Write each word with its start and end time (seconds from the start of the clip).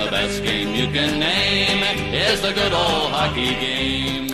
The 0.00 0.10
best 0.10 0.44
game 0.44 0.70
you 0.74 0.86
can 0.94 1.20
name 1.20 1.82
is 2.14 2.40
the 2.40 2.52
good 2.52 2.72
old 2.72 3.12
hockey 3.12 3.54
game. 3.60 4.28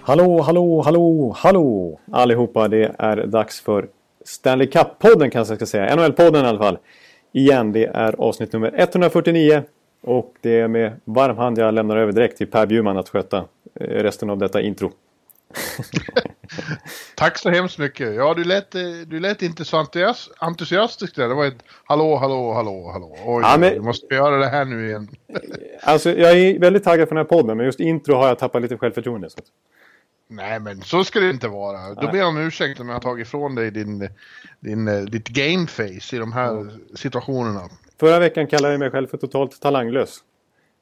Hallå, 0.00 0.42
hallå, 0.42 0.82
hallå, 0.82 1.34
hallå 1.38 1.98
allihopa. 2.12 2.68
Det 2.68 2.94
är 2.98 3.26
dags 3.26 3.60
för 3.60 3.88
Stanley 4.24 4.66
Cup-podden 4.66 5.30
kanske 5.30 5.52
jag 5.52 5.58
ska 5.58 5.66
säga. 5.66 5.96
NHL-podden 5.96 6.44
i 6.44 6.46
alla 6.46 6.58
fall. 6.58 6.78
Igen, 7.32 7.72
det 7.72 7.84
är 7.84 8.14
avsnitt 8.18 8.52
nummer 8.52 8.74
149. 8.76 9.62
Och 10.02 10.34
det 10.40 10.60
är 10.60 10.68
med 10.68 10.92
varm 11.04 11.36
hand 11.36 11.58
jag 11.58 11.74
lämnar 11.74 11.96
över 11.96 12.12
direkt 12.12 12.38
till 12.38 12.46
Per 12.46 12.66
Bjurman 12.66 12.98
att 12.98 13.08
sköta 13.08 13.44
eh, 13.74 13.86
resten 13.86 14.30
av 14.30 14.38
detta 14.38 14.60
intro. 14.60 14.92
Tack 17.14 17.38
så 17.38 17.50
hemskt 17.50 17.78
mycket. 17.78 18.14
Ja, 18.14 18.34
du 18.34 18.44
lät, 18.44 18.74
eh, 18.74 18.82
du 19.06 19.20
lät 19.20 19.42
inte 19.42 19.64
så 19.64 19.86
entusiastisk 20.38 21.16
där. 21.16 21.28
Det 21.28 21.34
var 21.34 21.46
ett 21.46 21.62
hallå, 21.84 22.16
hallå, 22.16 22.52
hallå, 22.52 22.90
hallå. 22.92 23.16
Oj, 23.24 23.42
ja, 23.42 23.56
men... 23.58 23.84
måste 23.84 24.14
göra 24.14 24.36
det 24.36 24.48
här 24.48 24.64
nu 24.64 24.88
igen. 24.88 25.08
alltså, 25.82 26.10
jag 26.10 26.32
är 26.32 26.58
väldigt 26.58 26.84
taggad 26.84 27.08
för 27.08 27.14
den 27.14 27.24
här 27.24 27.38
podden, 27.38 27.56
men 27.56 27.66
just 27.66 27.80
intro 27.80 28.14
har 28.14 28.28
jag 28.28 28.38
tappat 28.38 28.62
lite 28.62 28.78
självförtroende. 28.78 29.30
Så. 29.30 29.38
Nej, 30.28 30.60
men 30.60 30.82
så 30.82 31.04
ska 31.04 31.20
det 31.20 31.30
inte 31.30 31.48
vara. 31.48 31.94
Då 31.94 32.06
ber 32.08 32.18
jag 32.18 32.28
om 32.28 32.38
ursäkt 32.38 32.80
om 32.80 32.88
jag 32.88 32.94
har 32.94 33.00
tagit 33.00 33.26
ifrån 33.26 33.54
dig 33.54 33.70
din, 33.70 34.08
din, 34.60 34.88
eh, 34.88 35.00
ditt 35.00 35.28
gameface 35.28 36.16
i 36.16 36.18
de 36.18 36.32
här 36.32 36.50
mm. 36.50 36.80
situationerna. 36.94 37.68
Förra 38.00 38.18
veckan 38.18 38.46
kallade 38.46 38.74
jag 38.74 38.78
mig 38.78 38.90
själv 38.90 39.06
för 39.06 39.18
totalt 39.18 39.60
talanglös. 39.60 40.18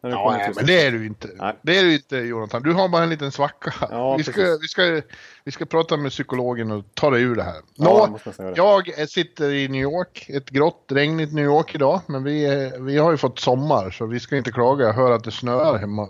Ja, 0.03 0.37
nej, 0.39 0.53
men 0.57 0.67
det 0.67 0.87
är 0.87 0.93
du 0.93 1.07
inte. 1.07 1.29
Nej. 1.35 1.57
Det 1.63 1.79
är 1.79 1.85
du 1.85 1.95
inte 1.95 2.17
Jonathan. 2.17 2.63
Du 2.63 2.73
har 2.73 2.89
bara 2.89 3.03
en 3.03 3.11
liten 3.11 3.33
svacka. 3.33 3.75
Ja, 3.91 4.17
vi, 4.17 4.25
ska, 4.25 4.59
vi, 4.61 4.69
ska, 4.69 5.03
vi 5.45 5.53
ska 5.53 5.65
prata 5.65 5.97
med 5.97 6.11
psykologen 6.11 6.71
och 6.71 6.85
ta 6.95 7.11
dig 7.11 7.23
ur 7.23 7.35
det 7.35 7.43
här. 7.43 7.57
Ja, 7.75 8.19
Nå, 8.57 8.83
jag 8.97 9.09
sitter 9.09 9.53
i 9.53 9.69
New 9.69 9.83
York, 9.83 10.27
ett 10.29 10.51
grått, 10.51 10.85
regnigt 10.89 11.33
New 11.33 11.45
York 11.45 11.75
idag. 11.75 12.01
Men 12.07 12.25
vi, 12.25 12.71
vi 12.81 12.99
har 12.99 13.11
ju 13.11 13.17
fått 13.17 13.39
sommar 13.39 13.91
så 13.91 14.07
vi 14.07 14.21
ska 14.21 14.37
inte 14.37 14.53
klaga. 14.53 14.87
Jag 14.87 14.93
hör 14.93 15.11
att 15.11 15.25
det 15.25 15.31
snöar 15.31 15.79
hemma. 15.79 16.09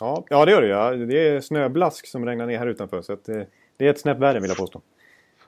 Ja, 0.00 0.24
ja 0.28 0.44
det 0.44 0.50
gör 0.50 0.62
det 0.62 0.68
ja. 0.68 0.90
Det 0.90 1.28
är 1.28 1.40
snöblask 1.40 2.06
som 2.06 2.26
regnar 2.26 2.46
ner 2.46 2.58
här 2.58 2.66
utanför. 2.66 3.02
Så 3.02 3.16
det, 3.24 3.46
det 3.76 3.86
är 3.86 3.90
ett 3.90 4.00
snäpp 4.00 4.18
värre 4.18 4.40
vill 4.40 4.48
jag 4.48 4.58
påstå. 4.58 4.82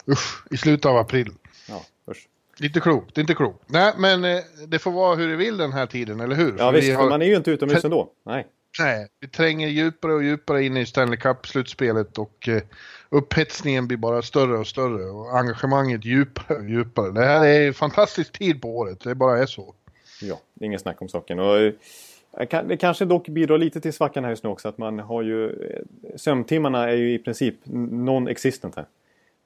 Usch, 0.09 0.47
i 0.51 0.57
slutet 0.57 0.87
av 0.87 0.97
april. 0.97 1.33
Ja, 1.69 1.83
usch. 2.11 2.29
Inte 2.61 2.81
klokt, 2.81 3.19
inte 3.19 3.35
klokt. 3.35 3.65
Nej, 3.67 3.93
men 3.99 4.25
eh, 4.25 4.41
det 4.69 4.79
får 4.79 4.91
vara 4.91 5.17
hur 5.17 5.29
det 5.29 5.37
vill 5.37 5.57
den 5.57 5.73
här 5.73 5.87
tiden, 5.87 6.21
eller 6.21 6.37
hur? 6.37 6.55
Ja, 6.59 6.73
för 6.73 6.81
visst, 6.81 6.97
har... 6.97 7.09
man 7.09 7.23
är 7.23 7.27
ju 7.27 7.37
inte 7.37 7.51
utomhus 7.51 7.85
ändå. 7.85 8.11
Nej. 8.25 8.47
Nej, 8.79 9.09
vi 9.21 9.29
tränger 9.29 9.69
djupare 9.69 10.13
och 10.13 10.25
djupare 10.25 10.65
in 10.65 10.77
i 10.77 10.87
Stanley 10.87 11.17
Cup-slutspelet 11.17 12.19
och 12.19 12.49
eh, 12.49 12.63
upphetsningen 13.09 13.89
blir 13.89 13.99
bara 13.99 14.23
större 14.23 14.59
och 14.59 14.67
större 14.67 15.05
och 15.05 15.39
engagemanget 15.39 16.05
djupare 16.05 16.59
och 16.59 16.69
djupare. 16.69 17.13
Det 17.13 17.25
här 17.25 17.47
är 17.47 17.67
en 17.67 17.75
fantastisk 17.75 18.33
tid 18.33 18.63
på 18.63 18.77
året, 18.77 19.01
det 19.01 19.15
bara 19.15 19.39
är 19.39 19.47
så. 19.47 19.75
Ja, 20.23 20.41
inget 20.61 20.81
snack 20.81 21.03
om 21.03 21.09
saken. 21.09 21.39
Och, 21.39 21.59
eh, 21.59 21.73
det 22.65 22.77
kanske 22.77 23.05
dock 23.05 23.29
bidrar 23.29 23.59
lite 23.59 23.81
till 23.81 23.93
svackan 23.93 24.25
här 24.25 24.31
just 24.31 24.45
nu 24.45 24.51
också 24.51 24.69
att 24.69 24.79
man 24.79 24.99
har 24.99 25.23
ju... 25.23 25.47
Eh, 25.47 25.81
sömntimmarna 26.17 26.91
är 26.91 26.97
ju 26.97 27.15
i 27.15 27.19
princip 27.19 27.55
non-existent 27.65 28.77
här. 28.77 28.87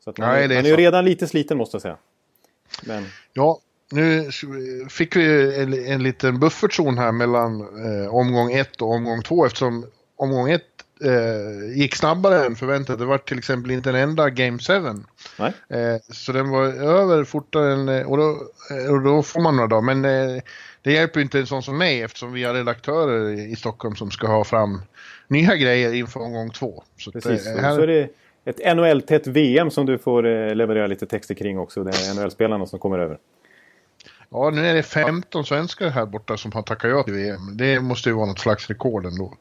Så 0.05 0.11
att 0.11 0.19
man, 0.19 0.28
Nej, 0.28 0.44
är, 0.44 0.49
man 0.49 0.56
är 0.56 0.69
ju 0.69 0.77
redan 0.77 1.05
lite 1.05 1.27
sliten 1.27 1.59
måste 1.59 1.75
jag 1.75 1.83
säga. 1.83 1.97
Men... 2.83 3.07
Ja, 3.33 3.61
nu 3.91 4.31
fick 4.89 5.17
vi 5.17 5.57
en, 5.62 5.87
en 5.87 6.03
liten 6.03 6.39
buffertzon 6.41 6.99
här 6.99 7.12
mellan 7.12 7.61
eh, 7.61 8.15
omgång 8.15 8.53
ett 8.53 8.83
och 8.83 8.91
omgång 8.91 9.23
två 9.23 9.47
eftersom 9.47 9.87
omgång 10.17 10.51
ett 10.51 10.62
eh, 11.05 11.77
gick 11.77 11.95
snabbare 11.97 12.47
än 12.47 12.57
förväntat. 12.57 12.99
Det 12.99 13.05
var 13.05 13.19
till 13.19 13.39
exempel 13.39 13.71
inte 13.71 13.91
en 13.91 13.97
enda 13.97 14.31
Game 14.31 14.59
7. 14.59 14.73
Eh, 14.75 15.97
så 16.12 16.33
den 16.33 16.51
var 16.51 16.65
över 16.65 17.25
fortare 17.25 17.73
än... 17.73 17.89
Eh, 17.89 18.07
och 18.07 18.17
då, 18.17 18.31
eh, 18.71 18.93
och 18.93 19.03
då 19.03 19.23
får 19.23 19.41
man 19.41 19.56
några 19.56 19.69
dagar. 19.69 19.95
Men 19.95 20.05
eh, 20.05 20.43
det 20.83 20.93
hjälper 20.93 21.21
inte 21.21 21.39
en 21.39 21.47
sån 21.47 21.62
som 21.62 21.79
mig 21.79 22.03
eftersom 22.03 22.33
vi 22.33 22.45
har 22.45 22.55
redaktörer 22.55 23.31
i 23.53 23.56
Stockholm 23.56 23.97
som 23.97 24.11
ska 24.11 24.27
ha 24.27 24.45
fram 24.45 24.83
nya 25.29 25.56
grejer 25.56 25.93
inför 25.93 26.21
omgång 26.21 26.51
två. 26.51 26.83
Så 26.99 27.12
Precis, 27.12 27.45
det, 27.45 27.61
här... 27.61 27.75
så 27.75 27.83
är 27.83 27.87
det 27.87 28.09
ett 28.44 28.77
NHL-tätt 28.77 29.27
VM 29.27 29.71
som 29.71 29.87
du 29.87 29.99
får 29.99 30.27
eh, 30.27 30.55
leverera 30.55 30.87
lite 30.87 31.06
texter 31.06 31.34
kring 31.34 31.59
också. 31.59 31.84
Det 31.84 31.91
är 31.91 32.15
NHL-spelarna 32.15 32.66
som 32.66 32.78
kommer 32.78 32.99
över. 32.99 33.19
Ja, 34.31 34.50
nu 34.50 34.66
är 34.66 34.75
det 34.75 34.82
15 34.82 35.44
svenskar 35.44 35.88
här 35.88 36.06
borta 36.06 36.37
som 36.37 36.53
har 36.53 36.62
tackat 36.62 36.91
ja 36.91 37.03
till 37.03 37.15
VM. 37.15 37.56
Det 37.56 37.81
måste 37.81 38.09
ju 38.09 38.15
vara 38.15 38.27
något 38.27 38.38
slags 38.38 38.69
rekord 38.69 39.06
ändå. 39.06 39.34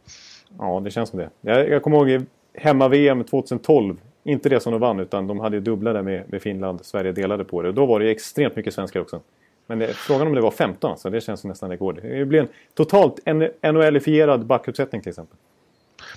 Ja, 0.59 0.81
det 0.84 0.91
känns 0.91 1.09
som 1.09 1.19
det. 1.19 1.30
Jag, 1.41 1.69
jag 1.69 1.84
kommer 1.84 2.09
ihåg 2.09 2.25
hemma-VM 2.53 3.24
2012. 3.24 3.97
Inte 4.24 4.50
det 4.50 4.59
som 4.59 4.72
de 4.72 4.81
vann, 4.81 5.00
utan 5.00 5.28
de 5.28 5.40
hade 5.40 5.56
ju 5.56 5.62
dubbla 5.62 5.94
där 5.94 6.02
med, 6.02 6.24
med 6.31 6.41
Finland. 6.41 6.80
Sverige 6.85 7.12
delade 7.12 7.44
på 7.44 7.62
det. 7.62 7.72
Då 7.72 7.85
var 7.85 8.00
det 8.00 8.12
extremt 8.12 8.56
mycket 8.56 8.74
svenskar 8.74 9.00
också. 9.00 9.22
Men 9.68 9.80
det, 9.80 9.88
frågan 9.88 10.28
om 10.28 10.34
det 10.35 10.41
var 10.41 10.52
15, 10.52 10.91
alltså, 10.91 11.09
det 11.09 11.22
känns 11.22 11.40
som 11.40 11.50
nästan 11.50 11.70
rekord. 11.70 12.00
Det 12.02 12.25
blir 12.25 12.40
en 12.40 12.47
totalt 12.74 13.20
NHL-ifierad 13.62 14.46
backuppsättning 14.46 15.02
till 15.02 15.09
exempel. 15.09 15.38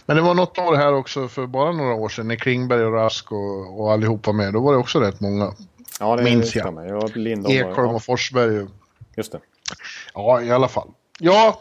Men 0.06 0.16
det 0.16 0.22
var 0.22 0.34
något 0.34 0.58
år 0.58 0.76
här 0.76 0.94
också 0.94 1.28
för 1.28 1.46
bara 1.46 1.72
några 1.72 1.94
år 1.94 2.08
sedan 2.08 2.28
när 2.28 2.36
Klingberg 2.36 2.84
och 2.84 2.92
Rask 2.92 3.32
och, 3.32 3.80
och 3.80 3.92
allihop 3.92 4.26
var 4.26 4.34
med. 4.34 4.52
Då 4.52 4.60
var 4.60 4.72
det 4.72 4.78
också 4.78 5.00
rätt 5.00 5.20
många. 5.20 5.52
Ja, 6.00 6.16
det 6.16 6.22
minns 6.22 6.54
jag. 6.56 6.86
jag 6.88 7.50
Ekholm 7.50 7.94
och 7.94 8.02
Forsberg. 8.02 8.66
Just 9.16 9.32
det. 9.32 9.40
Ja, 10.14 10.42
i 10.42 10.50
alla 10.50 10.68
fall. 10.68 10.88
Ja, 11.20 11.60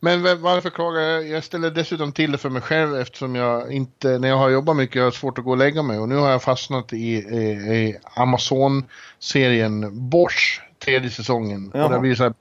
men 0.00 0.22
varför 0.22 0.70
klagar 0.70 1.00
jag? 1.00 1.28
Jag 1.28 1.44
ställer 1.44 1.70
dessutom 1.70 2.12
till 2.12 2.32
det 2.32 2.38
för 2.38 2.50
mig 2.50 2.62
själv 2.62 2.96
eftersom 2.96 3.34
jag 3.34 3.72
inte, 3.72 4.18
när 4.18 4.28
jag 4.28 4.36
har 4.36 4.50
jobbat 4.50 4.76
mycket, 4.76 4.96
jag 4.96 5.04
har 5.04 5.10
svårt 5.10 5.38
att 5.38 5.44
gå 5.44 5.50
och 5.50 5.56
lägga 5.56 5.82
mig. 5.82 5.98
Och 5.98 6.08
nu 6.08 6.16
har 6.16 6.30
jag 6.30 6.42
fastnat 6.42 6.92
i, 6.92 6.96
i, 6.96 7.50
i 7.50 7.96
Amazon-serien 8.16 10.08
Bosch 10.08 10.62
tredje 10.84 11.10
säsongen. 11.10 11.70
Jaha. 11.74 11.84
Och 11.84 11.92
det 11.92 11.98
blir 11.98 12.14
så 12.14 12.22
här 12.22 12.34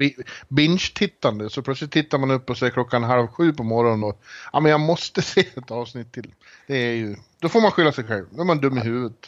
binge-tittande. 0.48 1.50
Så 1.50 1.62
plötsligt 1.62 1.92
tittar 1.92 2.18
man 2.18 2.32
upp 2.32 2.50
och 2.50 2.58
ser 2.58 2.70
klockan 2.70 3.04
halv 3.04 3.28
sju 3.28 3.54
på 3.54 3.64
morgonen 3.64 4.04
och 4.04 4.22
ja 4.54 4.60
men 4.60 4.72
jag 4.72 4.80
måste 4.80 5.22
se 5.34 5.42
ett 5.42 5.72
avsnitt 5.72 6.12
till. 6.12 6.34
Det 6.68 6.76
är 6.76 6.94
ju, 6.94 7.16
då 7.40 7.50
får 7.50 7.62
man 7.62 7.72
skylla 7.72 7.92
sig 7.92 8.04
själv. 8.04 8.26
Då 8.32 8.42
är 8.42 8.46
man 8.46 8.62
dum 8.62 8.78
i 8.78 8.82
huvudet. 8.82 9.28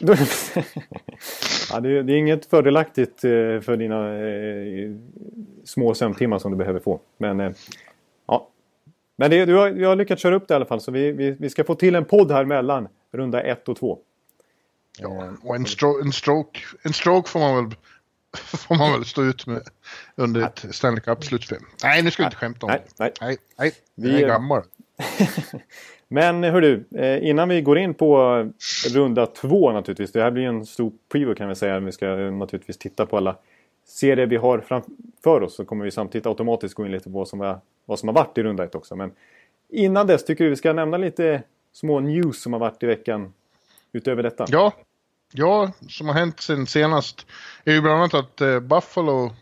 ja, 1.70 1.80
det, 1.80 1.98
är, 1.98 2.02
det 2.02 2.12
är 2.12 2.16
inget 2.16 2.46
fördelaktigt 2.46 3.24
eh, 3.24 3.30
för 3.60 3.76
dina 3.76 4.18
eh, 4.18 4.90
små 5.64 5.94
sömntimmar 5.94 6.38
som 6.38 6.50
du 6.50 6.58
behöver 6.58 6.80
få. 6.80 7.00
Men 7.18 7.40
eh, 7.40 7.52
ja. 8.26 8.48
Men 9.16 9.30
det, 9.30 9.44
du, 9.44 9.54
har, 9.54 9.70
du 9.70 9.86
har 9.86 9.96
lyckats 9.96 10.22
köra 10.22 10.36
upp 10.36 10.48
det 10.48 10.54
i 10.54 10.56
alla 10.56 10.66
fall. 10.66 10.80
Så 10.80 10.90
vi, 10.90 11.12
vi, 11.12 11.30
vi 11.30 11.50
ska 11.50 11.64
få 11.64 11.74
till 11.74 11.94
en 11.94 12.04
podd 12.04 12.30
här 12.32 12.44
mellan 12.44 12.88
runda 13.12 13.42
ett 13.42 13.68
och 13.68 13.76
två. 13.76 13.98
Ja, 14.98 15.24
eh, 15.24 15.32
och 15.42 15.56
en, 15.56 15.66
stro 15.66 16.00
en, 16.00 16.12
stroke, 16.12 16.60
en 16.82 16.92
stroke 16.92 17.30
får 17.30 17.40
man 17.40 17.64
väl 17.64 17.76
får 18.44 18.74
man 18.74 18.92
väl 18.92 19.04
stå 19.04 19.22
ut 19.22 19.46
med 19.46 19.62
under 20.16 20.42
ett 20.42 20.66
Stanley 20.70 21.00
Cup-slutspel. 21.00 21.58
Nej, 21.82 22.02
nu 22.02 22.10
ska 22.10 22.22
vi 22.22 22.24
inte 22.24 22.36
skämta 22.36 22.66
om 22.66 22.72
nej, 22.72 22.82
det. 22.86 23.04
Nej, 23.04 23.12
nej. 23.20 23.36
nej. 23.58 23.72
Vi 23.94 24.22
är 24.22 24.28
gammal. 24.28 24.62
Men 26.08 26.44
hör 26.44 26.60
du, 26.60 26.84
eh, 26.96 27.28
innan 27.28 27.48
vi 27.48 27.60
går 27.60 27.78
in 27.78 27.94
på 27.94 28.44
runda 28.94 29.26
två 29.26 29.72
naturligtvis. 29.72 30.12
Det 30.12 30.22
här 30.22 30.30
blir 30.30 30.44
en 30.44 30.66
stor 30.66 30.92
preview 31.12 31.38
kan 31.38 31.48
vi 31.48 31.54
säga. 31.54 31.80
Vi 31.80 31.92
ska 31.92 32.06
naturligtvis 32.16 32.78
titta 32.78 33.06
på 33.06 33.16
alla 33.16 33.36
serier 33.84 34.26
vi 34.26 34.36
har 34.36 34.58
framför 34.58 35.42
oss. 35.42 35.56
Så 35.56 35.64
kommer 35.64 35.84
vi 35.84 35.90
samtidigt 35.90 36.26
automatiskt 36.26 36.74
gå 36.74 36.86
in 36.86 36.92
lite 36.92 37.04
på 37.04 37.18
vad 37.18 37.28
som, 37.28 37.40
är, 37.40 37.58
vad 37.84 37.98
som 37.98 38.08
har 38.08 38.14
varit 38.14 38.38
i 38.38 38.42
runda 38.42 38.64
ett 38.64 38.74
också. 38.74 38.96
Men 38.96 39.12
innan 39.68 40.06
dess 40.06 40.24
tycker 40.24 40.44
vi 40.44 40.50
vi 40.50 40.56
ska 40.56 40.72
nämna 40.72 40.96
lite 40.96 41.42
små 41.72 42.00
news 42.00 42.42
som 42.42 42.52
har 42.52 42.60
varit 42.60 42.82
i 42.82 42.86
veckan 42.86 43.32
utöver 43.92 44.22
detta. 44.22 44.46
Ja, 44.48 44.72
Ja, 45.32 45.72
som 45.88 46.08
har 46.08 46.14
hänt 46.14 46.40
sen 46.40 46.66
senast 46.66 47.26
är 47.64 47.72
ju 47.72 47.80
bland 47.80 47.96
annat 47.96 48.14
att 48.14 48.40
eh, 48.40 48.60
Buffalo, 48.60 49.32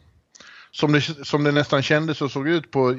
som 0.70 0.92
det, 0.92 1.00
som 1.00 1.44
det 1.44 1.52
nästan 1.52 1.82
kändes 1.82 2.22
och 2.22 2.30
såg 2.30 2.48
ut 2.48 2.70
på 2.70 2.94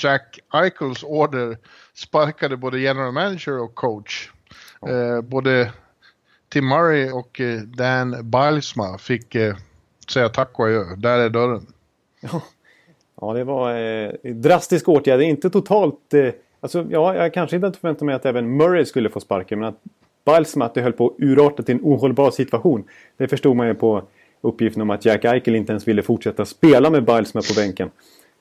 Jack 0.00 0.38
Eichels 0.54 1.04
order, 1.04 1.58
sparkade 1.94 2.56
både 2.56 2.80
general 2.80 3.12
manager 3.12 3.60
och 3.60 3.74
coach. 3.74 4.30
Ja. 4.80 4.90
Eh, 4.90 5.20
både 5.20 5.72
Tim 6.48 6.68
Murray 6.68 7.10
och 7.10 7.40
eh, 7.40 7.60
Dan 7.60 8.30
Bilesma 8.30 8.98
fick 8.98 9.34
eh, 9.34 9.56
säga 10.12 10.28
tack 10.28 10.58
och 10.58 10.66
adjö. 10.66 10.84
Där 10.96 11.18
är 11.18 11.30
dörren. 11.30 11.66
Ja, 12.20 12.42
ja 13.20 13.32
det 13.32 13.44
var 13.44 13.74
eh, 13.74 14.12
drastisk 14.34 14.88
åtgärd. 14.88 15.20
Inte 15.20 15.50
totalt... 15.50 16.14
Eh, 16.14 16.30
alltså, 16.60 16.86
ja, 16.90 17.14
jag 17.14 17.34
kanske 17.34 17.56
inte 17.56 17.72
förväntade 17.72 18.04
mig 18.04 18.14
att 18.14 18.26
även 18.26 18.56
Murray 18.56 18.84
skulle 18.84 19.10
få 19.10 19.20
sparken, 19.20 19.60
men 19.60 19.68
att 19.68 19.80
Balsam 20.26 20.62
att 20.62 20.74
det 20.74 20.82
höll 20.82 20.92
på 20.92 21.06
att 21.06 21.14
urarta 21.18 21.62
till 21.62 21.74
en 21.74 21.80
ohållbar 21.82 22.30
situation. 22.30 22.84
Det 23.16 23.28
förstod 23.28 23.56
man 23.56 23.66
ju 23.66 23.74
på 23.74 24.02
uppgiften 24.40 24.82
om 24.82 24.90
att 24.90 25.04
Jack 25.04 25.24
Eichel 25.24 25.54
inte 25.54 25.72
ens 25.72 25.88
ville 25.88 26.02
fortsätta 26.02 26.44
spela 26.44 26.90
med 26.90 27.04
Balsam 27.04 27.42
på 27.42 27.60
bänken. 27.60 27.90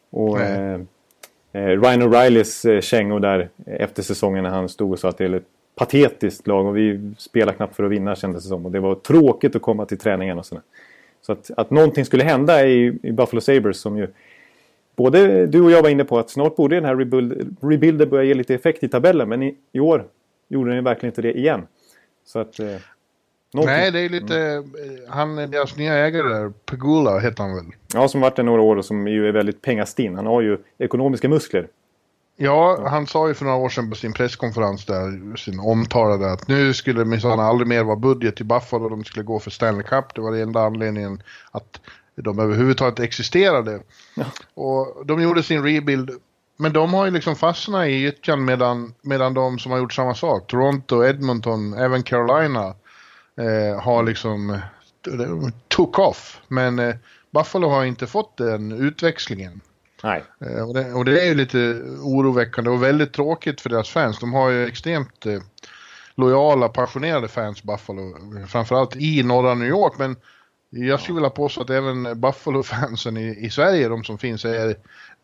Och, 0.10 0.42
eh, 0.42 0.80
eh, 1.52 1.68
Ryan 1.68 2.02
O'Reillys 2.02 2.74
eh, 2.74 2.82
kängor 2.82 3.20
där 3.20 3.50
efter 3.66 4.04
säsongen 4.04 4.44
när 4.44 4.50
han 4.50 4.70
stod 4.70 4.92
och 4.92 5.00
sa 5.00 5.10
att 5.10 5.18
det 5.18 5.26
är 5.26 5.34
ett 5.34 5.44
patetiskt 5.76 6.48
lag 6.48 6.66
och 6.66 6.78
vi 6.78 7.14
spelar 7.18 7.54
knappt 7.54 7.76
för 7.76 7.84
att 7.84 7.92
vinna 7.92 8.16
kändes 8.16 8.44
det 8.44 8.50
som. 8.50 8.66
Och 8.66 8.72
det 8.72 8.80
var 8.80 8.96
tråkigt 8.96 9.56
att 9.56 9.62
komma 9.62 9.86
till 9.86 9.98
träningen 9.98 10.40
och 10.40 10.46
sådär. 10.46 10.64
Så 11.22 11.32
att, 11.32 11.52
att 11.58 11.70
någonting 11.70 12.06
skulle 12.06 12.24
hända 12.24 12.68
i, 12.68 13.00
i 13.04 13.12
Buffalo 13.12 13.42
Sabres 13.42 13.80
som 13.80 13.98
ju 13.98 14.08
både 14.96 15.46
du 15.46 15.62
och 15.62 15.72
jag 15.72 15.82
var 15.82 15.90
inne 15.90 16.04
på 16.04 16.20
att 16.20 16.30
snart 16.30 16.56
borde 16.56 16.76
den 16.76 16.86
här 16.86 16.96
rebuild, 16.96 17.58
rebuilden 17.62 18.10
börja 18.10 18.24
ge 18.24 18.34
lite 18.34 18.56
effekt 18.56 18.84
i 18.84 18.88
tabellen. 18.88 19.30
Men 19.30 19.44
i, 19.44 19.56
i 19.72 19.80
år 19.80 20.06
gjorde 20.48 20.76
den 20.76 20.84
verkligen 20.84 21.12
inte 21.12 21.22
det 21.22 21.38
igen. 21.38 21.68
Så 22.26 22.40
att... 22.40 22.60
Eh, 22.60 22.76
Nej, 23.54 23.92
det 23.92 24.00
är 24.00 24.10
lite... 24.10 24.40
Mm. 24.40 24.66
Han, 25.10 25.36
deras 25.36 25.78
nya 25.78 25.94
ägare 25.94 26.28
där, 26.28 26.50
Pegula 26.50 27.20
heter 27.20 27.44
han 27.44 27.56
väl? 27.56 27.66
Ja, 27.94 28.08
som 28.08 28.22
varit 28.22 28.36
där 28.36 28.44
några 28.44 28.62
år 28.62 28.76
och 28.76 28.86
som 28.86 29.08
ju 29.08 29.28
är 29.28 29.32
väldigt 29.32 29.62
pengastinn. 29.62 30.16
Han 30.16 30.26
har 30.26 30.42
ju 30.42 30.58
ekonomiska 30.78 31.30
muskler. 31.30 31.68
Ja, 32.38 32.88
han 32.90 33.08
sa 33.08 33.28
ju 33.28 33.34
för 33.34 33.46
några 33.46 33.58
år 33.58 33.70
sedan 33.70 33.90
på 33.90 33.96
sin 33.96 34.14
presskonferens 34.14 34.86
där, 34.86 35.36
sin 35.36 35.60
omtalade 35.60 36.32
att 36.32 36.48
nu 36.48 36.74
skulle 36.74 37.00
det 37.00 37.06
minsann 37.06 37.40
aldrig 37.40 37.68
mer 37.68 37.84
vara 37.84 37.96
budget 37.96 38.42
i 38.42 38.44
Buffalo, 38.44 38.90
de 38.90 39.04
skulle 39.04 39.24
gå 39.24 39.40
för 39.40 39.52
Stanley 39.52 39.84
Cup. 39.84 40.16
Det 40.16 40.22
var 40.22 40.32
den 40.32 40.42
enda 40.42 40.62
anledningen 40.62 41.24
att 41.52 41.82
de 42.16 42.40
överhuvudtaget 42.40 43.00
existerade. 43.00 43.80
Ja. 44.16 44.26
Och 44.54 45.06
de 45.06 45.22
gjorde 45.22 45.44
sin 45.44 45.64
rebuild, 45.64 46.12
men 46.58 46.74
de 46.74 46.94
har 46.94 47.06
ju 47.06 47.12
liksom 47.12 47.36
fastnat 47.36 47.88
i 47.88 47.92
gyttjan 47.92 48.46
medan, 48.46 48.94
medan 49.02 49.34
de 49.34 49.60
som 49.60 49.72
har 49.72 49.80
gjort 49.80 49.94
samma 49.94 50.16
sak, 50.16 50.48
Toronto, 50.48 51.06
Edmonton, 51.06 51.74
även 51.74 52.04
Carolina, 52.04 52.76
eh, 53.38 53.82
har 53.82 54.04
liksom 54.04 54.60
took 55.68 56.00
off. 56.00 56.42
Men 56.48 56.80
eh, 56.80 56.96
Buffalo 57.32 57.70
har 57.70 57.86
inte 57.86 58.08
fått 58.08 58.38
den 58.38 58.72
utväxlingen. 58.72 59.62
Nej. 60.04 60.24
Eh, 60.40 60.68
och, 60.68 60.74
det, 60.74 60.94
och, 60.94 61.06
det, 61.06 61.22
är 61.22 61.26
ju 61.26 61.36
lite 61.36 61.58
oroväckande 62.02 62.70
och 62.70 62.84
väldigt 62.84 63.14
tråkigt 63.14 63.62
för 63.62 63.70
deras 63.70 63.90
fans. 63.90 64.20
De 64.20 64.34
har 64.34 64.50
ju 64.50 64.66
extremt 64.66 65.26
eh, 65.26 65.40
lojala, 66.16 66.70
passionerade 66.70 67.28
fans 67.28 67.64
Buffalo. 67.64 68.16
Framförallt 68.48 68.96
i 68.96 69.24
norra 69.24 69.54
New 69.54 69.68
York. 69.68 69.94
Men 69.98 70.16
jag 70.70 71.00
skulle 71.00 71.16
vilja 71.16 71.30
påstå 71.30 71.62
att 71.62 71.70
även 71.70 72.22
Buffalo-fansen 72.22 73.18
i, 73.18 73.46
i, 73.46 73.50
Sverige, 73.50 73.88
de 73.88 74.04
som 74.04 74.18
finns, 74.18 74.46
är, 74.46 74.76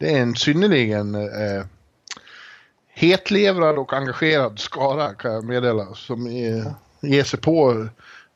det 0.02 0.12
är 0.12 0.22
en 0.22 0.36
synnerligen 0.36 1.16
eh, 1.16 1.66
hetlevrad 2.88 3.78
och 3.78 3.94
engagerad 3.94 4.60
skara 4.60 5.14
kan 5.14 5.34
jag 5.34 5.44
meddela. 5.44 5.94
Som 5.94 6.28
är, 6.28 6.74
ger 7.02 7.24
sig 7.24 7.40
på 7.40 7.88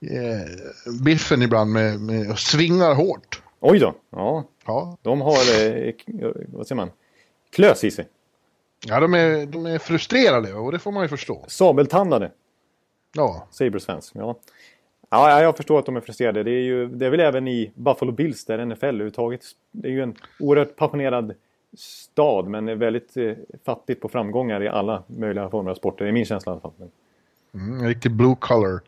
eh, 0.01 1.01
biffen 1.03 1.41
ibland 1.41 1.71
med, 1.71 1.99
med, 1.99 2.31
och 2.31 2.39
svingar 2.39 2.95
hårt. 2.95 3.41
Oj 3.59 3.79
då. 3.79 3.93
Ja. 4.09 4.43
ja. 4.65 4.97
De 5.01 5.21
har, 5.21 5.31
eh, 5.31 5.93
vad 6.47 6.67
säger 6.67 6.75
man, 6.75 6.91
klös 7.51 7.83
i 7.83 7.91
sig. 7.91 8.07
Ja, 8.87 8.99
de 8.99 9.13
är, 9.13 9.45
de 9.45 9.65
är 9.65 9.79
frustrerade 9.79 10.53
och 10.53 10.71
det 10.71 10.79
får 10.79 10.91
man 10.91 11.03
ju 11.03 11.09
förstå. 11.09 11.45
Sabeltandade. 11.47 12.31
Ja. 13.13 13.47
Sabres 13.51 13.85
fans, 13.85 14.11
ja. 14.15 14.39
Ja, 15.09 15.41
jag 15.41 15.57
förstår 15.57 15.79
att 15.79 15.85
de 15.85 15.95
är 15.95 16.01
frustrerade. 16.01 16.43
Det 16.43 16.51
är, 16.51 16.63
ju, 16.63 16.87
det 16.87 17.05
är 17.05 17.09
väl 17.09 17.19
även 17.19 17.47
i 17.47 17.71
Buffalo 17.75 18.11
Bills 18.11 18.45
där 18.45 18.65
NFL 18.65 18.85
överhuvudtaget. 18.85 19.41
Det 19.71 19.87
är 19.87 19.91
ju 19.91 20.03
en 20.03 20.15
oerhört 20.39 20.75
passionerad 20.75 21.33
stad 21.77 22.47
men 22.47 22.67
är 22.67 22.75
väldigt 22.75 23.17
eh, 23.17 23.33
fattigt 23.65 24.01
på 24.01 24.09
framgångar 24.09 24.63
i 24.63 24.67
alla 24.67 25.03
möjliga 25.07 25.49
former 25.49 25.71
av 25.71 25.75
sporter. 25.75 26.05
Det 26.05 26.11
är 26.11 26.13
min 26.13 26.25
känsla 26.25 26.51
i 26.51 26.53
alla 26.53 26.61
fall. 26.61 26.71
Mm, 27.53 27.79
en 27.79 27.87
riktig 27.87 28.11
blue 28.11 28.35
collar 28.39 28.79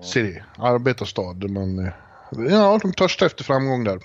city, 0.00 0.42
arbetarstad. 0.58 1.34
Där 1.34 1.48
man, 1.48 1.78
eh, 1.78 1.92
ja, 2.50 2.78
de 2.82 2.92
törstar 2.92 3.26
efter 3.26 3.44
framgång 3.44 3.84
där. 3.84 3.98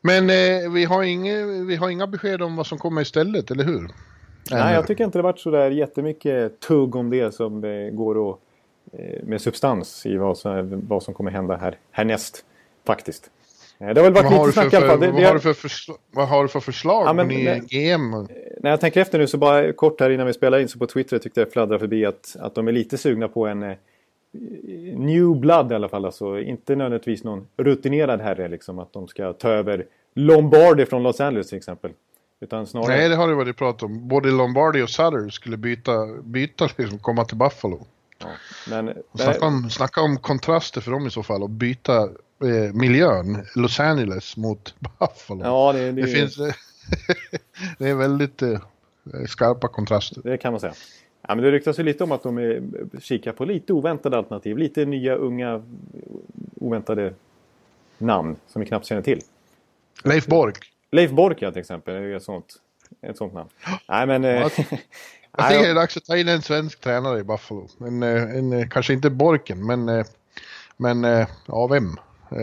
Men 0.00 0.30
eh, 0.30 0.70
vi, 0.72 0.84
har 0.84 1.02
inga, 1.02 1.46
vi 1.46 1.76
har 1.76 1.90
inga 1.90 2.06
besked 2.06 2.42
om 2.42 2.56
vad 2.56 2.66
som 2.66 2.78
kommer 2.78 3.02
istället, 3.02 3.50
eller 3.50 3.64
hur? 3.64 3.90
Nej, 4.50 4.74
jag 4.74 4.86
tycker 4.86 5.04
inte 5.04 5.18
det 5.18 5.22
varit 5.22 5.38
så 5.38 5.50
där 5.50 5.70
jättemycket 5.70 6.60
tugg 6.60 6.96
om 6.96 7.10
det 7.10 7.34
som 7.34 7.60
det 7.60 7.90
går 7.90 8.30
att 8.30 8.38
eh, 8.92 9.22
med 9.24 9.40
substans 9.40 10.06
i 10.06 10.16
vad 10.16 10.38
som, 10.38 10.82
vad 10.88 11.02
som 11.02 11.14
kommer 11.14 11.30
hända 11.30 11.56
här 11.56 11.78
härnäst 11.90 12.44
faktiskt. 12.86 13.30
Eh, 13.80 13.94
det 13.94 14.00
har 14.00 14.10
väl 14.10 14.12
varit 14.12 14.32
vad 14.32 14.46
lite 14.46 14.52
snack 14.60 14.72
i 14.72 14.76
alla 14.76 14.86
fall. 14.86 14.98
vad, 14.98 15.22
har 15.22 15.34
du 15.34 15.40
för 15.40 15.52
förslag, 15.52 15.96
vad 16.10 16.28
har 16.28 16.42
du 16.42 16.48
för 16.48 16.60
förslag 16.60 17.06
ja, 17.06 17.12
men, 17.12 17.28
ny 17.28 17.44
GM? 17.44 18.10
När 18.60 18.70
jag 18.70 18.80
tänker 18.80 19.00
efter 19.00 19.18
nu 19.18 19.26
så 19.26 19.38
bara 19.38 19.72
kort 19.72 20.00
här 20.00 20.10
innan 20.10 20.26
vi 20.26 20.32
spelar 20.32 20.58
in 20.58 20.68
så 20.68 20.78
på 20.78 20.86
Twitter 20.86 21.18
tyckte 21.18 21.40
jag 21.40 21.52
fladdra 21.52 21.78
förbi 21.78 22.06
att, 22.06 22.36
att 22.40 22.54
de 22.54 22.68
är 22.68 22.72
lite 22.72 22.98
sugna 22.98 23.28
på 23.28 23.46
en 23.46 23.74
new 24.96 25.36
blood 25.36 25.72
i 25.72 25.74
alla 25.74 25.88
fall. 25.88 26.04
Alltså 26.04 26.40
inte 26.40 26.76
nödvändigtvis 26.76 27.24
någon 27.24 27.46
rutinerad 27.56 28.20
herre 28.20 28.48
liksom. 28.48 28.78
Att 28.78 28.92
de 28.92 29.08
ska 29.08 29.32
ta 29.32 29.48
över 29.48 29.86
Lombardi 30.14 30.86
från 30.86 31.02
Los 31.02 31.20
Angeles 31.20 31.48
till 31.48 31.58
exempel. 31.58 31.90
Utan 32.40 32.66
snarare... 32.66 32.96
Nej, 32.96 33.08
det 33.08 33.16
har 33.16 33.28
det 33.28 33.34
varit 33.34 33.56
prat 33.56 33.82
om. 33.82 34.08
Både 34.08 34.30
Lombardi 34.30 34.82
och 34.82 34.90
Sutter 34.90 35.28
skulle 35.28 35.56
byta, 35.56 36.06
byta 36.22 36.68
liksom, 36.78 36.98
komma 36.98 37.24
till 37.24 37.36
Buffalo. 37.36 37.86
Ja, 38.18 38.26
men, 38.68 38.94
snacka, 39.14 39.46
om, 39.46 39.70
snacka 39.70 40.00
om 40.00 40.18
kontraster 40.18 40.80
för 40.80 40.90
dem 40.90 41.06
i 41.06 41.10
så 41.10 41.22
fall 41.22 41.42
och 41.42 41.50
byta 41.50 42.08
eh, 42.44 42.72
miljön, 42.72 43.46
Los 43.56 43.80
Angeles 43.80 44.36
mot 44.36 44.74
Buffalo. 44.98 45.44
Ja, 45.44 45.72
det, 45.72 45.92
det, 45.92 46.02
det 46.02 46.08
finns... 46.08 46.36
det 47.78 47.88
är 47.88 47.94
väldigt 47.94 48.42
eh, 48.42 48.60
skarpa 49.28 49.68
kontraster. 49.68 50.20
Det 50.24 50.38
kan 50.38 50.52
man 50.52 50.60
säga. 50.60 50.72
Ja, 51.28 51.34
men 51.34 51.44
det 51.44 51.50
ryktas 51.50 51.78
ju 51.78 51.82
lite 51.82 52.04
om 52.04 52.12
att 52.12 52.22
de 52.22 52.38
är, 52.38 52.62
kikar 53.00 53.32
på 53.32 53.44
lite 53.44 53.72
oväntade 53.72 54.16
alternativ. 54.16 54.58
Lite 54.58 54.84
nya, 54.84 55.14
unga, 55.14 55.62
oväntade 56.56 57.14
namn 57.98 58.36
som 58.46 58.60
vi 58.60 58.66
knappt 58.66 58.86
känner 58.86 59.02
till. 59.02 59.20
Leif 60.04 60.26
Bork. 60.26 60.72
Leif 60.92 61.10
Bork, 61.10 61.42
ja, 61.42 61.50
till 61.50 61.60
exempel. 61.60 61.94
är 61.94 62.16
ett 62.16 62.22
sånt, 62.22 62.54
ett 63.02 63.16
sånt 63.16 63.34
namn. 63.34 63.48
Nej, 63.88 64.06
men... 64.06 64.50
Ja, 65.36 65.44
jag 65.44 65.50
tycker 65.50 65.64
det 65.64 65.70
är 65.70 65.74
dags 65.74 65.96
att 65.96 66.04
ta 66.04 66.16
in 66.16 66.28
en 66.28 66.42
svensk 66.42 66.80
tränare 66.80 67.18
i 67.18 67.22
Buffalo. 67.24 67.68
En, 67.80 68.02
eh, 68.02 68.22
en, 68.22 68.68
kanske 68.68 68.92
inte 68.92 69.10
Borken, 69.10 69.66
men... 69.66 69.88
Eh, 69.88 70.06
men 70.76 71.26
ja, 71.46 71.66
vem? 71.66 71.96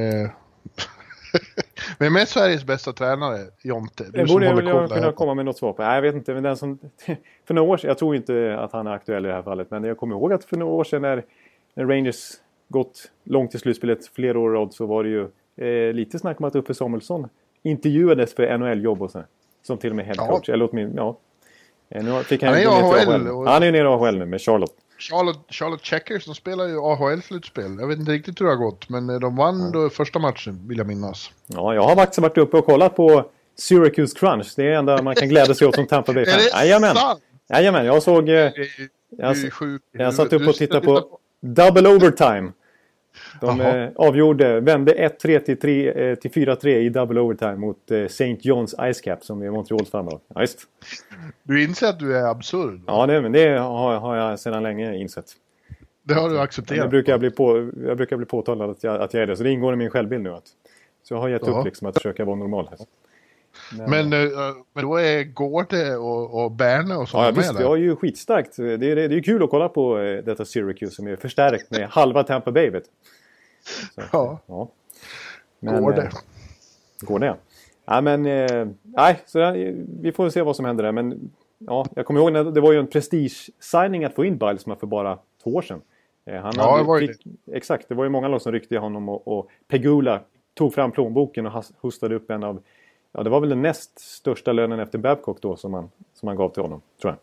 Vem 2.00 2.16
är 2.16 2.26
Sveriges 2.26 2.66
bästa 2.66 2.94
tränare, 2.94 3.40
Jonte? 3.64 4.04
Du 4.04 4.12
det 4.12 4.26
borde 4.26 4.46
jag 4.46 4.56
väl 4.56 4.90
kunna 4.90 5.12
komma 5.12 5.34
med 5.34 5.46
något 5.46 5.58
svar 5.58 5.74
på. 5.74 5.84
Nej, 5.84 5.96
jag 5.96 6.02
vet 6.02 6.16
inte. 6.16 6.34
Men 6.34 6.44
den 6.44 6.58
som, 6.58 6.80
för 7.46 7.54
några 7.54 7.70
år 7.70 7.78
sedan, 7.78 7.88
jag 7.88 7.98
tror 7.98 8.16
inte 8.16 8.58
att 8.60 8.72
han 8.72 8.88
är 8.88 8.92
aktuell 8.92 9.26
i 9.26 9.28
det 9.28 9.34
här 9.34 9.42
fallet. 9.42 9.72
Men 9.72 9.84
jag 9.84 9.98
kommer 9.98 10.16
ihåg 10.16 10.34
att 10.34 10.46
för 10.46 10.58
några 10.58 10.74
år 10.74 10.84
sedan 10.84 11.02
när, 11.02 11.24
när 11.74 11.86
Rangers 11.86 12.32
gått 12.68 13.12
långt 13.24 13.56
i 13.56 13.60
slutspelet 13.60 14.08
flera 14.08 14.40
år 14.40 14.56
i 14.56 14.58
rad 14.58 14.74
så 14.74 14.86
var 14.86 15.04
det 15.04 15.10
ju 15.10 15.28
eh, 15.68 15.94
lite 15.94 16.20
snack 16.20 16.40
om 16.40 16.46
att 16.46 16.56
Uffe 16.56 16.74
Samuelsson 16.74 17.30
intervjuades 17.64 18.36
för 18.36 18.58
NHL-jobb 18.58 19.02
och 19.02 19.12
så. 19.12 19.24
Som 19.62 19.78
till 19.78 19.90
och 19.90 19.96
med 19.96 20.06
headcoach. 20.06 20.48
Ja. 20.48 20.54
Eller 20.54 20.70
åtminstone, 20.72 21.02
ja. 21.02 21.18
Eh, 21.90 22.04
nu 22.04 22.24
fick 22.24 22.44
han, 22.44 22.54
han 22.54 22.64
är 22.64 22.68
AHL. 22.68 23.28
Och... 23.28 23.50
Han 23.50 23.64
är 23.64 23.72
nere 23.72 23.84
i 23.84 23.88
AHL 23.88 24.18
nu 24.18 24.26
med 24.26 24.42
Charlotte. 24.42 24.76
Charlotte, 25.00 25.40
Charlotte 25.50 25.86
Checkers, 25.86 26.26
de 26.26 26.36
spelar 26.36 26.68
ju 26.68 26.78
AHL-slutspel. 26.78 27.80
Jag 27.80 27.88
vet 27.88 28.00
inte 28.00 28.12
riktigt 28.12 28.42
hur 28.42 28.46
det 28.46 28.52
har 28.52 28.58
gått, 28.58 28.90
men 28.90 29.08
de 29.20 29.36
vann 29.36 29.72
då 29.72 29.90
första 29.90 30.20
matchen, 30.20 30.68
vill 30.68 30.78
jag 30.78 30.88
minnas. 30.88 31.32
Ja, 31.48 31.74
jag 31.74 31.82
har 31.82 31.96
faktiskt 31.96 32.20
varit 32.20 32.38
uppe 32.38 32.58
och 32.58 32.66
kollat 32.66 32.96
på 32.96 33.30
Syracuse 33.58 34.20
Crunch. 34.20 34.54
Det 34.56 34.64
är 34.64 34.70
det 34.70 34.76
enda 34.76 35.02
man 35.02 35.16
kan 35.16 35.30
glädja 35.30 35.56
sig 35.56 35.68
åt 35.68 35.76
som 35.76 35.88
Tampa 35.88 36.14
Bay-fan. 36.14 36.40
Jajamän! 36.54 36.96
Jajamän, 37.50 37.86
jag 37.86 38.04
såg... 38.04 38.30
Eh, 38.30 38.52
jag, 39.10 39.36
jag 39.92 40.14
satt 40.14 40.34
upp 40.34 40.48
och 40.48 40.56
tittade 40.56 40.86
på 40.86 41.20
Double 41.42 41.90
Overtime. 41.90 42.52
De 43.42 43.62
eh, 43.62 43.90
avgjorde, 43.96 44.60
vände 44.60 44.94
1-3 45.22 45.40
till, 45.40 45.60
3, 45.60 46.10
eh, 46.10 46.16
till 46.16 46.32
4-3 46.32 46.68
i 46.68 46.90
double 46.90 47.20
overtime 47.20 47.56
mot 47.56 47.92
eh, 47.92 47.98
St. 47.98 48.38
John's 48.42 48.94
Ice 48.94 49.02
Cap 49.02 49.24
som 49.24 49.42
är 49.42 49.52
Montreals 49.52 49.90
farmarlag. 49.90 50.22
Ja, 50.28 50.42
just. 50.42 50.60
Du 51.44 51.64
inser 51.64 51.88
att 51.88 52.00
du 52.00 52.18
är 52.18 52.28
absurd? 52.28 52.82
Ja, 52.88 53.06
det, 53.06 53.22
men 53.22 53.32
det 53.32 53.60
har, 53.60 54.00
har 54.00 54.16
jag 54.16 54.40
sedan 54.40 54.64
länge 54.64 54.96
insett. 54.96 55.26
Det 56.04 56.14
har 56.14 56.30
du 56.30 56.40
accepterat? 56.40 56.78
Jag 56.78 56.90
brukar 56.90 57.18
bli, 57.18 57.32
på, 57.32 57.72
jag 57.86 57.98
brukar 57.98 58.18
bli 58.18 58.26
påtalad 58.26 58.70
att 58.70 58.84
jag, 58.84 59.02
att 59.02 59.14
jag 59.14 59.24
är 59.24 59.28
det, 59.28 59.38
så 59.38 59.44
det 59.44 59.50
ingår 59.50 59.74
i 59.74 59.76
min 59.76 59.90
självbild 59.90 60.24
nu. 60.24 60.34
Att, 60.34 60.48
så 61.04 61.14
jag 61.14 61.22
har 61.22 61.30
gett 61.30 61.48
Jaha. 61.48 61.60
upp 61.60 61.66
liksom 61.66 61.88
att 61.88 61.96
försöka 61.96 62.26
vara 62.26 62.36
normal 62.36 62.68
här. 62.70 62.80
Men, 63.72 63.90
men, 64.10 64.14
eh, 64.14 64.56
men 64.74 64.86
då 64.86 64.96
är 64.96 65.24
Gårde 65.24 65.98
och, 65.98 66.44
och 66.44 66.52
Berne 66.52 66.96
och 66.96 67.10
sådana 67.10 67.28
ja, 67.28 67.32
med 67.32 67.38
visst, 67.38 67.58
där? 67.58 67.62
Ja, 67.62 67.78
ju 67.78 67.96
skitstarkt. 67.96 68.58
Det 68.58 68.92
är, 68.92 68.96
det, 68.96 69.16
är 69.16 69.24
kul 69.24 69.44
att 69.44 69.50
kolla 69.50 69.70
på 69.70 70.00
eh, 70.00 70.24
detta 70.24 70.46
Syracuse 70.46 70.96
som 70.96 71.08
är 71.08 71.16
förstärkt 71.16 71.72
med 71.72 71.90
halva 71.90 72.24
Tampa 72.24 72.52
Bay. 72.52 72.70
Vet. 72.70 72.84
Så, 73.96 74.02
ja. 74.12 74.40
ja. 74.46 74.70
Men, 75.60 75.84
går 75.84 75.92
det? 75.92 76.02
Eh, 76.02 76.10
går 77.02 77.20
det? 77.20 77.36
Ja, 77.86 78.02
men 78.02 78.26
eh, 78.26 78.68
nej, 78.84 79.22
så 79.26 79.40
där, 79.40 79.76
vi 80.02 80.12
får 80.12 80.30
se 80.30 80.42
vad 80.42 80.56
som 80.56 80.66
händer 80.66 80.84
där. 80.84 80.92
Men 80.92 81.32
ja, 81.58 81.86
jag 81.96 82.06
kommer 82.06 82.20
ihåg 82.20 82.32
när 82.32 82.44
det 82.44 82.62
var 82.62 82.72
ju 82.72 82.80
en 82.80 82.88
prestige-signing 82.88 84.04
att 84.06 84.16
få 84.16 84.26
in 84.26 84.38
Biles 84.38 84.64
för 84.64 84.86
bara 84.86 85.20
två 85.44 85.56
år 85.56 85.62
sedan. 85.62 85.82
Eh, 86.26 86.42
han 86.42 86.54
ja, 86.56 86.78
det 86.78 86.84
var 86.84 87.00
ju 87.00 87.08
det. 87.08 87.56
Exakt, 87.56 87.90
det 87.90 87.96
var 87.96 88.04
ju 88.04 88.10
många 88.10 88.28
lag 88.28 88.42
som 88.42 88.52
ryckte 88.52 88.76
i 88.76 88.78
honom 88.78 89.10
och, 89.10 89.28
och 89.28 89.50
Pegula 89.68 90.22
tog 90.54 90.74
fram 90.74 90.92
plånboken 90.92 91.46
och 91.46 91.66
hostade 91.78 92.16
upp 92.16 92.32
en 92.32 92.44
av 92.44 92.62
Ja, 93.18 93.24
det 93.24 93.30
var 93.30 93.40
väl 93.40 93.50
den 93.50 93.62
näst 93.62 94.00
största 94.00 94.52
lönen 94.52 94.80
efter 94.80 94.98
Babcock 94.98 95.42
då 95.42 95.56
som 95.56 95.72
man, 95.72 95.90
som 96.14 96.26
man 96.26 96.36
gav 96.36 96.50
till 96.50 96.62
honom, 96.62 96.82
tror 97.02 97.14
jag. 97.14 97.20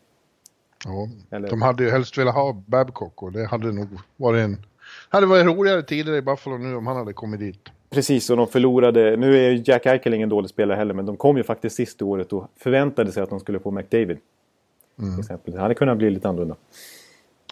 Ja, 0.93 1.09
Eller... 1.37 1.49
de 1.49 1.61
hade 1.61 1.83
ju 1.83 1.89
helst 1.89 2.17
velat 2.17 2.35
ha 2.35 2.63
Babcock 2.65 3.23
och 3.23 3.31
det 3.31 3.45
hade 3.45 3.71
nog 3.71 3.87
varit 4.17 4.43
en 4.43 4.65
hade 5.09 5.25
varit 5.25 5.45
roligare 5.45 5.83
tider 5.83 6.13
i 6.13 6.21
Buffalo 6.21 6.57
nu 6.57 6.75
om 6.75 6.87
han 6.87 6.97
hade 6.97 7.13
kommit 7.13 7.39
dit. 7.39 7.69
Precis, 7.89 8.29
och 8.29 8.37
de 8.37 8.47
förlorade. 8.47 9.17
Nu 9.17 9.37
är 9.37 9.69
Jack 9.69 9.85
Eichel 9.85 10.13
ingen 10.13 10.29
dålig 10.29 10.49
spelare 10.49 10.77
heller, 10.77 10.93
men 10.93 11.05
de 11.05 11.17
kom 11.17 11.37
ju 11.37 11.43
faktiskt 11.43 11.75
sist 11.75 12.01
i 12.01 12.03
året 12.03 12.33
och 12.33 12.47
förväntade 12.57 13.11
sig 13.11 13.23
att 13.23 13.29
de 13.29 13.39
skulle 13.39 13.59
få 13.59 13.71
McDavid. 13.71 14.17
Mm. 14.99 15.19
Exempel. 15.19 15.53
Det 15.53 15.59
hade 15.59 15.75
kunnat 15.75 15.97
bli 15.97 16.09
lite 16.09 16.29
annorlunda. 16.29 16.55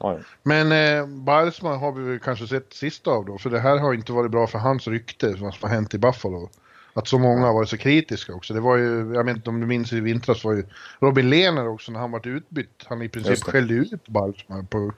Ja, 0.01 0.13
ja. 0.13 0.19
Men 0.43 0.71
eh, 0.71 1.07
Bilesman 1.07 1.79
har 1.79 1.91
vi 1.91 2.19
kanske 2.19 2.47
sett 2.47 2.73
sist 2.73 3.07
av 3.07 3.25
då, 3.25 3.37
för 3.37 3.49
det 3.49 3.59
här 3.59 3.77
har 3.77 3.93
inte 3.93 4.11
varit 4.11 4.31
bra 4.31 4.47
för 4.47 4.59
hans 4.59 4.87
rykte, 4.87 5.27
vad 5.27 5.53
som 5.53 5.69
har 5.69 5.75
hänt 5.75 5.93
i 5.93 5.97
Buffalo. 5.97 6.49
Att 6.93 7.07
så 7.07 7.19
många 7.19 7.45
har 7.45 7.53
varit 7.53 7.69
så 7.69 7.77
kritiska 7.77 8.33
också. 8.33 8.53
Det 8.53 8.59
var 8.59 8.77
ju, 8.77 9.13
jag 9.13 9.23
vet 9.23 9.35
inte 9.35 9.49
om 9.49 9.59
du 9.59 9.67
minns 9.67 9.93
i 9.93 9.99
vintras 9.99 10.43
var 10.43 10.53
ju 10.53 10.63
Robin 10.99 11.29
Lehner 11.29 11.67
också 11.67 11.91
när 11.91 11.99
han 11.99 12.11
var 12.11 12.27
utbytt. 12.27 12.83
Han 12.85 13.01
i 13.01 13.09
princip 13.09 13.43
skällde 13.43 13.73
ut 13.73 14.07
Balsman 14.07 14.67
på, 14.67 14.93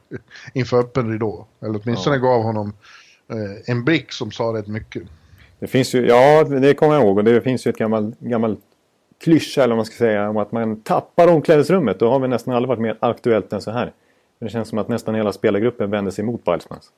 inför 0.53 0.79
öppen 0.79 1.11
ridå. 1.11 1.47
Eller 1.61 1.81
åtminstone 1.83 2.15
ja. 2.15 2.21
gav 2.21 2.43
honom 2.43 2.73
eh, 3.27 3.71
en 3.71 3.85
blick 3.85 4.11
som 4.11 4.31
sa 4.31 4.43
rätt 4.43 4.67
mycket. 4.67 5.03
Det 5.59 5.67
finns 5.67 5.95
ju, 5.95 6.07
ja 6.07 6.43
det 6.43 6.73
kommer 6.73 6.93
jag 6.93 7.03
ihåg 7.03 7.17
och 7.17 7.23
det 7.23 7.41
finns 7.41 7.67
ju 7.67 7.69
ett 7.69 7.77
gammalt, 7.77 8.19
gammalt 8.19 8.59
klyscha 9.23 9.63
eller 9.63 9.71
vad 9.71 9.77
man 9.77 9.85
ska 9.85 9.95
säga 9.95 10.29
om 10.29 10.37
att 10.37 10.51
man 10.51 10.81
tappar 10.81 11.27
omklädningsrummet. 11.27 11.99
Då 11.99 12.09
har 12.09 12.19
vi 12.19 12.27
nästan 12.27 12.53
aldrig 12.53 12.67
varit 12.67 12.81
mer 12.81 12.97
aktuellt 12.99 13.53
än 13.53 13.61
så 13.61 13.71
här. 13.71 13.93
Det 14.39 14.49
känns 14.49 14.69
som 14.69 14.77
att 14.77 14.87
nästan 14.87 15.15
hela 15.15 15.33
spelargruppen 15.33 15.91
vänder 15.91 16.11
sig 16.11 16.25
mot 16.25 16.43
Bilesmans. 16.43 16.89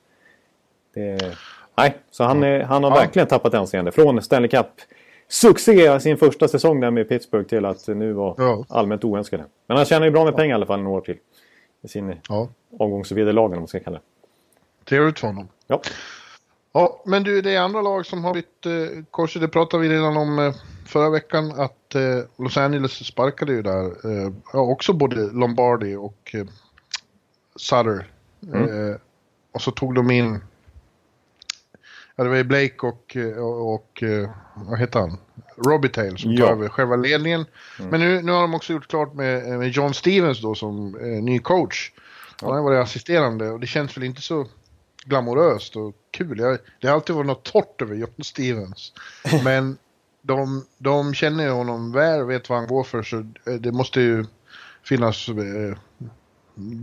Det, 0.93 1.37
nej, 1.77 1.97
så 2.11 2.23
han, 2.23 2.43
är, 2.43 2.63
han 2.63 2.83
har 2.83 2.91
ja. 2.91 2.95
verkligen 2.95 3.27
tappat 3.27 3.53
anseende. 3.53 3.91
Från 3.91 4.21
Stanley 4.21 4.49
Cup 4.49 4.67
succé 5.27 5.99
sin 5.99 6.17
första 6.17 6.47
säsong 6.47 6.79
där 6.79 6.91
med 6.91 7.09
Pittsburgh 7.09 7.47
till 7.47 7.65
att 7.65 7.87
nu 7.87 8.13
vara 8.13 8.35
ja. 8.37 8.65
allmänt 8.69 9.03
oönskade. 9.03 9.45
Men 9.67 9.77
han 9.77 9.85
tjänar 9.85 10.05
ju 10.05 10.11
bra 10.11 10.25
med 10.25 10.35
pengar 10.35 10.49
i 10.49 10.53
alla 10.55 10.65
fall 10.65 10.81
några 10.81 10.97
år 10.97 11.01
till. 11.01 11.17
I 11.81 11.87
sin 11.87 12.15
ja. 12.29 12.49
avgångsvederlag 12.79 13.45
om 13.45 13.57
man 13.57 13.67
ska 13.67 13.79
kalla 13.79 13.97
det. 13.97 14.03
Trevligt 14.85 15.19
för 15.19 15.27
honom. 15.27 15.47
Ja. 15.67 15.81
Ja, 16.73 17.01
men 17.05 17.23
du, 17.23 17.41
det 17.41 17.55
är 17.55 17.61
andra 17.61 17.81
lag 17.81 18.05
som 18.05 18.23
har 18.23 18.33
blivit 18.33 18.65
eh, 18.65 19.03
korsade. 19.11 19.45
Det 19.45 19.49
pratade 19.49 19.83
vi 19.83 19.89
redan 19.89 20.17
om 20.17 20.39
eh, 20.39 20.53
förra 20.85 21.09
veckan 21.09 21.51
att 21.51 21.95
eh, 21.95 22.01
Los 22.37 22.57
Angeles 22.57 22.91
sparkade 22.91 23.51
ju 23.51 23.61
där. 23.61 23.85
Eh, 23.85 24.31
också 24.53 24.93
både 24.93 25.15
Lombardi 25.15 25.95
och 25.95 26.31
eh, 26.33 26.45
Sutter. 27.55 28.07
Mm. 28.53 28.89
Eh, 28.91 28.95
och 29.51 29.61
så 29.61 29.71
tog 29.71 29.95
de 29.95 30.11
in 30.11 30.39
Ja, 32.17 32.23
det 32.23 32.29
var 32.29 32.37
ju 32.37 32.43
Blake 32.43 32.75
och, 32.81 33.17
och, 33.37 33.73
och 33.73 34.03
vad 34.55 34.79
heter 34.79 34.99
han? 34.99 35.17
Robitaille 35.65 36.17
som 36.17 36.31
ja. 36.31 36.45
tar 36.45 36.53
över 36.53 36.69
själva 36.69 36.95
ledningen. 36.95 37.45
Mm. 37.79 37.91
Men 37.91 37.99
nu, 37.99 38.21
nu 38.21 38.31
har 38.31 38.41
de 38.41 38.55
också 38.55 38.73
gjort 38.73 38.87
klart 38.87 39.13
med, 39.13 39.59
med 39.59 39.69
John 39.69 39.93
Stevens 39.93 40.41
då 40.41 40.55
som 40.55 40.95
eh, 40.95 41.23
ny 41.23 41.39
coach. 41.39 41.91
Han 42.41 42.55
har 42.55 42.61
varit 42.61 42.83
assisterande 42.83 43.49
och 43.49 43.59
det 43.59 43.67
känns 43.67 43.97
väl 43.97 44.03
inte 44.03 44.21
så 44.21 44.47
glamoröst 45.05 45.75
och 45.75 45.95
kul. 46.11 46.39
Jag, 46.39 46.57
det 46.81 46.87
har 46.87 46.95
alltid 46.95 47.15
varit 47.15 47.27
något 47.27 47.43
torrt 47.43 47.81
över 47.81 47.95
John 47.95 48.23
Stevens. 48.23 48.93
Men 49.43 49.77
de, 50.21 50.65
de 50.77 51.13
känner 51.13 51.49
honom 51.49 51.91
väl 51.91 52.21
och 52.21 52.29
vet 52.29 52.49
vad 52.49 52.59
han 52.59 52.67
går 52.67 52.83
för 52.83 53.03
så 53.03 53.31
det 53.59 53.71
måste 53.71 54.01
ju 54.01 54.25
finnas 54.83 55.29
eh, 55.29 55.77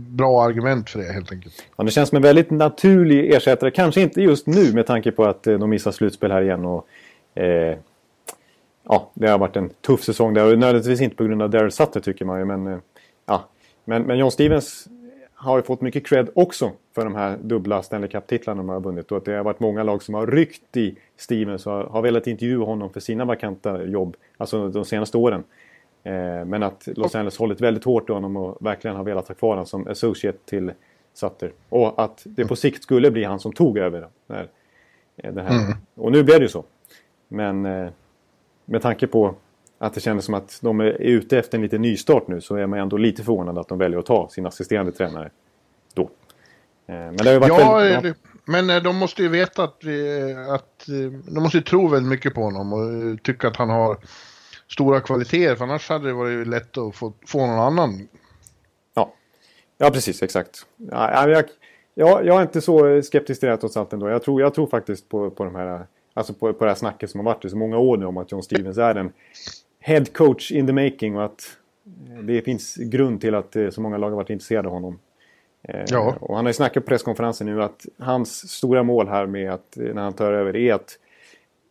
bra 0.09 0.43
argument 0.43 0.89
för 0.89 0.99
det 0.99 1.13
helt 1.13 1.31
enkelt. 1.31 1.63
Ja, 1.75 1.83
det 1.83 1.91
känns 1.91 2.09
som 2.09 2.15
en 2.15 2.21
väldigt 2.21 2.51
naturlig 2.51 3.33
ersättare. 3.33 3.71
Kanske 3.71 4.01
inte 4.01 4.21
just 4.21 4.47
nu 4.47 4.73
med 4.73 4.85
tanke 4.85 5.11
på 5.11 5.25
att 5.25 5.47
eh, 5.47 5.59
de 5.59 5.69
missar 5.69 5.91
slutspel 5.91 6.31
här 6.31 6.41
igen. 6.41 6.65
Och, 6.65 6.87
eh, 7.35 7.77
ja, 8.83 9.11
det 9.13 9.27
har 9.27 9.37
varit 9.37 9.55
en 9.55 9.69
tuff 9.69 10.03
säsong 10.03 10.33
där. 10.33 10.43
Och 10.43 10.59
nödvändigtvis 10.59 11.01
inte 11.01 11.15
på 11.15 11.23
grund 11.23 11.41
av 11.41 11.49
Daryl 11.49 11.71
Sutter 11.71 11.99
tycker 11.99 12.25
man 12.25 12.39
ju. 12.39 12.45
Men, 12.45 12.67
eh, 12.67 12.77
ja. 13.25 13.45
men, 13.85 14.03
men 14.03 14.17
John 14.17 14.31
Stevens 14.31 14.87
har 15.33 15.57
ju 15.57 15.63
fått 15.63 15.81
mycket 15.81 16.07
cred 16.07 16.29
också 16.35 16.71
för 16.95 17.03
de 17.03 17.15
här 17.15 17.37
dubbla 17.41 17.83
Stanley 17.83 18.09
Cup-titlarna 18.09 18.57
de 18.57 18.69
har 18.69 18.79
vunnit. 18.79 19.11
Och 19.11 19.17
att 19.17 19.25
det 19.25 19.33
har 19.33 19.43
varit 19.43 19.59
många 19.59 19.83
lag 19.83 20.03
som 20.03 20.13
har 20.13 20.27
ryckt 20.27 20.77
i 20.77 20.95
Stevens 21.17 21.67
och 21.67 21.73
har 21.73 22.01
velat 22.01 22.27
intervjua 22.27 22.65
honom 22.65 22.89
för 22.89 22.99
sina 22.99 23.25
vakanta 23.25 23.83
jobb. 23.83 24.17
Alltså 24.37 24.69
de 24.69 24.85
senaste 24.85 25.17
åren. 25.17 25.43
Eh, 26.05 26.45
men 26.45 26.63
att 26.63 26.87
Los 26.95 27.15
Angeles 27.15 27.37
hållit 27.37 27.61
väldigt 27.61 27.83
hårt 27.83 28.09
i 28.09 28.13
honom 28.13 28.37
och 28.37 28.65
verkligen 28.65 28.97
har 28.97 29.03
velat 29.03 29.27
ha 29.27 29.35
kvar 29.35 29.49
honom 29.49 29.65
som 29.65 29.87
associate 29.87 30.37
till 30.45 30.71
Sutter. 31.13 31.51
Och 31.69 32.03
att 32.03 32.21
det 32.23 32.45
på 32.45 32.55
sikt 32.55 32.83
skulle 32.83 33.11
bli 33.11 33.23
han 33.23 33.39
som 33.39 33.53
tog 33.53 33.77
över. 33.77 34.07
När, 34.27 34.49
eh, 35.17 35.33
den 35.33 35.47
här. 35.47 35.65
Mm. 35.65 35.77
Och 35.95 36.11
nu 36.11 36.23
blev 36.23 36.39
det 36.39 36.43
ju 36.43 36.49
så. 36.49 36.63
Men 37.27 37.65
eh, 37.65 37.89
med 38.65 38.81
tanke 38.81 39.07
på 39.07 39.35
att 39.77 39.93
det 39.93 40.01
kändes 40.01 40.25
som 40.25 40.33
att 40.33 40.59
de 40.61 40.79
är 40.79 40.85
ute 40.85 41.39
efter 41.39 41.57
en 41.57 41.61
liten 41.61 41.81
nystart 41.81 42.27
nu 42.27 42.41
så 42.41 42.55
är 42.55 42.67
man 42.67 42.79
ändå 42.79 42.97
lite 42.97 43.23
förvånad 43.23 43.57
att 43.57 43.67
de 43.67 43.77
väljer 43.77 43.99
att 43.99 44.05
ta 44.05 44.29
sin 44.29 44.45
assisterande 44.45 44.91
tränare 44.91 45.29
då. 45.93 46.09
Men 46.85 47.17
det 47.17 47.25
har 47.25 47.31
ju 47.31 47.39
varit 47.39 47.59
ja, 47.59 47.75
väldigt, 47.75 48.17
ja. 48.23 48.39
men 48.45 48.83
de 48.83 48.95
måste 48.95 49.21
ju 49.21 49.29
veta 49.29 49.63
att, 49.63 49.77
vi, 49.83 50.33
att 50.49 50.85
de 51.27 51.43
måste 51.43 51.57
ju 51.57 51.63
tro 51.63 51.87
väldigt 51.87 52.09
mycket 52.09 52.33
på 52.33 52.41
honom 52.41 52.73
och 52.73 53.23
tycka 53.23 53.47
att 53.47 53.55
han 53.55 53.69
har 53.69 53.97
stora 54.75 55.01
kvaliteter, 55.01 55.55
för 55.55 55.63
annars 55.65 55.89
hade 55.89 56.07
det 56.07 56.13
varit 56.13 56.47
lätt 56.47 56.77
att 56.77 56.95
få, 56.95 57.13
få 57.27 57.47
någon 57.47 57.59
annan. 57.59 58.07
Ja, 58.93 59.13
ja 59.77 59.89
precis, 59.89 60.23
exakt. 60.23 60.65
Ja, 60.77 61.29
jag, 61.29 61.45
jag, 61.93 62.25
jag 62.25 62.37
är 62.37 62.41
inte 62.41 62.61
så 62.61 63.01
skeptisk 63.01 63.39
till 63.39 63.49
det 63.49 63.57
trots 63.57 63.77
allt 63.77 63.93
ändå. 63.93 64.09
Jag 64.09 64.23
tror, 64.23 64.41
jag 64.41 64.53
tror 64.53 64.67
faktiskt 64.67 65.09
på, 65.09 65.29
på 65.29 65.43
de 65.43 65.55
här 65.55 65.85
Alltså 66.17 66.33
på, 66.33 66.53
på 66.53 66.65
det 66.65 66.71
här 66.71 66.75
snacket 66.75 67.09
som 67.09 67.19
har 67.19 67.25
varit 67.25 67.45
i 67.45 67.49
så 67.49 67.57
många 67.57 67.77
år 67.77 67.97
nu 67.97 68.05
om 68.05 68.17
att 68.17 68.31
John 68.31 68.43
Stevens 68.43 68.77
är 68.77 68.95
en 68.95 69.13
head 69.79 70.05
coach 70.13 70.51
in 70.51 70.67
the 70.67 70.73
making 70.73 71.17
och 71.17 71.25
att 71.25 71.57
det 72.23 72.41
finns 72.41 72.75
grund 72.75 73.21
till 73.21 73.35
att 73.35 73.55
så 73.71 73.81
många 73.81 73.97
lag 73.97 74.09
har 74.09 74.15
varit 74.15 74.29
intresserade 74.29 74.67
av 74.67 74.73
honom. 74.73 74.99
Eh, 75.63 75.83
ja. 75.87 76.15
Och 76.19 76.35
han 76.35 76.45
har 76.45 76.49
ju 76.49 76.53
snackat 76.53 76.83
på 76.83 76.87
presskonferensen 76.87 77.47
nu 77.47 77.63
att 77.63 77.85
hans 77.99 78.51
stora 78.51 78.83
mål 78.83 79.07
här 79.07 79.25
med 79.25 79.53
att 79.53 79.77
när 79.77 80.01
han 80.01 80.13
tar 80.13 80.33
över 80.33 80.55
är 80.55 80.73
att 80.73 80.97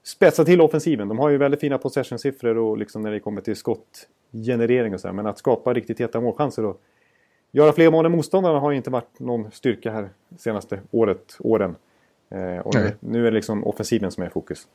spetsa 0.05 0.45
till 0.45 0.61
offensiven. 0.61 1.09
De 1.09 1.19
har 1.19 1.31
ju 1.31 1.39
väldigt 1.39 1.61
fina 1.61 1.79
possession-siffror 1.79 2.57
och 2.57 2.79
liksom 2.79 3.03
när 3.03 3.11
det 3.11 3.21
kommer 3.21 3.41
till 3.41 3.57
skottgenerering 3.57 4.95
och 4.95 5.01
så 5.01 5.09
här. 5.09 5.13
Men 5.13 5.27
att 5.27 5.39
skapa 5.39 5.75
riktigt 5.75 6.01
heta 6.01 6.21
målchanser 6.21 6.65
och 6.65 6.81
göra 7.53 7.73
fler 7.73 7.91
mål 7.91 8.07
än 8.07 8.13
motståndarna 8.13 8.59
har 8.59 8.71
ju 8.71 8.77
inte 8.77 8.91
varit 8.91 9.19
någon 9.19 9.51
styrka 9.51 9.91
här 9.91 10.09
senaste 10.39 10.81
året, 10.91 11.37
åren. 11.39 11.77
Eh, 12.31 12.59
och 12.59 12.75
nu, 12.75 12.97
nu, 13.01 13.27
är 13.27 13.31
det 13.31 13.37
liksom 13.37 13.65
offensiven 13.65 14.11
som 14.11 14.23
är 14.23 14.27
i 14.27 14.31
fokus. 14.31 14.69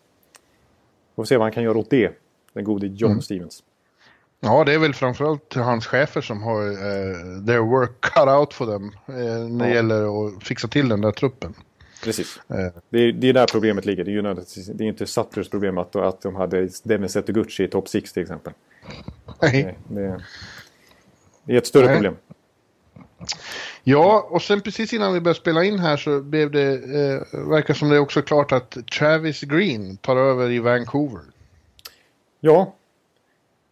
Får 1.15 1.23
se 1.25 1.37
vad 1.37 1.45
han 1.45 1.51
kan 1.51 1.63
göra 1.63 1.77
åt 1.77 1.89
det, 1.89 2.11
den 2.53 2.63
gode 2.63 2.87
John 2.87 3.11
mm. 3.11 3.21
Stevens. 3.21 3.63
Ja, 4.39 4.63
det 4.63 4.73
är 4.73 4.79
väl 4.79 4.93
framförallt 4.93 5.53
hans 5.53 5.87
chefer 5.87 6.21
som 6.21 6.43
har 6.43 6.61
uh, 6.61 7.45
their 7.45 7.59
work 7.59 8.01
cut 8.01 8.27
out 8.27 8.53
för 8.53 8.65
dem 8.65 8.91
uh, 9.09 9.49
när 9.49 9.67
det 9.67 9.73
gäller 9.73 10.27
att 10.27 10.43
fixa 10.43 10.67
till 10.67 10.89
den 10.89 11.01
där 11.01 11.11
truppen. 11.11 11.53
Precis. 12.03 12.39
Eh. 12.47 12.81
Det, 12.89 12.99
är, 12.99 13.11
det 13.11 13.29
är 13.29 13.33
där 13.33 13.45
problemet 13.51 13.85
ligger. 13.85 14.03
Det 14.03 14.11
är, 14.11 14.13
ju 14.13 14.21
det 14.73 14.83
är 14.83 14.87
inte 14.87 15.05
Sutters 15.05 15.49
problem 15.49 15.77
att, 15.77 15.95
att 15.95 16.21
de 16.21 16.35
hade 16.35 16.69
Devin 16.83 17.09
Zettergucci 17.09 17.63
i 17.63 17.67
topp 17.67 17.87
6 17.87 18.13
till 18.13 18.21
exempel. 18.21 18.53
Nej. 19.41 19.77
Det, 19.87 20.21
det, 21.43 21.53
är 21.53 21.57
ett 21.57 21.67
större 21.67 21.85
Nej. 21.85 21.95
problem. 21.95 22.15
Ja, 23.83 24.27
och 24.29 24.41
sen 24.41 24.61
precis 24.61 24.93
innan 24.93 25.13
vi 25.13 25.21
började 25.21 25.39
spela 25.39 25.63
in 25.63 25.79
här 25.79 25.97
så 25.97 26.21
blev 26.21 26.51
det, 26.51 26.71
eh, 26.71 27.39
verkar 27.49 27.73
som 27.73 27.89
det 27.89 27.95
är 27.95 27.99
också 27.99 28.21
klart 28.21 28.51
att 28.51 28.77
Travis 28.99 29.41
Green 29.41 29.97
tar 29.97 30.15
över 30.15 30.51
i 30.51 30.59
Vancouver. 30.59 31.21
Ja, 32.39 32.75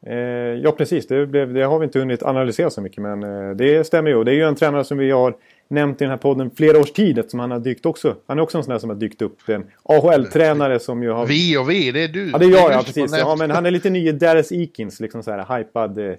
eh, 0.05 0.15
ja 0.63 0.71
precis. 0.71 1.07
Det, 1.07 1.25
blev, 1.25 1.53
det, 1.53 1.63
har 1.63 1.79
vi 1.79 1.85
inte 1.85 1.99
hunnit 1.99 2.23
analysera 2.23 2.69
så 2.69 2.81
mycket 2.81 3.01
men 3.01 3.23
eh, 3.23 3.55
det 3.55 3.87
stämmer 3.87 4.09
ju. 4.09 4.23
Det 4.23 4.31
är 4.31 4.35
ju 4.35 4.43
en 4.43 4.55
tränare 4.55 4.83
som 4.83 4.97
vi 4.97 5.11
har 5.11 5.35
nämnt 5.67 6.01
i 6.01 6.03
den 6.03 6.09
här 6.09 6.17
podden 6.17 6.51
flera 6.51 6.79
års 6.79 6.91
tid 6.91 7.19
eftersom 7.19 7.39
han 7.39 7.51
har 7.51 7.59
dykt 7.59 7.85
också. 7.85 8.15
Han 8.27 8.39
är 8.39 8.43
också 8.43 8.57
en 8.57 8.63
sån 8.63 8.71
där 8.71 8.79
som 8.79 8.89
har 8.89 8.97
dykt 8.97 9.21
upp. 9.21 9.49
En 9.49 9.65
AHL-tränare 9.83 10.79
som 10.79 11.03
ju 11.03 11.09
har... 11.09 11.25
Vi 11.25 11.57
och 11.57 11.69
vi, 11.69 11.91
det 11.91 12.03
är 12.03 12.07
du. 12.07 12.29
Ja, 12.29 12.37
det 12.37 12.45
är 12.45 12.49
jag, 12.49 12.71
ja, 12.71 12.83
precis. 12.85 13.17
Ja, 13.17 13.35
men 13.35 13.51
han 13.51 13.65
är 13.65 13.71
lite 13.71 13.89
ny 13.89 14.09
i 14.09 14.11
Dallas 14.11 14.51
Eakins, 14.51 14.99
liksom 14.99 15.23
så 15.23 15.31
här 15.31 15.57
hypad. 15.57 15.97
Eh, 15.97 16.15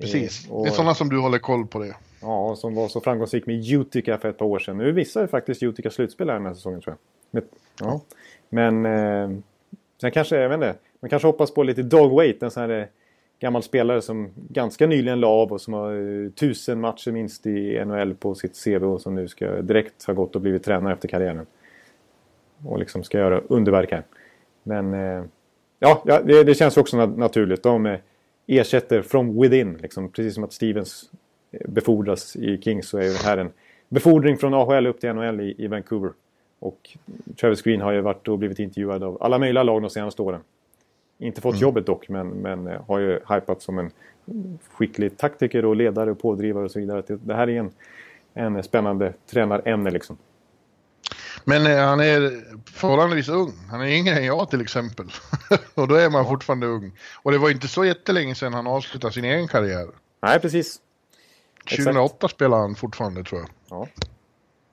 precis, 0.00 0.48
och, 0.50 0.64
det 0.64 0.70
är 0.70 0.74
sådana 0.74 0.94
som 0.94 1.08
du 1.08 1.18
håller 1.18 1.38
koll 1.38 1.66
på 1.66 1.78
det. 1.78 1.94
Ja, 2.20 2.56
som 2.56 2.74
var 2.74 2.88
så 2.88 3.00
framgångsrik 3.00 3.46
med 3.46 3.72
Utica 3.72 4.18
för 4.18 4.28
ett 4.28 4.38
par 4.38 4.46
år 4.46 4.58
sedan. 4.58 4.78
Nu 4.78 4.92
visar 4.92 5.26
faktiskt 5.26 5.62
Utica 5.62 5.90
slutspel 5.90 6.28
här 6.28 6.34
den 6.34 6.46
här 6.46 6.54
säsongen 6.54 6.80
tror 6.80 6.96
jag. 6.96 6.98
Men, 7.30 7.44
ja. 7.80 8.00
men 8.48 8.86
eh, 8.86 9.38
sen 10.00 10.10
kanske, 10.10 10.36
jag 10.36 10.48
vet 10.48 10.56
inte, 10.56 10.74
man 11.00 11.10
kanske 11.10 11.28
hoppas 11.28 11.54
på 11.54 11.62
lite 11.62 11.82
dog 11.82 12.16
weight, 12.20 12.42
en 12.42 12.50
sån 12.50 12.62
här 12.62 12.80
eh, 12.80 12.86
gammal 13.40 13.62
spelare 13.62 14.02
som 14.02 14.30
ganska 14.36 14.86
nyligen 14.86 15.20
la 15.20 15.28
av 15.28 15.52
och 15.52 15.60
som 15.60 15.74
har 15.74 15.92
eh, 15.92 16.30
tusen 16.30 16.80
matcher 16.80 17.12
minst 17.12 17.46
i 17.46 17.84
NHL 17.84 18.14
på 18.14 18.34
sitt 18.34 18.64
CV 18.64 18.84
och 18.84 19.00
som 19.00 19.14
nu 19.14 19.28
ska 19.28 19.62
direkt 19.62 20.04
ha 20.04 20.14
gått 20.14 20.34
och 20.36 20.42
blivit 20.42 20.64
tränare 20.64 20.92
efter 20.92 21.08
karriären. 21.08 21.46
Och 22.64 22.78
liksom 22.78 23.02
ska 23.02 23.18
göra 23.18 23.40
underverk 23.40 23.90
här. 23.90 24.02
Men 24.62 24.94
eh, 24.94 25.24
ja, 25.78 26.02
det, 26.04 26.44
det, 26.44 26.54
känns 26.54 26.76
också 26.76 27.06
naturligt. 27.06 27.62
De 27.62 27.86
eh, 27.86 27.98
ersätter 28.46 29.02
from 29.02 29.40
within. 29.40 29.78
Liksom, 29.82 30.08
precis 30.08 30.34
som 30.34 30.44
att 30.44 30.52
Stevens 30.52 31.10
befordras 31.64 32.36
i 32.36 32.58
Kings 32.62 32.88
så 32.88 32.98
är 32.98 33.02
det 33.02 33.24
här 33.24 33.38
en 33.38 33.50
befordring 33.88 34.36
från 34.36 34.54
AHL 34.54 34.86
upp 34.86 35.00
till 35.00 35.12
NHL 35.12 35.40
i, 35.40 35.54
i 35.58 35.66
Vancouver. 35.66 36.10
Och 36.58 36.96
Travis 37.40 37.62
Green 37.62 37.80
har 37.80 37.92
ju 37.92 38.00
varit 38.00 38.28
och 38.28 38.38
blivit 38.38 38.58
intervjuad 38.58 39.02
av 39.02 39.22
alla 39.22 39.38
möjliga 39.38 39.62
lag 39.62 39.82
de 39.82 39.90
senaste 39.90 40.22
åren. 40.22 40.40
Inte 41.24 41.40
fått 41.40 41.54
mm. 41.54 41.62
jobbet 41.62 41.86
dock, 41.86 42.08
men, 42.08 42.28
men 42.28 42.66
eh, 42.66 42.82
har 42.88 42.98
ju 42.98 43.20
hypat 43.28 43.62
som 43.62 43.78
en 43.78 43.90
skicklig 44.72 45.16
taktiker 45.16 45.64
och 45.64 45.76
ledare 45.76 46.10
och 46.10 46.18
pådrivare 46.18 46.64
och 46.64 46.70
så 46.70 46.78
vidare. 46.78 47.02
Det 47.06 47.34
här 47.34 47.50
är 47.50 47.58
en, 47.58 47.70
en 48.34 48.62
spännande 48.62 49.12
tränarämne 49.26 49.90
liksom. 49.90 50.16
Men 51.44 51.66
eh, 51.66 51.78
han 51.78 52.00
är 52.00 52.44
förhållandevis 52.70 53.28
ung. 53.28 53.52
Han 53.70 53.80
är 53.80 53.86
yngre 53.86 54.14
än 54.14 54.24
jag 54.24 54.50
till 54.50 54.60
exempel. 54.60 55.06
och 55.74 55.88
då 55.88 55.94
är 55.94 56.10
man 56.10 56.26
fortfarande 56.26 56.66
ung. 56.66 56.92
Och 57.22 57.32
det 57.32 57.38
var 57.38 57.50
inte 57.50 57.68
så 57.68 57.84
jättelänge 57.84 58.34
sedan 58.34 58.54
han 58.54 58.66
avslutade 58.66 59.12
sin 59.12 59.24
egen 59.24 59.48
karriär. 59.48 59.86
Nej, 60.22 60.40
precis. 60.40 60.80
2008 61.76 62.14
Exakt. 62.14 62.34
spelar 62.34 62.58
han 62.58 62.74
fortfarande 62.74 63.24
tror 63.24 63.40
jag. 63.40 63.50
Ja. 63.68 63.88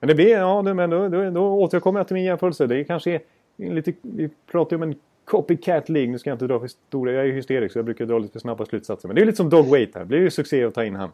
Men 0.00 0.08
det 0.08 0.14
blir, 0.14 0.28
ja, 0.28 0.62
men 0.62 0.90
då, 0.90 1.08
då, 1.08 1.30
då 1.30 1.42
återkommer 1.42 2.00
jag 2.00 2.06
till 2.06 2.14
min 2.14 2.24
jämförelse. 2.24 2.66
Det 2.66 2.76
är 2.76 2.84
kanske 2.84 3.20
lite, 3.56 3.92
vi 4.02 4.30
pratar 4.50 4.76
ju 4.76 4.82
om 4.82 4.90
en 4.90 4.98
copycat 5.24 5.88
League. 5.88 6.10
Nu 6.12 6.18
ska 6.18 6.30
jag 6.30 6.34
inte 6.34 6.46
dra 6.46 6.60
för 6.60 6.68
stora, 6.68 7.12
jag 7.12 7.28
är 7.28 7.32
hysterisk 7.32 7.72
så 7.72 7.78
jag 7.78 7.84
brukar 7.84 8.06
dra 8.06 8.18
lite 8.18 8.32
för 8.32 8.40
snabba 8.40 8.66
slutsatser. 8.66 9.08
Men 9.08 9.14
det 9.14 9.22
är 9.22 9.26
lite 9.26 9.36
som 9.36 9.50
Dog 9.50 9.66
Wait 9.66 9.94
här. 9.94 10.00
Det 10.00 10.06
blir 10.06 10.18
ju 10.18 10.30
succé 10.30 10.64
att 10.64 10.74
ta 10.74 10.84
in 10.84 10.94
han. 10.94 11.10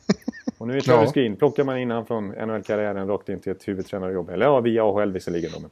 Och 0.58 0.68
nu 0.68 0.76
är 0.76 0.80
Travis 0.80 1.10
ja. 1.14 1.22
Green. 1.22 1.36
Plockar 1.36 1.64
man 1.64 1.78
in 1.78 1.90
han 1.90 2.06
från 2.06 2.28
NHL-karriären 2.28 3.08
rakt 3.08 3.28
in 3.28 3.40
till 3.40 3.52
ett 3.52 3.68
huvudtränarjobb. 3.68 4.30
Eller 4.30 4.46
ja, 4.46 4.60
via 4.60 4.84
AHL 4.84 5.12
visserligen 5.12 5.50
då. 5.52 5.60
Men... 5.60 5.70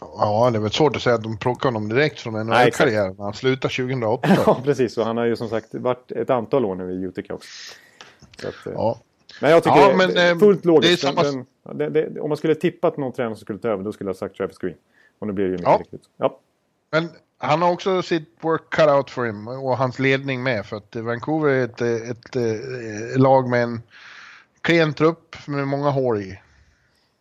Ja, 0.00 0.50
det 0.52 0.58
är 0.58 0.60
väl 0.60 0.70
svårt 0.70 0.96
att 0.96 1.02
säga 1.02 1.14
att 1.14 1.22
de 1.22 1.38
plockar 1.38 1.68
honom 1.68 1.88
direkt 1.88 2.20
från 2.20 2.46
NHL-karriären. 2.46 3.14
Han 3.18 3.34
slutar 3.34 3.68
2008. 3.68 4.28
ja, 4.46 4.60
precis. 4.64 4.98
Och 4.98 5.04
han 5.04 5.16
har 5.16 5.24
ju 5.24 5.36
som 5.36 5.48
sagt 5.48 5.74
varit 5.74 6.12
ett 6.12 6.30
antal 6.30 6.64
år 6.64 6.74
nu 6.74 6.92
i 6.92 7.04
Utica 7.04 7.34
också. 7.34 7.48
Att, 8.38 8.66
eh, 8.66 8.72
ja. 8.72 9.00
Men 9.40 9.50
jag 9.50 9.62
tycker 9.62 9.78
ja, 9.78 9.94
men, 9.96 10.14
det 10.14 10.22
är 10.22 10.32
eh, 10.32 10.38
fullt 10.38 10.64
logiskt. 10.64 11.02
Det 11.02 11.08
är 11.08 11.12
samma... 11.12 11.44
den, 11.74 11.92
det, 11.92 12.10
det, 12.10 12.20
om 12.20 12.28
man 12.28 12.36
skulle 12.36 12.54
tippat 12.54 12.96
någon 12.96 13.12
tränare 13.12 13.34
som 13.34 13.40
skulle 13.40 13.58
ta 13.58 13.68
över, 13.68 13.84
då 13.84 13.92
skulle 13.92 14.08
jag 14.08 14.14
ha 14.14 14.18
sagt 14.18 14.36
Travis 14.36 14.58
Green. 14.58 14.74
Och 15.18 15.26
nu 15.26 15.32
blir 15.32 15.44
det 15.44 15.50
ju 15.50 15.56
mycket 15.56 15.68
ja. 15.68 15.78
riktigt. 15.80 16.08
Ja. 16.16 16.38
Men 16.90 17.08
han 17.38 17.62
har 17.62 17.72
också 17.72 18.02
sitt 18.02 18.28
work 18.40 18.70
cut 18.70 18.88
out 18.88 19.10
for 19.10 19.24
him 19.24 19.48
och 19.48 19.76
hans 19.76 19.98
ledning 19.98 20.42
med. 20.42 20.66
För 20.66 20.76
att 20.76 20.96
Vancouver 20.96 21.48
är 21.48 21.64
ett, 21.64 21.80
ett, 21.80 22.10
ett, 22.10 22.36
ett 23.14 23.20
lag 23.20 23.48
med 23.48 23.62
en 23.62 23.82
klen 24.60 24.94
trupp 24.94 25.36
med 25.46 25.68
många 25.68 25.90
hål 25.90 26.22
i. 26.22 26.38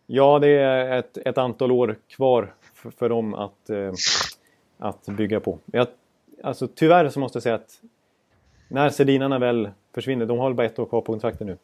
Ja, 0.06 0.40
det 0.40 0.48
är 0.48 1.00
ett, 1.00 1.18
ett 1.18 1.38
antal 1.38 1.72
år 1.72 1.96
kvar 2.08 2.54
för, 2.74 2.92
för 2.92 3.10
dem 3.10 3.34
att, 3.34 3.70
eh, 3.70 3.94
att 4.78 5.06
bygga 5.06 5.40
på. 5.40 5.60
Jag, 5.66 5.88
alltså, 6.44 6.68
tyvärr 6.68 7.10
så 7.10 7.20
måste 7.20 7.36
jag 7.36 7.44
säga 7.44 7.56
att 7.56 7.82
när 8.68 8.90
Sedinarna 8.90 9.40
väl 9.40 9.70
försvinner, 9.94 10.26
de 10.26 10.40
har 10.40 10.50
väl 10.50 10.56
bara 10.56 10.66
ett 10.66 10.80
år 10.80 10.86
kvar 10.86 11.02
på 11.02 11.12
kontraktet 11.12 11.48
nu. 11.48 11.58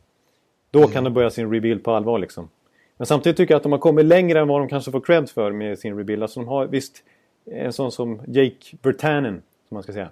Då 0.71 0.79
mm. 0.79 0.91
kan 0.91 1.03
de 1.03 1.13
börja 1.13 1.29
sin 1.29 1.53
rebuild 1.53 1.83
på 1.83 1.91
allvar 1.91 2.19
liksom. 2.19 2.49
Men 2.97 3.05
samtidigt 3.05 3.37
tycker 3.37 3.53
jag 3.53 3.57
att 3.57 3.63
de 3.63 3.71
har 3.71 3.79
kommit 3.79 4.05
längre 4.05 4.39
än 4.39 4.47
vad 4.47 4.61
de 4.61 4.69
kanske 4.69 4.91
får 4.91 5.01
cred 5.01 5.29
för 5.29 5.51
med 5.51 5.79
sin 5.79 5.97
rebuild. 5.97 6.23
Alltså 6.23 6.39
de 6.39 6.49
har 6.49 6.67
visst 6.67 7.03
en 7.45 7.73
sån 7.73 7.91
som 7.91 8.21
Jake 8.27 8.77
Bertanen, 8.81 9.41
som 9.67 9.75
man 9.75 9.83
ska 9.83 9.93
säga. 9.93 10.09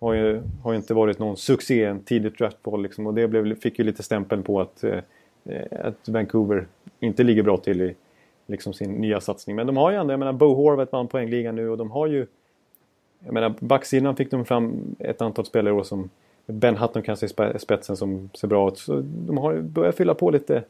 Har 0.00 0.14
ju, 0.14 0.42
har 0.62 0.72
ju 0.72 0.76
inte 0.76 0.94
varit 0.94 1.18
någon 1.18 1.36
succé, 1.36 1.84
en 1.84 2.00
tidigt 2.00 2.38
draftball 2.38 2.82
liksom. 2.82 3.06
Och 3.06 3.14
det 3.14 3.28
blev, 3.28 3.60
fick 3.60 3.78
ju 3.78 3.84
lite 3.84 4.02
stämpeln 4.02 4.42
på 4.42 4.60
att, 4.60 4.84
eh, 4.84 4.98
att 5.70 6.08
Vancouver 6.08 6.66
inte 7.00 7.22
ligger 7.22 7.42
bra 7.42 7.56
till 7.56 7.80
i 7.80 7.94
liksom 8.46 8.72
sin 8.72 8.92
nya 8.92 9.20
satsning. 9.20 9.56
Men 9.56 9.66
de 9.66 9.76
har 9.76 9.90
ju 9.90 9.96
ändå, 9.96 10.12
jag 10.12 10.18
menar 10.18 10.32
Bo 10.32 10.54
Horvath 10.54 10.92
vann 10.92 11.08
poängligan 11.08 11.56
nu 11.56 11.68
och 11.68 11.76
de 11.76 11.90
har 11.90 12.06
ju... 12.06 12.26
Jag 13.24 13.34
menar 13.34 13.54
backsidan 13.60 14.16
fick 14.16 14.30
de 14.30 14.44
fram 14.44 14.96
ett 14.98 15.22
antal 15.22 15.46
spelare 15.46 15.74
år 15.74 15.82
som 15.82 16.10
Ben 16.46 16.76
Hutton 16.76 17.02
kanske 17.02 17.26
i 17.26 17.58
spetsen 17.58 17.96
som 17.96 18.30
ser 18.34 18.48
bra 18.48 18.68
ut. 18.68 18.78
Så 18.78 19.02
de 19.04 19.38
har 19.38 19.60
börjat 19.60 19.96
fylla 19.96 20.14
på 20.14 20.30
lite 20.30 20.62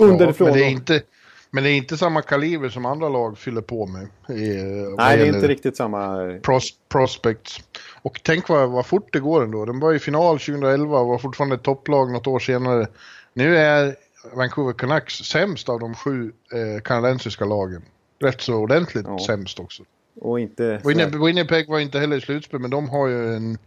underifrån. 0.00 0.46
Ja, 0.46 0.52
men, 0.52 0.62
det 0.62 0.66
är 0.66 0.70
inte, 0.70 1.02
men 1.50 1.64
det 1.64 1.70
är 1.70 1.76
inte 1.76 1.96
samma 1.96 2.22
kaliber 2.22 2.68
som 2.68 2.86
andra 2.86 3.08
lag 3.08 3.38
fyller 3.38 3.60
på 3.60 3.86
med. 3.86 4.02
I, 4.38 4.62
Nej, 4.98 5.16
det 5.16 5.22
är 5.22 5.34
inte 5.34 5.48
riktigt 5.48 5.76
samma... 5.76 6.16
Pros, 6.42 6.70
prospects. 6.88 7.60
Och 8.02 8.20
tänk 8.22 8.48
vad, 8.48 8.70
vad 8.70 8.86
fort 8.86 9.12
det 9.12 9.20
går 9.20 9.44
ändå. 9.44 9.64
Den 9.64 9.80
var 9.80 9.94
i 9.94 9.98
final 9.98 10.38
2011 10.38 10.98
och 10.98 11.06
var 11.06 11.18
fortfarande 11.18 11.54
ett 11.54 11.62
topplag 11.62 12.12
något 12.12 12.26
år 12.26 12.38
senare. 12.38 12.86
Nu 13.34 13.56
är 13.56 13.96
Vancouver 14.34 14.72
Canucks 14.72 15.14
sämst 15.14 15.68
av 15.68 15.80
de 15.80 15.94
sju 15.94 16.32
eh, 16.52 16.82
kanadensiska 16.82 17.44
lagen. 17.44 17.82
Rätt 18.20 18.40
så 18.40 18.54
ordentligt 18.54 19.06
ja. 19.08 19.18
sämst 19.26 19.60
också. 19.60 19.82
Och 20.20 20.40
inte... 20.40 20.80
Winnipeg 21.24 21.68
var 21.68 21.78
inte 21.78 21.98
heller 21.98 22.16
i 22.16 22.20
slutspel, 22.20 22.60
men 22.60 22.70
de 22.70 22.88
har 22.88 23.06
ju 23.06 23.34
en 23.34 23.58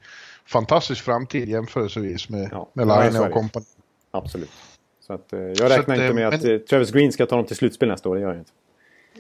fantastisk 0.45 1.03
framtid 1.03 1.49
jämförelsevis 1.49 2.29
med, 2.29 2.49
ja, 2.51 2.69
med 2.73 2.87
Line 2.87 3.21
och 3.21 3.31
kompani. 3.31 3.65
Absolut. 4.11 4.51
Så 5.07 5.13
att, 5.13 5.33
eh, 5.33 5.39
jag 5.39 5.69
räknar 5.69 5.95
att, 5.95 6.01
inte 6.01 6.13
med 6.13 6.15
men, 6.15 6.33
att 6.33 6.45
eh, 6.45 6.57
Travis 6.57 6.91
Green 6.91 7.11
ska 7.11 7.25
ta 7.25 7.35
dem 7.35 7.45
till 7.45 7.55
slutspel 7.55 7.89
nästa 7.89 8.09
år, 8.09 8.15
det 8.15 8.21
gör 8.21 8.29
jag 8.29 8.37
inte. 8.37 8.51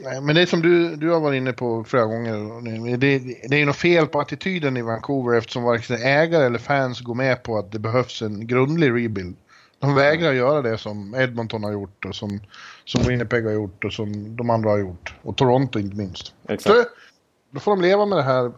Nej, 0.03 0.21
men 0.21 0.35
det 0.35 0.47
som 0.47 0.61
du, 0.61 0.95
du 0.95 1.09
har 1.09 1.19
varit 1.19 1.37
inne 1.37 1.53
på 1.53 1.83
flera 1.83 2.05
gånger. 2.05 2.97
Det, 2.97 3.19
det 3.49 3.61
är 3.61 3.65
något 3.65 3.75
fel 3.75 4.07
på 4.07 4.19
attityden 4.19 4.77
i 4.77 4.81
Vancouver 4.81 5.37
eftersom 5.37 5.63
varken 5.63 5.95
ägare 5.95 6.45
eller 6.45 6.59
fans 6.59 7.01
går 7.01 7.15
med 7.15 7.43
på 7.43 7.57
att 7.57 7.71
det 7.71 7.79
behövs 7.79 8.21
en 8.21 8.47
grundlig 8.47 8.89
rebuild. 8.89 9.35
De 9.79 9.95
vägrar 9.95 10.33
göra 10.33 10.61
det 10.61 10.77
som 10.77 11.15
Edmonton 11.15 11.63
har 11.63 11.71
gjort 11.71 12.05
och 12.05 12.15
som, 12.15 12.39
som 12.85 13.01
Winnipeg 13.01 13.45
har 13.45 13.51
gjort 13.51 13.85
och 13.85 13.93
som 13.93 14.35
de 14.35 14.49
andra 14.49 14.69
har 14.69 14.77
gjort. 14.77 15.13
Och 15.21 15.37
Toronto 15.37 15.79
inte 15.79 15.95
minst. 15.95 16.33
Exakt. 16.47 16.75
Så, 16.75 16.83
då 17.51 17.59
får 17.59 17.71
de 17.71 17.81
leva 17.81 18.05
med 18.05 18.17
det 18.17 18.23
här 18.23 18.51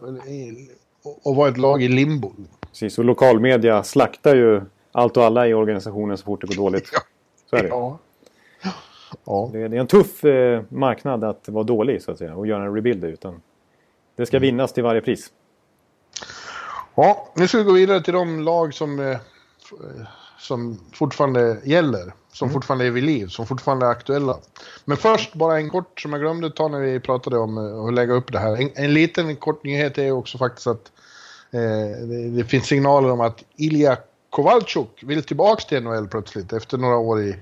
och 1.22 1.36
vara 1.36 1.48
ett 1.48 1.56
lag 1.58 1.82
i 1.82 1.88
limbo. 1.88 2.32
Precis, 2.70 2.98
och 2.98 3.04
lokalmedia 3.04 3.82
slaktar 3.82 4.36
ju 4.36 4.62
allt 4.92 5.16
och 5.16 5.24
alla 5.24 5.48
i 5.48 5.54
organisationen 5.54 6.18
så 6.18 6.24
fort 6.24 6.40
det 6.40 6.46
går 6.46 6.54
dåligt. 6.54 6.90
Ja. 6.92 7.00
Så 7.50 7.56
är 7.56 7.62
det. 7.62 7.68
Ja. 7.68 7.98
Ja. 9.24 9.50
Det, 9.52 9.58
är 9.58 9.74
en 9.74 9.86
tuff 9.86 10.24
eh, 10.24 10.62
marknad 10.68 11.24
att 11.24 11.48
vara 11.48 11.64
dålig 11.64 12.02
så 12.02 12.10
att 12.10 12.18
säga 12.18 12.34
och 12.34 12.46
göra 12.46 12.64
en 12.64 12.74
rebuild 12.74 13.04
utan 13.04 13.40
det 14.16 14.26
ska 14.26 14.36
mm. 14.36 14.46
vinnas 14.46 14.72
till 14.72 14.82
varje 14.82 15.00
pris. 15.00 15.32
Ja, 16.94 17.32
nu 17.34 17.48
ska 17.48 17.58
vi 17.58 17.64
gå 17.64 17.72
vidare 17.72 18.00
till 18.00 18.14
de 18.14 18.40
lag 18.40 18.74
som, 18.74 19.00
eh, 19.00 19.18
som 20.38 20.80
fortfarande 20.92 21.58
gäller. 21.64 22.12
Som 22.32 22.48
mm. 22.48 22.52
fortfarande 22.54 22.86
är 22.86 22.90
vid 22.90 23.04
liv, 23.04 23.26
som 23.26 23.46
fortfarande 23.46 23.86
är 23.86 23.90
aktuella. 23.90 24.38
Men 24.84 24.96
först 24.96 25.34
bara 25.34 25.56
en 25.56 25.70
kort 25.70 26.00
som 26.00 26.12
jag 26.12 26.20
glömde 26.20 26.50
ta 26.50 26.68
när 26.68 26.80
vi 26.80 27.00
pratade 27.00 27.38
om 27.38 27.58
eh, 27.58 27.84
att 27.84 27.94
lägga 27.94 28.14
upp 28.14 28.32
det 28.32 28.38
här. 28.38 28.56
En, 28.56 28.70
en 28.74 28.94
liten 28.94 29.36
kort 29.36 29.64
nyhet 29.64 29.98
är 29.98 30.12
också 30.12 30.38
faktiskt 30.38 30.66
att 30.66 30.92
eh, 31.50 32.06
det, 32.06 32.30
det, 32.30 32.44
finns 32.44 32.66
signaler 32.66 33.10
om 33.10 33.20
att 33.20 33.44
Ilja 33.56 33.96
Kowalczuk 34.30 35.02
vill 35.02 35.22
tillbaka 35.22 35.62
till 35.68 35.82
NHL 35.82 36.08
plötsligt 36.08 36.52
efter 36.52 36.78
några 36.78 36.96
år 36.96 37.22
i... 37.22 37.36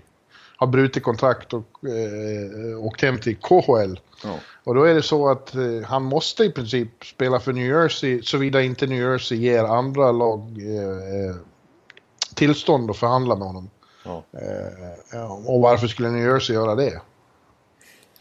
Har 0.56 0.66
brutit 0.66 1.02
kontrakt 1.02 1.52
och 1.52 1.84
eh, 1.84 2.84
åkt 2.84 3.02
hem 3.02 3.18
till 3.18 3.36
KHL. 3.36 4.00
Ja. 4.24 4.34
Och 4.64 4.74
då 4.74 4.84
är 4.84 4.94
det 4.94 5.02
så 5.02 5.28
att 5.28 5.54
eh, 5.54 5.62
han 5.84 6.02
måste 6.02 6.44
i 6.44 6.50
princip 6.50 7.04
spela 7.04 7.40
för 7.40 7.52
New 7.52 7.66
Jersey 7.66 8.22
såvida 8.22 8.62
inte 8.62 8.86
New 8.86 9.00
Jersey 9.00 9.38
ger 9.38 9.64
andra 9.64 10.12
lag 10.12 10.40
eh, 10.40 11.36
tillstånd 12.34 12.90
att 12.90 12.96
förhandla 12.96 13.36
med 13.36 13.46
honom. 13.46 13.70
Ja. 14.04 14.24
Eh, 15.12 15.46
och 15.46 15.60
varför 15.60 15.86
skulle 15.86 16.10
New 16.10 16.26
Jersey 16.26 16.56
göra 16.56 16.74
det? 16.74 17.00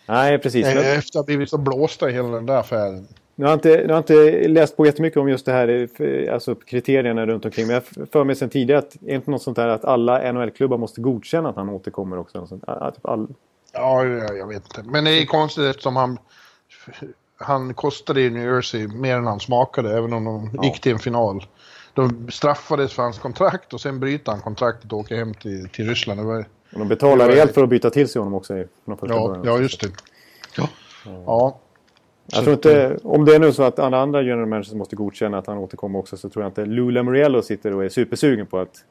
Nej, 0.06 0.40
precis. 0.40 0.66
Eh, 0.66 0.98
efter 0.98 1.20
att 1.20 1.24
ha 1.24 1.24
blivit 1.24 1.50
så 1.50 1.58
blåsta 1.58 2.10
i 2.10 2.14
hela 2.14 2.30
den 2.30 2.46
där 2.46 2.58
affären. 2.58 3.08
Nu 3.44 3.48
har, 3.48 3.52
jag 3.52 3.58
inte, 3.58 3.70
jag 3.70 3.90
har 3.90 3.98
inte 3.98 4.48
läst 4.48 4.78
på 4.78 4.86
jättemycket 4.86 5.20
om 5.20 5.30
just 5.30 5.46
det 5.46 5.52
här, 5.52 5.90
alltså 6.34 6.56
kriterierna 6.56 7.26
runt 7.26 7.46
omkring. 7.46 7.68
Men 7.68 7.74
jag 7.74 8.10
för 8.12 8.24
mig 8.24 8.36
sedan 8.36 8.50
tidigare 8.50 8.80
att 8.80 8.96
är 8.96 9.16
inte 9.16 9.32
något 9.32 9.42
sånt 9.42 9.56
där 9.56 9.68
att 9.68 9.86
alla 9.86 10.32
NHL-klubbar 10.32 10.78
måste 10.78 11.02
godkänna 11.02 11.50
att 11.50 11.56
han 11.56 11.70
återkommer 11.70 12.18
också? 12.18 12.48
Sånt, 12.48 12.64
typ 12.96 13.06
all... 13.06 13.28
Ja, 13.74 14.06
jag 14.06 14.48
vet 14.48 14.64
inte. 14.64 14.84
Men 14.84 15.04
det 15.04 15.12
är 15.12 15.26
konstigt 15.26 15.64
eftersom 15.64 15.96
han, 15.96 16.18
han 17.38 17.74
kostade 17.74 18.22
i 18.22 18.30
New 18.30 18.44
Jersey 18.44 18.88
mer 18.88 19.18
än 19.18 19.26
han 19.26 19.40
smakade, 19.40 19.98
även 19.98 20.14
om 20.14 20.26
de 20.26 20.50
ja. 20.54 20.64
gick 20.64 20.82
till 20.82 20.92
en 20.92 21.00
final. 21.00 21.46
De 21.94 22.32
straffades 22.32 22.94
för 22.94 23.04
hans 23.04 23.20
kontrakt 23.20 23.74
och 23.74 23.82
sen 23.82 24.00
bryter 24.00 24.32
han 24.32 24.42
kontraktet 24.42 24.94
och 24.94 25.00
åker 25.00 25.16
hem 25.16 25.34
till, 25.34 25.70
till 25.70 25.90
Ryssland. 25.90 26.20
Det 26.20 26.24
var, 26.26 26.46
och 26.74 26.80
de 26.80 26.88
betalar 26.88 27.28
rejält 27.28 27.54
för 27.54 27.64
att 27.64 27.70
byta 27.70 27.90
till 27.90 28.08
sig 28.08 28.20
honom 28.20 28.34
också. 28.34 28.58
I, 28.58 28.68
ja, 28.86 28.96
början. 29.02 29.42
ja, 29.46 29.60
just 29.60 29.82
det. 29.82 29.88
Ja. 30.58 30.70
ja. 31.26 31.60
Jag 32.26 32.44
tror 32.44 32.54
inte, 32.54 32.98
om 33.04 33.26
det 33.26 33.36
är 33.36 33.40
nu 33.40 33.54
så 33.54 33.64
att 33.64 33.80
alla 33.80 33.98
andra 33.98 34.22
general 34.22 34.46
managers 34.46 34.74
måste 34.74 34.96
godkänna 34.96 35.38
att 35.38 35.48
han 35.48 35.58
återkommer 35.58 36.00
också 36.00 36.18
så 36.18 36.30
tror 36.30 36.44
jag 36.44 36.50
inte 36.50 36.66
Lou 36.66 36.92
Lamoriello 36.92 37.42
sitter 37.42 37.74
och 37.74 37.86
är 37.86 37.90
supersugen 37.90 38.46
på 38.46 38.60
att 38.60 38.86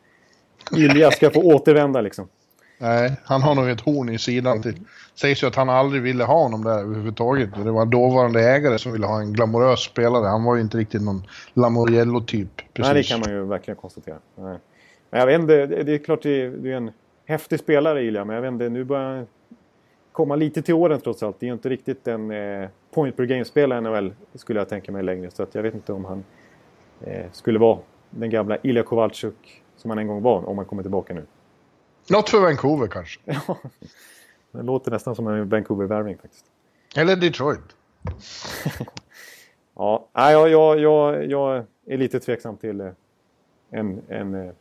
Ilja 0.77 1.11
ska 1.11 1.31
få 1.31 1.41
återvända 1.41 2.01
liksom. 2.01 2.29
Nej, 2.79 3.17
han 3.25 3.43
har 3.43 3.55
nog 3.55 3.69
ett 3.69 3.81
horn 3.81 4.09
i 4.09 4.19
sidan. 4.19 4.63
Till. 4.63 4.75
Sägs 5.15 5.43
ju 5.43 5.47
att 5.47 5.55
han 5.55 5.69
aldrig 5.69 6.03
ville 6.03 6.25
ha 6.25 6.43
honom 6.43 6.65
där 6.65 6.79
överhuvudtaget. 6.79 7.49
Det 7.65 7.71
var 7.71 7.87
dåvarande 7.87 8.41
ägare 8.41 8.79
som 8.79 8.93
ville 8.93 9.07
ha 9.07 9.21
en 9.21 9.33
glamorös 9.33 9.81
spelare. 9.81 10.27
Han 10.27 10.45
var 10.45 10.57
ju 10.57 10.63
inte 10.63 10.79
riktigt 10.79 11.03
någon 11.03 11.23
Lamoriello-typ. 11.55 12.63
Nej, 12.79 12.95
det 12.95 13.03
kan 13.03 13.21
man 13.21 13.31
ju 13.31 13.45
verkligen 13.45 13.77
konstatera. 13.77 14.17
Nej. 14.37 14.59
Men 15.11 15.21
jag 15.21 15.27
vet 15.27 15.41
inte, 15.41 15.67
det 15.67 15.95
är 15.95 15.99
klart 15.99 16.23
det 16.23 16.43
är 16.43 16.67
en 16.67 16.91
häftig 17.27 17.61
spelare 17.61 18.05
Ilja, 18.05 18.25
men 18.25 18.35
jag 18.35 18.43
vet 18.43 18.53
inte, 18.53 18.69
nu 18.69 18.85
börjar 18.85 19.17
han 19.17 19.27
komma 20.13 20.37
lite 20.37 20.63
till 20.63 20.75
åren 20.75 21.01
trots 21.01 21.23
allt. 21.23 21.41
Det 21.41 21.47
är 21.47 21.49
ju 21.49 21.55
inte 21.55 21.69
riktigt 21.69 22.09
en 22.09 22.31
eh, 22.31 22.69
point 22.95 23.17
per 23.17 23.25
game-spelare 23.25 23.79
i 23.79 23.83
NHL 23.83 24.15
skulle 24.35 24.61
jag 24.61 24.69
tänka 24.69 24.93
mig 24.93 25.03
längre. 25.03 25.31
Så 25.31 25.43
att 25.43 25.55
jag 25.55 25.63
vet 25.63 25.75
inte 25.75 25.93
om 25.93 26.05
han 26.05 26.25
eh, 27.01 27.27
skulle 27.33 27.59
vara 27.59 27.79
den 28.11 28.31
gamla 28.31 28.59
Ilja 28.63 28.83
Kowalczyk 28.83 29.63
som 29.77 29.91
han 29.91 29.99
en 29.99 30.07
gång 30.07 30.23
var 30.23 30.49
om 30.49 30.59
han 30.59 30.67
kommer 30.67 30.83
tillbaka 30.83 31.15
nu. 31.15 31.27
Något 32.11 32.31
för 32.31 32.41
Vancouver 32.41 32.87
kanske. 32.87 33.21
Ja, 34.55 34.59
det 34.59 34.63
låter 34.63 34.91
nästan 34.91 35.15
som 35.15 35.27
en 35.27 35.49
Vancouver-värvning 35.49 36.17
faktiskt. 36.17 36.45
Eller 36.97 37.17
Detroit. 37.17 37.77
ja, 39.75 40.09
jag, 40.13 40.49
jag, 40.49 40.79
jag, 40.79 41.31
jag 41.31 41.65
är 41.87 41.97
lite 41.97 42.21
tveksam 42.21 42.57
till 42.57 42.81
eh, 42.81 42.89
en, 43.71 44.03
en, 44.09 44.35
eh, 44.35 44.53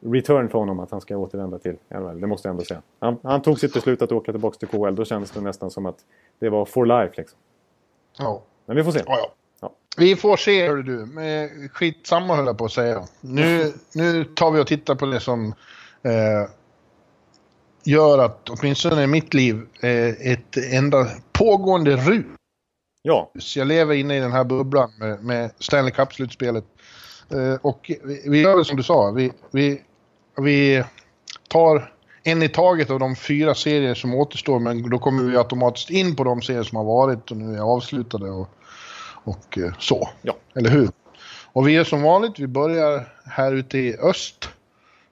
return 0.00 0.48
för 0.48 0.58
honom 0.58 0.80
att 0.80 0.90
han 0.90 1.00
ska 1.00 1.16
återvända 1.16 1.58
till 1.58 1.76
NHL. 1.88 2.20
Det 2.20 2.26
måste 2.26 2.48
jag 2.48 2.52
ändå 2.52 2.64
säga. 2.64 2.82
Han, 2.98 3.16
han 3.22 3.42
tog 3.42 3.58
sitt 3.58 3.74
beslut 3.74 4.02
att 4.02 4.12
åka 4.12 4.32
tillbaka 4.32 4.58
till 4.58 4.68
KHL. 4.68 4.94
Då 4.94 5.04
kändes 5.04 5.30
det 5.30 5.40
nästan 5.40 5.70
som 5.70 5.86
att 5.86 6.04
det 6.38 6.48
var 6.48 6.64
for 6.64 6.86
life. 6.86 7.14
Liksom. 7.16 7.38
Ja. 8.18 8.42
Men 8.66 8.76
vi 8.76 8.84
får 8.84 8.92
se. 8.92 9.02
Ja, 9.06 9.18
ja. 9.18 9.34
ja. 9.60 9.72
Vi 9.96 10.16
får 10.16 10.36
se, 10.36 10.68
hör 10.68 10.76
du. 10.76 11.06
Men 11.06 11.68
skitsamma 11.68 12.36
höll 12.36 12.46
jag 12.46 12.58
på 12.58 12.64
att 12.64 12.72
säga. 12.72 13.06
Nu, 13.20 13.72
nu 13.94 14.24
tar 14.24 14.50
vi 14.50 14.60
och 14.60 14.66
tittar 14.66 14.94
på 14.94 15.06
det 15.06 15.20
som 15.20 15.54
eh, 16.02 16.50
gör 17.84 18.18
att 18.18 18.48
åtminstone 18.48 19.02
i 19.02 19.06
mitt 19.06 19.34
liv 19.34 19.66
eh, 19.80 20.32
ett 20.32 20.56
enda 20.72 21.06
pågående 21.32 21.96
rus. 21.96 22.26
Ja. 23.02 23.32
Jag 23.54 23.66
lever 23.66 23.94
inne 23.94 24.16
i 24.16 24.20
den 24.20 24.32
här 24.32 24.44
bubblan 24.44 24.90
med, 24.98 25.24
med 25.24 25.50
Stanley 25.58 25.92
Cup-slutspelet. 25.92 26.64
Eh, 27.30 27.54
och 27.62 27.90
vi, 28.04 28.22
vi 28.26 28.40
gör 28.40 28.58
det 28.58 28.64
som 28.64 28.76
du 28.76 28.82
sa. 28.82 29.10
Vi, 29.10 29.32
vi, 29.50 29.82
vi 30.36 30.84
tar 31.48 31.92
en 32.24 32.42
i 32.42 32.48
taget 32.48 32.90
av 32.90 32.98
de 32.98 33.16
fyra 33.16 33.54
serier 33.54 33.94
som 33.94 34.14
återstår 34.14 34.58
men 34.58 34.90
då 34.90 34.98
kommer 34.98 35.22
vi 35.22 35.36
automatiskt 35.36 35.90
in 35.90 36.16
på 36.16 36.24
de 36.24 36.42
serier 36.42 36.62
som 36.62 36.76
har 36.76 36.84
varit 36.84 37.30
och 37.30 37.36
nu 37.36 37.56
är 37.56 37.60
avslutade 37.60 38.30
och, 38.30 38.48
och 39.24 39.58
eh, 39.58 39.72
så. 39.78 40.08
Ja. 40.22 40.36
Eller 40.54 40.70
hur? 40.70 40.90
Och 41.52 41.68
vi 41.68 41.76
är 41.76 41.84
som 41.84 42.02
vanligt, 42.02 42.38
vi 42.38 42.46
börjar 42.46 43.12
här 43.24 43.52
ute 43.52 43.78
i 43.78 43.96
öst, 43.96 44.48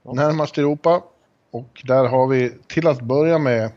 ja. 0.02 0.12
närmast 0.12 0.58
Europa. 0.58 1.02
Och 1.50 1.82
där 1.84 2.04
har 2.04 2.26
vi 2.26 2.52
till 2.66 2.86
att 2.86 3.00
börja 3.00 3.38
med 3.38 3.70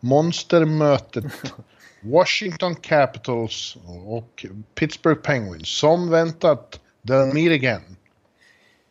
monstermötet 0.00 1.24
Washington 2.00 2.74
Capitals 2.74 3.76
och 4.06 4.46
Pittsburgh 4.74 5.20
Penguins. 5.20 5.68
Som 5.68 6.10
väntat, 6.10 6.80
they'll 7.02 7.34
meet 7.34 7.52
again. 7.52 7.96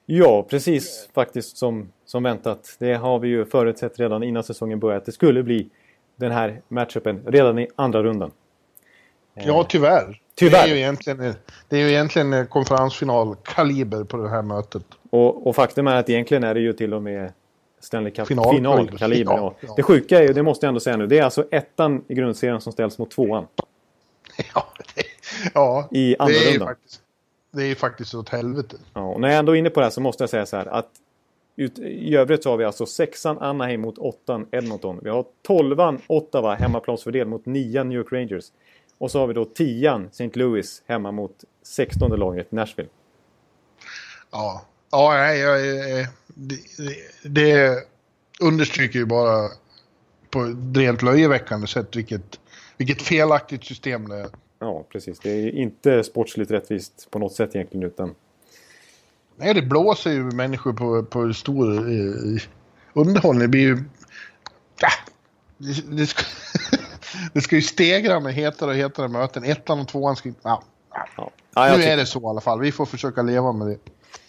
Ja, 0.06 0.44
precis 0.50 1.10
faktiskt 1.14 1.58
som, 1.58 1.92
som 2.12 2.24
väntat. 2.24 2.76
Det 2.80 2.94
har 2.94 3.20
vi 3.20 3.28
ju 3.28 3.46
förutsett 3.46 4.00
redan 4.00 4.24
innan 4.24 4.44
säsongen 4.44 4.80
började 4.80 4.98
att 4.98 5.06
det 5.06 5.12
skulle 5.12 5.44
bli 5.44 5.70
den 6.16 6.32
här 6.32 6.62
matchupen 6.68 7.24
redan 7.28 7.60
i 7.60 7.68
andra 7.76 8.04
rundan. 8.04 8.32
Ja, 9.34 9.66
tyvärr. 9.70 10.22
Tyvärr. 10.36 10.64
Det 10.64 10.72
är 10.72 10.76
ju 10.76 10.78
egentligen, 10.78 11.34
det 11.70 11.78
är 11.78 11.80
ju 11.80 11.90
egentligen 11.90 12.48
konferensfinal-kaliber 12.48 14.04
på 14.04 14.18
det 14.18 14.30
här 14.30 14.42
mötet. 14.42 14.84
Och, 15.10 15.48
och, 15.48 15.56
faktum 15.56 15.88
är 15.88 15.96
att 15.96 16.10
egentligen 16.10 16.44
är 16.44 16.54
det 16.54 16.60
ju 16.60 16.74
till 16.74 16.94
och 16.94 17.02
med 17.02 17.34
Stanley 17.80 18.12
Cup-finalkaliber. 18.12 19.18
Final, 19.18 19.40
ja, 19.40 19.56
ja. 19.60 19.74
Det 19.76 19.84
sjuka 19.84 20.20
är 20.20 20.24
ju, 20.24 20.34
det 20.34 20.44
måste 20.44 20.66
jag 20.66 20.68
ändå 20.68 20.80
säga 20.80 20.98
nu, 20.98 21.08
det 21.08 21.20
är 21.20 21.24
alltså 21.24 21.46
ettan 21.52 22.04
i 22.08 22.14
grundserien 22.14 22.62
som 22.62 22.74
ställs 22.74 22.98
mot 22.98 23.12
tvåan. 23.12 23.48
Ja, 24.54 24.68
det, 24.96 25.04
ja 25.54 25.88
I 25.92 26.16
andra 26.20 26.34
det 26.34 26.48
är 26.48 26.52
rundan. 26.52 26.68
Faktiskt, 26.68 27.02
det 27.52 27.64
är 27.64 27.68
ju 27.68 27.76
faktiskt 27.76 28.16
åt 28.16 28.30
helvete. 28.30 28.78
Ja, 28.94 29.02
och 29.02 29.22
när 29.22 29.28
jag 29.28 29.38
ändå 29.38 29.56
är 29.56 29.60
inne 29.60 29.70
på 29.70 29.80
det 29.80 29.86
här 29.86 29.92
så 29.92 30.02
måste 30.02 30.24
jag 30.24 30.30
säga 30.30 30.46
så 30.46 30.58
här 30.58 30.66
att 30.66 30.90
ut, 31.56 31.80
i 31.80 32.16
övrigt 32.16 32.44
så 32.44 32.50
har 32.50 32.58
vi 32.58 32.66
alltså 32.66 32.86
sexan 32.86 33.38
Anaheim 33.38 33.82
mot 33.82 33.98
åttan 33.98 34.48
Edmonton. 34.52 35.00
Vi 35.04 35.10
har 35.10 35.26
tolvan 35.42 36.02
Ottawa 36.08 36.56
hemmaplansfördel 36.56 37.28
mot 37.28 37.46
nian 37.46 37.90
New 37.90 37.98
York 37.98 38.12
Rangers. 38.12 38.46
Och 38.98 39.12
så 39.12 39.20
har 39.20 39.28
vi 39.28 39.34
då 39.34 39.46
tian 39.46 40.08
St. 40.12 40.32
Louis 40.34 40.84
hemma 40.86 41.12
mot 41.12 41.44
sextonde 41.64 42.18
laget 42.18 42.52
Nashville. 42.52 42.90
Ja, 44.32 44.66
ja 44.92 45.34
jag, 45.34 45.66
jag, 45.66 46.08
det, 46.28 46.58
det 47.24 47.78
understryker 48.42 49.00
ju 49.00 49.06
bara 49.06 49.50
på 50.30 50.44
ett 50.44 50.78
rent 50.78 51.02
löjeväckande 51.02 51.68
sätt 51.68 51.96
vilket, 51.96 52.40
vilket 52.78 53.02
felaktigt 53.02 53.64
system 53.64 54.10
det 54.10 54.16
är. 54.16 54.30
Ja, 54.60 54.86
precis. 54.90 55.20
Det 55.20 55.30
är 55.30 55.56
inte 55.56 56.04
sportsligt 56.04 56.52
rättvist 56.52 57.08
på 57.12 57.20
något 57.20 57.34
sätt 57.34 57.56
egentligen 57.56 57.88
utan... 57.88 58.16
Nej, 59.36 59.54
det 59.54 59.62
blåser 59.62 60.12
ju 60.12 60.24
människor 60.24 60.74
på, 60.74 61.04
på 61.04 61.34
stor 61.34 61.78
eh, 61.78 62.42
underhållning. 62.94 63.42
Det 63.42 63.48
blir 63.48 63.62
ju... 63.62 63.78
Ja, 64.82 64.90
det, 65.58 65.98
det, 65.98 66.08
ska, 66.08 66.24
det 67.34 67.42
ska 67.42 67.56
ju 67.56 67.62
stegra 67.62 68.20
med 68.20 68.34
hetare 68.34 68.70
och 68.70 68.76
hetare 68.76 69.08
möten. 69.08 69.44
Ettan 69.44 69.80
och 69.80 69.88
tvåan 69.88 70.16
ska... 70.16 70.32
Ja, 70.42 70.64
ja. 71.18 71.32
ja 71.56 71.78
nu 71.78 71.84
är 71.84 71.98
det 71.98 72.06
så 72.06 72.22
i 72.22 72.26
alla 72.26 72.42
fall. 72.42 72.60
Vi 72.60 72.72
får 72.72 72.86
försöka 72.86 73.22
leva 73.22 73.52
med 73.52 73.68
det. 73.68 73.78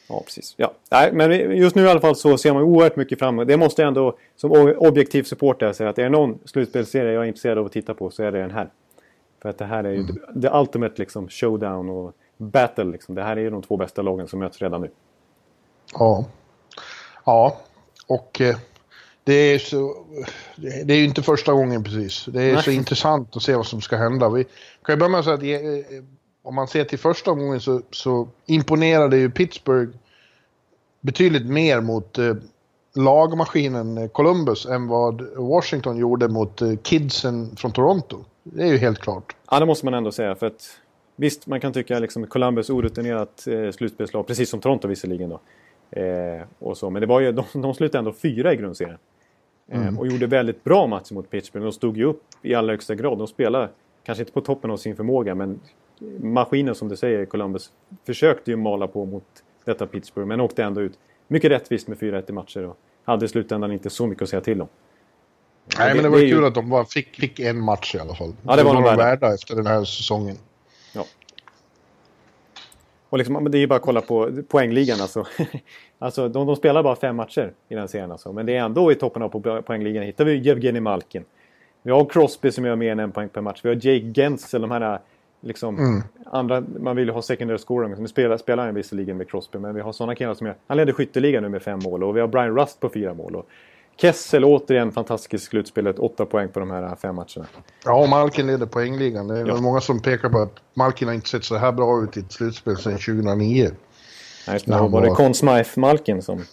Ja, 0.09 0.23
precis. 0.25 0.55
Ja. 0.57 0.73
Nej, 0.91 1.13
men 1.13 1.57
just 1.57 1.77
nu 1.77 1.83
i 1.83 1.89
alla 1.89 2.01
fall 2.01 2.17
så 2.17 2.39
ser 2.39 2.53
man 2.53 2.63
oerhört 2.63 2.97
mycket 2.97 3.19
fram 3.19 3.35
emot. 3.35 3.49
Det 3.49 3.57
måste 3.57 3.83
jag 3.83 3.89
ändå 3.89 4.19
som 4.37 4.53
objektiv 4.79 5.23
supporter 5.23 5.73
säga 5.73 5.91
att 5.91 5.99
är 5.99 6.03
det 6.03 6.09
någon 6.09 6.39
slutspelsserie 6.45 7.13
jag 7.13 7.23
är 7.23 7.29
intresserad 7.29 7.59
av 7.59 7.67
att 7.67 7.73
titta 7.73 7.95
på 7.95 8.11
så 8.11 8.23
är 8.23 8.33
det 8.33 8.41
den 8.41 8.51
här. 8.51 8.71
För 9.43 9.49
att 9.49 9.59
det 9.59 9.65
här 9.65 9.85
är 9.85 9.91
ju 9.91 10.01
mm. 10.01 10.43
the 10.43 10.49
ultimate 10.53 10.95
liksom, 10.97 11.29
showdown 11.29 11.89
och 11.89 12.13
battle. 12.37 12.85
Liksom. 12.85 13.15
Det 13.15 13.23
här 13.23 13.37
är 13.37 13.41
ju 13.41 13.51
de 13.51 13.63
två 13.63 13.77
bästa 13.77 14.03
lagen 14.03 14.29
som 14.29 14.39
möts 14.39 14.59
redan 14.59 14.81
nu. 14.81 14.91
Ja. 15.95 16.25
Ja, 17.25 17.57
och 18.07 18.41
eh, 18.41 18.57
det 19.25 19.33
är 19.33 19.59
så... 19.59 19.97
Det 20.57 20.95
är 20.95 20.99
ju 20.99 21.05
inte 21.05 21.23
första 21.23 21.53
gången 21.53 21.85
precis. 21.85 22.25
Det 22.25 22.43
är 22.43 22.55
Nej. 22.55 22.63
så 22.63 22.71
intressant 22.71 23.37
att 23.37 23.43
se 23.43 23.57
vad 23.57 23.67
som 23.67 23.81
ska 23.81 23.97
hända. 23.97 24.29
Vi 24.29 24.45
kan 24.85 24.95
ju 24.95 24.97
börja 24.97 25.11
med 25.11 25.19
att 25.21 25.25
säga 25.25 25.35
att 25.35 25.93
eh, 25.93 26.05
om 26.43 26.55
man 26.55 26.69
ser 26.69 26.85
till 26.85 26.99
första 26.99 27.31
gången 27.31 27.61
så, 27.61 27.81
så 27.91 28.29
imponerade 28.47 29.17
ju 29.17 29.31
Pittsburgh 29.31 29.97
betydligt 31.01 31.47
mer 31.47 31.81
mot 31.81 32.19
eh, 32.19 32.35
lagmaskinen 32.95 34.09
Columbus 34.09 34.67
än 34.67 34.89
vad 34.89 35.23
Washington 35.37 35.97
gjorde 35.97 36.29
mot 36.29 36.63
kidsen 36.83 37.57
från 37.57 37.73
Toronto. 37.73 38.25
Det 38.43 38.63
är 38.63 38.67
ju 38.67 38.79
helt 38.79 38.99
klart. 38.99 39.37
Ja, 39.51 39.61
det 39.61 39.67
måste 39.67 39.85
man 39.85 39.95
ändå 39.95 40.13
säga. 40.13 40.35
För 40.35 40.47
att, 40.47 40.79
visst, 41.17 41.47
man 41.47 41.61
kan 41.61 41.73
tycka 41.73 41.99
liksom 41.99 42.27
Columbus 42.27 42.71
orutinerat 42.71 43.47
eh, 43.47 43.71
slutspelslag, 43.71 44.27
precis 44.27 44.51
som 44.51 44.61
Toronto 44.61 44.89
visserligen. 44.89 45.31
Då. 45.31 45.41
Eh, 46.01 46.43
och 46.59 46.77
så. 46.77 46.91
Men 46.91 47.01
det 47.01 47.07
var 47.07 47.21
ju, 47.21 47.33
de, 47.33 47.45
de 47.53 47.75
slutade 47.75 47.99
ändå 47.99 48.13
fyra 48.13 48.53
i 48.53 48.57
grundserien. 48.57 48.99
Eh, 49.69 49.83
mm. 49.83 49.99
Och 49.99 50.07
gjorde 50.07 50.27
väldigt 50.27 50.65
bra 50.65 50.87
matcher 50.87 51.15
mot 51.15 51.31
Pittsburgh. 51.31 51.65
De 51.65 51.73
stod 51.73 51.97
ju 51.97 52.05
upp 52.05 52.23
i 52.43 52.55
allra 52.55 52.73
högsta 52.73 52.95
grad. 52.95 53.19
De 53.19 53.27
spelade, 53.27 53.69
kanske 54.05 54.23
inte 54.23 54.33
på 54.33 54.41
toppen 54.41 54.71
av 54.71 54.77
sin 54.77 54.97
förmåga, 54.97 55.35
men 55.35 55.61
maskinen 56.21 56.75
som 56.75 56.89
du 56.89 56.97
säger, 56.97 57.25
Columbus, 57.25 57.73
försökte 58.07 58.51
ju 58.51 58.57
mala 58.57 58.87
på 58.87 59.05
mot 59.05 59.25
detta 59.65 59.87
Pittsburgh, 59.87 60.29
men 60.29 60.41
åkte 60.41 60.65
ändå 60.65 60.81
ut 60.81 60.99
mycket 61.29 61.51
rättvist 61.51 61.89
med 61.89 61.99
4-1 61.99 62.31
i 62.31 62.33
matcher 62.33 62.67
och 62.67 62.79
hade 63.05 63.25
i 63.25 63.29
slutändan 63.29 63.73
inte 63.73 63.91
så 63.91 64.07
mycket 64.07 64.23
att 64.23 64.29
säga 64.29 64.41
till 64.41 64.63
om. 64.63 64.69
Nej, 65.79 65.89
det, 65.89 65.95
men 65.95 66.03
det 66.05 66.09
var 66.11 66.19
det 66.19 66.29
kul 66.29 66.41
ju... 66.41 66.47
att 66.47 66.55
de 66.55 66.71
bara 66.71 66.85
fick, 66.85 67.21
fick 67.21 67.41
en 67.41 67.61
match 67.61 67.95
i 67.95 67.99
alla 67.99 68.15
fall. 68.15 68.35
Ja, 68.43 68.57
det 68.57 68.63
var, 68.63 68.75
det 68.75 68.81
var 68.81 68.91
de 68.91 68.97
värda 68.97 69.35
efter 69.35 69.57
den 69.57 69.67
här 69.67 69.85
säsongen. 69.85 70.37
Och 73.13 73.19
liksom, 73.19 73.51
det 73.51 73.59
är 73.59 73.61
ju 73.61 73.67
bara 73.67 73.77
att 73.77 73.83
kolla 73.83 74.01
på 74.01 74.43
poängligan 74.49 75.01
alltså. 75.01 75.25
alltså 75.99 76.29
de, 76.29 76.47
de 76.47 76.57
spelar 76.57 76.83
bara 76.83 76.97
fem 76.97 77.17
matcher 77.17 77.53
i 77.69 77.75
den 77.75 77.89
serien 77.89 78.13
alltså. 78.13 78.33
Men 78.33 78.47
det 78.47 78.57
är 78.57 78.65
ändå 78.65 78.93
i 78.93 78.95
toppen 78.95 79.23
av 79.23 79.29
poängligan 79.63 80.05
hittar 80.05 80.25
vi 80.25 80.37
Jevgenij 80.37 80.81
Malkin. 80.81 81.25
Vi 81.83 81.91
har 81.91 82.05
Crosby 82.05 82.53
som 82.53 82.65
gör 82.65 82.77
mer 82.77 82.93
än 82.93 83.01
en 83.01 83.13
poäng 83.13 83.29
per 83.29 83.41
match. 83.41 83.61
Vi 83.63 83.69
har 83.69 83.75
Jake 83.75 84.13
Gensel, 84.15 84.61
de 84.61 84.71
här 84.71 84.99
liksom, 85.41 85.79
mm. 85.79 86.03
andra, 86.27 86.65
man 86.81 86.97
vill 86.97 87.07
ju 87.07 87.13
ha 87.13 87.23
secondary 87.23 87.59
scoring. 87.59 87.95
Nu 88.03 88.09
spelar, 88.09 88.37
spelar 88.37 88.65
han 88.65 88.75
visserligen 88.75 89.17
med 89.17 89.31
Crosby, 89.31 89.59
men 89.59 89.75
vi 89.75 89.81
har 89.81 89.93
sådana 89.93 90.15
killar 90.15 90.35
som 90.35 90.47
gör... 90.47 90.57
Han 90.67 90.77
leder 90.77 90.93
skytteligan 90.93 91.43
nu 91.43 91.49
med 91.49 91.63
fem 91.63 91.79
mål 91.85 92.05
och 92.05 92.17
vi 92.17 92.21
har 92.21 92.29
Brian 92.29 92.59
Rust 92.59 92.81
på 92.81 92.89
fyra 92.89 93.15
mål. 93.15 93.37
Och 93.37 93.49
Kessel 93.97 94.45
återigen 94.45 94.93
fantastiskt 94.93 95.45
slutspelet, 95.45 95.99
åtta 95.99 96.27
poäng 96.27 96.49
på 96.49 96.61
de 96.61 96.71
här 96.71 96.97
fem 96.97 97.15
matcherna. 97.15 97.47
Ja, 97.85 98.03
och 98.03 98.09
Malkin 98.09 98.47
leder 98.47 98.67
poängligan. 98.67 99.29
Det 99.29 99.39
är 99.39 99.47
ja. 99.47 99.57
många 99.57 99.81
som 99.81 100.03
pekar 100.03 100.29
på 100.29 100.39
att 100.39 100.57
Malkin 100.75 101.09
har 101.09 101.15
inte 101.15 101.29
sett 101.29 101.45
så 101.45 101.57
här 101.57 101.73
bra 101.73 102.03
ut 102.03 102.17
i 102.17 102.21
ett 102.21 102.33
slutspel 102.33 102.77
sedan 102.77 102.93
2009. 102.93 103.71
Nej, 104.49 104.61
det. 104.65 104.73
Var 104.79 105.03
det 105.03 105.09
Conn 105.09 105.33
Smythe-Malkin 105.33 106.21
som 106.21 106.45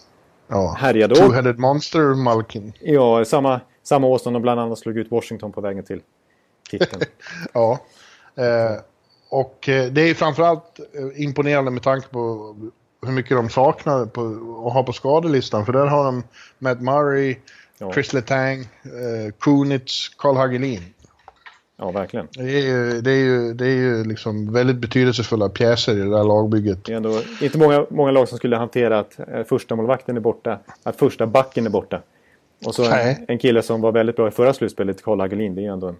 ja. 0.47 0.75
härjade? 0.78 1.15
Two-headed 1.15 1.58
monster 1.58 2.15
Malkin. 2.15 2.73
Ja, 2.80 3.25
samma, 3.25 3.62
samma 3.84 4.08
år 4.08 4.17
som 4.17 4.34
de 4.34 4.41
bland 4.41 4.60
annat 4.60 4.80
slog 4.80 4.97
ut 4.97 5.12
Washington 5.12 5.52
på 5.52 5.62
vägen 5.62 5.84
till 5.84 6.02
titeln. 6.69 7.02
ja. 7.54 7.80
Eh, 8.36 8.82
och 9.30 9.69
eh, 9.69 9.91
det 9.91 10.02
är 10.02 10.13
framförallt 10.13 10.80
eh, 10.80 11.23
imponerande 11.23 11.71
med 11.71 11.84
tanke 11.84 12.08
på 12.08 12.56
hur 13.02 13.12
mycket 13.12 13.38
de 13.38 13.50
saknar 13.50 14.06
på, 14.06 14.22
att 14.68 14.74
ha 14.74 14.84
på 14.84 14.94
skadelistan. 14.94 15.66
För 15.66 15.74
där 15.74 15.86
har 15.86 16.06
de 16.06 16.24
Matt 16.60 16.82
Murray, 16.82 17.36
ja. 17.78 17.94
Chris 17.94 18.14
Letang, 18.14 18.60
eh, 18.62 19.34
Kunitz, 19.40 20.10
Carl 20.18 20.36
Hagelin. 20.36 20.82
Ja, 21.78 21.92
verkligen. 21.92 22.28
Det 22.32 22.42
är, 22.42 22.68
ju, 22.68 23.02
det 23.02 23.12
är 23.12 23.16
ju, 23.16 23.54
det 23.54 23.66
är 23.66 23.76
ju 23.76 24.04
liksom 24.04 24.54
väldigt 24.54 24.76
betydelsefulla 24.76 25.50
pjäser 25.50 25.94
i 25.94 26.00
det 26.00 26.10
där 26.10 26.24
lagbygget. 26.24 26.86
Det 26.86 26.92
är 26.92 26.98
ändå 26.98 27.22
inte 27.42 27.58
många, 27.58 27.86
många 27.90 28.12
lag 28.12 28.28
som 28.30 28.38
skulle 28.38 28.56
hantera 28.56 29.00
att 29.00 29.20
första 29.48 29.76
målvakten 29.76 30.18
är 30.18 30.22
borta, 30.22 30.60
att 30.84 30.96
första 30.96 31.28
backen 31.28 31.66
är 31.66 31.70
borta. 31.70 32.02
Och 32.66 32.76
så 32.76 32.84
en, 32.84 33.16
en, 33.28 33.40
kille 33.40 33.62
som 33.62 33.82
var 33.82 33.92
väldigt 33.92 34.16
bra 34.16 34.28
i 34.28 34.32
förra 34.32 34.54
slutspelet, 34.54 35.04
Carl 35.04 35.20
Hagelin, 35.20 35.56
det 35.56 35.62
är 35.62 35.64
ju 35.64 35.74
ändå 35.74 35.88
en, 35.88 35.96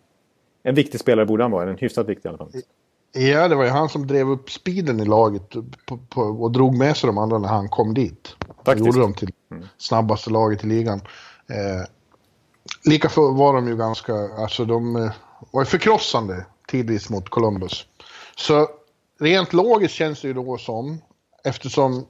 en 0.64 0.76
viktig 0.76 1.00
spelare 1.00 1.26
borde 1.26 1.44
han 1.44 1.52
vara, 1.52 1.70
en 1.70 1.78
hyfsat 1.78 2.10
viktig 2.10 2.26
i 2.26 2.30
alla 2.30 2.38
fall. 2.38 2.52
Ja, 3.12 3.48
det 3.48 3.56
var 3.56 3.64
ju 3.64 3.70
han 3.70 3.90
som 3.90 4.08
drev 4.08 4.30
upp 4.30 4.52
speeden 4.52 5.00
i 5.00 5.06
laget 5.06 5.50
på, 5.86 5.98
på, 5.98 6.22
och 6.22 6.52
drog 6.52 6.78
med 6.78 6.98
sig 6.98 7.08
de 7.08 7.18
andra 7.18 7.38
när 7.38 7.50
han 7.50 7.70
kom 7.70 7.94
dit. 7.94 8.36
Faktiskt. 8.66 8.86
gjorde 8.86 9.00
dem 9.00 9.14
till 9.14 9.32
mm. 9.52 9.68
snabbaste 9.78 10.30
laget 10.30 10.64
i 10.64 10.68
ligan. 10.68 11.02
Eh, 11.48 11.88
lika 12.86 13.10
för 13.10 13.32
var 13.32 13.54
de 13.54 13.68
ju 13.68 13.78
ganska, 13.78 14.14
alltså 14.14 14.66
de 14.66 14.96
eh, 14.96 15.12
var 15.52 15.66
förkrossande 15.66 16.46
tidvis 16.68 17.10
mot 17.10 17.30
Columbus. 17.30 17.86
Så 18.36 18.68
rent 19.20 19.54
logiskt 19.54 19.94
känns 19.94 20.22
det 20.22 20.28
ju 20.28 20.34
då 20.34 20.58
som, 20.58 21.02
eftersom 21.44 22.06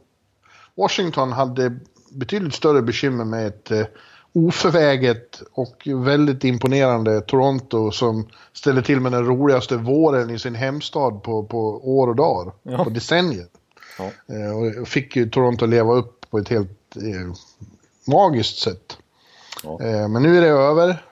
Washington 0.75 1.31
hade 1.31 1.79
betydligt 2.11 2.53
större 2.53 2.81
bekymmer 2.81 3.25
med 3.25 3.47
ett 3.47 3.71
eh, 3.71 3.85
oförväget 4.33 5.41
och 5.53 5.87
väldigt 5.95 6.43
imponerande 6.43 7.21
Toronto 7.21 7.91
som 7.91 8.27
ställer 8.53 8.81
till 8.81 8.99
med 8.99 9.11
den 9.11 9.25
roligaste 9.25 9.77
våren 9.77 10.29
i 10.29 10.39
sin 10.39 10.55
hemstad 10.55 11.23
på, 11.23 11.43
på 11.43 11.89
år 11.97 12.07
och 12.07 12.15
dagar, 12.15 12.53
ja. 12.63 12.83
på 12.83 12.89
decennier. 12.89 13.45
Ja. 13.97 14.35
Eh, 14.35 14.81
och 14.81 14.87
fick 14.87 15.15
ju 15.15 15.29
Toronto 15.29 15.65
leva 15.65 15.93
upp 15.93 16.25
på 16.29 16.37
ett 16.37 16.49
helt 16.49 16.95
eh, 16.95 17.33
magiskt 18.07 18.57
sätt. 18.57 18.97
Ja. 19.63 19.81
Eh, 19.81 20.07
men 20.07 20.23
nu 20.23 20.37
är 20.37 20.41
det 20.41 20.47
över. 20.47 21.05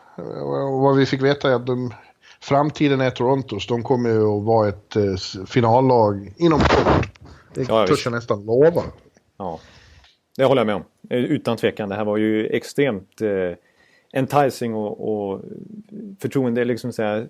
Och 0.43 0.79
vad 0.79 0.95
vi 0.95 1.05
fick 1.05 1.21
veta 1.21 1.49
är 1.49 1.53
att 1.53 1.65
de, 1.65 1.93
framtiden 2.41 3.01
är 3.01 3.09
Torontos. 3.09 3.67
De 3.67 3.83
kommer 3.83 4.09
ju 4.09 4.37
att 4.37 4.43
vara 4.43 4.69
ett 4.69 4.95
eh, 4.95 5.45
finallag 5.45 6.33
inom 6.37 6.59
kort. 6.59 7.09
Det 7.53 7.69
ja, 7.69 7.87
törs 7.87 8.05
jag 8.05 8.11
nästan 8.11 8.45
lova. 8.45 8.83
Ja, 9.37 9.59
det 10.37 10.45
håller 10.45 10.59
jag 10.59 10.67
med 10.67 10.75
om. 10.75 10.83
Eh, 11.09 11.17
utan 11.17 11.57
tvekan. 11.57 11.89
Det 11.89 11.95
här 11.95 12.05
var 12.05 12.17
ju 12.17 12.47
extremt 12.47 13.21
eh, 13.21 13.57
enticing 14.13 14.75
och, 14.75 15.31
och 15.31 15.41
förtroende, 16.19 16.65
liksom 16.65 16.93
så 16.93 17.03
här, 17.03 17.27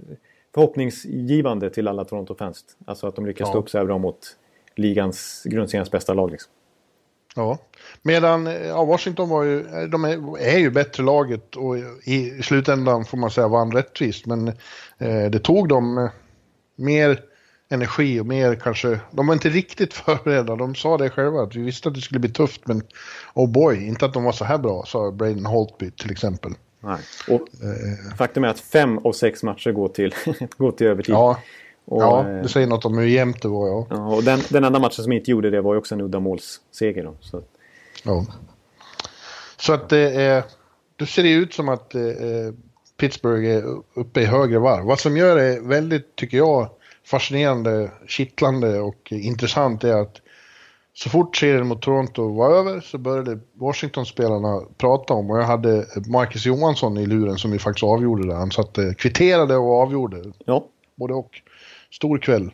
förhoppningsgivande 0.54 1.70
till 1.70 1.88
alla 1.88 2.06
Toronto-fans. 2.06 2.65
Alltså 2.86 3.08
att 3.08 3.15
de 3.15 3.26
lyckas 3.26 3.48
ja. 3.48 3.52
stå 3.52 3.60
upp 3.60 3.70
så 3.70 3.78
här 3.78 3.86
bra 3.86 3.98
mot 3.98 4.38
ligans, 4.76 5.43
grundseriens 5.46 5.91
bästa 5.91 6.13
lag. 6.13 6.32
Liksom. 6.32 6.52
Ja, 7.36 7.58
medan 8.02 8.46
ja, 8.46 8.86
Washington 8.86 9.30
var 9.30 9.43
ju, 9.43 9.63
de 9.91 10.06
är, 10.06 10.39
är, 10.39 10.58
ju 10.58 10.72
bättre 10.72 11.04
laget 11.04 11.56
och 11.56 11.78
i 12.04 12.43
slutändan 12.43 13.06
får 13.06 13.17
man 13.17 13.32
säga 13.32 13.48
vann 13.48 13.72
rättvist. 13.72 14.26
Men 14.26 14.48
eh, 14.98 15.26
det 15.32 15.39
tog 15.39 15.67
dem 15.67 15.98
eh, 15.98 16.10
mer 16.76 17.20
energi 17.69 18.19
och 18.19 18.25
mer 18.25 18.56
kanske, 18.56 18.99
de 19.12 19.27
var 19.27 19.34
inte 19.34 19.49
riktigt 19.49 19.93
förberedda. 20.06 20.56
De 20.56 20.75
sa 20.75 20.97
det 20.97 21.10
själva 21.10 21.41
att 21.41 21.56
vi 21.56 21.62
visste 21.62 21.89
att 21.89 21.95
det 21.95 22.01
skulle 22.01 22.19
bli 22.19 22.30
tufft 22.30 22.67
men 22.67 22.82
oh 23.34 23.49
boy, 23.49 23.88
inte 23.88 24.06
att 24.06 24.13
de 24.13 24.23
var 24.23 24.32
så 24.32 24.45
här 24.45 24.58
bra, 24.58 24.84
sa 24.88 25.12
Braden 25.12 25.45
Holtby 25.45 25.91
till 25.91 26.12
exempel. 26.12 26.51
Nej. 26.80 26.99
Och 27.27 27.41
eh, 27.41 28.15
faktum 28.17 28.43
är 28.43 28.47
att 28.47 28.60
fem 28.60 28.97
av 28.97 29.12
sex 29.12 29.43
matcher 29.43 29.71
går 29.71 29.88
till, 29.88 30.13
går 30.58 30.71
till 30.71 30.88
övertid. 30.88 31.13
Ja, 31.13 31.39
och, 31.86 32.01
ja, 32.01 32.30
eh, 32.30 32.41
det 32.41 32.49
säger 32.49 32.67
något 32.67 32.86
om 32.86 32.97
hur 32.97 33.06
jämnt 33.08 33.41
det 33.41 33.47
var. 33.47 33.67
Ja. 33.67 33.88
ja 33.89 34.15
och 34.15 34.23
den, 34.23 34.39
den 34.49 34.63
enda 34.63 34.80
matchen 34.80 35.03
som 35.03 35.12
inte 35.12 35.32
gjorde 35.32 35.49
det 35.49 35.62
var 35.62 35.73
ju 35.73 35.80
också 35.80 35.95
en 35.95 36.01
uddamålsseger. 36.01 37.03
Då, 37.03 37.13
så. 37.21 37.43
Ja. 38.03 38.25
Så 39.58 39.73
att 39.73 39.89
det 39.89 40.13
är... 40.13 40.43
Det 40.95 41.06
ser 41.06 41.23
ut 41.23 41.53
som 41.53 41.69
att 41.69 41.95
eh, 41.95 42.01
Pittsburgh 42.97 43.49
är 43.49 43.63
uppe 43.93 44.21
i 44.21 44.25
högre 44.25 44.60
varv. 44.60 44.86
Vad 44.86 44.99
som 44.99 45.17
gör 45.17 45.36
det 45.36 45.60
väldigt, 45.62 46.15
tycker 46.15 46.38
jag, 46.38 46.69
fascinerande, 47.08 47.91
kittlande 48.08 48.80
och 48.80 49.12
intressant 49.12 49.84
är 49.84 50.02
att 50.02 50.22
så 50.93 51.10
fort 51.10 51.38
serien 51.38 51.67
mot 51.67 51.82
Toronto 51.82 52.36
var 52.36 52.52
över 52.52 52.82
så 52.82 52.98
började 52.98 53.39
Washington-spelarna 53.54 54.62
prata 54.78 55.13
om, 55.13 55.32
och 55.32 55.39
jag 55.39 55.43
hade 55.43 55.86
Marcus 56.08 56.46
Johansson 56.46 56.98
i 56.98 57.06
luren 57.06 57.38
som 57.38 57.54
ju 57.54 57.60
faktiskt 57.60 57.84
avgjorde 57.84 58.28
det. 58.28 58.36
Han 58.36 58.52
satte, 58.52 58.96
kvitterade 58.98 59.56
och 59.56 59.82
avgjorde. 59.82 60.24
Ja. 60.46 60.67
Både 60.96 61.13
och 61.13 61.41
stor 61.91 62.17
kväll. 62.17 62.52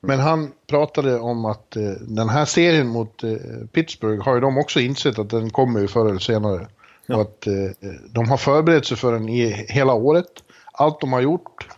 Men 0.00 0.20
han 0.20 0.52
pratade 0.66 1.18
om 1.18 1.44
att 1.44 1.76
eh, 1.76 1.82
den 2.00 2.28
här 2.28 2.44
serien 2.44 2.88
mot 2.88 3.24
eh, 3.24 3.30
Pittsburgh 3.72 4.24
har 4.24 4.34
ju 4.34 4.40
de 4.40 4.58
också 4.58 4.80
insett 4.80 5.18
att 5.18 5.30
den 5.30 5.50
kommer 5.50 5.80
ju 5.80 5.88
förr 5.88 6.08
eller 6.08 6.18
senare. 6.18 6.66
Ja. 7.06 7.16
Och 7.16 7.22
att 7.22 7.46
eh, 7.46 7.90
de 8.10 8.28
har 8.28 8.36
förberett 8.36 8.86
sig 8.86 8.96
för 8.96 9.12
den 9.12 9.28
i 9.28 9.66
hela 9.68 9.94
året. 9.94 10.26
Allt 10.72 11.00
de 11.00 11.12
har 11.12 11.20
gjort, 11.20 11.68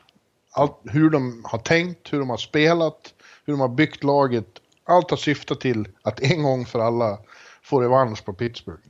allt, 0.57 0.81
hur 0.85 1.11
de 1.11 1.43
har 1.45 1.59
tänkt, 1.59 2.13
hur 2.13 2.19
de 2.19 2.31
har 2.31 2.37
spelat, 2.37 3.15
hur 3.45 3.53
de 3.53 3.61
har 3.61 3.69
byggt 3.69 4.05
laget. 4.05 4.47
Allt 4.85 5.11
har 5.11 5.17
syftat 5.17 5.61
till 5.61 5.89
att 6.03 6.21
en 6.21 6.43
gång 6.43 6.67
för 6.67 6.79
alla 6.79 7.19
få 7.63 7.81
revansch 7.81 8.25
på 8.25 8.33
Pittsburgh. 8.33 8.81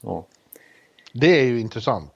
Ja. 0.00 0.26
Det 1.12 1.40
är 1.40 1.44
ju 1.44 1.60
intressant. 1.60 2.12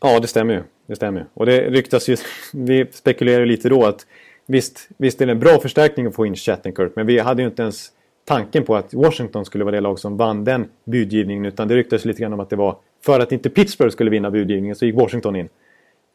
Ja, 0.00 0.20
det 0.20 0.26
stämmer 0.26 0.54
ju. 0.54 0.62
Det 0.86 0.96
stämmer. 0.96 1.26
Och 1.34 1.46
det 1.46 1.70
ryktas 1.70 2.08
ju, 2.08 2.16
vi 2.52 2.86
spekulerar 2.92 3.46
lite 3.46 3.68
då 3.68 3.86
att 3.86 4.06
Visst, 4.46 4.88
visst 4.96 5.20
är 5.20 5.26
det 5.26 5.32
en 5.32 5.38
bra 5.38 5.58
förstärkning 5.58 6.06
att 6.06 6.14
få 6.14 6.26
in 6.26 6.36
Shattenkirk 6.36 6.92
men 6.96 7.06
vi 7.06 7.18
hade 7.18 7.42
ju 7.42 7.48
inte 7.48 7.62
ens 7.62 7.92
tanken 8.24 8.64
på 8.64 8.76
att 8.76 8.94
Washington 8.94 9.44
skulle 9.44 9.64
vara 9.64 9.74
det 9.74 9.80
lag 9.80 9.98
som 9.98 10.16
vann 10.16 10.44
den 10.44 10.68
budgivningen 10.84 11.44
utan 11.44 11.68
det 11.68 11.76
ryktades 11.76 12.04
lite 12.04 12.20
grann 12.20 12.32
om 12.32 12.40
att 12.40 12.50
det 12.50 12.56
var 12.56 12.76
för 13.04 13.20
att 13.20 13.32
inte 13.32 13.50
Pittsburgh 13.50 13.92
skulle 13.92 14.10
vinna 14.10 14.30
budgivningen 14.30 14.76
så 14.76 14.86
gick 14.86 14.94
Washington 14.94 15.36
in 15.36 15.48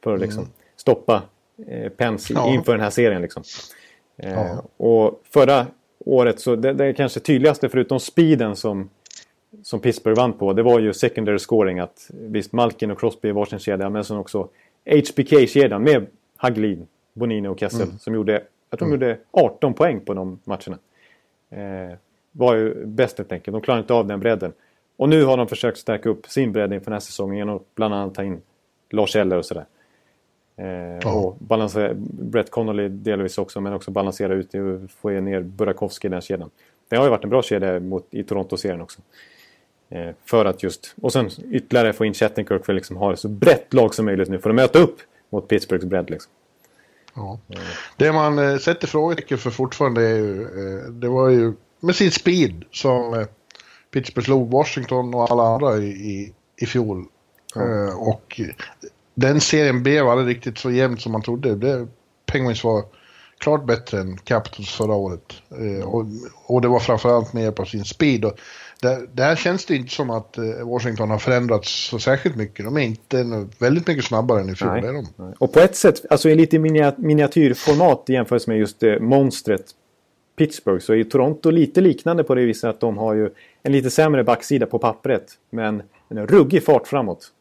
för 0.04 0.14
att 0.14 0.22
liksom 0.22 0.44
mm. 0.44 0.54
stoppa 0.76 1.22
eh, 1.68 1.90
Pence 1.90 2.34
ja. 2.34 2.54
inför 2.54 2.72
den 2.72 2.82
här 2.82 2.90
serien. 2.90 3.22
Liksom. 3.22 3.44
Eh, 4.18 4.34
ja. 4.34 4.64
Och 4.78 5.22
förra 5.24 5.68
året 6.06 6.40
så 6.40 6.56
det, 6.56 6.74
det 6.74 6.94
kanske 6.94 7.20
tydligaste 7.20 7.70
förutom 7.70 8.00
speeden 8.00 8.56
som, 8.56 8.90
som 9.64 9.80
Pittsburgh 9.80 10.18
vann 10.18 10.34
på 10.34 10.54
det 10.54 10.64
var 10.64 10.80
ju 10.80 10.94
secondary 10.94 11.40
scoring 11.40 11.80
att 11.80 12.12
visst 12.14 12.54
Malkin 12.54 12.92
och 12.92 13.00
Crosby 13.00 13.30
i 13.30 13.32
varsin 13.32 13.60
kedja 13.60 13.90
men 13.90 14.04
sen 14.04 14.18
också 14.18 14.48
HBK-kedjan 14.86 15.84
med 15.84 16.06
Haglin 16.38 16.88
Bonino 17.14 17.50
och 17.50 17.60
Kessel 17.60 17.82
mm. 17.82 18.00
som 18.00 18.14
gjorde, 18.14 18.44
jag 18.70 18.80
tror 18.80 18.90
de 18.90 18.96
mm. 18.96 19.10
gjorde 19.10 19.20
18 19.32 19.74
poäng 19.74 20.00
på 20.00 20.14
de 20.14 20.40
matcherna. 20.44 20.78
Eh, 21.50 21.98
var 22.32 22.56
ju 22.56 22.86
bäst 22.86 23.18
helt 23.18 23.32
enkelt. 23.32 23.54
De 23.54 23.62
klarade 23.62 23.82
inte 23.82 23.94
av 23.94 24.08
den 24.08 24.20
bredden. 24.20 24.54
Och 24.98 25.10
nu 25.10 25.24
har 25.24 25.38
de 25.38 25.48
försökt 25.48 25.78
stärka 25.78 26.10
upp 26.10 26.28
sin 26.28 26.52
bredd 26.52 26.74
inför 26.74 26.86
den 26.86 26.94
här 26.94 27.00
säsongen 27.00 27.38
genom 27.38 27.64
bland 27.76 27.94
annat 27.94 28.16
ta 28.16 28.24
in 28.24 28.42
Lars 28.90 29.16
Eller 29.16 29.38
och 29.38 29.46
sådär. 29.46 29.62
Eh, 29.62 29.66
oh. 31.06 31.18
Och 31.18 31.38
balansera, 31.40 31.94
Brett 32.12 32.52
Connolly 32.52 32.88
delvis 32.88 33.38
också, 33.38 33.62
men 33.62 33.74
också 33.74 33.92
balansera 33.92 34.34
ut 34.34 34.54
och 34.54 34.92
få 34.92 35.10
ner 35.10 35.42
Burakovsky 35.42 36.08
i 36.08 36.12
den 36.12 36.22
kedjan. 36.22 36.50
Det 36.90 36.96
har 36.96 37.04
ju 37.04 37.10
varit 37.10 37.24
en 37.24 37.30
bra 37.30 37.42
kedja 37.42 37.80
mot, 37.80 38.08
i 38.12 38.24
Toronto-serien 38.24 38.82
också. 38.82 39.02
Eh, 39.90 40.10
för 40.26 40.46
att 40.46 40.64
just, 40.64 40.96
och 41.02 41.14
sen 41.14 41.30
ytterligare 41.52 41.94
få 41.94 42.06
in 42.06 42.14
Chattenkirk 42.14 42.66
för 42.66 42.74
att 42.74 42.76
liksom 42.76 42.98
ha 42.98 43.14
ett 43.14 43.20
så 43.20 43.28
brett 43.28 43.74
lag 43.74 43.96
som 43.96 44.06
möjligt 44.06 44.30
nu 44.30 44.40
för 44.40 44.50
att 44.50 44.56
möta 44.56 44.80
upp 44.80 44.98
mot 45.30 45.48
Pittsburghs 45.48 45.86
bredd. 45.86 46.10
Liksom. 46.10 46.32
Ja. 47.14 47.40
Det 47.98 48.12
man 48.12 48.40
eh, 48.40 48.58
sätter 48.58 48.88
frågetecken 48.88 49.38
för 49.38 49.50
fortfarande 49.50 50.02
är 50.02 50.16
ju, 50.16 50.42
eh, 50.42 50.90
det 50.90 51.08
var 51.08 51.30
ju 51.30 51.54
med 51.80 51.96
sin 51.96 52.12
speed 52.12 52.66
som 52.72 53.14
eh, 53.14 53.28
Pittsburgh 53.92 54.26
slog 54.26 54.52
Washington 54.52 55.14
och 55.14 55.32
alla 55.32 55.44
andra 55.44 55.78
i, 55.78 55.88
i, 55.88 56.34
i 56.58 56.66
fjol. 56.66 57.06
Ja. 57.56 57.62
Eh, 57.62 58.02
och 58.08 58.42
den 59.20 59.42
serien 59.42 59.84
blev 59.84 60.08
aldrig 60.08 60.36
riktigt 60.36 60.58
så 60.58 60.72
jämnt 60.72 61.02
som 61.02 61.12
man 61.12 61.22
trodde. 61.22 61.56
Det, 61.56 61.88
Penguins 62.26 62.64
var 62.64 62.84
klart 63.38 63.66
bättre 63.66 64.00
än 64.00 64.18
Capitals 64.18 64.70
förra 64.70 64.94
året. 64.96 65.34
Eh, 65.52 65.88
och, 65.88 66.06
och 66.46 66.62
det 66.62 66.68
var 66.68 66.80
framförallt 66.80 67.34
mer 67.34 67.52
på 67.52 67.66
sin 67.66 67.86
speed. 67.86 68.26
Och 68.26 68.40
där, 68.82 69.08
där 69.14 69.36
känns 69.36 69.66
det 69.66 69.76
inte 69.76 69.92
som 69.92 70.10
att 70.10 70.38
eh, 70.38 70.44
Washington 70.66 71.10
har 71.10 71.18
förändrats 71.18 71.90
så 71.90 72.00
särskilt 72.00 72.36
mycket. 72.36 72.66
De 72.66 72.78
är 72.78 72.82
inte 72.82 73.48
väldigt 73.60 73.88
mycket 73.88 74.06
snabbare 74.06 74.42
än 74.42 74.50
i 74.50 74.56
fjol. 74.56 75.04
Nej. 75.16 75.34
Och 75.40 75.54
på 75.54 75.60
ett 75.60 75.76
sätt, 75.76 76.06
alltså 76.10 76.30
i 76.30 76.36
lite 76.36 76.60
miniatyrformat 76.98 78.10
i 78.10 78.14
jämförelse 78.14 78.50
med 78.50 78.60
just 78.60 78.84
eh, 78.84 79.00
monstret 79.00 79.66
Pittsburgh 80.38 80.80
så 80.80 80.94
är 80.94 81.04
Toronto 81.04 81.50
lite 81.50 81.82
liknande 81.82 82.24
på 82.24 82.36
det 82.36 82.46
viset 82.46 82.70
att 82.70 82.80
de 82.80 82.98
har 82.98 83.14
ju 83.14 83.30
en 83.64 83.72
lite 83.72 83.90
sämre 83.90 84.24
backsida 84.24 84.66
på 84.66 84.80
pappret. 84.80 85.26
Men 85.50 85.82
en 86.10 86.28
ruggig 86.28 86.64
fart 86.64 86.88
framåt. 86.88 87.32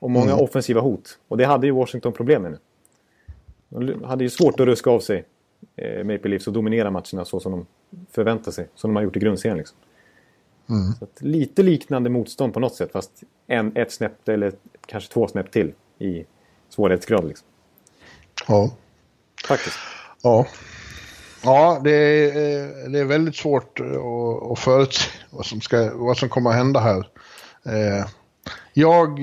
Och 0.00 0.10
många 0.10 0.32
mm. 0.32 0.44
offensiva 0.44 0.80
hot. 0.80 1.18
Och 1.28 1.36
det 1.36 1.44
hade 1.44 1.66
ju 1.66 1.72
Washington 1.72 2.12
problem 2.12 2.42
med 2.42 2.50
nu. 2.50 2.58
De 3.86 4.04
hade 4.04 4.24
ju 4.24 4.30
svårt 4.30 4.60
att 4.60 4.66
ruska 4.66 4.90
av 4.90 5.00
sig 5.00 5.24
eh, 5.76 6.04
Maple 6.04 6.30
Leafs 6.30 6.46
och 6.46 6.52
dominera 6.52 6.90
matcherna 6.90 7.24
så 7.24 7.40
som 7.40 7.52
de 7.52 7.66
förväntar 8.10 8.52
sig. 8.52 8.68
Som 8.74 8.90
de 8.90 8.96
har 8.96 9.02
gjort 9.02 9.16
i 9.16 9.20
grundserien 9.20 9.58
liksom. 9.58 9.78
Mm. 10.68 10.92
Så 10.92 11.06
lite 11.24 11.62
liknande 11.62 12.10
motstånd 12.10 12.54
på 12.54 12.60
något 12.60 12.74
sätt 12.74 12.92
fast 12.92 13.10
en, 13.46 13.76
ett 13.76 13.92
snäpp 13.92 14.28
eller 14.28 14.52
kanske 14.86 15.12
två 15.12 15.28
snäpp 15.28 15.50
till 15.50 15.72
i 15.98 16.24
svårighetsgrad. 16.68 17.28
Liksom. 17.28 17.46
Ja. 18.48 18.70
Faktiskt. 19.48 19.76
Ja. 20.22 20.46
Ja, 21.44 21.80
det 21.84 21.90
är, 21.90 22.88
det 22.88 22.98
är 22.98 23.04
väldigt 23.04 23.36
svårt 23.36 23.80
att, 23.80 24.50
att 24.52 24.58
förutse 24.58 25.10
vad 25.30 25.46
som, 25.46 25.60
ska, 25.60 25.90
vad 25.94 26.16
som 26.16 26.28
kommer 26.28 26.50
att 26.50 26.56
hända 26.56 26.80
här. 26.80 27.08
Eh, 27.64 28.06
jag, 28.72 29.20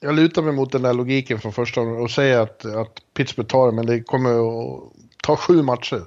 jag 0.00 0.14
lutar 0.14 0.42
mig 0.42 0.52
mot 0.52 0.72
den 0.72 0.82
där 0.82 0.92
logiken 0.92 1.38
från 1.38 1.52
första 1.52 1.80
och 1.80 2.10
säger 2.10 2.38
att, 2.38 2.64
att 2.64 3.02
Pittsburgh 3.14 3.48
tar 3.48 3.66
det, 3.66 3.72
men 3.72 3.86
det 3.86 4.00
kommer 4.00 4.30
att 4.30 4.82
ta 5.22 5.36
sju 5.36 5.62
matcher. 5.62 6.02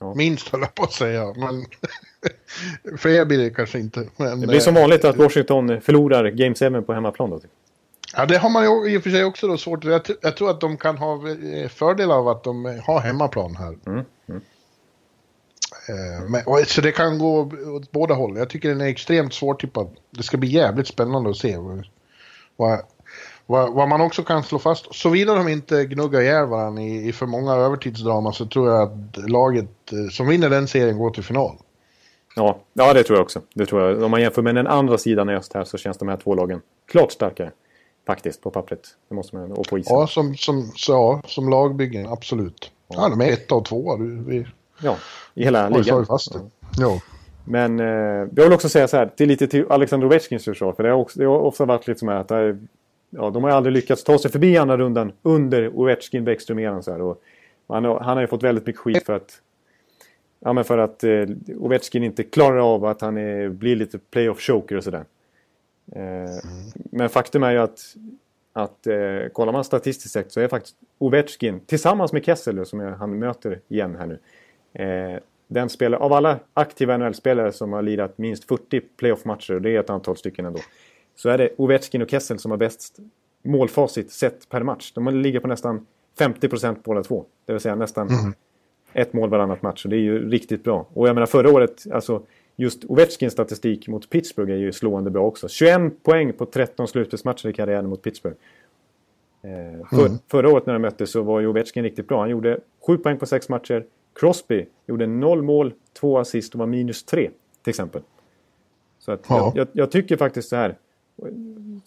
Ja. 0.00 0.14
Minst 0.14 0.48
höll 0.48 0.60
jag 0.60 0.74
på 0.74 0.82
att 0.82 0.92
säga, 0.92 1.34
men 1.36 1.66
för 2.98 3.08
er 3.08 3.24
blir 3.24 3.38
det 3.38 3.50
kanske 3.50 3.78
inte. 3.78 4.08
Men, 4.16 4.40
det 4.40 4.46
blir 4.46 4.60
som 4.60 4.74
vanligt 4.74 5.04
att 5.04 5.16
Washington 5.16 5.80
förlorar 5.80 6.30
Game 6.30 6.54
7 6.54 6.82
på 6.82 6.92
hemmaplan 6.92 7.30
då? 7.30 7.40
Typ. 7.40 7.50
Ja, 8.16 8.26
det 8.26 8.38
har 8.38 8.50
man 8.50 8.64
ju 8.64 8.94
i 8.94 8.98
och 8.98 9.02
för 9.02 9.10
sig 9.10 9.24
också 9.24 9.48
då 9.48 9.58
svårt. 9.58 9.84
Jag, 9.84 10.02
jag 10.20 10.36
tror 10.36 10.50
att 10.50 10.60
de 10.60 10.76
kan 10.76 10.98
ha 10.98 11.20
fördel 11.68 12.10
av 12.10 12.28
att 12.28 12.44
de 12.44 12.80
har 12.84 13.00
hemmaplan 13.00 13.56
här. 13.56 13.78
Mm. 13.86 14.04
Mm. 14.28 14.42
Eh, 15.88 16.28
men, 16.28 16.64
så 16.66 16.80
det 16.80 16.92
kan 16.92 17.18
gå 17.18 17.50
åt 17.66 17.92
båda 17.92 18.14
håll. 18.14 18.36
Jag 18.36 18.50
tycker 18.50 18.68
den 18.68 18.80
är 18.80 18.86
extremt 18.86 19.34
svårtippad. 19.34 19.88
Det 20.10 20.22
ska 20.22 20.36
bli 20.36 20.48
jävligt 20.48 20.86
spännande 20.86 21.30
att 21.30 21.36
se 21.36 21.56
vad, 22.56 22.80
vad, 23.50 23.72
vad, 23.72 23.88
man 23.88 24.00
också 24.00 24.22
kan 24.22 24.42
slå 24.42 24.58
fast, 24.58 24.94
såvida 24.94 25.34
de 25.34 25.48
inte 25.48 25.84
gnuggar 25.84 26.20
ihjäl 26.20 26.46
varandra 26.46 26.82
i, 26.82 27.08
i 27.08 27.12
för 27.12 27.26
många 27.26 27.52
övertidsdrama 27.52 28.32
så 28.32 28.46
tror 28.46 28.70
jag 28.70 28.82
att 28.82 29.30
laget 29.30 29.92
eh, 29.92 30.10
som 30.10 30.28
vinner 30.28 30.50
den 30.50 30.68
serien 30.68 30.98
går 30.98 31.10
till 31.10 31.24
final. 31.24 31.56
Ja, 32.36 32.58
ja, 32.72 32.92
det 32.92 33.02
tror 33.02 33.18
jag 33.18 33.24
också. 33.24 33.40
Det 33.54 33.66
tror 33.66 33.82
jag. 33.82 34.02
Om 34.02 34.10
man 34.10 34.20
jämför 34.20 34.42
med 34.42 34.54
den 34.54 34.66
andra 34.66 34.98
sidan 34.98 35.30
i 35.30 35.34
öst 35.34 35.52
här 35.54 35.64
så 35.64 35.78
känns 35.78 35.98
de 35.98 36.08
här 36.08 36.16
två 36.16 36.34
lagen 36.34 36.60
klart 36.86 37.12
starkare. 37.12 37.50
Faktiskt, 38.06 38.42
på 38.42 38.50
pappret. 38.50 38.80
Det 39.08 39.14
måste 39.14 39.36
man 39.36 39.52
Och 39.52 39.66
på 39.66 39.78
isen. 39.78 39.96
Ja, 39.96 40.06
som, 40.06 40.36
som, 40.36 40.72
så, 40.76 40.92
ja, 40.92 41.22
som 41.26 41.48
lagbyggen, 41.48 42.06
absolut. 42.06 42.72
Ja, 42.88 42.96
ja 43.02 43.08
de 43.08 43.20
är 43.20 43.32
etta 43.32 43.54
och 43.54 43.64
tvåa. 43.64 43.96
Vi... 44.26 44.46
Ja, 44.82 44.96
i 45.34 45.44
hela 45.44 45.68
ligan. 45.68 45.84
Ja, 45.98 46.04
fast 46.04 46.32
det. 46.32 46.40
Ja. 46.78 47.00
Men 47.44 47.80
eh, 47.80 47.86
jag 48.36 48.44
vill 48.44 48.52
också 48.52 48.68
säga 48.68 48.88
så 48.88 48.96
här, 48.96 49.06
till 49.06 49.28
lite 49.28 49.46
till 49.46 49.66
Alexander 49.70 50.06
Ovechkins 50.06 50.44
försvar. 50.44 50.72
För 50.72 50.82
det 50.82 50.88
har, 50.88 50.96
också, 50.96 51.18
det 51.18 51.26
har 51.26 51.38
ofta 51.38 51.64
varit 51.64 51.86
lite 51.86 51.98
som 51.98 52.08
att 52.08 52.28
det, 52.28 52.58
ja, 53.10 53.30
de 53.30 53.44
har 53.44 53.50
aldrig 53.50 53.72
lyckats 53.72 54.04
ta 54.04 54.18
sig 54.18 54.30
förbi 54.30 54.56
andra 54.56 54.76
rundan 54.76 55.12
under 55.22 55.68
Ovechkin, 55.68 56.24
Bäckström, 56.24 56.58
eran 56.58 56.82
så 56.82 56.92
här. 56.92 57.00
Och 57.00 57.22
han, 57.68 57.84
han 57.84 58.00
har 58.00 58.20
ju 58.20 58.26
fått 58.26 58.42
väldigt 58.42 58.66
mycket 58.66 58.80
skit 58.80 59.06
för 59.06 59.12
att 59.12 59.40
Ja, 60.40 60.52
men 60.52 60.64
för 60.64 60.78
att 60.78 61.04
eh, 61.04 61.26
Ovechkin 61.56 62.04
inte 62.04 62.22
klarar 62.22 62.74
av 62.74 62.84
att 62.84 63.00
han 63.00 63.16
är, 63.16 63.48
blir 63.48 63.76
lite 63.76 63.98
playoff 63.98 64.40
choker 64.40 64.76
och 64.76 64.84
sådär. 64.84 65.04
Eh, 65.92 66.02
mm. 66.02 66.30
Men 66.74 67.08
faktum 67.08 67.42
är 67.42 67.50
ju 67.50 67.58
att, 67.58 67.80
att 68.52 68.86
eh, 68.86 69.28
kollar 69.32 69.52
man 69.52 69.64
statistiskt 69.64 70.12
sett 70.12 70.32
så 70.32 70.40
är 70.40 70.48
faktiskt 70.48 70.76
Ovechkin 70.98 71.60
tillsammans 71.60 72.12
med 72.12 72.24
Kessel 72.24 72.66
som 72.66 72.80
jag, 72.80 72.96
han 72.96 73.18
möter 73.18 73.60
igen 73.68 73.96
här 73.96 74.06
nu. 74.06 74.18
Eh, 74.84 75.20
den 75.48 75.68
spelare, 75.68 76.00
av 76.00 76.12
alla 76.12 76.38
aktiva 76.54 76.96
NHL-spelare 76.96 77.52
som 77.52 77.72
har 77.72 77.82
lirat 77.82 78.18
minst 78.18 78.44
40 78.44 78.80
playoff-matcher, 78.80 79.54
och 79.54 79.62
det 79.62 79.76
är 79.76 79.80
ett 79.80 79.90
antal 79.90 80.16
stycken 80.16 80.46
ändå, 80.46 80.60
så 81.18 81.28
är 81.28 81.38
det 81.38 81.50
Ovechkin 81.56 82.02
och 82.02 82.10
Kessel 82.10 82.38
som 82.38 82.50
har 82.50 82.58
bäst 82.58 82.98
målfacit 83.42 84.10
sett 84.10 84.48
per 84.48 84.62
match. 84.62 84.92
De 84.94 85.22
ligger 85.22 85.40
på 85.40 85.48
nästan 85.48 85.86
50 86.18 86.48
procent 86.48 86.84
båda 86.84 87.02
två. 87.02 87.24
Det 87.46 87.52
vill 87.52 87.60
säga 87.60 87.74
nästan 87.74 88.08
mm 88.08 88.34
ett 88.92 89.12
mål 89.12 89.30
varannat 89.30 89.62
match. 89.62 89.84
Och 89.84 89.90
det 89.90 89.96
är 89.96 90.00
ju 90.00 90.30
riktigt 90.30 90.64
bra. 90.64 90.86
Och 90.94 91.08
jag 91.08 91.14
menar 91.14 91.26
förra 91.26 91.52
året, 91.52 91.84
alltså 91.92 92.22
just 92.56 92.84
Ovechkins 92.84 93.32
statistik 93.32 93.88
mot 93.88 94.10
Pittsburgh 94.10 94.52
är 94.52 94.56
ju 94.56 94.72
slående 94.72 95.10
bra 95.10 95.26
också. 95.26 95.48
21 95.48 96.02
poäng 96.02 96.32
på 96.32 96.46
13 96.46 96.88
slutspelsmatcher 96.88 97.48
i 97.48 97.52
karriären 97.52 97.88
mot 97.88 98.02
Pittsburgh. 98.02 98.36
Eh, 99.42 99.86
för, 99.90 100.06
mm. 100.06 100.18
Förra 100.30 100.48
året 100.52 100.66
när 100.66 100.72
de 100.72 100.82
möttes 100.82 101.10
så 101.10 101.22
var 101.22 101.40
ju 101.40 101.46
Ovechkin 101.46 101.82
riktigt 101.82 102.08
bra. 102.08 102.20
Han 102.20 102.30
gjorde 102.30 102.60
7 102.86 102.98
poäng 102.98 103.18
på 103.18 103.26
6 103.26 103.48
matcher. 103.48 103.84
Crosby 104.14 104.66
gjorde 104.86 105.06
0 105.06 105.42
mål, 105.42 105.72
2 105.92 106.18
assist 106.18 106.54
och 106.54 106.58
var 106.58 106.66
minus 106.66 107.04
3 107.04 107.30
till 107.62 107.70
exempel. 107.70 108.02
Så 108.98 109.12
att 109.12 109.26
ja. 109.28 109.52
jag, 109.54 109.68
jag, 109.72 109.90
tycker 109.90 110.16
faktiskt 110.16 110.48
så 110.48 110.56
här. 110.56 110.76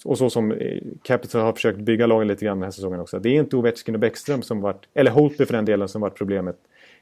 Och 0.06 0.18
så 0.18 0.30
som 0.30 0.52
eh, 0.52 0.82
Capital 1.02 1.42
har 1.42 1.54
försökt 1.54 1.80
bygga 1.80 2.08
lagen 2.08 2.28
lite 2.28 2.46
grann 2.46 2.58
den 2.58 2.64
här 2.64 2.72
säsongen 2.72 3.00
också. 3.00 3.20
Det 3.20 3.30
är 3.30 3.34
inte 3.34 3.56
Ovechkin 3.56 3.96
och 3.96 4.02
Bäckström 4.02 4.42
som 4.42 4.62
varit, 4.62 4.88
eller 4.94 5.12
Holtby 5.12 5.46
för 5.46 5.54
den 5.54 5.66
delen, 5.66 5.88
som 5.88 6.02
varit 6.02 6.16
problemet 6.16 6.58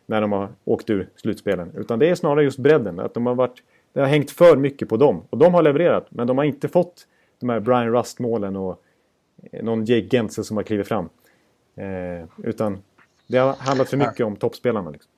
när 0.06 0.22
de 0.22 0.32
har 0.32 0.50
åkt 0.66 0.90
ur 0.90 1.10
slutspelen. 1.16 1.72
Utan 1.76 2.00
det 2.00 2.10
är 2.10 2.16
snarare 2.16 2.44
just 2.44 2.60
bredden. 2.60 3.00
Att 3.00 3.14
de 3.14 3.26
har 3.26 3.36
varit, 3.36 3.64
det 3.94 4.00
har 4.00 4.08
hängt 4.08 4.32
för 4.32 4.58
mycket 4.58 4.90
på 4.90 4.98
dem. 4.98 5.24
Och 5.30 5.38
de 5.38 5.54
har 5.54 5.62
levererat. 5.62 6.08
Men 6.10 6.28
de 6.28 6.38
har 6.38 6.46
inte 6.46 6.68
fått 6.68 7.08
de 7.40 7.50
här 7.50 7.60
Brian 7.60 7.92
Rust-målen 7.92 8.56
och 8.56 8.84
eh, 9.52 9.64
någon 9.64 9.86
Jake 9.86 10.08
Gensel 10.10 10.44
som 10.44 10.58
har 10.58 10.64
klivit 10.64 10.88
fram. 10.88 11.10
Eh, 11.76 12.28
utan 12.44 12.78
det 13.28 13.38
har 13.38 13.54
handlat 13.54 13.90
för 13.90 13.98
mycket 13.98 14.26
om 14.26 14.36
toppspelarna. 14.36 14.90
Liksom. 14.90 15.12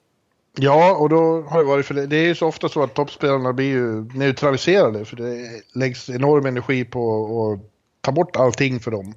Ja, 0.57 0.95
och 0.95 1.09
då 1.09 1.41
har 1.41 1.57
det 1.57 1.65
varit 1.65 1.85
för 1.85 1.93
det. 1.93 2.07
Det 2.07 2.15
är 2.15 2.27
ju 2.27 2.35
så 2.35 2.47
ofta 2.47 2.69
så 2.69 2.83
att 2.83 2.93
toppspelarna 2.93 3.53
blir 3.53 3.69
ju 3.69 4.03
neutraliserade. 4.03 5.05
För 5.05 5.15
det 5.15 5.49
läggs 5.73 6.09
enorm 6.09 6.45
energi 6.45 6.85
på 6.85 7.53
att 7.53 7.71
ta 8.01 8.11
bort 8.11 8.35
allting 8.35 8.79
för 8.79 8.91
dem. 8.91 9.13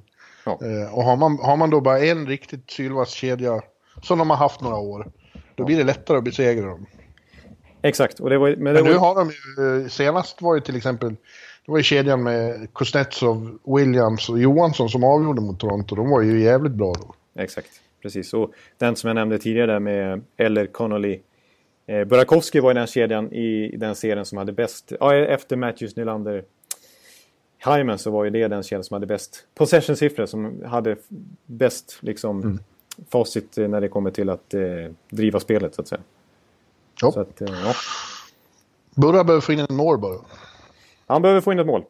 Ja. 0.46 0.58
Eh, 0.62 0.94
och 0.94 1.04
har 1.04 1.16
man, 1.16 1.38
har 1.38 1.56
man 1.56 1.70
då 1.70 1.80
bara 1.80 1.98
en 1.98 2.26
riktigt 2.26 2.70
sylvass 2.70 3.10
kedja, 3.10 3.62
som 4.02 4.18
de 4.18 4.30
har 4.30 4.36
haft 4.36 4.60
några 4.60 4.76
år, 4.76 5.12
då 5.54 5.64
blir 5.64 5.76
det 5.76 5.84
lättare 5.84 6.18
att 6.18 6.24
besegra 6.24 6.66
dem. 6.66 6.86
Exakt. 7.82 8.20
Och 8.20 8.30
det 8.30 8.38
var, 8.38 8.48
men, 8.48 8.74
det 8.74 8.82
men 8.82 8.92
nu 8.92 8.98
har 8.98 9.14
de 9.14 9.30
ju, 9.30 9.82
eh, 9.82 9.88
senast 9.88 10.42
var 10.42 10.54
ju 10.54 10.60
till 10.60 10.76
exempel, 10.76 11.08
det 11.66 11.72
var 11.72 11.76
ju 11.76 11.82
kedjan 11.82 12.22
med 12.22 12.68
Kuznetsov, 12.74 13.58
Williams 13.64 14.28
och 14.28 14.38
Johansson 14.38 14.88
som 14.88 15.04
avgjorde 15.04 15.40
mot 15.40 15.60
Toronto. 15.60 15.96
De 15.96 16.10
var 16.10 16.22
ju 16.22 16.40
jävligt 16.40 16.72
bra 16.72 16.92
då. 16.92 17.14
Exakt, 17.42 17.70
precis. 18.04 18.34
Och 18.34 18.52
den 18.78 18.96
som 18.96 19.08
jag 19.08 19.14
nämnde 19.14 19.38
tidigare 19.38 19.80
med 19.80 20.22
Eller 20.36 20.66
Connolly. 20.66 21.20
Eh, 21.86 22.04
Burakovsky 22.04 22.60
var 22.60 22.70
ju 22.70 22.74
den 22.74 22.86
kedjan 22.86 23.32
i 23.32 23.76
den 23.76 23.94
serien 23.94 24.24
som 24.24 24.38
hade 24.38 24.52
bäst, 24.52 24.92
ja, 25.00 25.14
efter 25.14 25.56
Matthews, 25.56 25.96
Nylander, 25.96 26.44
Hyman 27.64 27.98
så 27.98 28.10
var 28.10 28.24
ju 28.24 28.30
det 28.30 28.48
den 28.48 28.62
kedjan 28.62 28.84
som 28.84 28.94
hade 28.94 29.06
bäst 29.06 29.46
possession-siffror. 29.54 30.26
Som 30.26 30.62
hade 30.64 30.96
bäst 31.46 31.98
liksom 32.00 32.42
mm 32.42 32.58
facit 33.08 33.56
när 33.56 33.80
det 33.80 33.88
kommer 33.88 34.10
till 34.10 34.30
att 34.30 34.54
eh, 34.54 34.60
driva 35.08 35.40
spelet 35.40 35.74
så 35.74 35.82
att 35.82 35.88
säga. 35.88 36.00
Ja. 37.00 37.12
Så 37.12 37.20
att, 37.20 37.40
eh, 37.40 37.48
ja. 37.64 37.74
Burra 38.94 39.24
behöver 39.24 39.40
få 39.40 39.52
in 39.52 39.58
ett 39.58 39.70
mål 39.70 39.98
bara. 39.98 40.18
Han 41.06 41.22
behöver 41.22 41.40
få 41.40 41.52
in 41.52 41.58
ett 41.58 41.66
mål. 41.66 41.84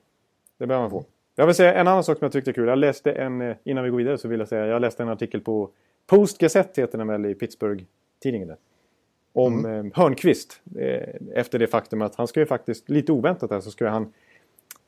Det 0.59 0.67
behöver 0.67 0.83
han 0.83 0.91
få. 0.91 1.05
Jag 1.37 1.47
vill 1.47 1.55
säga 1.55 1.75
en 1.75 1.89
annan 1.89 2.05
sak 2.05 2.19
som 2.19 2.25
jag 2.25 2.33
tyckte 2.33 2.51
är 2.51 2.53
kul. 2.53 2.69
Jag 2.69 2.79
läste 2.79 3.13
en, 3.13 3.41
eh, 3.41 3.57
innan 3.65 3.85
vi 3.85 3.91
går 3.91 3.99
vidare 3.99 4.19
så 4.19 4.29
vill 4.29 4.39
jag 4.39 4.49
säga, 4.49 4.67
jag 4.67 4.81
läste 4.81 5.03
en 5.03 5.09
artikel 5.09 5.41
på 5.41 5.71
Post 6.07 6.39
Gazette 6.39 6.81
heter 6.81 6.99
den 6.99 7.07
väl 7.07 7.27
i 7.27 7.35
Pittsburgh-tidningen. 7.35 8.57
Om 9.33 9.65
mm. 9.65 9.87
eh, 9.87 9.93
Hörnqvist. 9.95 10.61
Eh, 10.79 11.09
efter 11.35 11.59
det 11.59 11.67
faktum 11.67 12.03
att 12.03 12.15
han 12.15 12.29
ska 12.29 12.41
ju 12.41 12.47
faktiskt, 12.47 12.89
lite 12.89 13.13
oväntat 13.13 13.51
här, 13.51 13.61
så 13.61 13.71
ska 13.71 13.89
han 13.89 14.13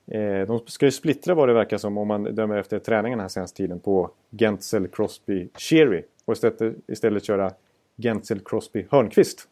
Eh, 0.06 0.46
de 0.46 0.60
ska 0.66 0.86
ju 0.86 0.90
splittra 0.90 1.34
vad 1.34 1.48
det 1.48 1.54
verkar 1.54 1.78
som 1.78 1.98
om 1.98 2.08
man 2.08 2.24
dömer 2.24 2.56
efter 2.56 2.78
träningen 2.78 3.20
här 3.20 3.28
senaste 3.28 3.56
tiden 3.56 3.80
på 3.80 4.10
Gentzel, 4.30 4.88
Crosby, 4.88 5.48
Sherry. 5.58 6.02
Och 6.24 6.32
istället, 6.32 6.76
istället 6.86 7.24
köra 7.24 7.52
Gentzel, 7.96 8.40
Crosby, 8.40 8.86
Hörnqvist. 8.90 9.48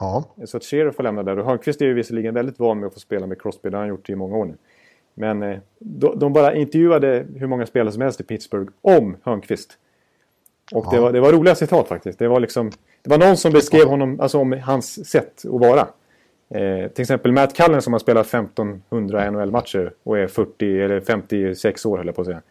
Ja. 0.00 0.24
Så 0.44 0.56
att 0.56 0.64
Sherry 0.64 0.92
får 0.92 1.02
lämna 1.02 1.22
där. 1.22 1.38
Och 1.38 1.44
Hörnqvist 1.44 1.80
är 1.80 1.86
ju 1.86 1.94
visserligen 1.94 2.34
väldigt 2.34 2.58
van 2.58 2.80
med 2.80 2.86
att 2.86 2.94
få 2.94 3.00
spela 3.00 3.26
med 3.26 3.42
Crosby. 3.42 3.70
Det 3.70 3.76
har 3.76 3.82
han 3.82 3.88
gjort 3.88 4.10
i 4.10 4.14
många 4.14 4.36
år 4.36 4.44
nu. 4.44 4.54
Men 5.14 5.60
de, 5.78 6.18
de, 6.18 6.32
bara 6.32 6.54
intervjuade 6.54 7.26
hur 7.36 7.46
många 7.46 7.66
spelare 7.66 7.92
som 7.92 8.02
helst 8.02 8.20
i 8.20 8.24
Pittsburgh 8.24 8.72
om 8.80 9.16
Hörnqvist. 9.22 9.78
Och 10.72 10.86
ja. 10.86 10.90
det, 10.90 11.00
var, 11.00 11.12
det 11.12 11.20
var 11.20 11.32
roliga 11.32 11.54
citat 11.54 11.88
faktiskt. 11.88 12.18
Det 12.18 12.28
var, 12.28 12.40
liksom, 12.40 12.70
det 13.02 13.10
var 13.10 13.18
någon 13.18 13.36
som 13.36 13.52
beskrev 13.52 13.88
honom, 13.88 14.20
alltså 14.20 14.38
om 14.38 14.52
hans 14.52 15.10
sätt 15.10 15.44
att 15.44 15.60
vara. 15.60 15.88
Eh, 16.54 16.88
till 16.88 17.02
exempel 17.02 17.32
Matt 17.32 17.56
Cullen 17.56 17.82
som 17.82 17.92
har 17.92 18.00
spelat 18.00 18.26
1500 18.26 19.30
NHL-matcher 19.30 19.92
och 20.02 20.18
är 20.18 20.26
40 20.26 20.80
eller 20.80 21.00
56 21.00 21.86
år 21.86 21.96
höll 21.96 22.06
jag 22.06 22.14
på 22.14 22.20
att 22.20 22.26
säga. 22.26 22.42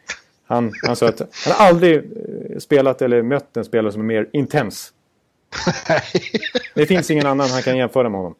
Han, 0.45 0.73
han 0.87 0.95
sa 0.95 1.07
att 1.07 1.19
han 1.19 1.53
har 1.57 1.67
aldrig 1.67 1.95
eh, 1.95 2.57
spelat 2.57 3.01
eller 3.01 3.21
mött 3.21 3.57
en 3.57 3.65
spelare 3.65 3.91
som 3.91 4.01
är 4.01 4.05
mer 4.05 4.29
intens. 4.33 4.93
det 6.75 6.85
finns 6.85 7.11
ingen 7.11 7.25
annan 7.25 7.49
han 7.49 7.61
kan 7.61 7.77
jämföra 7.77 8.09
med 8.09 8.19
honom. 8.19 8.35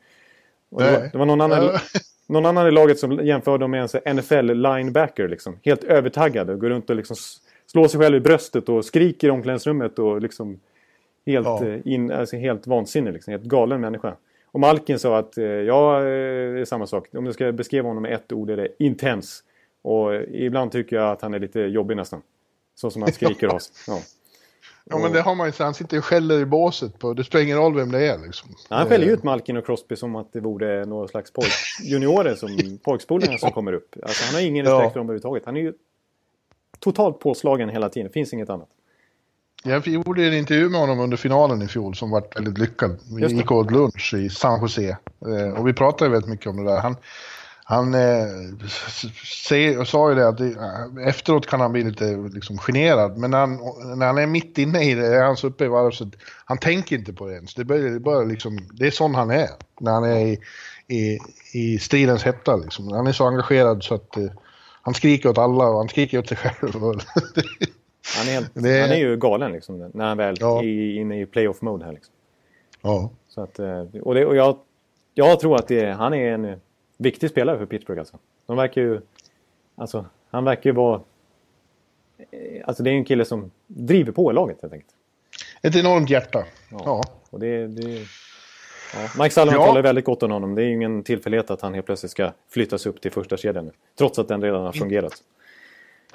Det, 0.70 0.92
var, 0.92 1.10
det 1.12 1.18
var 1.18 1.26
någon 1.26 1.42
annan, 1.42 1.80
någon 2.28 2.46
annan 2.46 2.68
i 2.68 2.72
laget 2.72 3.00
som 3.00 3.26
jämförde 3.26 3.68
med 3.68 3.90
en 4.04 4.18
NFL-linebacker. 4.18 5.28
Liksom. 5.28 5.60
Helt 5.64 5.84
övertaggad 5.84 6.50
och 6.50 6.60
går 6.60 6.70
runt 6.70 6.90
och 6.90 6.96
liksom 6.96 7.16
slår 7.72 7.88
sig 7.88 8.00
själv 8.00 8.16
i 8.16 8.20
bröstet 8.20 8.70
och 8.70 8.86
skriker 8.86 9.28
i 9.28 9.32
omklädningsrummet 9.32 10.00
och 10.00 10.22
liksom 10.22 10.60
helt, 11.26 11.46
ja. 11.46 11.66
Eh, 11.66 11.80
in, 11.86 12.12
alltså 12.12 12.36
helt 12.36 12.68
vansinnig. 12.68 13.14
Liksom. 13.14 13.32
Helt 13.32 13.44
galen 13.44 13.82
människa. 13.82 14.16
Och 14.46 14.60
Malkin 14.60 15.00
sa 15.00 15.18
att 15.18 15.38
eh, 15.38 15.46
ja, 15.46 15.98
eh, 15.98 16.04
det 16.54 16.60
är 16.60 16.66
samma 16.66 16.88
sak. 16.88 17.08
Om 17.14 17.26
jag 17.26 17.34
ska 17.34 17.52
beskriva 17.52 17.88
honom 17.88 18.04
med 18.04 18.14
ett 18.14 18.32
ord 18.32 18.50
är 18.50 18.58
det 18.58 18.68
intens. 18.80 19.44
Och 19.82 20.16
ibland 20.16 20.72
tycker 20.72 20.96
jag 20.96 21.12
att 21.12 21.22
han 21.22 21.34
är 21.34 21.40
lite 21.40 21.60
jobbig 21.60 21.98
nästan. 21.98 22.22
Så 22.76 22.92
som 22.92 23.02
han 23.02 23.12
skriker 23.12 23.56
oss. 23.56 23.72
Ja. 23.88 24.00
Ja 24.92 24.98
men 24.98 25.12
det 25.12 25.22
har 25.22 25.36
man 25.36 25.48
ju 25.48 25.54
Han 25.58 25.74
sitter 25.74 25.96
ju 25.96 26.02
skäller 26.02 26.40
i 26.40 26.46
båset 26.46 27.00
på. 27.00 27.14
Det 27.14 27.24
spelar 27.24 27.46
ingen 27.46 27.58
roll 27.58 27.76
vem 27.76 27.92
det 27.92 28.08
är 28.08 28.18
liksom. 28.18 28.50
Ja, 28.70 28.76
han 28.76 28.88
skäller 28.88 29.06
ju 29.06 29.12
ut 29.12 29.24
Malkin 29.24 29.58
och 29.58 29.66
Crosby 29.66 29.96
som 29.96 30.16
att 30.16 30.34
det 30.34 30.40
vore 30.40 30.86
några 30.86 31.08
slags 31.08 31.34
pojk, 31.34 31.52
juniorer 31.84 32.36
som 32.36 32.80
pojkspolingar 32.84 33.38
som 33.38 33.52
kommer 33.52 33.74
upp. 33.74 33.96
Alltså, 34.04 34.26
han 34.26 34.36
har 34.36 34.48
ingen 34.48 34.66
respekt 34.66 34.84
ja. 34.84 34.90
för 34.90 35.00
dem 35.00 35.06
överhuvudtaget. 35.06 35.46
Han 35.46 35.58
är 35.58 35.62
ju 35.62 35.74
totalt 36.80 37.20
påslagen 37.20 37.70
hela 37.70 37.90
tiden. 37.90 38.08
Det 38.08 38.14
finns 38.14 38.34
inget 38.34 38.50
annat. 38.50 38.70
Jag 39.64 39.88
gjorde 39.88 40.28
en 40.28 40.34
intervju 40.34 40.70
med 40.70 40.80
honom 40.80 41.00
under 41.00 41.18
finalen 41.18 41.62
i 41.62 41.68
fjol 41.68 41.96
som 41.96 42.10
var 42.10 42.24
väldigt 42.36 42.58
lyckad. 42.58 43.00
Vi 43.16 43.26
gick 43.28 43.52
åt 43.52 43.72
lunch 43.72 44.14
i 44.14 44.30
San 44.30 44.62
Jose 44.62 44.98
eh, 45.26 45.60
och 45.60 45.68
vi 45.68 45.74
pratade 45.74 46.12
väldigt 46.12 46.30
mycket 46.30 46.48
om 46.48 46.58
det 46.58 46.72
där. 46.72 46.80
Han, 46.80 46.96
han 47.64 47.94
eh, 47.94 48.28
sa 49.86 50.10
ju 50.10 50.16
det 50.16 50.28
att 50.28 50.38
det, 50.38 50.56
efteråt 51.06 51.48
kan 51.48 51.62
han 51.62 51.72
bli 51.72 51.84
lite 51.84 52.30
liksom, 52.34 52.58
generad, 52.58 53.18
men 53.18 53.32
när 53.32 53.40
han, 53.40 53.60
när 53.96 54.06
han 54.06 54.18
är 54.18 54.28
mitt 54.28 54.58
inne 54.58 54.84
i 54.84 54.94
det, 54.94 55.08
är 55.08 55.24
han 55.24 55.38
så 55.38 55.48
uppe 55.48 55.66
i 55.66 55.68
varv 55.68 55.92
så 55.92 56.10
han 56.46 56.58
tänker 56.58 56.96
inte 56.96 57.14
på 57.14 57.28
det 57.28 57.34
ens. 57.34 57.54
Det, 57.54 57.66
börjar, 57.66 58.00
bara 58.00 58.24
liksom, 58.24 58.60
det 58.74 58.88
är 58.88 58.92
sån 58.92 59.16
han 59.16 59.32
är 59.32 59.50
när 59.80 59.92
han 59.92 60.04
är 60.04 60.20
i, 60.20 60.40
i, 60.88 61.20
i 61.54 61.80
stridens 61.80 62.24
hetta. 62.24 62.56
Liksom. 62.56 62.92
Han 62.92 63.08
är 63.08 63.12
så 63.12 63.28
engagerad 63.28 63.84
så 63.84 63.96
att 63.96 64.18
eh, 64.18 64.26
han 64.82 64.94
skriker 64.94 65.30
åt 65.30 65.38
alla 65.38 65.70
och 65.70 65.78
han 65.78 65.90
skriker 65.90 66.20
åt 66.20 66.28
sig 66.28 66.38
själv. 66.38 66.72
Han 68.18 68.28
är, 68.28 68.32
helt, 68.32 68.52
det... 68.54 68.82
han 68.82 68.92
är 68.92 68.98
ju 68.98 69.18
galen 69.18 69.52
liksom, 69.52 69.92
när 69.94 70.06
han 70.06 70.18
väl 70.18 70.36
ja. 70.40 70.64
är 70.64 70.96
inne 70.96 71.22
i 71.22 71.26
playoff-mode 71.26 71.86
här. 71.86 71.94
Liksom. 71.94 72.14
Ja. 72.82 73.10
Så 73.28 73.42
att, 73.42 73.60
eh, 73.60 73.86
och, 74.02 74.16
det, 74.16 74.26
och 74.26 74.36
jag, 74.36 74.58
jag 75.14 75.40
tror 75.40 75.56
att 75.56 75.68
det, 75.68 75.92
han 75.92 76.14
är 76.14 76.32
en 76.32 76.62
viktig 76.98 77.30
spelare 77.30 77.58
för 77.58 77.66
Pittsburgh. 77.66 78.00
Alltså. 78.00 78.18
De 78.46 78.58
verkar 78.58 78.82
ju... 78.82 79.02
Alltså, 79.76 80.06
han 80.30 80.44
verkar 80.44 80.70
ju 80.70 80.76
vara... 80.76 81.02
Eh, 82.18 82.64
alltså 82.66 82.84
det 82.84 82.90
är 82.90 82.94
en 82.94 83.06
kille 83.06 83.26
som 83.26 83.52
driver 83.68 84.12
på 84.12 84.32
laget 84.32 84.62
helt 84.62 84.74
enkelt. 84.74 84.94
Ett 85.62 85.76
enormt 85.76 86.10
hjärta. 86.10 86.46
Ja. 86.72 86.82
ja. 86.86 87.04
Och 87.30 87.40
det, 87.40 87.68
det, 87.68 88.06
Ja, 88.94 89.24
Mike 89.24 89.36
Sullivan 89.36 89.62
ja. 89.62 89.66
talar 89.66 89.82
väldigt 89.82 90.06
gott 90.06 90.24
om 90.24 90.32
honom. 90.32 90.56
Det 90.56 90.64
är 90.64 90.68
ingen 90.68 91.04
tillfällighet 91.04 91.52
att 91.52 91.62
han 91.62 91.74
helt 91.74 91.86
plötsligt 91.86 92.12
ska 92.12 92.32
flyttas 92.52 92.86
upp 92.86 93.02
till 93.02 93.12
första 93.12 93.38
kedjan 93.38 93.72
Trots 93.98 94.20
att 94.20 94.28
den 94.28 94.42
redan 94.42 94.62
har 94.62 94.72
fungerat. 94.72 95.14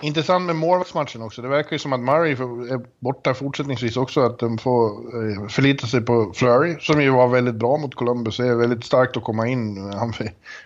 Intressant 0.00 0.44
med 0.44 0.56
målvaktsmatchen 0.56 1.22
också. 1.22 1.42
Det 1.42 1.48
verkar 1.48 1.72
ju 1.72 1.78
som 1.78 1.92
att 1.92 2.00
Murray 2.00 2.32
är 2.32 2.80
borta 2.98 3.34
fortsättningsvis 3.34 3.96
också. 3.96 4.20
Att 4.20 4.38
de 4.38 4.58
får 4.58 4.88
eh, 4.90 5.48
förlita 5.48 5.86
sig 5.86 6.00
på 6.00 6.32
Flurry, 6.34 6.76
som 6.80 7.02
ju 7.02 7.10
var 7.10 7.28
väldigt 7.28 7.54
bra 7.54 7.76
mot 7.76 7.94
Columbus. 7.94 8.36
Det 8.36 8.46
är 8.46 8.54
väldigt 8.54 8.84
starkt 8.84 9.16
att 9.16 9.24
komma 9.24 9.48
in. 9.48 9.92
Han 9.92 10.12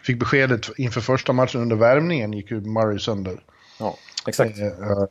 fick 0.04 0.18
beskedet 0.18 0.70
inför 0.76 1.00
första 1.00 1.32
matchen 1.32 1.60
under 1.60 1.76
värmningen, 1.76 2.32
gick 2.32 2.50
ju 2.50 2.60
Murray 2.60 2.98
sönder. 2.98 3.40
Ja, 3.78 3.96
exakt. 4.26 4.58
Eh, 4.58 4.66
eh, 4.66 5.04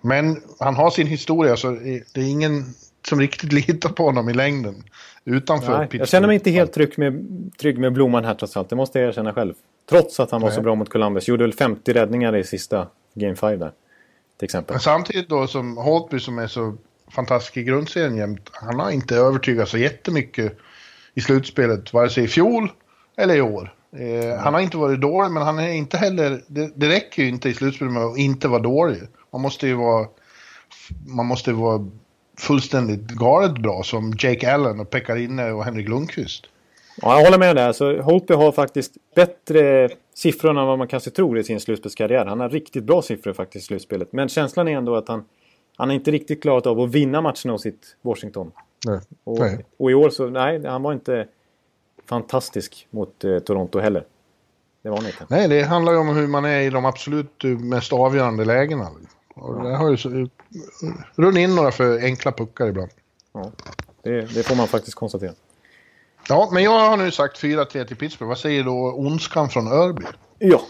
men 0.00 0.42
han 0.58 0.74
har 0.74 0.90
sin 0.90 1.06
historia, 1.06 1.56
så 1.56 1.70
det 1.70 2.20
är 2.20 2.30
ingen 2.30 2.64
som 3.08 3.20
riktigt 3.20 3.52
litar 3.52 3.88
på 3.88 4.04
honom 4.04 4.28
i 4.28 4.32
längden. 4.32 4.84
Utanför 5.24 5.78
Nej, 5.78 5.88
Jag 5.92 6.08
känner 6.08 6.26
mig 6.26 6.34
inte 6.34 6.50
helt 6.50 6.72
trygg 6.72 6.98
med, 6.98 7.26
trygg 7.60 7.78
med 7.78 7.92
Blomman 7.92 8.24
här 8.24 8.34
trots 8.34 8.56
allt. 8.56 8.68
Det 8.68 8.76
måste 8.76 8.98
jag 8.98 9.08
erkänna 9.08 9.32
själv. 9.34 9.54
Trots 9.90 10.20
att 10.20 10.30
han 10.30 10.40
var 10.40 10.48
Nej. 10.48 10.56
så 10.56 10.62
bra 10.62 10.74
mot 10.74 10.88
Columbus. 10.88 11.28
Gjorde 11.28 11.44
väl 11.44 11.52
50 11.52 11.92
räddningar 11.92 12.36
i 12.36 12.44
sista 12.44 12.86
Game 13.14 13.36
5 13.36 13.58
där. 13.58 13.72
Till 14.38 14.44
exempel. 14.44 14.74
Men 14.74 14.80
samtidigt 14.80 15.28
då 15.28 15.46
som 15.46 15.76
Holtby 15.76 16.20
som 16.20 16.38
är 16.38 16.46
så 16.46 16.76
fantastisk 17.10 17.56
i 17.56 17.62
grundserien 17.62 18.16
jämt. 18.16 18.50
Han 18.52 18.80
har 18.80 18.90
inte 18.90 19.16
övertygat 19.16 19.68
så 19.68 19.78
jättemycket 19.78 20.58
i 21.14 21.20
slutspelet. 21.20 21.92
Vare 21.92 22.10
sig 22.10 22.24
i 22.24 22.28
fjol 22.28 22.68
eller 23.16 23.36
i 23.36 23.40
år. 23.40 23.74
Eh, 23.96 24.38
Han 24.38 24.54
har 24.54 24.60
inte 24.60 24.76
varit 24.76 25.00
dålig 25.00 25.30
men 25.30 25.42
han 25.42 25.58
är 25.58 25.72
inte 25.72 25.96
heller... 25.96 26.42
Det, 26.46 26.70
det 26.74 26.88
räcker 26.88 27.22
ju 27.22 27.28
inte 27.28 27.48
i 27.48 27.54
slutspelet 27.54 27.92
med 27.92 28.02
att 28.02 28.18
inte 28.18 28.48
vara 28.48 28.62
dålig. 28.62 29.02
Man 29.32 29.40
måste 29.42 29.66
ju 29.66 29.74
vara... 29.74 30.06
Man 31.06 31.26
måste 31.26 31.52
vara 31.52 31.86
fullständigt 32.38 33.10
galet 33.10 33.58
bra 33.58 33.82
som 33.82 34.14
Jake 34.18 34.54
Allen 34.54 34.80
och 34.80 34.90
Pekarinne 34.90 35.52
och 35.52 35.64
Henrik 35.64 35.88
Lundqvist. 35.88 36.46
Ja, 37.02 37.18
jag 37.18 37.24
håller 37.24 37.38
med 37.38 37.56
där. 37.56 37.72
Så 37.72 38.02
Holtby 38.02 38.34
har 38.34 38.52
faktiskt 38.52 38.92
bättre 39.14 39.88
siffror 40.14 40.50
än 40.50 40.66
vad 40.66 40.78
man 40.78 40.88
kanske 40.88 41.10
tror 41.10 41.38
i 41.38 41.44
sin 41.44 41.60
slutspelskarriär. 41.60 42.26
Han 42.26 42.40
har 42.40 42.48
riktigt 42.48 42.84
bra 42.84 43.02
siffror 43.02 43.32
faktiskt 43.32 43.64
i 43.64 43.66
slutspelet. 43.66 44.12
Men 44.12 44.28
känslan 44.28 44.68
är 44.68 44.76
ändå 44.76 44.96
att 44.96 45.08
han, 45.08 45.24
han 45.76 45.90
inte 45.90 46.10
riktigt 46.10 46.42
klarat 46.42 46.66
av 46.66 46.80
att 46.80 46.90
vinna 46.90 47.20
matcherna 47.20 47.52
hos 47.52 47.62
sitt 47.62 47.96
Washington. 48.02 48.52
Nej. 48.86 49.00
Och, 49.24 49.38
nej. 49.38 49.64
och 49.76 49.90
i 49.90 49.94
år 49.94 50.10
så, 50.10 50.26
nej, 50.26 50.66
han 50.66 50.82
var 50.82 50.92
inte 50.92 51.26
fantastisk 52.08 52.86
mot 52.90 53.24
eh, 53.24 53.38
Toronto 53.38 53.78
heller. 53.78 54.04
Det 54.82 54.90
var 54.90 54.96
han 54.96 55.06
inte. 55.06 55.26
Nej, 55.28 55.48
det 55.48 55.62
handlar 55.62 55.92
ju 55.92 55.98
om 55.98 56.16
hur 56.16 56.26
man 56.26 56.44
är 56.44 56.60
i 56.60 56.70
de 56.70 56.84
absolut 56.84 57.44
mest 57.44 57.92
avgörande 57.92 58.44
lägena. 58.44 58.90
Och 59.36 59.54
har 59.54 59.90
ju 59.90 59.96
så, 59.96 60.28
runnit 61.14 61.40
in 61.40 61.54
några 61.54 61.70
för 61.70 62.04
enkla 62.04 62.32
puckar 62.32 62.66
ibland. 62.66 62.90
Ja, 63.32 63.50
det, 64.02 64.20
det 64.34 64.42
får 64.42 64.56
man 64.56 64.66
faktiskt 64.66 64.94
konstatera. 64.94 65.32
Ja, 66.28 66.48
men 66.52 66.62
jag 66.62 66.88
har 66.88 66.96
nu 66.96 67.10
sagt 67.10 67.42
4-3 67.42 67.84
till 67.84 67.96
Pittsburgh. 67.96 68.28
Vad 68.28 68.38
säger 68.38 68.64
då 68.64 68.92
ondskan 68.92 69.48
från 69.48 69.66
Örby? 69.66 70.02
Ja. 70.38 70.60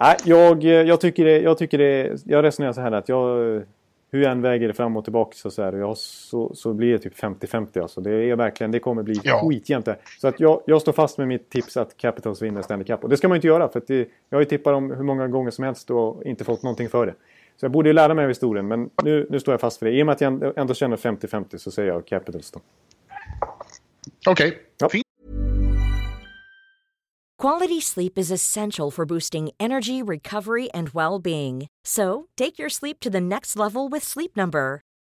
Nej, 0.00 0.16
jag, 0.24 0.62
jag 0.62 1.00
tycker 1.00 1.24
det, 1.24 1.40
jag 1.40 1.58
tycker 1.58 1.78
det, 1.78 2.16
jag 2.24 2.44
resonerar 2.44 2.72
så 2.72 2.80
här 2.80 2.92
att 2.92 3.08
jag, 3.08 3.36
hur 4.10 4.22
jag 4.22 4.32
än 4.32 4.42
väger 4.42 4.68
det 4.68 4.74
fram 4.74 4.96
och 4.96 5.04
tillbaka 5.04 5.32
så, 5.34 5.50
så, 5.50 5.62
här, 5.62 5.72
jag, 5.72 5.96
så, 5.98 6.54
så 6.54 6.72
blir 6.72 6.92
det 6.92 6.98
typ 6.98 7.18
50-50 7.18 7.82
alltså. 7.82 8.00
Det 8.00 8.10
är 8.10 8.36
verkligen, 8.36 8.70
det 8.70 8.78
kommer 8.78 9.02
bli 9.02 9.20
ja. 9.24 9.40
skitjämnt. 9.44 9.88
Så 10.20 10.28
att 10.28 10.40
jag, 10.40 10.62
jag 10.66 10.80
står 10.80 10.92
fast 10.92 11.18
med 11.18 11.28
mitt 11.28 11.50
tips 11.50 11.76
att 11.76 11.96
Capitals 11.96 12.42
vinner 12.42 12.62
Stanley 12.62 12.86
Cup. 12.86 13.04
Och 13.04 13.10
det 13.10 13.16
ska 13.16 13.28
man 13.28 13.36
inte 13.36 13.46
göra 13.46 13.68
för 13.68 13.82
det, 13.86 14.08
jag 14.28 14.36
har 14.36 14.40
ju 14.40 14.44
tippat 14.44 14.74
om 14.74 14.90
hur 14.90 15.04
många 15.04 15.28
gånger 15.28 15.50
som 15.50 15.64
helst 15.64 15.90
och 15.90 16.24
inte 16.24 16.44
fått 16.44 16.62
någonting 16.62 16.88
för 16.88 17.06
det. 17.06 17.14
Så 17.56 17.64
jag 17.64 17.72
borde 17.72 17.88
ju 17.88 17.92
lära 17.92 18.14
mig 18.14 18.24
av 18.24 18.28
historien, 18.28 18.68
men 18.68 18.90
nu, 19.02 19.26
nu 19.30 19.40
står 19.40 19.52
jag 19.52 19.60
fast 19.60 19.78
för 19.78 19.86
det. 19.86 19.92
I 19.92 20.02
och 20.02 20.06
med 20.06 20.12
att 20.12 20.20
jag 20.20 20.58
ändå 20.58 20.74
känner 20.74 20.96
50-50 20.96 21.56
så 21.56 21.70
säger 21.70 21.92
jag 21.92 22.06
Capitals 22.06 22.50
då. 22.50 22.60
Okej. 24.28 24.48
Okay. 24.48 24.58
Ja. 24.78 24.88
Quality 27.42 27.80
sleep 27.80 28.18
is 28.18 28.30
essential 28.30 28.90
for 28.90 29.04
boosting 29.04 29.50
energy, 29.58 30.02
recovery 30.02 30.70
and 30.74 30.88
well-being. 30.88 31.66
So, 31.84 32.26
take 32.36 32.58
your 32.58 32.70
sleep 32.70 33.00
to 33.00 33.10
the 33.10 33.20
next 33.20 33.56
level 33.56 33.90
with 33.90 34.06
Sleep 34.06 34.36
Number. 34.36 34.80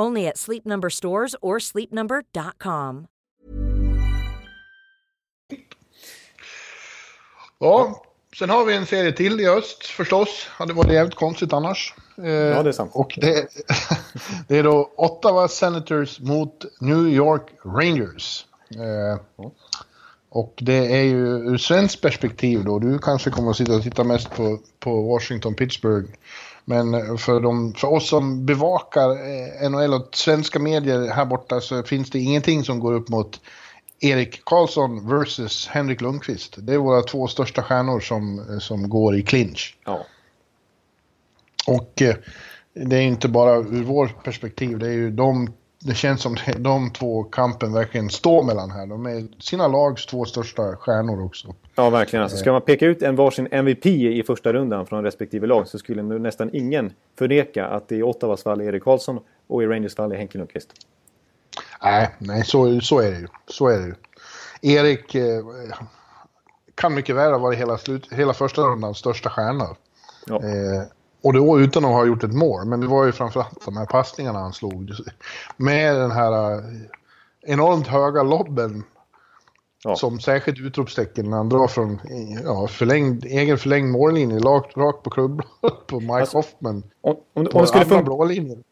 Only 0.00 0.26
at 0.26 0.38
Sleep 0.38 0.64
Number 0.64 0.90
stores 0.90 1.34
or 1.42 1.58
sleepnumber.com. 1.58 3.06
Ja, 7.58 8.02
sen 8.38 8.50
har 8.50 8.64
vi 8.64 8.76
en 8.76 8.86
serie 8.86 9.12
till 9.12 9.40
i 9.40 9.48
öst 9.48 9.86
förstås. 9.86 10.46
Hade 10.50 10.72
varit 10.72 10.92
jävligt 10.92 11.14
konstigt 11.14 11.52
annars. 11.52 11.94
Eh, 12.18 12.30
ja, 12.30 12.62
det 12.62 12.70
är 12.70 12.72
sant. 12.72 12.90
Och 12.94 13.18
det, 13.20 13.48
det, 14.48 14.58
är 14.58 14.62
då 14.62 14.92
Ottawa 14.96 15.48
Senators 15.48 16.20
mot 16.20 16.64
New 16.80 17.08
York 17.08 17.42
Rangers. 17.64 18.46
Eh, 18.70 19.46
och 20.28 20.54
det 20.56 20.96
är 20.96 21.02
ju 21.02 21.26
ur 21.26 21.58
svenskt 21.58 22.00
perspektiv 22.00 22.64
då, 22.64 22.78
du 22.78 22.98
kanske 22.98 23.30
kommer 23.30 23.50
att 23.50 23.56
sitta 23.56 23.74
och 23.74 23.82
titta 23.82 24.04
mest 24.04 24.30
på, 24.30 24.58
på 24.80 25.02
Washington, 25.02 25.54
Pittsburgh. 25.54 26.08
Men 26.64 27.18
för, 27.18 27.40
de, 27.40 27.74
för 27.74 27.88
oss 27.88 28.08
som 28.08 28.46
bevakar 28.46 29.10
eh, 29.10 29.70
NHL 29.70 29.94
och 29.94 30.08
svenska 30.16 30.58
medier 30.58 31.10
här 31.10 31.24
borta 31.24 31.60
så 31.60 31.82
finns 31.82 32.10
det 32.10 32.18
ingenting 32.18 32.64
som 32.64 32.80
går 32.80 32.92
upp 32.92 33.08
mot 33.08 33.40
Erik 34.00 34.44
Karlsson 34.44 35.08
versus 35.08 35.68
Henrik 35.68 36.00
Lundqvist. 36.00 36.56
Det 36.58 36.74
är 36.74 36.78
våra 36.78 37.02
två 37.02 37.26
största 37.26 37.62
stjärnor 37.62 38.00
som, 38.00 38.46
som 38.60 38.88
går 38.88 39.16
i 39.16 39.22
clinch. 39.22 39.76
Ja. 39.84 40.06
Och 41.66 42.02
eh, 42.02 42.14
det 42.74 42.96
är 42.96 43.02
inte 43.02 43.28
bara 43.28 43.56
ur 43.56 43.84
vårt 43.84 44.24
perspektiv, 44.24 44.78
det 44.78 44.86
är 44.86 44.92
ju 44.92 45.10
de 45.10 45.52
det 45.84 45.94
känns 45.94 46.22
som 46.22 46.36
de 46.56 46.90
två 46.90 47.24
kampen 47.24 47.72
verkligen 47.72 48.10
står 48.10 48.42
mellan 48.42 48.70
här. 48.70 48.86
De 48.86 49.06
är 49.06 49.42
sina 49.42 49.68
lags 49.68 50.06
två 50.06 50.24
största 50.24 50.76
stjärnor 50.76 51.24
också. 51.24 51.54
Ja, 51.74 51.90
verkligen. 51.90 52.22
Alltså, 52.22 52.38
ska 52.38 52.52
man 52.52 52.62
peka 52.62 52.86
ut 52.86 53.02
en 53.02 53.16
varsin 53.16 53.48
MVP 53.50 53.86
i 53.86 54.22
första 54.26 54.52
rundan 54.52 54.86
från 54.86 55.04
respektive 55.04 55.46
lag 55.46 55.68
så 55.68 55.78
skulle 55.78 56.02
nu 56.02 56.18
nästan 56.18 56.50
ingen 56.52 56.92
förneka 57.18 57.66
att 57.66 57.88
det 57.88 57.96
i 57.96 58.02
Ottawas 58.02 58.42
fall 58.42 58.60
är 58.60 58.64
Erik 58.64 58.82
Karlsson 58.82 59.20
och 59.46 59.62
i 59.62 59.66
Rangers 59.66 59.94
fall 59.94 60.12
är 60.12 60.16
Henke 60.16 60.38
Lundqvist. 60.38 60.68
Nej, 61.82 62.10
nej 62.18 62.44
så, 62.44 62.80
så 62.80 63.00
är 63.00 63.10
det 63.10 63.18
ju. 63.18 63.26
Så 63.46 63.68
är 63.68 63.78
det 63.78 63.86
ju. 63.86 63.94
Erik 64.76 65.14
eh, 65.14 65.44
kan 66.74 66.94
mycket 66.94 67.16
väl 67.16 67.32
ha 67.32 67.38
varit 67.38 67.58
hela, 67.58 67.78
slut, 67.78 68.08
hela 68.12 68.34
första 68.34 68.62
rundans 68.62 68.98
största 68.98 69.30
stjärna. 69.30 69.76
Ja. 70.26 70.36
Eh, 70.36 70.82
och 71.22 71.32
då 71.32 71.60
utan 71.60 71.84
att 71.84 71.90
ha 71.90 72.06
gjort 72.06 72.24
ett 72.24 72.34
mål, 72.34 72.66
men 72.66 72.80
det 72.80 72.86
var 72.86 73.06
ju 73.06 73.12
framförallt 73.12 73.64
de 73.64 73.76
här 73.76 73.86
passningarna 73.86 74.38
han 74.38 74.52
slog. 74.52 74.90
Med 75.56 75.96
den 75.96 76.10
här 76.10 76.54
eh, 76.54 76.60
enormt 77.42 77.86
höga 77.86 78.22
lobben. 78.22 78.84
Ja. 79.84 79.96
Som 79.96 80.20
särskilt 80.20 80.60
utropstecken 80.60 81.30
när 81.30 81.36
han 81.36 81.48
drar 81.48 81.68
från 81.68 82.00
ja, 82.44 82.66
förlängd, 82.66 83.24
egen 83.24 83.58
förlängd 83.58 83.90
mållinje 83.90 84.38
rakt, 84.38 84.76
rakt 84.76 85.02
på 85.02 85.10
klubban 85.10 85.46
på 85.86 86.00
Mike 86.00 86.12
alltså, 86.12 86.36
Hoffman. 86.36 86.82
Om, 87.00 87.16
om, 87.34 87.46
om 87.52 87.60
det 87.62 87.66
skulle 87.66 87.84
funka, 87.84 88.12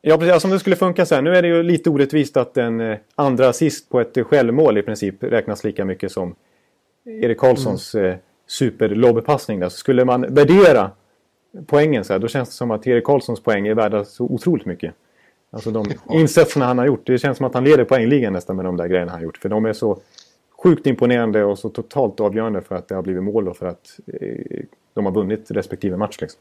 Ja, 0.01 0.17
precis. 0.17 0.33
Alltså, 0.33 0.49
om 0.49 0.53
det 0.53 0.61
skulle 0.61 0.77
funka 0.77 1.07
så 1.07 1.15
här. 1.15 1.23
Nu 1.23 1.37
är 1.37 1.43
det 1.43 1.49
ju 1.49 1.63
lite 1.63 1.91
orättvist 1.91 2.37
att 2.37 2.57
en 2.57 2.81
eh, 2.81 2.99
andra 3.15 3.49
assist 3.49 3.89
på 3.89 4.01
ett 4.01 4.27
självmål 4.27 4.79
i 4.79 4.83
princip 4.83 5.23
räknas 5.23 5.65
lika 5.65 5.85
mycket 5.85 6.13
som 6.13 6.35
Erik 7.05 7.39
Karlssons 7.39 7.95
mm. 7.95 8.11
eh, 8.11 8.17
superlobbpassning. 8.47 9.63
Så 9.63 9.71
skulle 9.71 10.05
man 10.05 10.35
värdera 10.35 10.91
poängen 11.67 12.05
så 12.05 12.13
här, 12.13 12.21
då 12.21 12.29
känns 12.29 12.49
det 12.49 12.55
som 12.55 12.71
att 12.71 12.87
Erik 12.87 13.05
Karlssons 13.05 13.43
poäng 13.43 13.67
är 13.67 13.75
värda 13.75 14.05
så 14.05 14.25
otroligt 14.25 14.67
mycket. 14.67 14.95
Alltså 15.51 15.71
de 15.71 15.87
insatserna 16.11 16.67
han 16.67 16.79
har 16.79 16.87
gjort. 16.87 17.07
Det 17.07 17.19
känns 17.19 17.37
som 17.37 17.47
att 17.47 17.55
han 17.55 17.65
leder 17.65 17.85
poängligan 17.85 18.33
nästan 18.33 18.57
med 18.57 18.65
de 18.65 18.77
där 18.77 18.87
grejerna 18.87 19.11
han 19.11 19.21
har 19.21 19.25
gjort. 19.25 19.39
För 19.39 19.49
de 19.49 19.65
är 19.65 19.73
så 19.73 20.01
sjukt 20.63 20.87
imponerande 20.87 21.45
och 21.45 21.59
så 21.59 21.69
totalt 21.69 22.21
avgörande 22.21 22.63
för 22.63 22.75
att 22.75 22.89
det 22.89 22.95
har 22.95 23.03
blivit 23.03 23.23
mål 23.23 23.49
och 23.49 23.57
för 23.57 23.67
att 23.67 24.01
eh, 24.21 24.65
de 24.95 25.07
har 25.07 25.13
vunnit 25.13 25.51
respektive 25.51 25.97
match. 25.97 26.17
Liksom. 26.21 26.41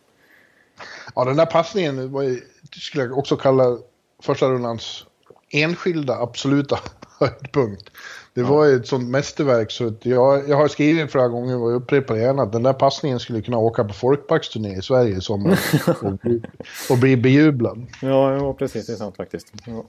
Ja, 1.16 1.26
den 1.26 1.38
där 1.38 1.46
passningen 1.46 2.12
var 2.12 2.22
ju, 2.22 2.42
skulle 2.72 3.04
jag 3.04 3.18
också 3.18 3.36
kalla 3.36 3.78
första 4.24 4.50
rundans 4.50 5.06
enskilda 5.50 6.14
absoluta 6.14 6.80
höjdpunkt. 7.20 7.90
Det 8.34 8.44
var 8.44 8.66
ju 8.66 8.76
ett 8.76 8.88
sånt 8.88 9.10
mästerverk 9.10 9.72
så 9.72 9.88
att 9.88 10.06
jag, 10.06 10.50
jag 10.50 10.58
har 10.58 10.68
skrivit 10.68 11.12
flera 11.12 11.28
gånger 11.28 11.58
och 11.58 11.76
upprepar 11.76 12.16
gärna 12.16 12.44
att 12.44 12.52
den 12.52 12.64
där 12.64 12.74
passningen 12.74 13.20
skulle 13.20 13.42
kunna 13.42 13.58
åka 13.58 13.84
på 13.84 13.94
folkparksturné 13.94 14.78
i 14.78 14.82
Sverige 14.82 15.18
i 15.18 15.22
sommar 15.22 15.60
och, 16.04 16.14
bli, 16.14 16.42
och 16.90 16.98
bli 16.98 17.18
bejublad. 17.18 17.86
Ja, 18.02 18.36
ja, 18.36 18.54
precis. 18.54 18.88
Det 18.88 18.94
är 18.94 18.98
sant 18.98 19.18
faktiskt. 19.18 19.54
Ja. 19.66 19.84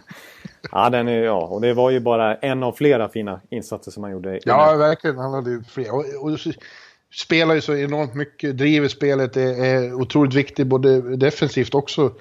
ja, 0.72 0.90
den 0.90 1.08
är, 1.08 1.22
ja, 1.22 1.46
och 1.46 1.60
det 1.60 1.74
var 1.74 1.90
ju 1.90 2.00
bara 2.00 2.36
en 2.36 2.62
av 2.62 2.72
flera 2.72 3.08
fina 3.08 3.40
insatser 3.50 3.90
som 3.90 4.02
han 4.02 4.12
gjorde. 4.12 4.40
Ja, 4.44 4.76
verkligen. 4.76 5.18
Han 5.18 5.34
hade 5.34 5.50
ju 5.50 5.62
fler. 5.64 5.94
Och, 5.94 6.04
och, 6.20 6.38
spelar 7.14 7.54
ju 7.54 7.60
så 7.60 7.76
enormt 7.76 8.14
mycket, 8.14 8.58
driver 8.58 8.88
spelet, 8.88 9.36
är, 9.36 9.64
är 9.64 9.94
otroligt 9.94 10.34
viktig 10.34 10.66
både 10.66 11.16
defensivt 11.16 11.74
också. 11.74 12.12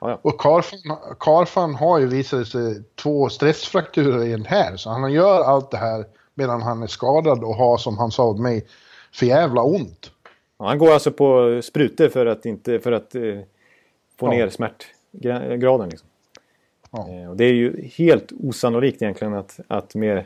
Ja, 0.00 0.10
ja. 0.10 0.18
Och 0.22 0.40
Karfan, 0.40 0.80
Karfan 1.20 1.74
har 1.74 1.98
ju 1.98 2.06
visat 2.06 2.48
sig 2.48 2.82
två 2.94 3.28
stressfrakturer 3.28 4.24
i 4.24 4.32
en 4.32 4.44
här, 4.44 4.76
så 4.76 4.90
han 4.90 5.12
gör 5.12 5.40
allt 5.44 5.70
det 5.70 5.76
här 5.76 6.04
medan 6.34 6.62
han 6.62 6.82
är 6.82 6.86
skadad 6.86 7.44
och 7.44 7.54
har, 7.54 7.76
som 7.76 7.98
han 7.98 8.10
sa 8.10 8.30
åt 8.30 8.40
mig, 8.40 8.66
för 9.12 9.26
jävla 9.26 9.62
ont. 9.62 10.10
Ja, 10.58 10.66
han 10.66 10.78
går 10.78 10.92
alltså 10.92 11.10
på 11.10 11.60
sprutor 11.64 12.08
för 12.08 12.26
att, 12.26 12.46
inte, 12.46 12.80
för 12.80 12.92
att 12.92 13.14
eh, 13.14 13.22
få 14.18 14.30
ner 14.30 14.48
smärtgraden. 14.48 15.88
Liksom. 15.88 16.08
Eh, 16.92 17.30
och 17.30 17.36
det 17.36 17.44
är 17.44 17.52
ju 17.52 17.90
helt 17.96 18.32
osannolikt 18.42 19.02
egentligen 19.02 19.34
att, 19.34 19.60
att 19.68 19.94
med 19.94 20.24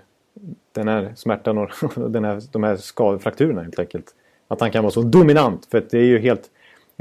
den 0.73 0.89
här 0.89 1.13
smärtan 1.17 1.59
och 1.59 1.71
den 2.11 2.25
här, 2.25 2.43
de 2.53 2.63
här 2.63 2.77
skadefrakturerna 2.77 3.63
helt 3.63 3.79
enkelt. 3.79 4.15
Att 4.49 4.61
han 4.61 4.71
kan 4.71 4.83
vara 4.83 4.93
så 4.93 5.03
dominant. 5.03 5.67
För 5.71 5.87
det 5.91 5.99
är 5.99 6.05
ju 6.05 6.19
helt... 6.19 6.51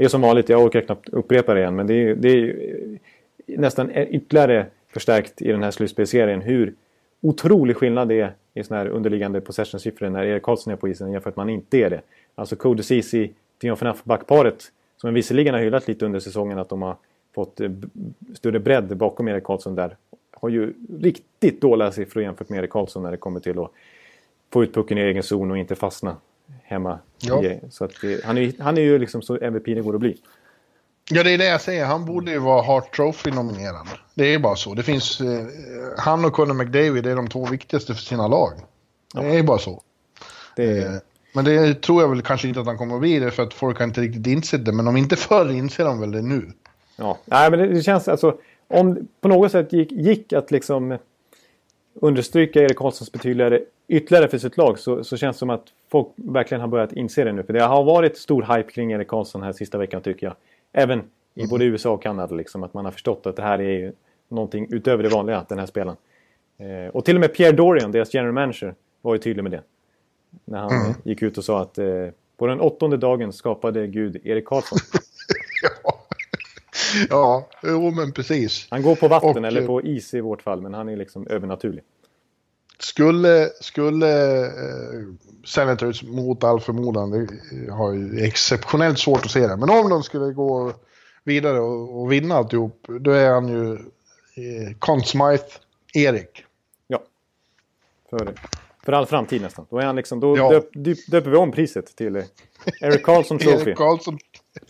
Det 0.00 0.04
är 0.04 0.08
som 0.08 0.20
vanligt, 0.20 0.48
jag 0.48 0.64
orkar 0.64 0.80
knappt 0.80 1.08
upprepa 1.08 1.54
det 1.54 1.60
igen. 1.60 1.76
Men 1.76 1.86
det 1.86 1.94
är, 1.94 2.14
det 2.14 2.28
är 2.28 2.98
nästan 3.46 3.90
ytterligare 3.96 4.66
förstärkt 4.88 5.42
i 5.42 5.52
den 5.52 5.62
här 5.62 5.70
slutspelserien. 5.70 6.40
Hur 6.40 6.74
otrolig 7.20 7.76
skillnad 7.76 8.08
det 8.08 8.20
är 8.20 8.32
i 8.54 8.64
sådana 8.64 8.82
här 8.82 8.90
underliggande 8.90 9.40
possession-siffror 9.40 10.10
när 10.10 10.24
Erik 10.24 10.42
Karlsson 10.42 10.72
är 10.72 10.76
på 10.76 10.88
isen 10.88 11.12
jämfört 11.12 11.36
med 11.36 11.42
att 11.42 11.46
man 11.46 11.50
inte 11.50 11.78
är 11.78 11.90
det. 11.90 12.00
Alltså 12.34 12.56
Cody 12.56 12.82
Ceesay, 12.82 13.30
Dion 13.58 13.76
Phaneuf-backparet 13.76 14.72
som 14.96 15.14
visserligen 15.14 15.54
har 15.54 15.60
hyllat 15.60 15.88
lite 15.88 16.04
under 16.04 16.20
säsongen 16.20 16.58
att 16.58 16.68
de 16.68 16.82
har 16.82 16.96
fått 17.34 17.60
eh, 17.60 17.70
större 18.34 18.58
bredd 18.58 18.96
bakom 18.96 19.28
Erik 19.28 19.44
Karlsson 19.44 19.74
där. 19.74 19.96
Har 20.30 20.48
ju 20.48 20.72
riktigt 21.00 21.60
dåliga 21.60 21.92
siffror 21.92 22.22
jämfört 22.22 22.48
med 22.48 22.58
Erik 22.58 22.70
Karlsson 22.70 23.02
när 23.02 23.10
det 23.10 23.16
kommer 23.16 23.40
till 23.40 23.58
att 23.58 23.70
få 24.52 24.64
ut 24.64 24.74
pucken 24.74 24.98
i 24.98 25.00
egen 25.00 25.22
zon 25.22 25.50
och 25.50 25.58
inte 25.58 25.74
fastna 25.74 26.16
hemma. 26.62 26.98
Ja. 27.18 27.42
Så 27.70 27.84
att 27.84 27.90
det, 28.02 28.24
han, 28.24 28.38
är, 28.38 28.52
han 28.58 28.78
är 28.78 28.82
ju 28.82 28.98
liksom 28.98 29.22
så 29.22 29.38
MVP 29.40 29.64
det 29.64 29.80
går 29.80 29.94
att 29.94 30.00
bli. 30.00 30.16
Ja, 31.10 31.22
det 31.22 31.30
är 31.30 31.38
det 31.38 31.44
jag 31.44 31.60
säger. 31.60 31.84
Han 31.84 32.04
borde 32.04 32.30
ju 32.30 32.38
vara 32.38 32.62
Hart 32.62 32.96
Trophy-nominerad. 32.96 33.86
Det 34.14 34.34
är 34.34 34.38
bara 34.38 34.56
så. 34.56 34.74
Det 34.74 34.82
finns, 34.82 35.20
eh, 35.20 35.46
han 35.98 36.24
och 36.24 36.32
Conor 36.32 36.54
McDavid 36.54 37.06
är 37.06 37.16
de 37.16 37.28
två 37.28 37.46
viktigaste 37.46 37.94
för 37.94 38.02
sina 38.02 38.28
lag. 38.28 38.52
Det 39.14 39.22
ja. 39.22 39.34
är 39.34 39.42
bara 39.42 39.58
så. 39.58 39.82
Det... 40.56 40.78
Eh, 40.78 40.92
men 41.32 41.44
det 41.44 41.82
tror 41.82 42.02
jag 42.02 42.08
väl 42.08 42.22
kanske 42.22 42.48
inte 42.48 42.60
att 42.60 42.66
han 42.66 42.78
kommer 42.78 42.94
att 42.94 43.00
bli 43.00 43.18
det 43.18 43.30
för 43.30 43.42
att 43.42 43.54
folk 43.54 43.78
har 43.78 43.84
inte 43.84 44.00
riktigt 44.00 44.26
insett 44.26 44.64
det. 44.64 44.72
Men 44.72 44.88
om 44.88 44.96
inte 44.96 45.16
förr 45.16 45.50
inser 45.50 45.84
de 45.84 46.00
väl 46.00 46.12
det 46.12 46.22
nu. 46.22 46.52
Ja, 46.96 47.18
Nej, 47.24 47.50
men 47.50 47.58
det, 47.58 47.66
det 47.66 47.82
känns 47.82 48.08
alltså... 48.08 48.38
Om 48.68 49.08
på 49.20 49.28
något 49.28 49.52
sätt 49.52 49.72
gick, 49.72 49.92
gick 49.92 50.32
att 50.32 50.50
liksom 50.50 50.98
understryka 51.94 52.60
Erik 52.60 52.76
Karlssons 52.76 53.12
betydelse 53.12 53.60
ytterligare 53.90 54.28
för 54.28 54.38
sitt 54.38 54.56
lag 54.56 54.78
så, 54.78 55.04
så 55.04 55.16
känns 55.16 55.36
det 55.36 55.38
som 55.38 55.50
att 55.50 55.64
folk 55.90 56.08
verkligen 56.16 56.60
har 56.60 56.68
börjat 56.68 56.92
inse 56.92 57.24
det 57.24 57.32
nu. 57.32 57.42
För 57.42 57.52
det 57.52 57.62
har 57.62 57.84
varit 57.84 58.18
stor 58.18 58.56
hype 58.56 58.70
kring 58.70 58.92
Erik 58.92 59.08
Karlsson 59.08 59.42
här 59.42 59.52
sista 59.52 59.78
veckan 59.78 60.02
tycker 60.02 60.26
jag. 60.26 60.36
Även 60.72 61.02
i 61.34 61.46
både 61.46 61.64
USA 61.64 61.90
och 61.90 62.02
Kanada 62.02 62.34
liksom. 62.34 62.62
Att 62.62 62.74
man 62.74 62.84
har 62.84 62.92
förstått 62.92 63.26
att 63.26 63.36
det 63.36 63.42
här 63.42 63.58
är 63.58 63.78
ju 63.78 63.92
någonting 64.28 64.66
utöver 64.70 65.02
det 65.02 65.08
vanliga, 65.08 65.46
den 65.48 65.58
här 65.58 65.66
spelaren. 65.66 65.96
Eh, 66.58 66.88
och 66.94 67.04
till 67.04 67.16
och 67.16 67.20
med 67.20 67.34
Pierre 67.34 67.52
Dorian, 67.52 67.92
deras 67.92 68.14
general 68.14 68.32
manager, 68.32 68.74
var 69.00 69.14
ju 69.14 69.18
tydlig 69.18 69.42
med 69.42 69.52
det. 69.52 69.62
När 70.44 70.58
han 70.58 70.70
mm. 70.70 70.94
gick 71.04 71.22
ut 71.22 71.38
och 71.38 71.44
sa 71.44 71.60
att 71.60 71.78
eh, 71.78 71.86
på 72.36 72.46
den 72.46 72.60
åttonde 72.60 72.96
dagen 72.96 73.32
skapade 73.32 73.86
Gud 73.86 74.26
Erik 74.26 74.44
Karlsson. 74.44 74.78
ja. 75.84 75.98
ja, 77.08 77.48
jo 77.62 77.90
men 77.90 78.12
precis. 78.12 78.66
Han 78.70 78.82
går 78.82 78.96
på 78.96 79.08
vatten 79.08 79.44
och, 79.44 79.44
eller 79.44 79.66
på 79.66 79.82
is 79.82 80.14
i 80.14 80.20
vårt 80.20 80.42
fall, 80.42 80.60
men 80.60 80.74
han 80.74 80.88
är 80.88 80.96
liksom 80.96 81.26
övernaturlig. 81.26 81.84
Skulle, 82.82 83.50
skulle 83.60 84.40
eh, 84.46 85.06
Senators 85.44 86.02
mot 86.02 86.44
all 86.44 86.60
förmodan, 86.60 87.10
det 87.10 87.72
har 87.72 87.92
ju 87.92 88.24
exceptionellt 88.24 88.98
svårt 88.98 89.24
att 89.24 89.30
se 89.30 89.46
det, 89.46 89.56
men 89.56 89.70
om 89.70 89.90
de 89.90 90.02
skulle 90.02 90.32
gå 90.32 90.72
vidare 91.24 91.60
och, 91.60 92.00
och 92.00 92.12
vinna 92.12 92.34
alltihop, 92.34 92.86
då 93.00 93.10
är 93.10 93.30
han 93.30 93.48
ju 93.48 93.72
eh, 93.72 94.76
Conn 94.78 95.02
Smythe 95.02 95.58
Erik. 95.94 96.44
Ja, 96.86 97.02
för, 98.10 98.34
för 98.84 98.92
all 98.92 99.06
framtid 99.06 99.42
nästan. 99.42 99.66
Då, 99.70 99.78
är 99.78 99.84
han 99.84 99.96
liksom, 99.96 100.20
då 100.20 100.36
ja. 100.36 100.50
döp, 100.50 101.06
döper 101.06 101.30
vi 101.30 101.36
om 101.36 101.52
priset 101.52 101.96
till 101.96 102.16
eh, 102.16 102.24
Eric 102.80 103.02
Carlson 103.02 103.38
Trophy. 103.38 103.70
Eric 103.70 103.76
Carlson. 103.76 104.18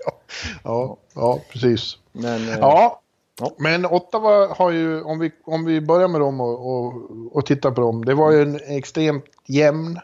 Ja, 0.05 0.21
ja, 0.65 0.99
ja 1.15 1.41
precis. 1.53 1.99
Men, 2.13 2.49
eh, 2.49 2.59
ja, 2.59 3.00
Ja. 3.41 3.55
Men 3.59 3.87
Ottawa 3.87 4.55
har 4.55 4.71
ju, 4.71 5.03
om 5.03 5.19
vi, 5.19 5.31
om 5.45 5.65
vi 5.65 5.81
börjar 5.81 6.09
med 6.09 6.21
dem 6.21 6.41
och, 6.41 6.77
och, 6.77 6.95
och 7.33 7.47
tittar 7.47 7.71
på 7.71 7.81
dem, 7.81 8.05
det 8.05 8.15
var 8.15 8.33
ju 8.33 8.43
en 8.43 8.61
extremt 8.67 9.25
jämn, 9.47 9.99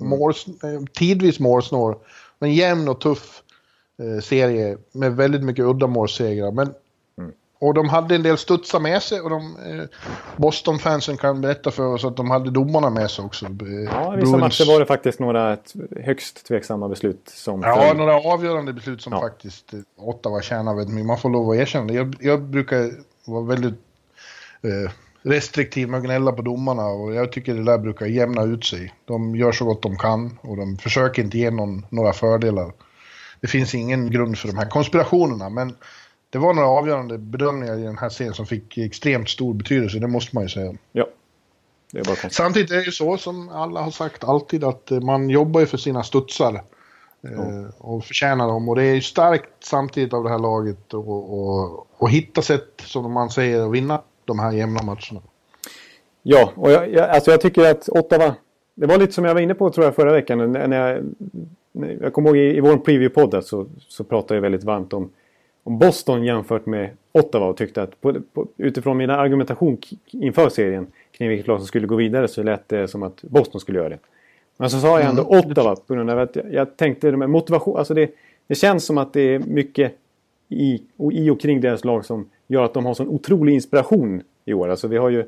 mm. 0.00 0.18
måls, 0.18 0.46
tidvis 0.92 1.40
målsnår, 1.40 1.98
men 2.38 2.54
jämn 2.54 2.88
och 2.88 3.00
tuff 3.00 3.42
eh, 4.02 4.22
serie 4.22 4.78
med 4.92 5.16
väldigt 5.16 5.42
mycket 5.42 5.64
uddamålssegrar. 5.64 6.52
Men 6.52 6.74
och 7.58 7.74
de 7.74 7.88
hade 7.88 8.14
en 8.14 8.22
del 8.22 8.38
studsar 8.38 8.80
med 8.80 9.02
sig 9.02 9.20
och 9.20 9.30
de, 9.30 9.56
eh, 9.56 9.84
Boston-fansen 10.36 11.16
kan 11.16 11.40
berätta 11.40 11.70
för 11.70 11.86
oss 11.86 12.04
att 12.04 12.16
de 12.16 12.30
hade 12.30 12.50
domarna 12.50 12.90
med 12.90 13.10
sig 13.10 13.24
också. 13.24 13.46
Ja, 13.92 14.14
i 14.14 14.20
vissa 14.20 14.36
matcher 14.36 14.72
var 14.72 14.80
det 14.80 14.86
faktiskt 14.86 15.18
några 15.18 15.56
högst 16.04 16.46
tveksamma 16.46 16.88
beslut 16.88 17.22
som... 17.34 17.62
Ja, 17.62 17.76
föll. 17.88 17.96
några 17.96 18.14
avgörande 18.14 18.72
beslut 18.72 19.02
som 19.02 19.12
ja. 19.12 19.20
faktiskt 19.20 19.74
eh, 19.74 19.80
Ottawa 19.96 20.42
tjänar 20.42 20.74
väldigt 20.74 20.94
mycket. 20.94 21.06
Man 21.06 21.18
får 21.18 21.30
lov 21.30 21.50
att 21.50 21.56
erkänna 21.56 21.86
det. 21.86 21.94
Jag, 21.94 22.16
jag 22.20 22.42
brukar 22.42 22.90
vara 23.24 23.44
väldigt 23.44 23.80
eh, 24.62 24.90
restriktiv 25.22 25.88
med 25.88 25.98
att 25.98 26.04
gnälla 26.04 26.32
på 26.32 26.42
domarna 26.42 26.86
och 26.86 27.14
jag 27.14 27.32
tycker 27.32 27.54
det 27.54 27.64
där 27.64 27.78
brukar 27.78 28.06
jämna 28.06 28.42
ut 28.42 28.64
sig. 28.64 28.94
De 29.04 29.36
gör 29.36 29.52
så 29.52 29.64
gott 29.64 29.82
de 29.82 29.96
kan 29.96 30.38
och 30.40 30.56
de 30.56 30.76
försöker 30.76 31.22
inte 31.22 31.38
ge 31.38 31.50
någon, 31.50 31.86
några 31.88 32.12
fördelar. 32.12 32.72
Det 33.40 33.46
finns 33.46 33.74
ingen 33.74 34.10
grund 34.10 34.38
för 34.38 34.48
de 34.48 34.58
här 34.58 34.70
konspirationerna, 34.70 35.48
men 35.48 35.74
det 36.30 36.38
var 36.38 36.54
några 36.54 36.68
avgörande 36.68 37.18
bedömningar 37.18 37.78
i 37.78 37.82
den 37.82 37.98
här 37.98 38.08
serien 38.08 38.34
som 38.34 38.46
fick 38.46 38.78
extremt 38.78 39.28
stor 39.28 39.54
betydelse, 39.54 39.98
det 39.98 40.08
måste 40.08 40.36
man 40.36 40.44
ju 40.44 40.48
säga. 40.48 40.74
Ja. 40.92 41.06
Det 41.92 41.98
är 41.98 42.04
bara 42.04 42.30
Samtidigt 42.30 42.70
är 42.70 42.76
det 42.76 42.84
ju 42.84 42.92
så 42.92 43.16
som 43.16 43.48
alla 43.48 43.80
har 43.80 43.90
sagt 43.90 44.24
alltid 44.24 44.64
att 44.64 44.90
eh, 44.90 45.00
man 45.00 45.30
jobbar 45.30 45.60
ju 45.60 45.66
för 45.66 45.76
sina 45.76 46.02
studsar. 46.02 46.62
Mm. 47.24 47.72
Och 47.78 48.04
förtjänar 48.04 48.48
dem. 48.48 48.68
Och 48.68 48.76
det 48.76 48.82
är 48.82 48.94
ju 48.94 49.00
starkt 49.00 49.50
samtidigt 49.60 50.12
av 50.12 50.24
det 50.24 50.30
här 50.30 50.38
laget 50.38 50.94
att 51.98 52.10
hitta 52.10 52.42
sätt, 52.42 52.82
som 52.84 53.12
man 53.12 53.30
säger, 53.30 53.66
att 53.66 53.72
vinna 53.72 54.02
de 54.24 54.38
här 54.38 54.52
jämna 54.52 54.82
matcherna. 54.82 55.20
Ja, 56.22 56.52
och 56.56 56.70
jag, 56.70 56.92
jag, 56.92 57.10
alltså 57.10 57.30
jag 57.30 57.40
tycker 57.40 57.70
att 57.70 57.88
Ottawa... 57.88 58.34
Det 58.74 58.86
var 58.86 58.98
lite 58.98 59.12
som 59.12 59.24
jag 59.24 59.34
var 59.34 59.40
inne 59.40 59.54
på 59.54 59.70
tror 59.70 59.84
jag 59.84 59.94
förra 59.94 60.12
veckan. 60.12 60.52
När 60.52 60.90
jag, 60.90 61.04
jag 62.02 62.12
kommer 62.12 62.28
ihåg 62.28 62.36
i, 62.36 62.56
i 62.56 62.60
vår 62.60 62.76
preview-podd 62.76 63.40
så, 63.40 63.66
så 63.88 64.04
pratade 64.04 64.34
jag 64.34 64.42
väldigt 64.42 64.64
varmt 64.64 64.92
om 64.92 65.10
Boston 65.70 66.24
jämfört 66.24 66.66
med 66.66 66.90
Ottawa 67.12 67.46
och 67.46 67.56
tyckte 67.56 67.82
att 67.82 68.00
på, 68.00 68.14
på, 68.32 68.46
utifrån 68.56 68.96
min 68.96 69.10
argumentation 69.10 69.78
inför 70.10 70.48
serien 70.48 70.86
kring 71.12 71.28
vilket 71.28 71.46
lag 71.46 71.58
som 71.58 71.66
skulle 71.66 71.86
gå 71.86 71.96
vidare 71.96 72.28
så 72.28 72.42
lät 72.42 72.68
det 72.68 72.88
som 72.88 73.02
att 73.02 73.22
Boston 73.22 73.60
skulle 73.60 73.78
göra 73.78 73.88
det. 73.88 73.98
Men 74.56 74.70
så 74.70 74.80
sa 74.80 75.00
jag 75.00 75.08
ändå 75.08 75.32
mm. 75.32 75.38
Ottawa 75.38 75.76
på 75.76 75.94
grund 75.94 76.10
av 76.10 76.18
att 76.18 76.36
jag 76.50 76.76
tänkte 76.76 77.12
med 77.12 77.30
motivation, 77.30 77.78
alltså 77.78 77.94
det, 77.94 78.10
det 78.46 78.54
känns 78.54 78.84
som 78.84 78.98
att 78.98 79.12
det 79.12 79.20
är 79.20 79.38
mycket 79.38 79.94
i 80.48 80.82
och, 80.96 81.12
i 81.12 81.30
och 81.30 81.40
kring 81.40 81.60
deras 81.60 81.84
lag 81.84 82.04
som 82.04 82.28
gör 82.46 82.64
att 82.64 82.74
de 82.74 82.86
har 82.86 82.94
sån 82.94 83.08
otrolig 83.08 83.54
inspiration 83.54 84.22
i 84.44 84.52
år. 84.52 84.68
Alltså 84.68 84.88
vi 84.88 84.96
har 84.96 85.08
ju 85.08 85.24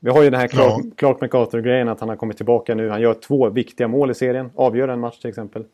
vi 0.00 0.10
har 0.10 0.22
ju 0.22 0.30
den 0.30 0.40
här 0.40 0.48
Clark, 0.48 0.84
ja. 0.84 0.90
Clark 0.96 1.20
MacArthur-grejen 1.20 1.88
att 1.88 2.00
han 2.00 2.08
har 2.08 2.16
kommit 2.16 2.36
tillbaka 2.36 2.74
nu. 2.74 2.88
Han 2.88 3.00
gör 3.00 3.14
två 3.14 3.48
viktiga 3.48 3.88
mål 3.88 4.10
i 4.10 4.14
serien. 4.14 4.50
Avgör 4.54 4.88
en 4.88 5.00
match 5.00 5.18
till 5.18 5.28
exempel. 5.28 5.64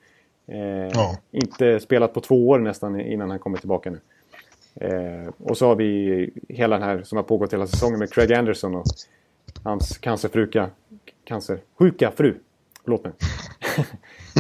Eh, 0.47 0.89
ja. 0.93 1.19
Inte 1.31 1.81
spelat 1.81 2.15
på 2.15 2.21
två 2.21 2.49
år 2.49 2.59
nästan 2.59 3.01
innan 3.01 3.31
han 3.31 3.39
kommer 3.39 3.59
tillbaka 3.59 3.91
nu. 3.91 4.01
Eh, 4.75 5.33
och 5.39 5.59
så 5.59 5.67
har 5.67 5.77
vi 5.77 6.31
hela 6.49 6.79
den 6.79 6.89
här 6.89 7.03
som 7.03 7.17
har 7.17 7.23
pågått 7.23 7.53
hela 7.53 7.67
säsongen 7.67 7.99
med 7.99 8.13
Craig 8.13 8.33
Anderson 8.33 8.75
och 8.75 8.85
hans 9.63 9.99
cancerfruka, 9.99 10.71
cancersjuka 11.25 12.11
fru. 12.11 12.35
Förlåt 12.85 13.05
mig. 13.05 13.13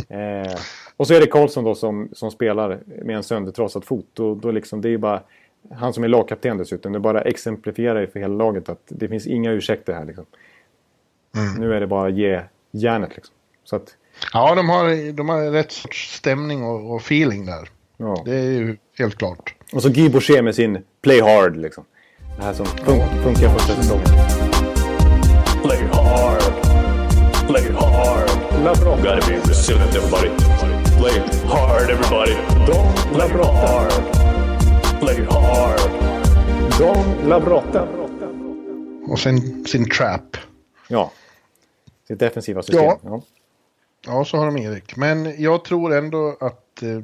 eh, 0.20 0.54
och 0.96 1.06
så 1.06 1.14
är 1.14 1.20
det 1.20 1.26
Karlsson 1.26 1.64
då 1.64 1.74
som, 1.74 2.08
som 2.12 2.30
spelar 2.30 2.80
med 2.86 3.16
en 3.16 3.22
söndertrasad 3.22 3.84
fot. 3.84 4.20
Och 4.20 4.36
då 4.36 4.50
liksom, 4.50 4.80
det 4.80 4.88
är 4.88 4.98
bara 4.98 5.22
han 5.70 5.92
som 5.92 6.04
är 6.04 6.08
lagkapten 6.08 6.58
dessutom. 6.58 6.92
Det 6.92 7.00
bara 7.00 7.20
exemplifierar 7.20 8.06
för 8.06 8.20
hela 8.20 8.34
laget 8.34 8.68
att 8.68 8.82
det 8.88 9.08
finns 9.08 9.26
inga 9.26 9.50
ursäkter 9.50 9.92
här. 9.92 10.04
Liksom. 10.04 10.26
Mm. 11.36 11.60
Nu 11.60 11.74
är 11.74 11.80
det 11.80 11.86
bara 11.86 12.08
ge 12.08 12.40
järnet 12.70 13.16
liksom. 13.16 13.34
Så 13.64 13.76
att, 13.76 13.96
Ja, 14.32 14.54
de 14.54 14.68
har, 14.68 15.12
de 15.12 15.28
har 15.28 15.50
rätt 15.50 15.72
sorts 15.72 16.16
stämning 16.16 16.64
och, 16.64 16.94
och 16.94 17.00
feeling 17.00 17.46
där. 17.46 17.68
Ja. 17.96 18.22
Det 18.24 18.34
är 18.34 18.50
ju 18.50 18.76
helt 18.98 19.18
klart. 19.18 19.54
Och 19.72 19.82
så 19.82 19.88
Guy 19.88 20.08
Boucher 20.08 20.42
med 20.42 20.54
sin 20.54 20.78
Play 21.02 21.20
Hard 21.20 21.56
liksom. 21.56 21.84
Det 22.36 22.42
här 22.42 22.52
som 22.52 22.66
fun 22.66 23.00
funkar 23.22 23.48
första 23.48 23.74
säsongen. 23.74 24.06
Play 25.62 25.78
hard. 25.92 26.42
Play 27.46 27.72
hard. 27.72 28.30
La 28.64 28.74
bra. 28.74 28.96
Gotta 28.96 29.26
be 29.28 29.40
resilient 29.44 29.94
everybody. 29.94 30.28
Play 30.98 31.22
hard 31.46 31.90
everybody. 31.90 32.32
Don't 32.66 33.18
la 33.18 33.28
bra. 33.28 33.88
Play 35.00 35.26
hard. 35.30 35.80
Don 36.78 37.28
la 37.28 37.40
brotta. 37.40 37.88
och 39.06 39.18
sen 39.18 39.64
sin 39.64 39.90
trap. 39.90 40.36
Ja, 40.88 41.12
sitt 42.08 42.18
defensiva 42.18 42.62
system. 42.62 42.84
Ja. 42.84 42.98
ja. 43.02 43.22
Ja, 44.06 44.24
så 44.24 44.36
har 44.36 44.46
de 44.46 44.58
Erik. 44.58 44.96
Men 44.96 45.42
jag 45.42 45.64
tror 45.64 45.94
ändå 45.94 46.36
att 46.40 46.82
eh, 46.82 47.02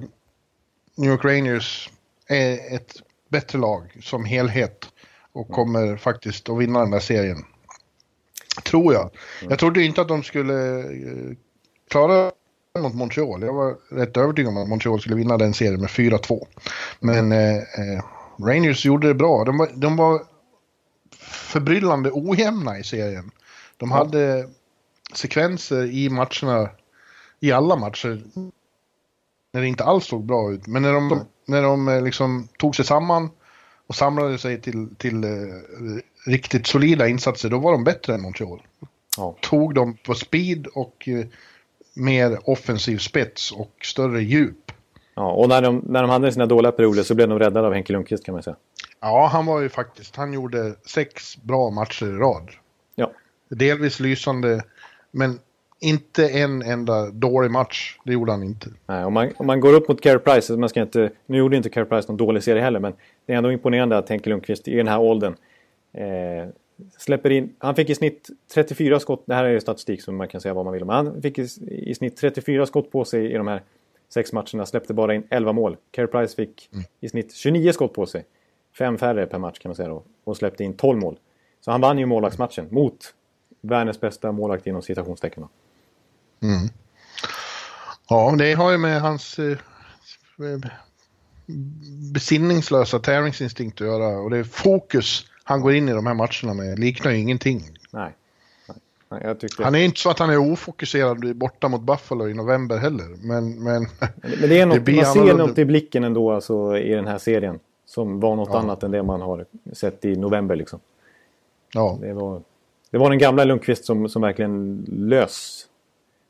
New 0.96 1.10
York 1.10 1.24
Rangers 1.24 1.90
är 2.26 2.74
ett 2.74 2.94
bättre 3.28 3.58
lag 3.58 3.96
som 4.02 4.24
helhet 4.24 4.88
och 5.32 5.48
kommer 5.48 5.96
faktiskt 5.96 6.48
att 6.48 6.58
vinna 6.58 6.80
den 6.80 6.90
där 6.90 7.00
serien. 7.00 7.44
Tror 8.64 8.94
jag. 8.94 9.10
Jag 9.48 9.58
trodde 9.58 9.82
inte 9.82 10.00
att 10.00 10.08
de 10.08 10.22
skulle 10.22 10.78
eh, 10.78 11.36
klara 11.90 12.32
mot 12.78 12.94
Montreal. 12.94 13.42
Jag 13.42 13.52
var 13.52 13.76
rätt 13.90 14.16
övertygad 14.16 14.48
om 14.48 14.56
att 14.56 14.68
Montreal 14.68 15.00
skulle 15.00 15.16
vinna 15.16 15.36
den 15.36 15.54
serien 15.54 15.80
med 15.80 15.90
4-2. 15.90 16.46
Men 17.00 17.32
eh, 17.32 17.56
eh, 17.56 18.04
Rangers 18.38 18.84
gjorde 18.84 19.08
det 19.08 19.14
bra. 19.14 19.44
De 19.44 19.58
var, 19.58 19.68
de 19.74 19.96
var 19.96 20.22
förbryllande 21.20 22.10
ojämna 22.12 22.78
i 22.78 22.84
serien. 22.84 23.30
De 23.76 23.90
hade 23.90 24.48
sekvenser 25.14 25.84
i 25.84 26.08
matcherna, 26.10 26.70
i 27.40 27.52
alla 27.52 27.76
matcher, 27.76 28.22
när 29.52 29.60
det 29.60 29.68
inte 29.68 29.84
alls 29.84 30.06
såg 30.06 30.24
bra 30.24 30.52
ut. 30.52 30.66
Men 30.66 30.82
när 30.82 30.92
de, 30.92 31.24
när 31.46 31.62
de 31.62 31.88
eh, 31.88 32.02
liksom 32.02 32.48
tog 32.58 32.76
sig 32.76 32.84
samman 32.84 33.30
och 33.86 33.94
samlade 33.94 34.38
sig 34.38 34.60
till, 34.60 34.88
till 34.96 35.24
eh, 35.24 35.30
riktigt 36.26 36.66
solida 36.66 37.08
insatser, 37.08 37.50
då 37.50 37.58
var 37.58 37.72
de 37.72 37.84
bättre 37.84 38.14
än 38.14 38.22
Montreal. 38.22 38.62
Ja. 39.16 39.36
Tog 39.40 39.74
dem 39.74 39.96
på 40.06 40.14
speed 40.14 40.66
och 40.66 41.08
eh, 41.08 41.26
mer 41.94 42.50
offensiv 42.50 42.98
spets 42.98 43.52
och 43.52 43.72
större 43.82 44.22
djup. 44.22 44.72
Ja, 45.14 45.32
och 45.32 45.48
när 45.48 45.62
de, 45.62 45.82
när 45.86 46.02
de 46.02 46.10
hade 46.10 46.32
sina 46.32 46.46
dåliga 46.46 46.72
perioder 46.72 47.02
så 47.02 47.14
blev 47.14 47.28
de 47.28 47.38
räddade 47.38 47.66
av 47.66 47.74
Henke 47.74 47.92
Lundqvist 47.92 48.24
kan 48.24 48.32
man 48.32 48.42
säga. 48.42 48.56
Ja, 49.00 49.26
han 49.32 49.46
var 49.46 49.60
ju 49.60 49.68
faktiskt, 49.68 50.16
han 50.16 50.32
gjorde 50.32 50.74
sex 50.86 51.36
bra 51.42 51.70
matcher 51.70 52.06
i 52.06 52.12
rad. 52.12 52.50
Ja. 52.94 53.12
Delvis 53.48 54.00
lysande, 54.00 54.64
men 55.10 55.38
inte 55.80 56.28
en 56.28 56.62
enda 56.62 57.10
dålig 57.10 57.50
match. 57.50 57.98
Det 58.04 58.12
gjorde 58.12 58.32
han 58.32 58.42
inte. 58.42 58.70
Nej, 58.86 59.04
om 59.04 59.12
man, 59.12 59.32
om 59.36 59.46
man 59.46 59.60
går 59.60 59.72
upp 59.72 59.88
mot 59.88 60.00
Carey 60.00 60.18
Price, 60.18 60.56
man 60.56 60.68
ska 60.68 60.82
inte, 60.82 61.10
nu 61.26 61.38
gjorde 61.38 61.56
inte 61.56 61.70
Carey 61.70 61.88
Price 61.88 62.08
någon 62.08 62.16
dålig 62.16 62.42
serie 62.42 62.62
heller, 62.62 62.80
men 62.80 62.92
det 63.26 63.32
är 63.32 63.36
ändå 63.36 63.52
imponerande 63.52 63.98
att 63.98 64.08
Henke 64.08 64.30
Lundqvist 64.30 64.68
i 64.68 64.76
den 64.76 64.88
här 64.88 65.00
åldern 65.00 65.34
eh, 65.92 66.48
släpper 66.98 67.30
in, 67.30 67.54
han 67.58 67.74
fick 67.74 67.90
i 67.90 67.94
snitt 67.94 68.28
34 68.54 69.00
skott, 69.00 69.22
det 69.26 69.34
här 69.34 69.44
är 69.44 69.50
ju 69.50 69.60
statistik 69.60 70.02
som 70.02 70.16
man 70.16 70.28
kan 70.28 70.40
säga 70.40 70.54
vad 70.54 70.64
man 70.64 70.74
vill 70.74 70.82
om, 70.82 70.88
han 70.88 71.22
fick 71.22 71.38
i, 71.38 71.48
i 71.68 71.94
snitt 71.94 72.16
34 72.16 72.66
skott 72.66 72.90
på 72.90 73.04
sig 73.04 73.32
i 73.32 73.36
de 73.36 73.48
här 73.48 73.62
sex 74.08 74.32
matcherna, 74.32 74.66
släppte 74.66 74.94
bara 74.94 75.14
in 75.14 75.22
11 75.30 75.52
mål. 75.52 75.76
Carey 75.90 76.06
Price 76.06 76.36
fick 76.36 76.68
mm. 76.72 76.84
i 77.00 77.08
snitt 77.08 77.34
29 77.34 77.72
skott 77.72 77.92
på 77.92 78.06
sig, 78.06 78.24
fem 78.78 78.98
färre 78.98 79.26
per 79.26 79.38
match 79.38 79.58
kan 79.58 79.68
man 79.68 79.76
säga 79.76 79.88
då, 79.88 80.02
och 80.24 80.36
släppte 80.36 80.64
in 80.64 80.74
12 80.74 80.98
mål. 80.98 81.18
Så 81.60 81.70
han 81.70 81.80
vann 81.80 81.98
ju 81.98 82.06
målvaktsmatchen 82.06 82.66
mot 82.70 83.14
världens 83.60 84.00
bästa 84.00 84.32
målvakt 84.32 84.66
inom 84.66 84.82
citationstecken. 84.82 85.44
Mm. 86.40 86.68
Ja, 88.08 88.34
det 88.38 88.54
har 88.54 88.70
ju 88.70 88.78
med 88.78 89.00
hans 89.00 89.38
eh, 89.38 89.58
besinningslösa 92.12 92.98
tävlingsinstinkt 92.98 93.80
att 93.80 93.86
göra 93.86 94.18
och 94.18 94.30
det 94.30 94.38
är 94.38 94.44
fokus 94.44 95.26
han 95.48 95.60
går 95.60 95.74
in 95.74 95.88
i 95.88 95.92
de 95.92 96.06
här 96.06 96.14
matcherna 96.14 96.54
med 96.54 96.78
liknar 96.78 97.10
ju 97.10 97.18
ingenting. 97.18 97.62
Nej. 97.90 98.12
Nej 99.08 99.34
tyckte... 99.38 99.64
Han 99.64 99.74
är 99.74 99.78
inte 99.78 100.00
så 100.00 100.10
att 100.10 100.18
han 100.18 100.30
är 100.30 100.52
ofokuserad 100.52 101.36
borta 101.36 101.68
mot 101.68 101.80
Buffalo 101.80 102.28
i 102.28 102.34
november 102.34 102.78
heller. 102.78 103.16
Men, 103.22 103.62
men, 103.62 103.86
men 104.20 104.48
det 104.48 104.60
är 104.60 104.66
något, 104.66 104.84
det 104.86 104.96
man 104.96 105.04
ser 105.04 105.34
något 105.34 105.58
i 105.58 105.64
blicken 105.64 106.04
ändå 106.04 106.32
alltså, 106.32 106.78
i 106.78 106.94
den 106.94 107.06
här 107.06 107.18
serien. 107.18 107.58
Som 107.86 108.20
var 108.20 108.36
något 108.36 108.48
ja. 108.52 108.58
annat 108.58 108.82
än 108.82 108.90
det 108.90 109.02
man 109.02 109.20
har 109.20 109.44
sett 109.72 110.04
i 110.04 110.16
november. 110.16 110.56
Liksom. 110.56 110.80
Ja. 111.74 111.98
Det, 112.00 112.12
var, 112.12 112.42
det 112.90 112.98
var 112.98 113.10
den 113.10 113.18
gamla 113.18 113.44
Lundqvist 113.44 113.84
som, 113.84 114.08
som 114.08 114.22
verkligen 114.22 114.84
lös 114.88 115.67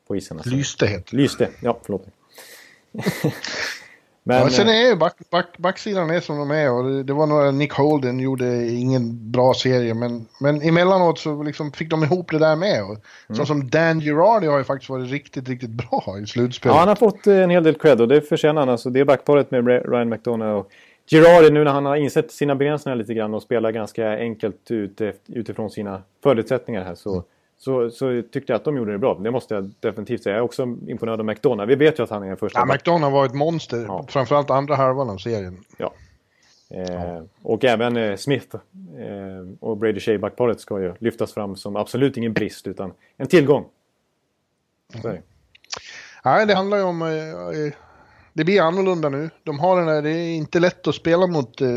på 0.09 0.15
isen. 0.15 0.37
Alltså. 0.37 0.55
Lyste 0.55 0.87
heter 0.87 1.15
Lyste, 1.15 1.49
ja 1.61 1.79
förlåt. 1.85 2.07
Men, 4.23 4.37
ja, 4.37 4.49
sen 4.49 4.67
är 4.67 4.89
ju 4.89 4.95
back, 4.95 5.15
back, 5.31 5.57
backsidan 5.57 6.09
är 6.09 6.19
som 6.19 6.37
de 6.37 6.51
är 6.51 6.71
och 6.71 6.83
det, 6.83 7.03
det, 7.03 7.13
var 7.13 7.27
några, 7.27 7.51
Nick 7.51 7.73
Holden 7.73 8.19
gjorde 8.19 8.67
ingen 8.67 9.31
bra 9.31 9.53
serie 9.53 9.93
men, 9.93 10.25
men 10.39 10.61
emellanåt 10.61 11.19
så 11.19 11.43
liksom 11.43 11.71
fick 11.71 11.89
de 11.89 12.03
ihop 12.03 12.31
det 12.31 12.39
där 12.39 12.55
med. 12.55 12.83
Och, 12.83 12.97
mm. 13.29 13.45
som 13.45 13.69
Dan 13.69 14.01
Girardi 14.01 14.47
har 14.47 14.57
ju 14.57 14.63
faktiskt 14.63 14.89
varit 14.89 15.11
riktigt, 15.11 15.49
riktigt 15.49 15.69
bra 15.69 16.19
i 16.23 16.25
slutspelet. 16.25 16.75
Ja, 16.75 16.79
han 16.79 16.87
har 16.87 16.95
fått 16.95 17.27
eh, 17.27 17.37
en 17.37 17.49
hel 17.49 17.63
del 17.63 17.75
cred 17.75 18.01
och 18.01 18.07
det 18.07 18.21
förtjänar 18.21 18.61
han. 18.61 18.69
Alltså, 18.69 18.89
det 18.89 18.99
är 18.99 19.05
backparet 19.05 19.51
med 19.51 19.67
Ryan 19.67 20.09
McDonough 20.09 20.53
och 20.53 20.71
Girardi 21.11 21.49
nu 21.49 21.63
när 21.63 21.71
han 21.71 21.85
har 21.85 21.95
insett 21.95 22.31
sina 22.31 22.55
begränsningar 22.55 22.95
lite 22.95 23.13
grann 23.13 23.33
och 23.33 23.43
spelar 23.43 23.71
ganska 23.71 24.17
enkelt 24.17 24.71
ut, 24.71 25.01
utifrån 25.27 25.69
sina 25.69 26.01
förutsättningar 26.23 26.83
här 26.83 26.95
så 26.95 27.11
mm 27.11 27.23
så, 27.59 27.89
så 27.89 28.23
tyckte 28.31 28.53
jag 28.53 28.57
att 28.57 28.63
de 28.63 28.77
gjorde 28.77 28.91
det 28.91 28.97
bra. 28.97 29.19
Det 29.19 29.31
måste 29.31 29.53
jag 29.53 29.71
definitivt 29.79 30.23
säga. 30.23 30.35
Jag 30.35 30.39
är 30.39 30.45
också 30.45 30.63
imponerad 30.63 31.19
av 31.19 31.25
McDonough. 31.25 31.67
Vi 31.67 31.75
vet 31.75 31.99
ju 31.99 32.03
att 32.03 32.09
han 32.09 32.23
är 32.23 32.35
första... 32.35 32.59
Ja, 32.59 32.65
McDonough 32.65 33.13
var 33.13 33.25
ett 33.25 33.33
monster. 33.33 33.85
Ja. 33.87 34.05
Framförallt 34.09 34.49
andra 34.49 34.75
halvan 34.75 35.09
av 35.09 35.17
serien. 35.17 35.57
Ja. 35.77 35.93
Eh, 36.69 36.93
ja. 36.93 37.23
Och 37.41 37.65
även 37.65 37.97
eh, 37.97 38.15
Smith 38.15 38.55
eh, 38.55 39.53
och 39.59 39.77
Brady 39.77 39.99
Shea 39.99 40.19
backparet 40.19 40.59
ska 40.59 40.81
ju 40.81 40.93
lyftas 40.99 41.33
fram 41.33 41.55
som 41.55 41.75
absolut 41.75 42.17
ingen 42.17 42.33
brist 42.33 42.67
utan 42.67 42.93
en 43.17 43.27
tillgång. 43.27 43.65
Nej, 46.25 46.45
det 46.47 46.55
handlar 46.55 46.77
ju 46.77 46.83
om... 46.83 47.01
Eh, 47.01 47.07
eh, 47.09 47.73
det 48.33 48.43
blir 48.43 48.61
annorlunda 48.61 49.09
nu. 49.09 49.29
De 49.43 49.59
har 49.59 49.77
den 49.77 49.85
där, 49.85 50.01
det 50.01 50.09
är 50.09 50.35
inte 50.35 50.59
lätt 50.59 50.87
att 50.87 50.95
spela 50.95 51.27
mot 51.27 51.61
eh, 51.61 51.67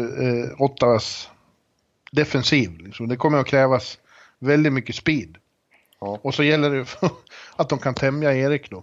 Ottawas 0.58 1.30
defensiv. 2.12 2.78
Liksom. 2.78 3.08
Det 3.08 3.16
kommer 3.16 3.38
att 3.38 3.46
krävas 3.46 3.98
väldigt 4.38 4.72
mycket 4.72 4.94
speed. 4.94 5.38
Ja. 6.02 6.18
Och 6.22 6.34
så 6.34 6.42
gäller 6.42 6.70
det 6.70 6.86
att 7.56 7.68
de 7.68 7.78
kan 7.78 7.94
tämja 7.94 8.34
Erik 8.34 8.70
då. 8.70 8.82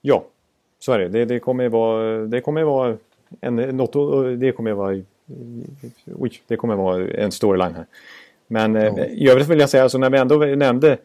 Ja, 0.00 0.24
så 0.78 0.92
är 0.92 0.98
det. 0.98 1.08
Det, 1.08 1.24
det 1.24 1.38
kommer 1.38 1.64
ju 1.64 1.70
vara, 1.70 2.18
det 2.18 2.40
kommer 2.40 2.62
vara 2.62 2.96
en, 3.40 3.56
något, 3.56 3.92
det 4.40 4.52
kommer 4.52 4.72
vara, 4.72 5.02
oj, 6.14 6.42
det 6.46 6.56
kommer 6.56 6.76
vara 6.76 7.08
en 7.08 7.32
storyline 7.32 7.74
här. 7.74 7.86
Men 8.46 8.76
eh, 8.76 8.84
ja. 8.84 9.04
i 9.04 9.28
övrigt 9.28 9.48
vill 9.48 9.60
jag 9.60 9.70
säga, 9.70 9.82
alltså 9.82 9.98
när 9.98 10.10
vi 10.10 10.18
ändå 10.18 10.36
nämnde 10.36 10.98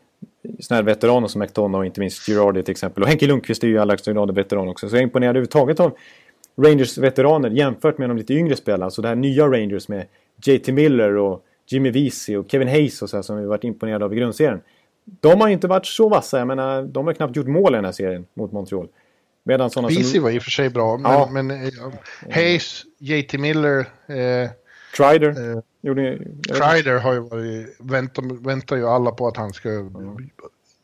sådana 0.59 0.77
här 0.77 0.83
veteraner 0.83 1.27
som 1.27 1.39
McDonough 1.39 1.79
och 1.79 1.85
inte 1.85 1.99
minst 1.99 2.25
Girardi 2.25 2.63
till 2.63 2.71
exempel. 2.71 3.03
Och 3.03 3.09
Henke 3.09 3.27
Lundqvist 3.27 3.63
är 3.63 3.67
ju 3.67 3.73
grad 3.73 4.35
veteran 4.35 4.67
också. 4.67 4.89
Så 4.89 4.95
jag 4.95 4.99
är 4.99 5.03
imponerad 5.03 5.29
överhuvudtaget 5.29 5.79
av 5.79 5.97
Rangers 6.55 6.97
veteraner 6.97 7.49
jämfört 7.49 7.97
med 7.97 8.09
de 8.09 8.17
lite 8.17 8.33
yngre 8.33 8.55
spelarna. 8.55 8.91
Så 8.91 9.01
det 9.01 9.07
här 9.07 9.15
nya 9.15 9.47
Rangers 9.47 9.87
med 9.87 10.05
JT 10.45 10.67
Miller 10.67 11.17
och 11.17 11.45
Jimmy 11.67 11.91
Vesey 11.91 12.37
och 12.37 12.51
Kevin 12.51 12.67
Hayes 12.67 13.01
och 13.01 13.09
så 13.09 13.17
här, 13.17 13.21
som 13.21 13.37
vi 13.37 13.45
varit 13.45 13.63
imponerade 13.63 14.05
av 14.05 14.13
i 14.13 14.17
grundserien. 14.17 14.61
De 15.05 15.41
har 15.41 15.47
inte 15.47 15.67
varit 15.67 15.85
så 15.85 16.09
vassa. 16.09 16.37
Jag 16.37 16.47
menar, 16.47 16.83
de 16.83 17.07
har 17.07 17.13
knappt 17.13 17.35
gjort 17.35 17.47
mål 17.47 17.73
i 17.73 17.75
den 17.75 17.85
här 17.85 17.91
serien 17.91 18.25
mot 18.33 18.51
Montreal. 18.51 18.87
Medan 19.43 19.69
sådana 19.69 19.89
som... 19.89 20.23
var 20.23 20.31
i 20.31 20.39
och 20.39 20.43
för 20.43 20.51
sig 20.51 20.69
bra, 20.69 20.97
men, 20.97 21.11
ja. 21.11 21.29
men 21.31 21.51
uh, 21.51 21.93
Hayes, 22.31 22.83
JT 22.97 23.33
Miller... 23.33 23.79
Uh, 23.79 24.49
Trider. 24.97 25.55
Uh, 25.55 25.61
gjorde, 25.81 26.17
Trider 26.47 26.99
har 26.99 27.13
ju 27.13 27.19
varit, 27.19 27.75
väntar, 27.79 28.43
väntar 28.45 28.75
ju 28.75 28.87
alla 28.87 29.11
på 29.11 29.27
att 29.27 29.37
han 29.37 29.53
ska 29.53 29.69
ja. 29.69 30.17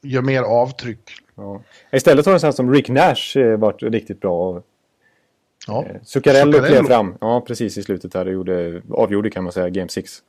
göra 0.02 0.24
mer 0.24 0.42
avtryck. 0.42 1.12
Ja. 1.36 1.62
Istället 1.92 2.26
har 2.26 2.34
en 2.34 2.40
sån 2.40 2.54
som 2.54 2.74
Rick 2.74 2.90
Nash 2.90 3.58
varit 3.58 3.84
riktigt 3.84 4.22
bra. 4.22 4.64
Ja. 5.68 5.86
Zuccarello 6.04 6.60
klev 6.60 6.84
fram, 6.84 7.18
ja 7.22 7.42
precis 7.48 7.78
i 7.78 7.84
slutet 7.84 8.12
där 8.12 8.26
och 8.26 8.34
gjorde, 8.34 8.82
avgjorde 8.92 9.30
kan 9.30 9.44
man 9.44 9.54
säga, 9.54 9.70
Game 9.70 9.90
6. 9.90 10.24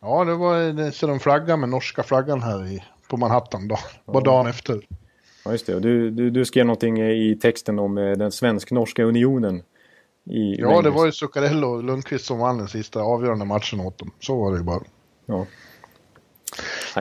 Ja, 0.00 0.24
det 0.24 0.34
var 0.34 0.90
så 0.90 1.06
de 1.06 1.20
flaggade 1.20 1.56
med 1.56 1.68
norska 1.68 2.02
flaggan 2.02 2.42
här 2.42 2.66
i, 2.66 2.84
på 3.08 3.16
Manhattan 3.16 3.68
då, 3.68 3.78
ja. 4.06 4.12
bara 4.12 4.24
dagen 4.24 4.46
efter. 4.46 4.86
Ja, 5.44 5.52
just 5.52 5.66
det. 5.66 5.80
Du, 5.80 6.10
du, 6.10 6.30
du 6.30 6.44
skrev 6.44 6.66
någonting 6.66 6.98
i 6.98 7.38
texten 7.42 7.78
om 7.78 7.98
eh, 7.98 8.12
den 8.12 8.32
svensk-norska 8.32 9.02
unionen. 9.02 9.62
I 10.30 10.60
ja, 10.60 10.66
Rangers. 10.66 10.84
det 10.84 10.90
var 10.90 11.06
ju 11.06 11.12
Zuccarello 11.12 11.68
och 11.68 11.84
Lundqvist 11.84 12.24
som 12.24 12.38
vann 12.38 12.58
den 12.58 12.68
sista 12.68 13.00
avgörande 13.00 13.44
matchen 13.44 13.80
åt 13.80 13.98
dem. 13.98 14.10
Så 14.20 14.36
var 14.36 14.52
det 14.52 14.58
ju 14.58 14.64
bara. 14.64 14.82
Ja. 15.26 15.46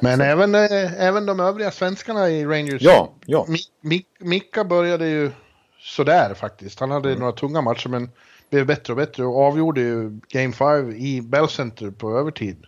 Men 0.01 0.21
även, 0.21 0.55
äh, 0.55 1.03
även 1.03 1.25
de 1.25 1.39
övriga 1.39 1.71
svenskarna 1.71 2.29
i 2.29 2.45
Rangers. 2.45 2.81
Ja, 2.81 3.13
ja. 3.25 3.47
Mik 3.81 4.07
Micka 4.19 4.63
började 4.63 5.07
ju 5.07 5.31
sådär 5.79 6.33
faktiskt. 6.33 6.79
Han 6.79 6.91
hade 6.91 7.09
mm. 7.09 7.19
några 7.19 7.33
tunga 7.33 7.61
matcher 7.61 7.89
men 7.89 8.09
blev 8.49 8.65
bättre 8.65 8.93
och 8.93 8.97
bättre 8.97 9.25
och 9.25 9.41
avgjorde 9.41 9.81
ju 9.81 10.19
Game 10.27 10.53
5 10.53 10.91
i 10.91 11.21
Bell 11.21 11.49
Center 11.49 11.91
på 11.91 12.17
övertid. 12.17 12.65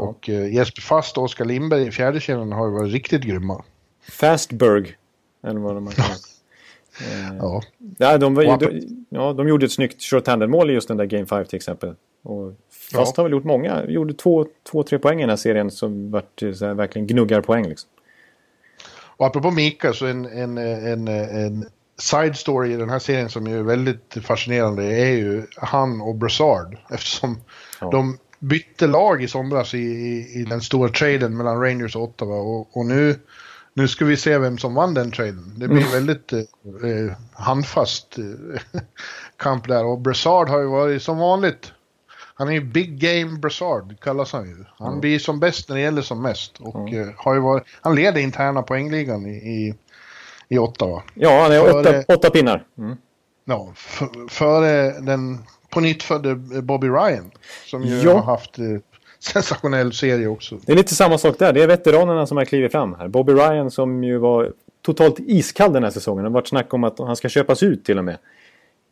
Och 0.00 0.28
eh, 0.28 0.54
Jesper 0.54 0.82
Fast 0.82 1.18
och 1.18 1.24
Oskar 1.24 1.44
Lindberg 1.44 1.86
i 1.86 1.90
fjärde 1.90 2.20
kedjan 2.20 2.52
har 2.52 2.66
ju 2.66 2.72
varit 2.72 2.92
riktigt 2.92 3.22
grymma. 3.22 3.64
Fastberg, 4.10 4.94
eller 5.46 5.60
vad 5.60 5.74
de 5.74 5.86
har 5.86 5.92
kallat. 5.92 6.20
eh, 7.00 7.36
ja. 7.38 7.62
Ja, 7.98 8.18
de, 8.18 8.34
var, 8.34 8.58
de, 8.58 8.80
ja, 9.08 9.32
de 9.32 9.48
gjorde 9.48 9.66
ett 9.66 9.72
snyggt 9.72 10.02
short-handed-mål 10.02 10.70
i 10.70 10.72
just 10.72 10.88
den 10.88 10.96
där 10.96 11.04
Game 11.04 11.26
5 11.26 11.44
till 11.44 11.56
exempel. 11.56 11.94
Och 12.22 12.52
Fast 12.92 13.16
ja. 13.16 13.22
har 13.22 13.22
väl 13.22 13.32
gjort 13.32 13.44
många, 13.44 13.84
gjorde 13.84 14.14
två, 14.14 14.46
två, 14.70 14.82
tre 14.82 14.98
poäng 14.98 15.18
i 15.18 15.22
den 15.22 15.28
här 15.30 15.36
serien 15.36 15.70
som 15.70 16.10
vart 16.10 16.40
så 16.54 16.66
här, 16.66 16.74
verkligen 16.74 17.06
gnuggar 17.06 17.40
poäng 17.40 17.68
liksom. 17.68 17.90
Och 19.16 19.26
apropå 19.26 19.50
Mika 19.50 19.92
så 19.92 20.06
en, 20.06 20.24
en, 20.24 20.58
en, 20.58 21.08
en 21.08 21.66
side 21.98 22.36
story 22.36 22.72
i 22.72 22.76
den 22.76 22.90
här 22.90 22.98
serien 22.98 23.28
som 23.28 23.46
är 23.46 23.62
väldigt 23.62 24.16
fascinerande 24.22 24.84
är 24.84 25.10
ju 25.10 25.46
han 25.56 26.00
och 26.00 26.14
Brassard 26.14 26.76
eftersom 26.90 27.40
ja. 27.80 27.90
de 27.90 28.18
bytte 28.40 28.86
lag 28.86 29.22
i 29.22 29.28
somras 29.28 29.74
i, 29.74 29.78
i, 29.78 30.40
i 30.40 30.44
den 30.44 30.60
stora 30.60 30.88
traden 30.88 31.36
mellan 31.36 31.60
Rangers 31.60 31.96
och 31.96 32.02
Ottawa 32.02 32.34
och, 32.34 32.76
och, 32.76 32.86
nu, 32.86 33.18
nu 33.74 33.88
ska 33.88 34.04
vi 34.04 34.16
se 34.16 34.38
vem 34.38 34.58
som 34.58 34.74
vann 34.74 34.94
den 34.94 35.10
traden. 35.10 35.54
Det 35.56 35.68
blir 35.68 35.80
mm. 35.80 35.92
väldigt 35.92 36.32
eh, 36.32 37.16
handfast 37.32 38.18
eh, 38.18 38.80
kamp 39.36 39.68
där 39.68 39.84
och 39.84 40.00
Brassard 40.00 40.48
har 40.48 40.60
ju 40.60 40.66
varit 40.66 41.02
som 41.02 41.18
vanligt. 41.18 41.72
Han 42.34 42.48
är 42.48 42.52
ju 42.52 42.60
Big 42.60 43.00
Game 43.00 43.38
Brassard 43.38 44.00
kallas 44.00 44.32
han 44.32 44.48
ju. 44.48 44.64
Han 44.78 44.88
mm. 44.88 45.00
blir 45.00 45.18
som 45.18 45.40
bäst 45.40 45.68
när 45.68 45.76
det 45.76 45.82
gäller 45.82 46.02
som 46.02 46.22
mest 46.22 46.58
och 46.60 46.88
mm. 46.88 47.08
eh, 47.08 47.14
har 47.16 47.34
ju 47.34 47.40
varit, 47.40 47.64
han 47.80 47.94
leder 47.94 48.20
interna 48.20 48.62
poängligan 48.62 49.26
i, 49.26 49.36
i, 49.36 49.74
i 50.48 50.58
Ottawa. 50.58 51.02
Ja, 51.14 51.42
han 51.42 51.52
är 51.52 51.80
åtta, 51.80 52.14
åtta 52.14 52.30
pinnar. 52.30 52.64
Mm. 52.78 52.96
Ja, 53.44 53.72
före 54.28 55.00
den 55.00 55.38
på 55.70 55.80
nytt 55.80 56.02
födde 56.02 56.34
Bobby 56.62 56.88
Ryan. 56.88 57.30
Som 57.66 57.82
ju 57.82 57.96
ja. 57.96 58.12
har 58.14 58.22
haft 58.22 58.58
eh, 58.58 58.64
sensationell 59.18 59.92
serie 59.92 60.26
också. 60.26 60.58
Det 60.66 60.72
är 60.72 60.76
lite 60.76 60.94
samma 60.94 61.18
sak 61.18 61.38
där. 61.38 61.52
Det 61.52 61.62
är 61.62 61.66
veteranerna 61.66 62.26
som 62.26 62.36
har 62.36 62.44
klivit 62.44 62.72
fram 62.72 62.94
här. 62.94 63.08
Bobby 63.08 63.32
Ryan 63.32 63.70
som 63.70 64.04
ju 64.04 64.18
var 64.18 64.52
totalt 64.82 65.16
iskall 65.18 65.72
den 65.72 65.84
här 65.84 65.90
säsongen. 65.90 66.24
Det 66.24 66.30
har 66.30 66.34
varit 66.34 66.48
snack 66.48 66.74
om 66.74 66.84
att 66.84 66.98
han 66.98 67.16
ska 67.16 67.28
köpas 67.28 67.62
ut 67.62 67.84
till 67.84 67.98
och 67.98 68.04
med. 68.04 68.18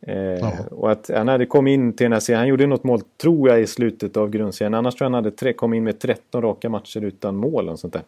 Eh, 0.07 0.15
ja. 0.15 0.53
Och 0.71 0.91
att 0.91 1.09
han 1.13 1.27
hade 1.27 1.45
kommit 1.45 1.73
in 1.73 1.93
till 1.93 2.05
den 2.05 2.13
här 2.13 2.19
serien. 2.19 2.39
Han 2.39 2.47
gjorde 2.47 2.67
något 2.67 2.83
mål, 2.83 3.01
tror 3.21 3.49
jag, 3.49 3.61
i 3.61 3.67
slutet 3.67 4.17
av 4.17 4.29
grundserien. 4.29 4.73
Annars 4.73 4.95
tror 4.95 5.05
jag 5.05 5.09
han 5.09 5.23
hade 5.23 5.31
tre, 5.31 5.53
kom 5.53 5.73
in 5.73 5.83
med 5.83 5.99
13 5.99 6.41
raka 6.41 6.69
matcher 6.69 7.01
utan 7.01 7.35
mål 7.35 7.69
och 7.69 7.79
sånt 7.79 7.93
där. 7.93 8.03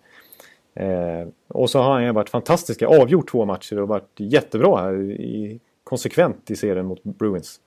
Eh, 0.73 1.27
och 1.47 1.69
så 1.69 1.79
har 1.79 1.93
han 1.93 2.03
ju 2.03 2.11
varit 2.11 2.29
fantastiska. 2.29 2.87
Avgjort 2.87 3.31
två 3.31 3.45
matcher 3.45 3.79
och 3.79 3.87
varit 3.87 4.13
jättebra 4.17 4.81
här. 4.81 5.01
I, 5.01 5.59
konsekvent 5.83 6.51
i 6.51 6.55
serien 6.55 6.85
mot 6.85 7.03
Bruins. 7.03 7.59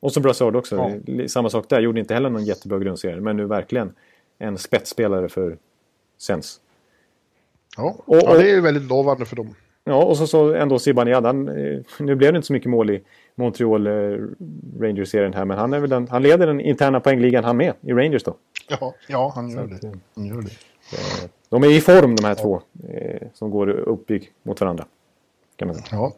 Och 0.00 0.12
så 0.12 0.20
Brassard 0.20 0.56
också. 0.56 1.00
Ja. 1.06 1.28
Samma 1.28 1.50
sak 1.50 1.68
där. 1.68 1.80
Gjorde 1.80 2.00
inte 2.00 2.14
heller 2.14 2.30
någon 2.30 2.44
jättebra 2.44 2.78
grundserie. 2.78 3.20
Men 3.20 3.36
nu 3.36 3.46
verkligen 3.46 3.92
en 4.38 4.58
spetsspelare 4.58 5.28
för 5.28 5.56
Sens. 6.18 6.60
Ja, 7.76 7.96
och, 7.98 8.16
och, 8.16 8.22
ja 8.22 8.34
det 8.34 8.50
är 8.50 8.54
ju 8.54 8.60
väldigt 8.60 8.88
lovande 8.88 9.24
för 9.24 9.36
dem. 9.36 9.54
Ja, 9.84 10.04
och 10.04 10.16
så, 10.16 10.26
så 10.26 10.54
ändå 10.54 10.78
Zibanejad. 10.78 11.26
Eh, 11.26 11.80
nu 11.98 12.14
blev 12.14 12.32
det 12.32 12.36
inte 12.36 12.46
så 12.46 12.52
mycket 12.52 12.70
mål 12.70 12.90
i 12.90 13.02
Montreal 13.34 13.86
eh, 13.86 13.92
Rangers-serien 14.80 15.34
här. 15.34 15.44
Men 15.44 15.58
han, 15.58 15.72
är 15.72 15.80
väl 15.80 15.90
den, 15.90 16.08
han 16.08 16.22
leder 16.22 16.46
den 16.46 16.60
interna 16.60 17.00
poängligan 17.00 17.44
han 17.44 17.56
med 17.56 17.74
i 17.80 17.92
Rangers 17.92 18.22
då. 18.22 18.36
Ja, 18.68 18.94
ja 19.08 19.32
han, 19.34 19.50
gör 19.50 19.66
det. 19.66 19.98
han 20.14 20.26
gör 20.26 20.42
det. 20.42 20.50
Eh, 20.92 21.30
de 21.48 21.64
är 21.64 21.70
i 21.70 21.80
form 21.80 22.16
de 22.16 22.24
här 22.24 22.36
ja. 22.38 22.42
två. 22.42 22.62
Eh, 22.88 23.28
som 23.34 23.50
går 23.50 23.68
upp 23.68 24.10
mot 24.42 24.60
varandra. 24.60 24.84
Kan 25.56 25.68
man 25.68 25.74
säga. 25.74 25.86
Ja. 25.92 26.12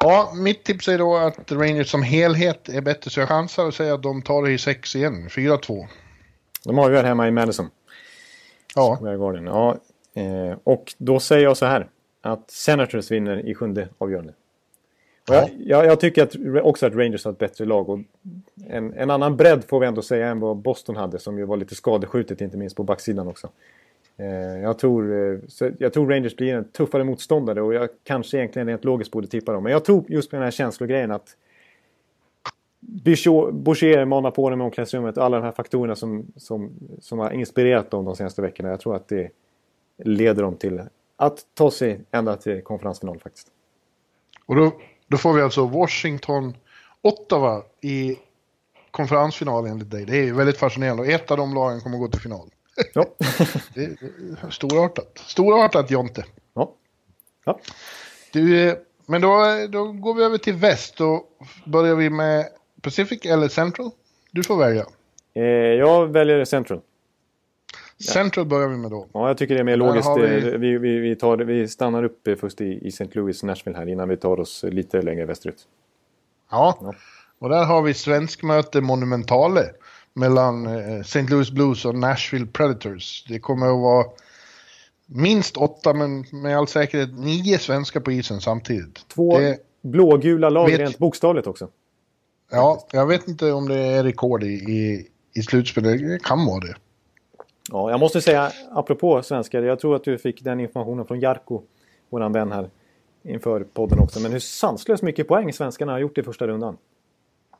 Ja, 0.00 0.32
mitt 0.34 0.64
tips 0.64 0.88
är 0.88 0.98
då 0.98 1.16
att 1.16 1.52
Rangers 1.52 1.90
som 1.90 2.02
helhet 2.02 2.68
är 2.68 2.80
bättre, 2.80 3.10
så 3.10 3.20
jag 3.20 3.28
chansar 3.28 3.66
och 3.66 3.74
säger 3.74 3.92
att 3.92 4.02
de 4.02 4.22
tar 4.22 4.42
det 4.42 4.52
i 4.52 4.58
sex 4.58 4.96
igen. 4.96 5.28
4-2. 5.28 5.86
De 6.64 6.78
har 6.78 6.90
ju 6.90 6.96
hemma 6.96 7.28
i 7.28 7.30
Madison. 7.30 7.70
Ja. 8.74 8.98
ja 9.44 9.76
eh, 10.14 10.58
och 10.64 10.94
då 10.98 11.20
säger 11.20 11.42
jag 11.42 11.56
så 11.56 11.66
här. 11.66 11.88
Att 12.20 12.50
Senators 12.50 13.10
vinner 13.10 13.46
i 13.46 13.54
sjunde 13.54 13.88
avgörande. 13.98 14.32
Ja. 15.28 15.48
Jag, 15.58 15.86
jag, 15.86 16.00
tycker 16.00 16.22
att, 16.22 16.64
också 16.64 16.86
att 16.86 16.94
Rangers 16.94 17.24
har 17.24 17.32
ett 17.32 17.38
bättre 17.38 17.64
lag. 17.64 17.88
Och 17.88 17.98
en, 18.66 18.94
en, 18.94 19.10
annan 19.10 19.36
bredd 19.36 19.64
får 19.64 19.80
vi 19.80 19.86
ändå 19.86 20.02
säga 20.02 20.28
än 20.28 20.40
vad 20.40 20.56
Boston 20.56 20.96
hade. 20.96 21.18
Som 21.18 21.38
ju 21.38 21.44
var 21.44 21.56
lite 21.56 21.74
skadeskjutet, 21.74 22.40
inte 22.40 22.56
minst 22.56 22.76
på 22.76 22.82
backsidan 22.82 23.28
också. 23.28 23.48
Eh, 24.16 24.60
jag 24.62 24.78
tror, 24.78 25.32
eh, 25.32 25.38
jag 25.78 25.92
tror 25.92 26.10
Rangers 26.10 26.36
blir 26.36 26.54
en 26.54 26.64
tuffare 26.64 27.04
motståndare 27.04 27.62
och 27.62 27.74
jag 27.74 27.88
kanske 28.04 28.38
egentligen 28.38 28.68
rent 28.68 28.84
logiskt 28.84 29.10
borde 29.10 29.26
tippa 29.26 29.52
dem. 29.52 29.62
Men 29.62 29.72
jag 29.72 29.84
tror 29.84 30.04
just 30.08 30.30
på 30.30 30.36
den 30.36 30.42
här 30.42 30.50
känslogrejen 30.50 31.10
att 31.10 31.36
Boucher 32.80 34.04
manar 34.04 34.30
på 34.30 34.50
dem 34.50 34.60
i 34.60 34.64
omklädningsrummet 34.64 35.16
och 35.16 35.24
alla 35.24 35.36
de 35.36 35.42
här 35.42 35.52
faktorerna 35.52 35.96
som, 35.96 36.26
som, 36.36 36.70
som 37.00 37.18
har 37.18 37.30
inspirerat 37.30 37.90
dem 37.90 38.04
de 38.04 38.16
senaste 38.16 38.42
veckorna. 38.42 38.68
Jag 38.68 38.80
tror 38.80 38.96
att 38.96 39.08
det 39.08 39.30
leder 39.96 40.42
dem 40.42 40.56
till 40.56 40.82
att 41.16 41.38
ta 41.54 41.70
sig 41.70 42.00
ända 42.10 42.36
till 42.36 42.62
konferensfinal 42.62 43.18
faktiskt. 43.18 43.48
Och 44.46 44.56
då, 44.56 44.72
då 45.06 45.16
får 45.16 45.32
vi 45.32 45.42
alltså 45.42 45.66
Washington, 45.66 46.54
Ottawa 47.02 47.62
i 47.80 48.16
konferensfinal 48.90 49.66
enligt 49.66 49.90
dig. 49.90 50.04
Det 50.04 50.16
är 50.16 50.32
väldigt 50.32 50.58
fascinerande 50.58 51.02
och 51.02 51.08
ett 51.08 51.30
av 51.30 51.36
de 51.36 51.54
lagen 51.54 51.80
kommer 51.80 51.98
gå 51.98 52.08
till 52.08 52.20
final. 52.20 52.50
Ja. 52.92 53.06
det 53.74 53.84
är 53.84 54.50
storartat. 54.50 55.18
Storartat 55.26 55.90
Jonte. 55.90 56.24
Ja. 56.54 56.72
ja. 57.44 57.60
Du, 58.32 58.68
eh, 58.68 58.74
men 59.06 59.20
då, 59.20 59.44
då 59.68 59.92
går 59.92 60.14
vi 60.14 60.24
över 60.24 60.38
till 60.38 60.54
väst. 60.54 60.96
Då 60.96 61.24
börjar 61.66 61.94
vi 61.94 62.10
med 62.10 62.46
Pacific 62.82 63.26
eller 63.26 63.48
Central. 63.48 63.90
Du 64.30 64.42
får 64.42 64.56
välja. 64.56 64.86
Eh, 65.34 65.42
jag 65.44 66.06
väljer 66.06 66.44
Central. 66.44 66.80
Central 68.12 68.46
börjar 68.46 68.68
vi 68.68 68.76
med 68.76 68.90
då. 68.90 69.06
Ja, 69.12 69.28
jag 69.28 69.38
tycker 69.38 69.54
det 69.54 69.60
är 69.60 69.64
mer 69.64 69.76
logiskt. 69.76 70.08
Vi... 70.16 70.56
Vi, 70.58 70.78
vi, 70.78 70.98
vi, 70.98 71.16
tar, 71.16 71.36
vi 71.36 71.68
stannar 71.68 72.04
upp 72.04 72.28
först 72.40 72.60
i, 72.60 72.64
i 72.64 72.88
St. 72.88 73.08
Louis, 73.12 73.42
Nashville 73.42 73.78
här 73.78 73.88
innan 73.88 74.08
vi 74.08 74.16
tar 74.16 74.40
oss 74.40 74.64
lite 74.68 75.02
längre 75.02 75.24
västerut. 75.24 75.66
Ja, 76.50 76.78
ja. 76.80 76.94
och 77.38 77.48
där 77.48 77.64
har 77.64 77.82
vi 77.82 77.94
svensk 77.94 78.42
möte 78.42 78.80
Monumentale 78.80 79.70
mellan 80.16 80.66
eh, 80.66 81.00
St. 81.00 81.22
Louis 81.22 81.50
Blues 81.50 81.84
och 81.84 81.94
Nashville 81.94 82.46
Predators. 82.46 83.24
Det 83.28 83.38
kommer 83.38 83.66
att 83.66 83.80
vara 83.80 84.06
minst 85.06 85.56
åtta, 85.56 85.94
men 85.94 86.24
med 86.32 86.58
all 86.58 86.68
säkerhet 86.68 87.18
nio 87.18 87.58
svenskar 87.58 88.00
på 88.00 88.12
isen 88.12 88.40
samtidigt. 88.40 89.08
Två 89.08 89.38
det... 89.38 89.58
blågula 89.82 90.50
lag 90.50 90.66
vet... 90.66 90.80
rent 90.80 90.98
bokstavligt 90.98 91.46
också. 91.46 91.68
Ja, 92.50 92.86
jag 92.92 93.06
vet 93.06 93.28
inte 93.28 93.52
om 93.52 93.68
det 93.68 93.78
är 93.78 94.04
rekord 94.04 94.42
i, 94.42 94.46
i, 94.46 95.08
i 95.34 95.42
slutspelet. 95.42 95.98
Det 95.98 96.22
kan 96.22 96.46
vara 96.46 96.60
det. 96.60 96.74
Ja, 97.70 97.90
jag 97.90 98.00
måste 98.00 98.20
säga, 98.20 98.52
apropå 98.70 99.22
svenskar, 99.22 99.62
jag 99.62 99.80
tror 99.80 99.96
att 99.96 100.04
du 100.04 100.18
fick 100.18 100.44
den 100.44 100.60
informationen 100.60 101.06
från 101.06 101.20
Jarko, 101.20 101.62
vår 102.10 102.28
vän 102.28 102.52
här, 102.52 102.70
inför 103.22 103.64
podden 103.64 103.98
också. 103.98 104.20
Men 104.20 104.32
hur 104.32 104.38
sanslöst 104.38 105.02
mycket 105.02 105.28
poäng 105.28 105.52
svenskarna 105.52 105.92
har 105.92 105.98
gjort 105.98 106.18
i 106.18 106.22
första 106.22 106.46
rundan. 106.46 106.76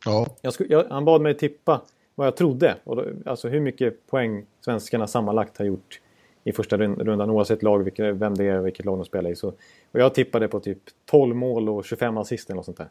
Ja. 0.04 0.26
Jag 0.42 0.54
jag, 0.68 0.84
han 0.90 1.04
bad 1.04 1.20
mig 1.20 1.36
tippa 1.36 1.80
vad 2.16 2.26
jag 2.26 2.36
trodde. 2.36 2.76
Och 2.84 2.96
då, 2.96 3.04
alltså 3.24 3.48
hur 3.48 3.60
mycket 3.60 4.06
poäng 4.06 4.46
svenskarna 4.60 5.06
sammanlagt 5.06 5.58
har 5.58 5.64
gjort 5.64 6.00
i 6.44 6.52
första 6.52 6.76
rundan 6.76 7.30
oavsett 7.30 7.62
lag, 7.62 7.84
vilket, 7.84 8.16
vem 8.16 8.34
det 8.34 8.44
är 8.44 8.58
och 8.58 8.66
vilket 8.66 8.84
lag 8.84 8.98
de 8.98 9.04
spelar 9.04 9.30
i. 9.30 9.36
Så, 9.36 9.48
och 9.92 10.00
jag 10.00 10.14
tippade 10.14 10.48
på 10.48 10.60
typ 10.60 10.78
12 11.10 11.36
mål 11.36 11.68
och 11.68 11.84
25 11.84 12.16
assist 12.16 12.50
eller 12.50 12.56
något 12.56 12.64
sånt 12.64 12.78
där. 12.78 12.88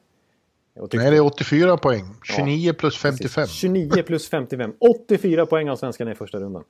Nej, 0.94 1.12
det 1.12 1.18
är 1.18 1.22
84 1.22 1.78
poäng. 1.78 2.16
29 2.24 2.68
ja, 2.68 2.74
plus 2.74 2.98
55. 2.98 3.42
Precis. 3.44 3.56
29 3.56 4.04
plus 4.04 4.30
55. 4.30 4.74
84 4.80 5.46
poäng 5.46 5.70
av 5.70 5.76
svenskarna 5.76 6.12
i 6.12 6.16
första 6.16 6.38
rundan. 6.38 6.64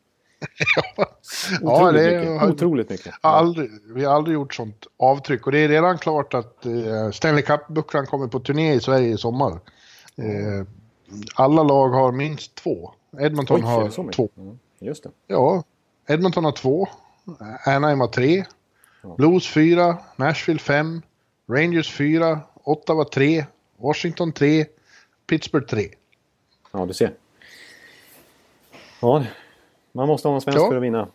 ja, 0.97 1.05
Otroligt, 1.61 2.01
ja, 2.03 2.11
det 2.11 2.19
mycket. 2.19 2.49
Otroligt 2.49 2.89
mycket. 2.89 3.13
Aldrig, 3.21 3.69
vi 3.95 4.03
har 4.03 4.13
aldrig 4.13 4.33
gjort 4.33 4.53
sånt 4.53 4.87
avtryck. 4.97 5.45
Och 5.45 5.51
det 5.51 5.59
är 5.59 5.67
redan 5.67 5.97
klart 5.97 6.33
att 6.33 6.65
eh, 6.65 7.11
Stanley 7.11 7.43
Cup-bucklan 7.43 8.05
kommer 8.05 8.27
på 8.27 8.39
turné 8.39 8.73
i 8.73 8.79
Sverige 8.79 9.07
i 9.07 9.17
sommar. 9.17 9.51
Eh, 10.17 10.67
alla 11.35 11.63
lag 11.63 11.89
har 11.89 12.11
minst 12.11 12.55
två. 12.55 12.91
Edmonton 13.19 13.59
Oj, 13.59 13.61
har 13.61 14.11
två. 14.11 14.29
Mm, 14.37 14.59
just 14.79 15.03
det. 15.03 15.09
Ja, 15.27 15.63
Edmonton 16.07 16.45
har 16.45 16.51
två. 16.51 16.87
Anaheim 17.65 17.99
har 17.99 18.07
tre. 18.07 18.45
Ja. 19.01 19.15
Blues 19.17 19.47
fyra. 19.47 19.97
Nashville 20.15 20.59
fem. 20.59 21.01
Rangers 21.47 21.91
fyra. 21.93 22.39
Ottawa 22.63 23.05
tre. 23.05 23.45
Washington 23.77 24.31
tre. 24.31 24.65
Pittsburgh 25.27 25.67
tre. 25.67 25.89
Ja, 26.71 26.85
du 26.85 26.93
ser. 26.93 27.13
Ja, 29.01 29.25
man 29.91 30.07
måste 30.07 30.27
ha 30.27 30.35
en 30.35 30.41
svensk 30.41 30.59
ja. 30.59 30.67
för 30.67 30.77
att 30.77 30.83
vinna. 30.83 31.07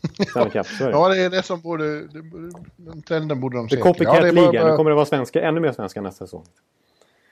Cup, 0.52 0.66
ja, 0.80 1.08
det 1.08 1.22
är 1.22 1.30
det 1.30 1.42
som 1.42 1.60
borde... 1.60 2.08
Den 2.76 3.02
trenden 3.02 3.40
borde 3.40 3.56
de 3.56 3.68
se. 3.68 3.76
Det 3.76 3.80
är 3.80 3.82
copycat-ligan. 3.82 4.54
Ja, 4.54 4.62
bara... 4.62 4.70
Nu 4.70 4.76
kommer 4.76 4.90
det 4.90 4.94
vara 4.94 5.06
svenska, 5.06 5.42
ännu 5.42 5.60
mer 5.60 5.72
svenska 5.72 6.00
nästa 6.00 6.26
säsong. 6.26 6.44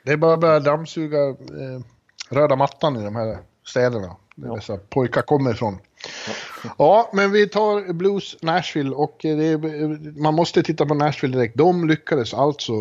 Det 0.08 0.12
är 0.12 0.16
bara 0.16 0.34
att 0.34 0.40
börja 0.40 0.60
dammsuga 0.60 1.28
eh, 1.28 1.80
röda 2.30 2.56
mattan 2.56 2.96
i 2.96 3.04
de 3.04 3.16
här 3.16 3.38
städerna. 3.66 4.16
Där 4.34 4.48
ja. 4.48 4.54
dessa 4.54 4.76
pojkar 4.76 5.22
kommer 5.22 5.50
ifrån. 5.50 5.78
Ja. 6.26 6.32
ja, 6.78 7.10
men 7.12 7.32
vi 7.32 7.48
tar 7.48 7.92
Blues 7.92 8.36
Nashville 8.42 8.90
och 8.90 9.24
är, 9.24 10.20
man 10.20 10.34
måste 10.34 10.62
titta 10.62 10.86
på 10.86 10.94
Nashville 10.94 11.36
direkt. 11.36 11.56
De 11.56 11.88
lyckades 11.88 12.34
alltså 12.34 12.72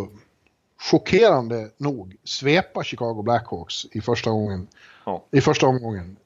chockerande 0.92 1.70
nog 1.78 2.16
svepa 2.24 2.84
Chicago 2.84 3.22
Blackhawks 3.24 3.86
i 3.92 4.02
första 4.02 4.30
gången. 4.30 4.68
Ja. 5.06 5.26
I 5.32 5.42
första 5.42 5.68
omgången. 5.68 6.18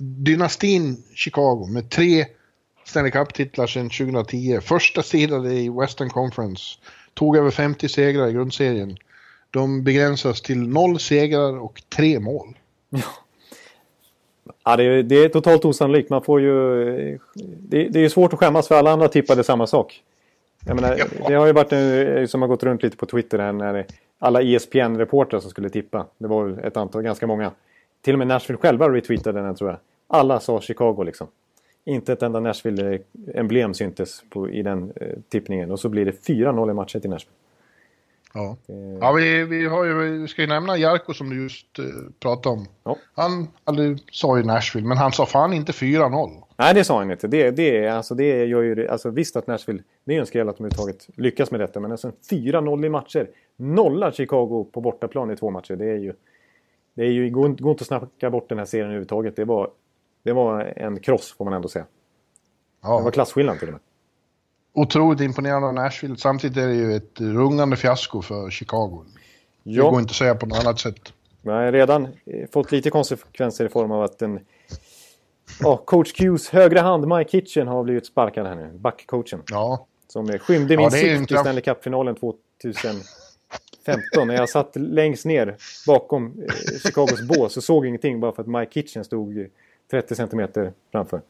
Dynastin 0.00 1.04
Chicago 1.14 1.66
med 1.66 1.90
tre 1.90 2.26
Stanley 2.84 3.12
Cup-titlar 3.12 3.66
sedan 3.66 3.90
2010. 3.90 4.60
Första 4.60 5.02
sidan 5.02 5.46
i 5.46 5.68
Western 5.68 6.10
Conference. 6.10 6.62
Tog 7.14 7.36
över 7.36 7.50
50 7.50 7.88
segrar 7.88 8.28
i 8.28 8.32
grundserien. 8.32 8.96
De 9.50 9.84
begränsas 9.84 10.42
till 10.42 10.68
noll 10.68 10.98
segrar 10.98 11.58
och 11.58 11.82
tre 11.96 12.20
mål. 12.20 12.58
Ja, 14.64 14.76
det 14.76 14.84
är, 14.84 15.02
det 15.02 15.24
är 15.24 15.28
totalt 15.28 15.64
osannolikt. 15.64 16.10
Man 16.10 16.22
får 16.22 16.40
ju... 16.40 17.18
Det, 17.58 17.88
det 17.88 18.04
är 18.04 18.08
svårt 18.08 18.32
att 18.32 18.38
skämmas 18.38 18.68
för 18.68 18.74
alla 18.74 18.90
andra 18.90 19.08
tippade 19.08 19.44
samma 19.44 19.66
sak. 19.66 20.02
Jag 20.66 20.74
menar, 20.80 20.96
ja. 20.98 21.06
Det 21.28 21.34
har 21.34 21.46
ju 21.46 21.52
varit 21.52 21.72
en, 21.72 22.28
som 22.28 22.42
har 22.42 22.48
gått 22.48 22.62
runt 22.62 22.82
lite 22.82 22.96
på 22.96 23.06
Twitter 23.06 23.38
här 23.38 23.52
när 23.52 23.86
alla 24.18 24.42
ESPN-reportrar 24.42 25.40
som 25.40 25.50
skulle 25.50 25.70
tippa. 25.70 26.06
Det 26.18 26.28
var 26.28 26.60
ett 26.64 26.76
antal, 26.76 27.02
ganska 27.02 27.26
många. 27.26 27.52
till 28.02 28.14
och 28.14 28.18
med 28.18 28.28
Nashville 28.28 28.58
själva 28.58 28.88
retweetade 28.88 29.40
den 29.40 29.54
tror 29.54 29.70
jag. 29.70 29.78
Alla 30.06 30.40
sa 30.40 30.60
Chicago 30.60 31.02
liksom. 31.04 31.26
Inte 31.84 32.12
ett 32.12 32.22
enda 32.22 32.40
Nashville-emblem 32.40 33.74
syntes 33.74 34.22
på, 34.30 34.50
i 34.50 34.62
den 34.62 34.92
eh, 34.96 35.06
tippningen. 35.28 35.70
Och 35.70 35.80
så 35.80 35.88
blir 35.88 36.04
det 36.04 36.26
4-0 36.26 36.70
i 36.70 36.74
matchen 36.74 37.00
till 37.00 37.10
Nashville. 37.10 37.36
Ja, 38.38 38.56
eh. 38.68 38.98
ja 39.00 39.12
vi, 39.12 39.44
vi, 39.44 39.66
har 39.66 39.84
ju, 39.84 40.20
vi 40.20 40.28
ska 40.28 40.42
ju 40.42 40.48
nämna 40.48 40.76
Jarko 40.76 41.14
som 41.14 41.30
du 41.30 41.42
just 41.42 41.78
eh, 41.78 41.84
pratade 42.20 42.56
om. 42.56 42.66
Ja. 42.84 42.96
Han 43.14 43.48
eller, 43.68 43.98
sa 44.12 44.38
ju 44.38 44.44
Nashville, 44.44 44.86
men 44.86 44.98
han 44.98 45.12
sa 45.12 45.26
fan 45.26 45.52
inte 45.52 45.72
4-0. 45.72 46.42
Nej, 46.56 46.74
det 46.74 46.84
sa 46.84 46.98
han 46.98 47.10
inte. 47.10 47.28
Det, 47.28 47.50
det, 47.50 47.88
alltså, 47.88 48.14
det 48.14 48.44
gör 48.44 48.62
ju, 48.62 48.88
alltså, 48.88 49.10
visst 49.10 49.36
att 49.36 49.46
Nashville, 49.46 49.82
det 50.04 50.16
är 50.16 50.20
en 50.20 50.26
skräll 50.26 50.48
att 50.48 50.56
de 50.56 50.64
överhuvudtaget 50.64 51.08
lyckas 51.16 51.50
med 51.50 51.60
detta. 51.60 51.80
Men 51.80 51.92
alltså 51.92 52.12
4-0 52.30 52.86
i 52.86 52.88
matcher. 52.88 53.30
Nollar 53.56 54.10
Chicago 54.10 54.70
på 54.72 54.80
bortaplan 54.80 55.30
i 55.30 55.36
två 55.36 55.50
matcher. 55.50 55.76
Det 55.76 55.90
är 55.90 55.98
ju... 55.98 56.12
Det 56.94 57.02
är 57.02 57.10
ju, 57.10 57.30
går, 57.30 57.48
går 57.48 57.70
inte 57.70 57.82
att 57.82 57.86
snacka 57.86 58.30
bort 58.30 58.48
den 58.48 58.58
här 58.58 58.64
serien 58.64 58.86
överhuvudtaget. 58.86 59.36
Det 59.36 59.44
var, 59.44 59.70
det 60.22 60.32
var 60.32 60.72
en 60.76 61.00
kross 61.00 61.32
får 61.32 61.44
man 61.44 61.54
ändå 61.54 61.68
säga. 61.68 61.84
Ja. 62.82 62.98
Det 62.98 63.04
var 63.04 63.10
klasskillnad 63.10 63.58
till 63.58 63.68
och 63.68 63.72
med. 63.72 63.80
Otroligt 64.78 65.20
imponerande 65.20 65.68
av 65.68 65.74
Nashville. 65.74 66.16
Samtidigt 66.16 66.56
är 66.56 66.66
det 66.66 66.74
ju 66.74 66.96
ett 66.96 67.20
rungande 67.20 67.76
fiasko 67.76 68.22
för 68.22 68.50
Chicago. 68.50 69.04
Ja. 69.62 69.84
Det 69.84 69.90
går 69.90 70.00
inte 70.00 70.10
att 70.10 70.16
säga 70.16 70.34
på 70.34 70.46
något 70.46 70.58
annat 70.58 70.80
sätt. 70.80 71.12
Nej, 71.42 71.72
redan 71.72 72.04
eh, 72.04 72.48
fått 72.52 72.72
lite 72.72 72.90
konsekvenser 72.90 73.64
i 73.64 73.68
form 73.68 73.92
av 73.92 74.02
att 74.02 74.18
den... 74.18 74.40
Ja, 75.60 75.76
coach 75.76 76.12
Qs 76.12 76.48
högra 76.48 76.80
hand, 76.80 77.08
Mike 77.08 77.30
Kitchen, 77.30 77.68
har 77.68 77.84
blivit 77.84 78.06
sparkad 78.06 78.46
här 78.46 78.54
nu. 78.54 78.70
Backcoachen. 78.78 79.42
Ja. 79.50 79.86
Som 80.08 80.38
skymde 80.38 80.76
min 80.76 80.84
ja, 80.84 80.90
sikt 80.90 81.32
i 81.32 81.36
Stanley 81.36 81.62
Cup-finalen 81.62 82.14
2015. 82.14 83.02
När 84.26 84.34
jag 84.34 84.48
satt 84.48 84.76
längst 84.76 85.24
ner 85.24 85.56
bakom 85.86 86.26
eh, 86.26 86.78
Chicagos 86.82 87.22
bås 87.22 87.56
och 87.56 87.64
såg 87.64 87.86
ingenting 87.86 88.20
bara 88.20 88.32
för 88.32 88.42
att 88.42 88.48
Mike 88.48 88.72
Kitchen 88.72 89.04
stod 89.04 89.46
30 89.90 90.14
centimeter 90.14 90.72
framför. 90.92 91.20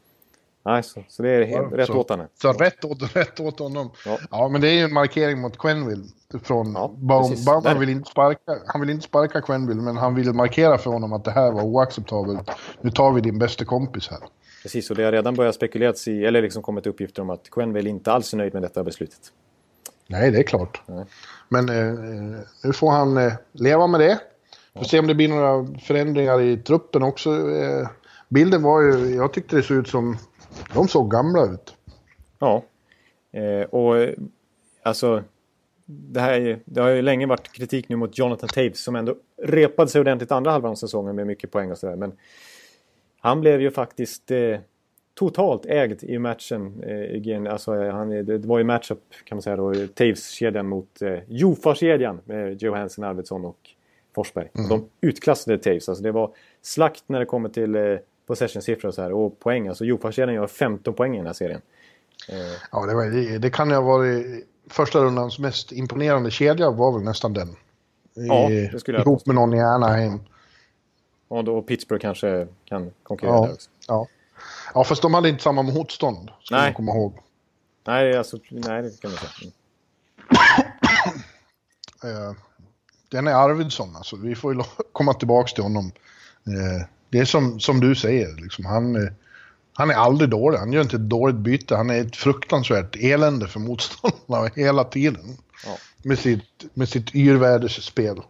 Nej, 0.69 0.83
så, 0.83 1.03
så 1.07 1.23
det 1.23 1.29
är 1.29 1.45
helt, 1.45 1.67
ja, 1.71 1.77
rätt 1.77 1.87
så, 1.87 1.97
åt 1.97 2.09
honom. 2.09 2.27
Så 2.41 2.53
rätt 2.53 2.85
åt, 2.85 3.15
rätt 3.15 3.39
åt 3.39 3.59
honom. 3.59 3.91
Ja. 4.05 4.17
ja. 4.31 4.49
men 4.49 4.61
det 4.61 4.67
är 4.67 4.73
ju 4.73 4.83
en 4.83 4.93
markering 4.93 5.41
mot 5.41 5.57
Quenville. 5.57 6.03
Från 6.43 6.73
ja, 6.73 6.93
Baum, 6.97 7.79
vill 7.79 7.89
inte 7.89 8.09
sparka, 8.09 8.57
han 8.67 8.81
vill 8.81 8.89
inte 8.89 9.03
sparka 9.03 9.41
Quenville, 9.41 9.81
men 9.81 9.97
han 9.97 10.15
vill 10.15 10.33
markera 10.33 10.77
för 10.77 10.91
honom 10.91 11.13
att 11.13 11.25
det 11.25 11.31
här 11.31 11.51
var 11.51 11.63
oacceptabelt. 11.63 12.51
Nu 12.81 12.91
tar 12.91 13.11
vi 13.11 13.21
din 13.21 13.39
bästa 13.39 13.65
kompis 13.65 14.07
här. 14.09 14.19
Precis, 14.63 14.89
och 14.89 14.95
det 14.95 15.03
har 15.03 15.11
redan 15.11 15.35
börjat 15.35 15.55
spekuleras 15.55 16.07
i, 16.07 16.25
eller 16.25 16.41
liksom 16.41 16.61
kommit 16.61 16.87
uppgifter 16.87 17.21
om 17.21 17.29
att 17.29 17.49
Quenville 17.49 17.89
inte 17.89 18.11
alls 18.11 18.33
är 18.33 18.37
nöjd 18.37 18.53
med 18.53 18.61
detta 18.61 18.83
beslutet. 18.83 19.19
Nej, 20.07 20.31
det 20.31 20.37
är 20.37 20.43
klart. 20.43 20.81
Nej. 20.85 21.05
Men 21.49 21.69
eh, 21.69 22.39
nu 22.63 22.73
får 22.73 22.91
han 22.91 23.17
eh, 23.17 23.33
leva 23.51 23.87
med 23.87 23.99
det. 23.99 24.19
Får 24.73 24.83
ja. 24.83 24.83
se 24.83 24.99
om 24.99 25.07
det 25.07 25.15
blir 25.15 25.27
några 25.27 25.79
förändringar 25.79 26.41
i 26.41 26.57
truppen 26.57 27.03
också. 27.03 27.29
Eh, 27.51 27.87
bilden 28.29 28.63
var 28.63 28.81
ju, 28.81 29.15
jag 29.15 29.33
tyckte 29.33 29.55
det 29.55 29.63
såg 29.63 29.77
ut 29.77 29.87
som 29.87 30.17
de 30.73 30.87
såg 30.87 31.11
gamla 31.11 31.45
ut. 31.45 31.77
Ja. 32.39 32.63
Eh, 33.31 33.61
och 33.61 34.09
alltså, 34.83 35.23
det, 35.85 36.19
här, 36.19 36.59
det 36.65 36.81
har 36.81 36.89
ju 36.89 37.01
länge 37.01 37.25
varit 37.25 37.51
kritik 37.51 37.89
nu 37.89 37.95
mot 37.95 38.17
Jonathan 38.17 38.49
Taves 38.49 38.83
som 38.83 38.95
ändå 38.95 39.15
repade 39.43 39.89
sig 39.89 40.01
ordentligt 40.01 40.31
andra 40.31 40.51
halvan 40.51 40.71
av 40.71 40.75
säsongen 40.75 41.15
med 41.15 41.27
mycket 41.27 41.51
poäng 41.51 41.71
och 41.71 41.77
sådär. 41.77 41.95
Men 41.95 42.17
han 43.19 43.41
blev 43.41 43.61
ju 43.61 43.71
faktiskt 43.71 44.31
eh, 44.31 44.59
totalt 45.13 45.65
ägd 45.65 46.03
i 46.03 46.19
matchen. 46.19 46.83
Eh, 46.83 47.51
alltså, 47.51 47.89
han, 47.89 48.09
det 48.25 48.45
var 48.45 48.57
ju 48.57 48.63
matchup 48.63 48.99
kan 49.23 49.35
man 49.35 49.41
säga 49.41 49.55
då. 49.55 49.73
Taves-kedjan 49.73 50.67
mot 50.67 51.01
eh, 51.01 51.19
Jofa-kedjan 51.27 52.21
med 52.25 52.61
Johansson, 52.63 53.03
Arvidsson 53.03 53.45
och 53.45 53.59
Forsberg. 54.15 54.49
Mm. 54.53 54.69
De 54.69 54.89
utklassade 55.01 55.57
Taves. 55.57 55.89
Alltså, 55.89 56.03
det 56.03 56.11
var 56.11 56.31
slakt 56.61 57.03
när 57.07 57.19
det 57.19 57.25
kommer 57.25 57.49
till 57.49 57.75
eh, 57.75 57.97
possession-siffror 58.29 58.87
och 58.87 58.93
så 58.93 59.01
här. 59.01 59.11
Och 59.11 59.39
poäng. 59.39 59.67
Alltså 59.67 59.85
Jofa-kedjan 59.85 60.35
gör 60.35 60.47
15 60.47 60.93
poäng 60.93 61.13
i 61.13 61.17
den 61.17 61.27
här 61.27 61.33
serien. 61.33 61.61
Eh. 62.29 62.37
Ja, 62.71 62.85
det, 62.85 62.95
var, 62.95 63.05
det, 63.05 63.37
det 63.37 63.49
kan 63.49 63.69
ju 63.69 63.75
ha 63.75 63.81
varit 63.81 64.47
första 64.69 64.99
rundans 64.99 65.39
mest 65.39 65.71
imponerande 65.71 66.31
kedja 66.31 66.71
var 66.71 66.91
väl 66.91 67.03
nästan 67.03 67.33
den. 67.33 67.55
Ja, 68.13 68.49
det 68.49 68.79
skulle 68.79 68.97
jag 68.97 69.07
Ihop 69.07 69.25
med 69.25 69.35
någon 69.35 69.53
i 69.53 69.61
Anaheim. 69.61 70.19
Och 71.27 71.43
då 71.43 71.61
Pittsburgh 71.61 72.01
kanske 72.01 72.47
kan 72.65 72.91
konkurrera 73.03 73.35
ja, 73.35 73.45
där 73.45 73.53
också. 73.53 73.69
Ja. 73.87 74.07
ja, 74.73 74.83
fast 74.83 75.01
de 75.01 75.13
hade 75.13 75.29
inte 75.29 75.43
samma 75.43 75.61
motstånd. 75.61 76.31
Ska 76.43 76.55
nej. 76.55 76.65
man 76.65 76.73
komma 76.73 76.91
ihåg. 76.91 77.13
Nej, 77.87 78.17
alltså, 78.17 78.37
nej 78.49 78.81
det 78.81 79.01
kan 79.01 79.11
man 79.11 79.19
säga. 79.19 79.51
Mm. 82.03 82.35
den 83.09 83.27
är 83.27 83.31
Arvidsson, 83.31 83.95
alltså. 83.95 84.15
Vi 84.15 84.35
får 84.35 84.53
ju 84.53 84.61
komma 84.91 85.13
tillbaka 85.13 85.47
till 85.47 85.63
honom. 85.63 85.91
Eh, 87.09 87.17
det 87.17 87.19
är 87.19 87.25
som, 87.25 87.59
som 87.59 87.79
du 87.79 87.95
säger, 87.95 88.41
liksom, 88.41 88.65
han, 88.65 89.09
han 89.73 89.89
är 89.89 89.95
aldrig 89.95 90.29
dålig. 90.29 90.57
Han 90.57 90.73
gör 90.73 90.81
inte 90.81 90.95
ett 90.95 91.09
dåligt 91.09 91.35
byte. 91.35 91.75
Han 91.75 91.89
är 91.89 92.01
ett 92.01 92.15
fruktansvärt 92.15 92.95
elände 92.95 93.47
för 93.47 93.59
motståndarna 93.59 94.49
hela 94.55 94.83
tiden. 94.83 95.37
Ja. 95.65 95.77
Med 96.03 96.19
sitt, 96.19 96.65
med 96.73 96.89
sitt 96.89 97.15
yrvädersspel. 97.15 98.21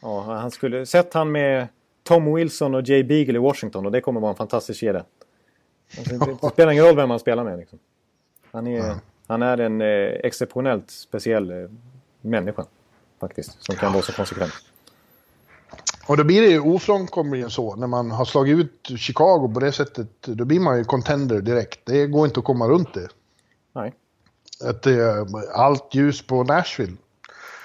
Ja, 0.00 0.22
han 0.22 0.50
skulle 0.50 0.86
sett 0.86 1.14
han 1.14 1.32
med 1.32 1.68
Tom 2.02 2.34
Wilson 2.34 2.74
och 2.74 2.88
Jay 2.88 3.04
Beagle 3.04 3.34
i 3.34 3.38
Washington 3.38 3.86
och 3.86 3.92
det 3.92 4.00
kommer 4.00 4.20
vara 4.20 4.30
en 4.30 4.36
fantastisk 4.36 4.80
kedja. 4.80 5.04
Alltså, 5.98 6.18
det, 6.42 6.48
spelar 6.52 6.72
ingen 6.72 6.84
roll 6.84 6.96
vem 6.96 7.08
man 7.08 7.18
spelar 7.18 7.44
med. 7.44 7.58
Liksom. 7.58 7.78
Han, 8.50 8.66
är, 8.66 8.78
ja. 8.78 9.00
han 9.26 9.42
är 9.42 9.58
en 9.58 9.80
eh, 9.80 9.86
exceptionellt 10.24 10.90
speciell 10.90 11.50
eh, 11.50 11.68
människa. 12.20 12.64
Faktiskt, 13.20 13.56
som 13.64 13.76
kan 13.76 13.92
vara 13.92 14.02
så 14.02 14.12
konsekvent. 14.12 14.52
Och 16.06 16.16
då 16.16 16.24
blir 16.24 16.42
det 16.42 16.48
ju 16.48 16.60
ofrånkomligen 16.60 17.50
så, 17.50 17.76
när 17.76 17.86
man 17.86 18.10
har 18.10 18.24
slagit 18.24 18.58
ut 18.58 18.98
Chicago 18.98 19.50
på 19.54 19.60
det 19.60 19.72
sättet, 19.72 20.08
då 20.22 20.44
blir 20.44 20.60
man 20.60 20.78
ju 20.78 20.84
contender 20.84 21.40
direkt. 21.40 21.80
Det 21.84 22.06
går 22.06 22.26
inte 22.26 22.40
att 22.40 22.46
komma 22.46 22.68
runt 22.68 22.94
det. 22.94 23.08
Nej. 23.74 23.94
Att 24.64 24.82
det 24.82 24.92
är 24.92 25.26
allt 25.54 25.94
ljus 25.94 26.26
på 26.26 26.44
Nashville. 26.44 26.96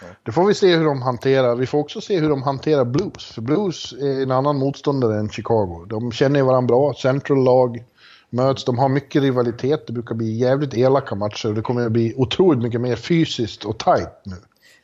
Ja. 0.02 0.08
Det 0.24 0.32
får 0.32 0.46
vi 0.46 0.54
se 0.54 0.76
hur 0.76 0.86
de 0.86 1.02
hanterar. 1.02 1.56
Vi 1.56 1.66
får 1.66 1.80
också 1.80 2.02
se 2.02 2.20
hur 2.20 2.30
de 2.30 2.44
hanterar 2.44 2.86
Blues. 2.86 3.32
För 3.32 3.42
Blues 3.42 3.94
är 3.94 4.24
en 4.24 4.32
annan 4.32 4.58
motståndare 4.58 5.20
än 5.20 5.30
Chicago. 5.30 5.86
De 5.90 6.12
känner 6.12 6.42
varandra 6.42 6.68
bra. 6.68 6.94
Central-lag 6.94 7.84
möts. 8.30 8.66
De 8.66 8.80
har 8.80 8.90
mycket 8.90 9.22
rivalitet. 9.22 9.88
Det 9.88 9.94
brukar 9.94 10.16
bli 10.16 10.38
jävligt 10.38 10.74
elaka 10.74 11.16
matcher. 11.16 11.50
Det 11.50 11.62
kommer 11.62 11.86
att 11.86 11.92
bli 11.92 12.14
otroligt 12.18 12.62
mycket 12.62 12.82
mer 12.82 12.96
fysiskt 12.96 13.66
och 13.66 13.78
tight 13.78 14.22
nu. 14.24 14.36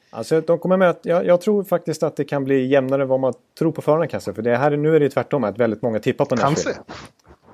Alltså, 0.09 0.41
de 0.41 0.59
kommer 0.59 0.77
med, 0.77 0.95
jag, 1.01 1.25
jag, 1.25 1.41
tror 1.41 1.63
faktiskt 1.63 2.03
att 2.03 2.15
det 2.15 2.25
kan 2.25 2.43
bli 2.43 2.65
jämnare 2.65 3.05
vad 3.05 3.19
man 3.19 3.33
tror 3.59 3.71
på 3.71 3.81
förhand 3.81 4.09
kanske. 4.09 4.33
För 4.33 4.41
det 4.41 4.57
här, 4.57 4.77
nu 4.77 4.95
är 4.95 4.99
det 4.99 5.09
tvärtom 5.09 5.43
att 5.43 5.57
väldigt 5.57 5.81
många 5.81 5.99
tippar 5.99 6.25
på 6.25 6.35
Nashville. 6.35 6.77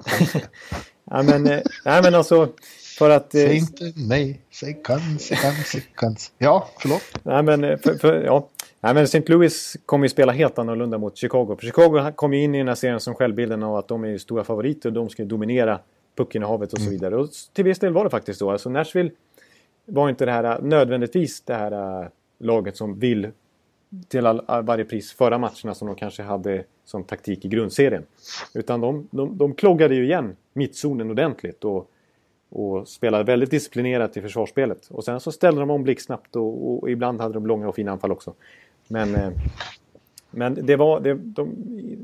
Kanske. 0.06 0.42
ja, 1.12 1.24
men, 1.24 1.48
eh, 1.48 1.60
nej, 1.86 2.02
men 2.04 2.16
alltså 2.16 2.50
för 2.98 3.10
att... 3.10 3.36
Eh, 3.36 3.42
Säg 3.42 3.58
inte 3.58 3.94
nej, 3.96 4.42
säg 4.52 4.82
kanske, 4.84 5.36
kanske, 5.36 5.82
kanske. 5.96 6.32
Ja, 6.38 6.70
förlåt. 6.80 7.02
Nej, 7.24 7.44
men, 7.44 7.64
eh, 7.64 7.78
för, 7.78 7.94
för, 7.96 8.24
ja. 8.24 8.48
nej, 8.82 8.94
men 8.94 9.04
St. 9.04 9.24
Louis 9.26 9.78
kommer 9.86 10.06
ju 10.06 10.10
spela 10.10 10.32
helt 10.32 10.60
annorlunda 10.60 10.98
mot 10.98 11.18
Chicago. 11.18 11.56
För 11.60 11.66
Chicago 11.66 12.12
kom 12.16 12.34
ju 12.34 12.44
in 12.44 12.56
i 12.56 12.58
den 12.58 12.68
här 12.68 12.76
serien 12.76 13.00
som 13.00 13.16
självbilden 13.16 13.64
av 13.64 13.76
att 13.76 13.88
de 13.88 14.06
är 14.06 14.18
stora 14.18 14.44
favoriter. 14.44 14.92
De 14.92 15.10
ska 15.10 15.26
dominera 15.26 15.80
puckinnehavet 16.18 16.74
och 16.74 16.80
så 16.80 16.86
mm. 16.86 16.94
vidare. 16.94 17.16
Och 17.16 17.30
till 17.54 17.64
viss 17.64 17.80
del 17.80 17.94
var 17.94 18.04
det 18.04 18.10
faktiskt 18.10 18.40
så. 18.40 18.52
Alltså 18.52 18.70
Nashville 18.70 19.12
var 19.86 20.10
inte 20.10 20.26
det 20.26 20.32
här 20.32 20.62
nödvändigtvis 20.62 21.42
det 21.42 21.54
här 21.54 22.10
laget 22.38 22.78
som 22.78 23.00
vill 23.00 23.32
till 24.08 24.26
all, 24.26 24.42
varje 24.64 24.86
pris 24.86 25.14
föra 25.14 25.38
matcherna 25.38 25.74
som 25.74 25.88
de 25.88 25.96
kanske 25.96 26.24
hade 26.24 26.64
som 26.86 27.04
taktik 27.04 27.46
i 27.46 27.48
grundserien. 27.48 28.04
Utan 28.54 28.82
de, 28.82 29.08
de, 29.12 29.38
de 29.38 29.54
kloggade 29.54 29.96
ju 29.96 30.04
igen 30.06 30.36
mittzonen 30.54 31.12
ordentligt 31.12 31.64
och, 31.64 31.92
och 32.50 32.88
spelade 32.88 33.24
väldigt 33.24 33.52
disciplinerat 33.52 34.18
i 34.18 34.22
försvarsspelet. 34.22 34.88
Och 34.90 35.04
sen 35.04 35.20
så 35.20 35.32
ställde 35.32 35.62
de 35.62 35.70
om 35.70 35.84
blixtsnabbt 35.84 36.36
och, 36.36 36.84
och, 36.84 36.90
ibland 36.90 37.22
hade 37.22 37.34
de 37.34 37.48
långa 37.48 37.68
och 37.68 37.76
fina 37.76 37.92
anfall 37.92 38.12
också. 38.12 38.34
Men, 38.88 39.16
eh, 39.16 39.30
men 40.32 40.66
det 40.66 40.76
var, 40.76 41.00
det, 41.00 41.14
de, 41.14 41.56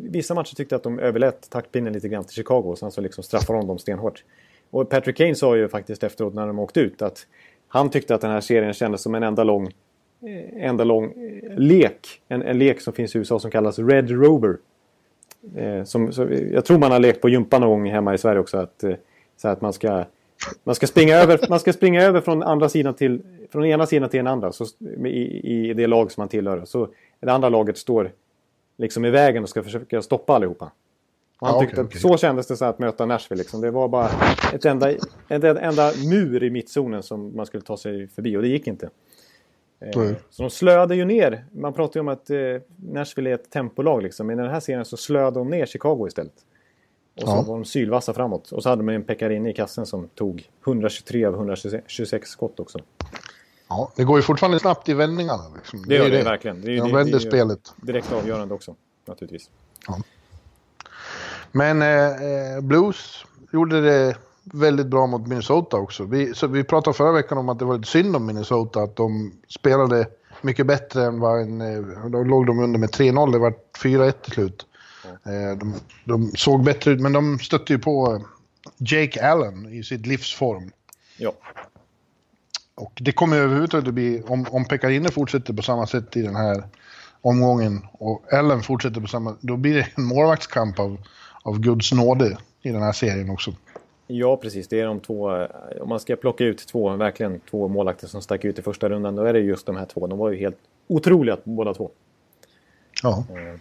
vissa 0.10 0.34
matcher 0.34 0.56
tyckte 0.56 0.76
att 0.76 0.84
de 0.84 1.00
överlät 1.00 1.50
taktpinnen 1.50 1.94
lite 1.94 2.08
grann 2.08 2.24
till 2.24 2.36
Chicago 2.36 2.64
och 2.64 2.78
sen 2.78 2.92
så 2.92 3.02
liksom 3.02 3.24
straffade 3.24 3.60
de 3.60 3.68
dem 3.68 3.80
stenhårt. 3.80 4.24
Och 4.70 4.90
Patrick 4.90 5.18
Kane 5.18 5.36
sa 5.36 5.58
ju 5.58 5.68
faktiskt 5.68 6.04
efteråt 6.04 6.34
när 6.34 6.48
de 6.48 6.60
åkte 6.60 6.80
ut 6.80 7.02
att 7.02 7.28
han 7.68 7.90
tyckte 7.90 8.16
att 8.16 8.22
den 8.22 8.32
här 8.32 8.42
serien 8.42 8.74
kändes 8.74 9.02
som 9.02 9.16
en 9.16 9.24
enda 9.24 9.44
lång 9.44 9.72
enda 10.54 10.84
lång 10.84 11.06
eh, 11.06 11.58
lek. 11.58 12.22
En, 12.28 12.42
en 12.42 12.60
lek 12.60 12.82
som 12.82 12.94
finns 12.94 13.16
i 13.16 13.18
USA 13.18 13.40
som 13.40 13.52
kallas 13.52 13.80
Red 13.80 14.10
Rover. 14.10 14.58
Eh, 15.56 15.84
som, 15.84 16.14
så, 16.14 16.28
jag 16.52 16.66
tror 16.66 16.78
man 16.78 16.92
har 16.92 17.00
lekt 17.00 17.22
på 17.22 17.30
gympa 17.30 17.60
någon 17.60 17.70
gång 17.70 17.92
hemma 17.92 18.14
i 18.14 18.18
Sverige 18.18 18.40
också. 18.40 18.58
Att, 18.58 18.84
eh, 18.84 18.94
så 19.38 19.48
att 19.48 19.62
man 19.62 19.74
ska, 19.74 20.06
man 20.64 20.76
ska, 20.76 20.88
springa, 20.88 21.16
över, 21.16 21.40
man 21.50 21.60
ska 21.60 21.74
springa 21.74 22.02
över 22.02 22.22
från 22.22 22.44
andra 22.44 22.70
sidan 22.70 22.94
till 22.94 23.22
från 23.52 23.66
ena 23.66 23.86
sidan 23.86 24.10
till 24.10 24.18
den 24.18 24.28
andra 24.28 24.52
så, 24.52 24.66
i, 25.06 25.70
i 25.70 25.74
det 25.74 25.88
lag 25.88 26.12
som 26.12 26.22
man 26.22 26.28
tillhör. 26.28 26.66
Så 26.66 26.90
det 27.20 27.32
andra 27.32 27.50
laget 27.50 27.78
står 27.78 28.12
liksom 28.78 29.06
i 29.06 29.10
vägen 29.10 29.44
och 29.44 29.50
ska 29.50 29.64
försöka 29.64 30.02
stoppa 30.02 30.34
allihopa. 30.34 30.72
Och 31.40 31.48
han 31.48 31.56
ja, 31.56 31.62
tyckte 31.62 31.74
okay, 31.74 31.84
att 31.84 31.88
okay. 31.88 32.02
så 32.02 32.18
kändes 32.18 32.48
det 32.48 32.58
så 32.58 32.66
att 32.66 32.80
möta 32.80 33.06
Nashville. 33.06 33.40
Liksom. 33.40 33.62
Det 33.62 33.72
var 33.72 33.88
bara 33.88 34.10
ett 34.54 34.66
enda, 34.66 34.92
ett 35.30 35.44
enda 35.44 35.92
mur 36.10 36.44
i 36.44 36.50
mittzonen 36.50 37.04
som 37.04 37.36
man 37.36 37.46
skulle 37.46 37.64
ta 37.64 37.78
sig 37.78 38.08
förbi 38.08 38.38
och 38.38 38.42
det 38.42 38.48
gick 38.48 38.68
inte. 38.68 38.90
Eh, 39.82 40.14
så 40.30 40.44
de 40.44 40.50
slöade 40.50 40.96
ju 40.96 41.06
ner. 41.06 41.46
Man 41.52 41.74
pratar 41.74 42.00
ju 42.00 42.02
om 42.02 42.08
att 42.08 42.30
eh, 42.30 42.38
Nashville 42.76 43.30
är 43.30 43.34
ett 43.34 43.52
tempolag 43.52 44.04
liksom. 44.04 44.28
Men 44.28 44.40
i 44.40 44.42
den 44.42 44.52
här 44.52 44.60
serien 44.60 44.86
så 44.86 44.98
slöade 44.98 45.40
de 45.40 45.50
ner 45.50 45.66
Chicago 45.66 46.08
istället. 46.08 46.34
Och 47.16 47.22
så 47.22 47.36
ja. 47.36 47.42
var 47.42 47.56
de 47.56 47.66
sylvassa 47.66 48.14
framåt. 48.14 48.52
Och 48.52 48.64
så 48.64 48.70
hade 48.70 48.84
man 48.84 48.96
en 48.96 49.04
Pekarini 49.04 49.50
i 49.50 49.54
kassen 49.54 49.86
som 49.86 50.08
tog 50.08 50.50
123 50.66 51.26
av 51.26 51.34
126 51.34 52.30
skott 52.30 52.60
också. 52.60 52.80
Ja, 53.68 53.92
det 53.96 54.04
går 54.04 54.18
ju 54.18 54.24
fortfarande 54.24 54.60
snabbt 54.60 54.90
i 54.90 54.94
vändningarna. 54.94 55.44
Liksom. 55.56 55.86
Det, 55.88 55.96
gör 55.96 56.10
det, 56.10 56.18
det 56.18 56.24
verkligen. 56.24 56.62
Det, 56.62 56.78
de 56.78 56.92
vänder 56.92 57.20
spelet. 57.20 57.74
Direkt 57.76 58.12
avgörande 58.12 58.54
också, 58.54 58.76
naturligtvis. 59.06 59.50
Ja. 59.88 60.02
Men 61.52 61.82
eh, 61.82 62.56
eh, 62.56 62.62
Blues 62.62 63.26
gjorde 63.54 63.82
det 63.82 64.16
väldigt 64.44 64.88
bra 64.88 65.08
mot 65.08 65.28
Minnesota 65.28 65.78
också. 65.78 66.04
Vi, 66.04 66.36
så 66.36 66.48
vi 66.48 66.64
pratade 66.64 66.98
förra 66.98 67.12
veckan 67.12 67.38
om 67.38 67.50
att 67.50 67.60
det 67.60 67.66
var 67.66 67.78
lite 67.78 67.90
synd 67.90 68.16
om 68.16 68.26
Minnesota, 68.26 68.84
att 68.84 68.96
de 68.96 69.34
spelade 69.48 70.08
mycket 70.42 70.66
bättre 70.66 71.06
än 71.06 71.20
vad 71.20 71.42
en... 71.42 71.62
Eh, 71.62 72.10
då 72.10 72.24
låg 72.24 72.46
de 72.46 72.60
under 72.60 72.80
med 72.80 72.90
3-0, 72.90 73.32
det 73.32 73.40
var 73.40 73.54
4-1 73.84 74.12
till 74.12 74.34
slut. 74.34 74.66
Mm. 75.24 75.60
De, 75.60 75.74
de, 76.06 76.32
såg 76.36 76.64
bättre 76.64 76.92
ut, 76.92 77.02
men 77.02 77.14
de 77.14 77.40
stötte 77.40 77.74
ju 77.74 77.80
på 77.80 78.26
Jake 78.78 79.28
Allen 79.28 79.74
i 79.74 79.84
sitt 79.84 80.06
livsform. 80.06 80.72
Ja. 81.18 81.34
Och 82.76 82.94
det 83.02 83.12
kommer 83.12 83.38
överhuvudtaget 83.38 83.88
att 83.88 83.94
bli, 83.94 84.24
om, 84.28 84.46
om 84.50 84.66
Pekarinne 84.66 85.10
fortsätter 85.10 85.54
på 85.54 85.62
samma 85.62 85.88
sätt 85.88 86.18
i 86.18 86.22
den 86.22 86.36
här 86.36 86.64
omgången 87.22 87.88
och 87.94 88.34
Allen 88.34 88.64
fortsätter 88.64 89.02
på 89.02 89.08
samma, 89.08 89.36
då 89.42 89.58
blir 89.58 89.76
det 89.76 89.88
en 89.96 90.04
målvaktskamp 90.04 90.80
av, 90.80 90.98
av 91.44 91.60
Guds 91.60 91.92
nåde 91.92 92.38
i 92.62 92.70
den 92.70 92.82
här 92.82 92.92
serien 92.92 93.30
också. 93.30 93.54
Ja, 94.12 94.38
precis. 94.38 94.68
Det 94.68 94.80
är 94.80 94.86
de 94.86 95.00
två. 95.00 95.36
Eh, 95.36 95.48
om 95.82 95.90
man 95.90 96.00
ska 96.00 96.16
plocka 96.16 96.44
ut 96.44 96.68
två, 96.68 96.96
verkligen 96.96 97.40
två 97.40 97.68
målakter 97.68 98.08
som 98.08 98.22
stack 98.22 98.46
ut 98.46 98.60
i 98.60 98.62
första 98.62 98.90
rundan, 98.90 99.16
då 99.16 99.24
är 99.24 99.34
det 99.34 99.40
just 99.40 99.66
de 99.66 99.76
här 99.76 99.86
två. 99.86 100.08
De 100.08 100.20
var 100.20 100.32
ju 100.32 100.38
helt 100.38 100.58
otroliga 100.88 101.38
båda 101.44 101.74
två. 101.74 101.92
Ja. 103.04 103.26
Mm. 103.30 103.60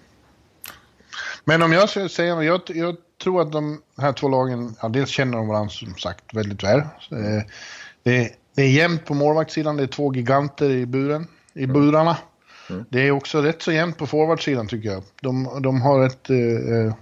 Men 1.45 1.63
om 1.63 1.73
jag 1.73 1.89
ska 1.89 2.09
säga 2.09 2.43
jag, 2.43 2.61
jag 2.67 2.97
tror 3.23 3.43
att 3.43 3.53
de 3.53 3.83
här 3.99 4.13
två 4.13 4.29
lagen, 4.29 4.77
ja, 4.83 4.89
dels 4.89 5.11
känner 5.11 5.39
de 5.39 5.49
varandra 5.49 5.71
som 5.71 5.95
sagt 5.95 6.35
väldigt 6.35 6.65
väl. 6.65 6.79
Eh, 6.79 7.43
det, 8.03 8.33
det 8.55 8.63
är 8.63 8.71
jämnt 8.71 9.05
på 9.05 9.15
målvaktssidan, 9.15 9.77
det 9.77 9.83
är 9.83 9.87
två 9.87 10.15
giganter 10.15 10.71
i 10.71 10.87
buren, 10.87 11.27
i 11.55 11.65
mm. 11.65 11.75
burarna. 11.75 12.17
Mm. 12.71 12.85
Det 12.89 13.01
är 13.01 13.11
också 13.11 13.43
rätt 13.43 13.63
så 13.63 13.73
jämnt 13.73 13.99
på 13.99 14.07
forwardsidan 14.07 14.69
tycker 14.69 14.89
jag. 14.89 15.03
De, 15.23 15.63
de 15.63 15.83
har 15.83 16.07
ett 16.07 16.31
eh, 16.31 16.37
eh 16.37 16.95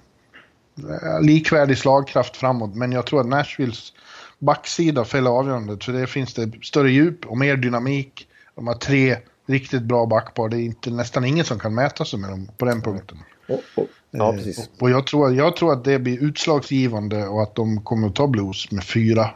likvärdig 1.20 1.79
slagkraft 1.79 2.37
framåt, 2.37 2.74
men 2.74 2.93
jag 2.93 3.07
tror 3.07 3.20
att 3.20 3.26
Nashvilles 3.26 3.93
backsida 4.39 5.05
fäller 5.05 5.31
avgörandet, 5.31 5.85
för 5.85 5.93
det 5.93 6.07
finns 6.07 6.35
det 6.35 6.53
större 6.62 6.91
djup 6.91 7.26
och 7.26 7.39
mer 7.39 7.57
dynamik. 7.57 8.29
De 8.55 8.66
har 8.66 8.74
tre 8.74 9.16
riktigt 9.47 9.83
bra 9.83 10.07
backpar, 10.07 10.49
det 10.49 10.57
är 10.57 10.61
inte, 10.61 10.91
nästan 10.91 11.24
ingen 11.24 11.45
som 11.45 11.59
kan 11.59 11.74
mäta 11.74 12.05
sig 12.05 12.18
med 12.18 12.31
dem 12.31 12.51
på 12.59 12.64
den 12.64 12.83
punkten. 12.83 13.18
Oh, 13.49 13.59
oh. 13.76 13.85
Ja, 14.11 14.33
precis. 14.33 14.59
Och, 14.59 14.83
och 14.83 14.91
jag, 14.91 15.07
tror, 15.07 15.35
jag 15.35 15.57
tror 15.57 15.72
att 15.72 15.85
det 15.85 15.99
blir 15.99 16.22
utslagsgivande 16.22 17.26
och 17.26 17.43
att 17.43 17.55
de 17.55 17.85
kommer 17.85 18.09
att 18.09 18.14
ta 18.14 18.26
Blues 18.26 18.70
med 18.70 18.83
4-2. 18.83 19.29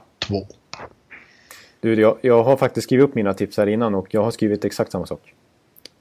Du, 1.80 2.00
jag, 2.00 2.18
jag 2.20 2.44
har 2.44 2.56
faktiskt 2.56 2.84
skrivit 2.84 3.04
upp 3.08 3.14
mina 3.14 3.34
tips 3.34 3.56
här 3.56 3.66
innan 3.66 3.94
och 3.94 4.06
jag 4.10 4.24
har 4.24 4.30
skrivit 4.30 4.64
exakt 4.64 4.92
samma 4.92 5.06
sak. 5.06 5.34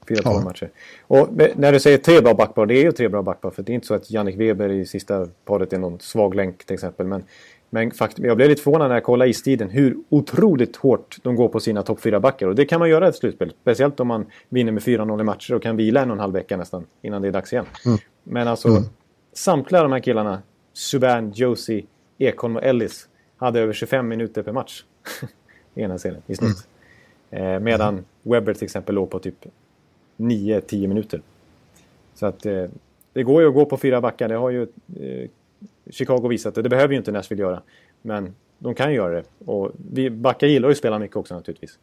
Fyra, 0.08 0.20
ja. 0.24 0.40
matcher. 0.40 0.70
Och 1.06 1.28
när 1.56 1.72
du 1.72 1.80
säger 1.80 1.98
tre 1.98 2.20
bra 2.20 2.34
backpar, 2.34 2.66
det 2.66 2.74
är 2.74 2.84
ju 2.84 2.92
tre 2.92 3.08
bra 3.08 3.22
backpar. 3.22 3.50
För 3.50 3.62
det 3.62 3.72
är 3.72 3.74
inte 3.74 3.86
så 3.86 3.94
att 3.94 4.10
Jannik 4.10 4.36
Weber 4.36 4.68
i 4.68 4.86
sista 4.86 5.28
paret 5.44 5.72
är 5.72 5.78
någon 5.78 6.00
svag 6.00 6.34
länk 6.34 6.64
till 6.64 6.74
exempel. 6.74 7.06
Men, 7.06 7.24
men 7.70 7.90
fakt, 7.90 8.18
jag 8.18 8.36
blev 8.36 8.48
lite 8.48 8.62
förvånad 8.62 8.88
när 8.88 8.96
jag 8.96 9.04
kollade 9.04 9.30
istiden 9.30 9.70
hur 9.70 9.96
otroligt 10.08 10.76
hårt 10.76 11.16
de 11.22 11.36
går 11.36 11.48
på 11.48 11.60
sina 11.60 11.82
topp 11.82 12.00
fyra 12.00 12.20
backar. 12.20 12.46
Och 12.46 12.54
det 12.54 12.64
kan 12.64 12.78
man 12.78 12.90
göra 12.90 13.06
i 13.06 13.08
ett 13.08 13.16
slutspel. 13.16 13.52
Speciellt 13.62 14.00
om 14.00 14.08
man 14.08 14.26
vinner 14.48 14.72
med 14.72 14.82
4-0 14.82 15.20
i 15.20 15.24
matcher 15.24 15.54
och 15.54 15.62
kan 15.62 15.76
vila 15.76 16.02
en 16.02 16.10
och 16.10 16.16
en 16.16 16.20
halv 16.20 16.32
vecka 16.32 16.56
nästan 16.56 16.86
innan 17.02 17.22
det 17.22 17.28
är 17.28 17.32
dags 17.32 17.52
igen. 17.52 17.66
Mm. 17.86 17.98
Men 18.24 18.48
alltså, 18.48 18.68
mm. 18.68 18.82
samtliga 19.32 19.82
de 19.82 19.92
här 19.92 20.00
killarna, 20.00 20.42
Subban, 20.72 21.32
Josie, 21.34 21.84
Ekholm 22.18 22.56
och 22.56 22.64
Ellis, 22.64 23.08
hade 23.36 23.60
över 23.60 23.72
25 23.72 24.08
minuter 24.08 24.42
per 24.42 24.52
match. 24.52 24.84
i 25.74 25.82
ena 25.82 25.98
serien 25.98 26.22
i 26.26 26.36
snitt. 26.36 26.68
Mm. 27.30 27.54
Eh, 27.54 27.60
medan 27.60 28.04
Webber 28.22 28.54
till 28.54 28.64
exempel 28.64 28.94
låg 28.94 29.10
på 29.10 29.18
typ 29.18 29.46
9-10 30.22 30.86
minuter. 30.86 31.22
Så 32.14 32.26
att 32.26 32.46
eh, 32.46 32.64
det 33.12 33.22
går 33.22 33.42
ju 33.42 33.48
att 33.48 33.54
gå 33.54 33.64
på 33.64 33.76
fyra 33.76 34.00
backar. 34.00 34.28
Det 34.28 34.34
har 34.34 34.50
ju 34.50 34.62
eh, 35.00 35.28
Chicago 35.90 36.28
visat 36.28 36.54
det. 36.54 36.62
Det 36.62 36.68
behöver 36.68 36.92
ju 36.92 36.98
inte 36.98 37.12
Nashville 37.12 37.42
göra. 37.42 37.62
Men 38.02 38.34
de 38.58 38.74
kan 38.74 38.94
göra 38.94 39.14
det. 39.14 39.24
Och 39.44 39.70
vi 39.92 40.10
backar 40.10 40.46
gillar 40.46 40.68
ju 40.68 40.72
att 40.72 40.78
spela 40.78 40.98
mycket 40.98 41.16
också 41.16 41.34
naturligtvis. 41.34 41.78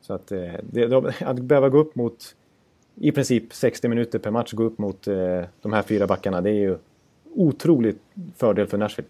Så 0.00 0.12
att, 0.14 0.32
eh, 0.32 0.52
det, 0.62 1.14
att 1.20 1.38
behöva 1.38 1.68
gå 1.68 1.78
upp 1.78 1.94
mot 1.94 2.34
i 2.94 3.12
princip 3.12 3.54
60 3.54 3.88
minuter 3.88 4.18
per 4.18 4.30
match 4.30 4.52
gå 4.52 4.62
upp 4.62 4.78
mot 4.78 5.08
eh, 5.08 5.42
de 5.62 5.72
här 5.72 5.82
fyra 5.82 6.06
backarna. 6.06 6.40
Det 6.40 6.50
är 6.50 6.54
ju 6.54 6.76
otroligt 7.34 8.00
fördel 8.36 8.66
för 8.66 8.78
Nashville. 8.78 9.08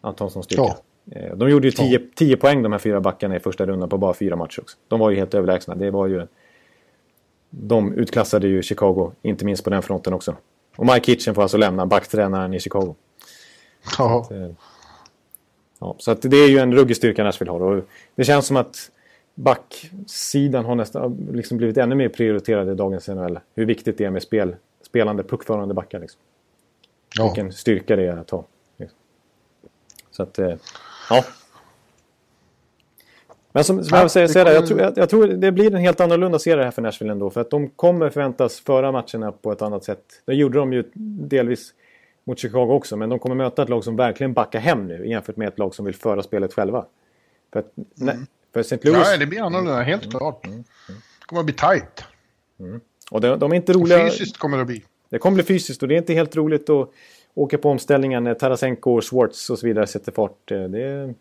Antonsson 0.00 0.42
styrka. 0.42 0.62
Ja. 0.62 0.76
Eh, 1.10 1.36
de 1.36 1.50
gjorde 1.50 1.66
ju 1.66 1.70
10, 1.70 2.00
10 2.14 2.36
poäng 2.36 2.62
de 2.62 2.72
här 2.72 2.78
fyra 2.78 3.00
backarna 3.00 3.36
i 3.36 3.40
första 3.40 3.66
rundan 3.66 3.88
på 3.88 3.98
bara 3.98 4.14
fyra 4.14 4.36
matcher 4.36 4.60
också. 4.60 4.76
De 4.88 5.00
var 5.00 5.10
ju 5.10 5.16
helt 5.16 5.34
överlägsna. 5.34 5.74
Det 5.74 5.90
var 5.90 6.06
ju... 6.06 6.26
De 7.60 7.92
utklassade 7.92 8.48
ju 8.48 8.62
Chicago, 8.62 9.12
inte 9.22 9.44
minst 9.44 9.64
på 9.64 9.70
den 9.70 9.82
fronten 9.82 10.12
också. 10.14 10.36
Och 10.76 10.86
Mike 10.86 11.04
Kitchen 11.04 11.34
får 11.34 11.42
alltså 11.42 11.56
lämna 11.56 11.86
backtränaren 11.86 12.54
i 12.54 12.60
Chicago. 12.60 12.94
Ja. 13.98 14.24
Så 14.28 14.34
eh, 14.34 14.50
ja, 15.78 15.96
så 15.98 16.10
att 16.10 16.22
det 16.22 16.36
är 16.36 16.48
ju 16.48 16.58
en 16.58 16.74
ruggig 16.74 16.96
styrka 16.96 17.24
Nashville 17.24 17.52
har. 17.52 17.60
Och 17.60 17.84
det 18.14 18.24
känns 18.24 18.46
som 18.46 18.56
att 18.56 18.90
backsidan 19.34 20.64
har 20.64 20.74
nästan 20.74 21.28
liksom 21.32 21.56
blivit 21.56 21.76
ännu 21.76 21.94
mer 21.94 22.08
prioriterad 22.08 22.68
i 22.68 22.74
dagens 22.74 23.08
NHL. 23.08 23.38
Hur 23.54 23.66
viktigt 23.66 23.98
det 23.98 24.04
är 24.04 24.10
med 24.10 24.22
spel, 24.22 24.56
spelande, 24.82 25.22
puckförande 25.22 25.74
backar. 25.74 26.00
Liksom. 26.00 26.20
Ja. 27.16 27.24
Vilken 27.24 27.52
styrka 27.52 27.96
det 27.96 28.06
är 28.06 28.16
att 28.16 28.30
ha. 28.30 28.44
Liksom. 28.76 28.98
Så 30.10 30.22
att, 30.22 30.38
eh, 30.38 30.54
Ja. 31.10 31.24
Men 33.54 33.64
som, 33.64 33.84
som 33.84 33.96
ja, 33.96 34.02
jag 34.02 34.10
säger, 34.10 34.28
kommer... 34.28 34.52
jag, 34.54 34.66
tror, 34.66 34.80
jag, 34.80 34.98
jag, 34.98 35.08
tror 35.08 35.26
det 35.26 35.52
blir 35.52 35.74
en 35.74 35.80
helt 35.80 36.00
annorlunda 36.00 36.38
serie 36.38 36.64
här 36.64 36.70
för 36.70 36.82
Nashville 36.82 37.12
ändå. 37.12 37.30
För 37.30 37.40
att 37.40 37.50
de 37.50 37.68
kommer 37.68 38.10
förväntas 38.10 38.60
föra 38.60 38.92
matcherna 38.92 39.32
på 39.32 39.52
ett 39.52 39.62
annat 39.62 39.84
sätt. 39.84 40.04
Det 40.24 40.34
gjorde 40.34 40.58
de 40.58 40.72
ju 40.72 40.84
delvis 41.28 41.74
mot 42.24 42.38
Chicago 42.38 42.70
också. 42.70 42.96
Men 42.96 43.08
de 43.08 43.18
kommer 43.18 43.34
möta 43.34 43.62
ett 43.62 43.68
lag 43.68 43.84
som 43.84 43.96
verkligen 43.96 44.32
backar 44.32 44.60
hem 44.60 44.86
nu 44.86 45.08
jämfört 45.08 45.36
med 45.36 45.48
ett 45.48 45.58
lag 45.58 45.74
som 45.74 45.84
vill 45.84 45.94
föra 45.94 46.22
spelet 46.22 46.54
själva. 46.54 46.86
För, 47.52 47.60
att, 47.60 47.72
mm. 48.00 48.26
för 48.52 48.60
St. 48.60 48.78
Louis... 48.82 49.08
Ja, 49.10 49.16
det 49.16 49.26
blir 49.26 49.42
annorlunda, 49.42 49.82
helt 49.82 50.02
mm. 50.02 50.10
klart. 50.10 50.46
Mm. 50.46 50.58
Det 51.20 51.26
kommer 51.26 51.40
att 51.40 51.46
bli 51.46 51.54
tight. 51.54 52.04
Mm. 52.60 52.80
Och 53.10 53.20
de, 53.20 53.38
de, 53.38 53.52
är 53.52 53.56
inte 53.56 53.72
roliga... 53.72 54.04
Och 54.04 54.10
fysiskt 54.10 54.38
kommer 54.38 54.56
det 54.56 54.60
att 54.60 54.66
bli. 54.66 54.84
Det 55.08 55.18
kommer 55.18 55.34
bli 55.34 55.44
fysiskt 55.44 55.82
och 55.82 55.88
det 55.88 55.94
är 55.94 55.98
inte 55.98 56.14
helt 56.14 56.36
roligt 56.36 56.70
att 56.70 56.90
åka 57.34 57.58
på 57.58 57.70
omställningen 57.70 58.24
när 58.24 58.34
Tarasenko, 58.34 59.00
Schwartz 59.00 59.50
och 59.50 59.58
så 59.58 59.66
vidare 59.66 59.86
sätter 59.86 60.12
fart. 60.12 60.38
Det 60.44 60.82
är 60.82 61.14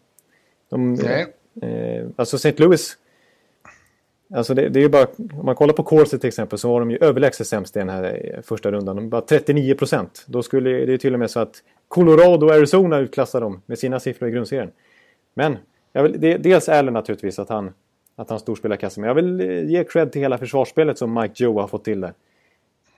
de, 0.70 0.98
eh, 1.62 2.08
alltså 2.16 2.36
St. 2.36 2.54
Louis. 2.58 2.98
Alltså 4.34 4.54
det, 4.54 4.70
det, 4.70 4.80
är 4.80 4.82
ju 4.82 4.90
bara, 4.90 5.08
om 5.40 5.46
man 5.46 5.56
kollar 5.56 5.74
på 5.74 5.84
Corset 5.84 6.22
till 6.22 6.28
exempel 6.28 6.60
så 6.60 6.70
var 6.70 6.80
de 6.80 6.92
ju 6.92 6.98
överlägset 7.02 7.48
sämst 7.48 7.76
i 7.76 7.80
den 7.80 7.90
här 7.90 8.34
eh, 8.34 8.42
första 8.42 8.72
rundan. 8.72 8.96
De 8.96 9.10
bara 9.10 9.22
39 9.22 9.76
procent. 9.76 10.26
Då 10.28 10.44
skulle 10.44 10.70
det 10.70 10.94
är 10.94 10.98
till 10.98 11.14
och 11.14 11.20
med 11.20 11.32
så 11.32 11.40
att 11.40 11.64
Colorado 11.88 12.46
och 12.46 12.54
Arizona 12.54 13.00
utklassar 13.00 13.42
dem 13.42 13.62
med 13.66 13.80
sina 13.80 14.00
siffror 14.00 14.30
i 14.30 14.32
grundserien. 14.32 14.72
Men 15.34 15.58
jag 15.94 16.04
vill, 16.04 16.20
det, 16.22 16.38
dels 16.38 16.70
Allen 16.70 16.94
naturligtvis 16.94 17.40
att 17.40 17.50
han, 17.50 17.72
att 18.16 18.30
han 18.30 18.40
storspelar 18.40 18.76
kassen. 18.76 19.02
Men 19.02 19.08
jag 19.08 19.16
vill 19.16 19.42
eh, 19.42 19.70
ge 19.70 19.84
cred 19.84 20.12
till 20.12 20.22
hela 20.22 20.38
försvarsspelet 20.38 20.98
som 20.98 21.14
Mike 21.14 21.44
Joe 21.44 21.60
har 21.60 21.68
fått 21.68 21.86
till 21.86 22.02
det. 22.02 22.14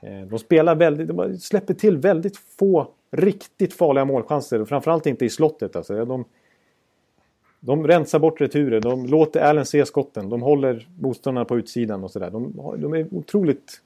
Eh, 0.01 0.21
de 0.21 0.39
spelar 0.39 0.75
väldigt, 0.75 1.07
de 1.07 1.37
släpper 1.37 1.73
till 1.73 1.97
väldigt 1.97 2.37
få 2.37 2.87
riktigt 3.11 3.73
farliga 3.73 4.05
målchanser. 4.05 4.65
Framförallt 4.65 5.05
inte 5.05 5.25
i 5.25 5.29
slottet. 5.29 5.75
Alltså. 5.75 6.05
De, 6.05 6.25
de 7.65 7.87
rensar 7.87 8.19
bort 8.19 8.41
returer, 8.41 8.81
de 8.81 9.05
låter 9.05 9.41
Allen 9.41 9.65
se 9.65 9.85
skotten, 9.85 10.29
de 10.29 10.41
håller 10.41 10.87
motståndarna 10.99 11.45
på 11.45 11.57
utsidan 11.57 12.03
och 12.03 12.11
sådär. 12.11 12.29
De, 12.29 12.53
de 12.77 12.93
är 12.93 13.07
otroligt 13.11 13.81